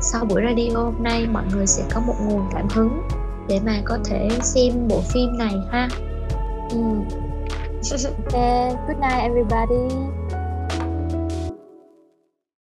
sau 0.00 0.24
buổi 0.24 0.42
radio 0.48 0.78
hôm 0.78 1.02
nay 1.02 1.26
mọi 1.32 1.44
người 1.54 1.66
sẽ 1.66 1.82
có 1.94 2.00
một 2.00 2.14
nguồn 2.20 2.42
cảm 2.52 2.68
hứng 2.74 3.02
để 3.48 3.60
mà 3.66 3.72
có 3.84 3.98
thể 4.04 4.28
xem 4.42 4.88
bộ 4.88 5.00
phim 5.00 5.38
này 5.38 5.54
ha 5.72 5.88
Ừ. 6.70 6.78
Okay, 8.32 8.76
good 8.86 8.98
night 9.00 9.22
everybody. 9.22 9.96